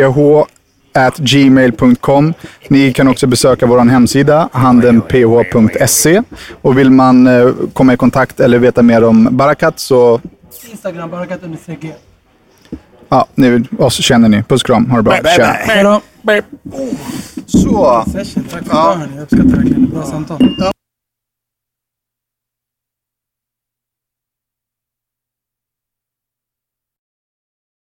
at 0.96 1.16
gmail.com. 1.16 2.34
Ni 2.68 2.92
kan 2.92 3.08
också 3.08 3.26
besöka 3.26 3.66
vår 3.66 3.78
hemsida, 3.78 4.48
handenph.se. 4.52 6.22
Och 6.62 6.78
vill 6.78 6.90
man 6.90 7.26
eh, 7.26 7.48
komma 7.72 7.94
i 7.94 7.96
kontakt 7.96 8.40
eller 8.40 8.58
veta 8.58 8.82
mer 8.82 9.04
om 9.04 9.28
Barakat 9.30 9.78
så, 9.78 10.20
Instagram, 10.70 11.10
barakat 11.10 11.42
understreck 11.42 11.78
ja, 13.08 13.26
ni, 13.34 13.64
oss 13.78 13.94
känner 13.94 14.28
ni. 14.28 14.42
Puss 14.42 14.62
kram, 14.62 14.90
ha 14.90 14.96
det 14.96 15.02
bra. 15.02 15.16
Tja. 15.36 15.44
Hej 15.44 15.84
då. 15.84 16.00
Så. 17.46 18.04
Session. 18.12 18.44
Tack 18.44 18.64
för 18.64 18.72
idag 18.72 18.96
hörni. 18.96 19.12
Jag 19.14 19.22
uppskattar 19.22 19.48
verkligen 19.48 19.84
det. 19.84 19.90
Bra 19.90 20.02
samtal. 20.02 20.72